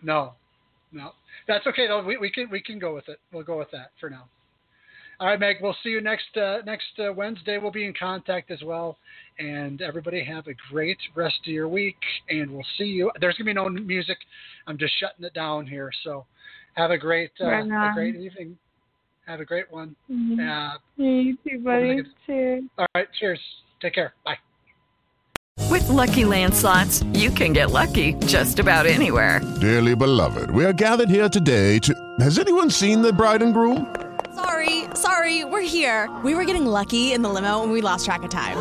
No, 0.02 0.34
no, 0.92 1.12
that's 1.48 1.66
okay 1.68 1.88
though. 1.88 2.04
We, 2.04 2.18
we 2.18 2.32
can 2.32 2.50
we 2.50 2.62
can 2.62 2.80
go 2.80 2.94
with 2.94 3.10
it. 3.10 3.20
We'll 3.34 3.44
go 3.44 3.58
with 3.58 3.72
that 3.72 3.92
for 4.00 4.10
now. 4.10 4.26
All 5.20 5.28
right, 5.28 5.38
Meg. 5.40 5.58
We'll 5.62 5.76
see 5.84 5.90
you 5.90 6.00
next 6.00 6.38
uh, 6.38 6.60
next 6.66 6.98
uh, 6.98 7.12
Wednesday. 7.12 7.58
We'll 7.58 7.72
be 7.72 7.86
in 7.86 7.94
contact 8.00 8.52
as 8.52 8.62
well. 8.64 8.98
And 9.38 9.82
everybody 9.82 10.24
have 10.24 10.48
a 10.48 10.54
great 10.72 10.98
rest 11.14 11.40
of 11.46 11.52
your 11.52 11.68
week. 11.68 11.98
And 12.30 12.50
we'll 12.52 12.66
see 12.78 12.86
you. 12.86 13.12
There's 13.20 13.36
gonna 13.36 13.50
be 13.50 13.54
no 13.54 13.68
music. 13.68 14.18
I'm 14.66 14.78
just 14.78 14.94
shutting 14.98 15.26
it 15.26 15.34
down 15.34 15.68
here. 15.68 15.92
So 16.06 16.26
have 16.80 16.92
a 16.92 16.98
great 16.98 17.32
uh, 17.42 17.48
Right 17.48 17.66
a 17.66 17.92
great 17.94 18.16
evening. 18.16 18.58
Have 19.28 19.42
a 19.42 19.46
great 19.46 19.70
one. 19.72 19.96
Mhm. 20.10 20.40
Uh, 20.40 20.78
You 20.98 21.38
too, 21.44 21.60
buddy. 21.60 22.02
Cheers. 22.26 22.64
all 22.78 22.88
right. 22.96 23.08
Cheers. 23.20 23.40
Take 23.82 23.94
care. 23.94 24.14
Bye. 24.26 24.38
With 25.70 25.88
Lucky 25.90 26.26
Land 26.26 26.54
slots, 26.56 27.04
you 27.14 27.30
can 27.30 27.54
get 27.54 27.70
lucky 27.72 28.14
just 28.26 28.60
about 28.60 28.86
anywhere. 28.88 29.42
Dearly 29.62 29.96
beloved, 29.96 30.50
we 30.52 30.66
are 30.66 30.74
gathered 30.74 31.10
here 31.10 31.30
today 31.30 31.80
to. 31.80 31.94
Has 32.20 32.40
anyone 32.40 32.70
seen 32.72 33.02
the 33.02 33.14
bride 33.14 33.42
and 33.44 33.54
groom? 33.54 33.94
Sorry, 34.36 34.86
sorry, 34.96 35.44
we're 35.46 35.62
here. 35.78 36.10
We 36.24 36.34
were 36.34 36.46
getting 36.46 36.66
lucky 36.66 37.12
in 37.14 37.22
the 37.22 37.30
limo 37.30 37.62
and 37.64 37.72
we 37.72 37.82
lost 37.82 38.06
track 38.06 38.24
of 38.24 38.30
time. 38.30 38.58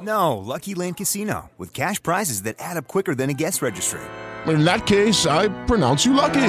No, 0.00 0.36
Lucky 0.38 0.74
Land 0.74 0.96
Casino, 0.96 1.50
with 1.58 1.72
cash 1.72 2.02
prizes 2.02 2.42
that 2.42 2.56
add 2.58 2.76
up 2.76 2.88
quicker 2.88 3.14
than 3.14 3.30
a 3.30 3.34
guest 3.34 3.62
registry. 3.62 4.00
In 4.46 4.64
that 4.64 4.86
case, 4.86 5.26
I 5.26 5.46
pronounce 5.66 6.04
you 6.04 6.12
lucky. 6.14 6.48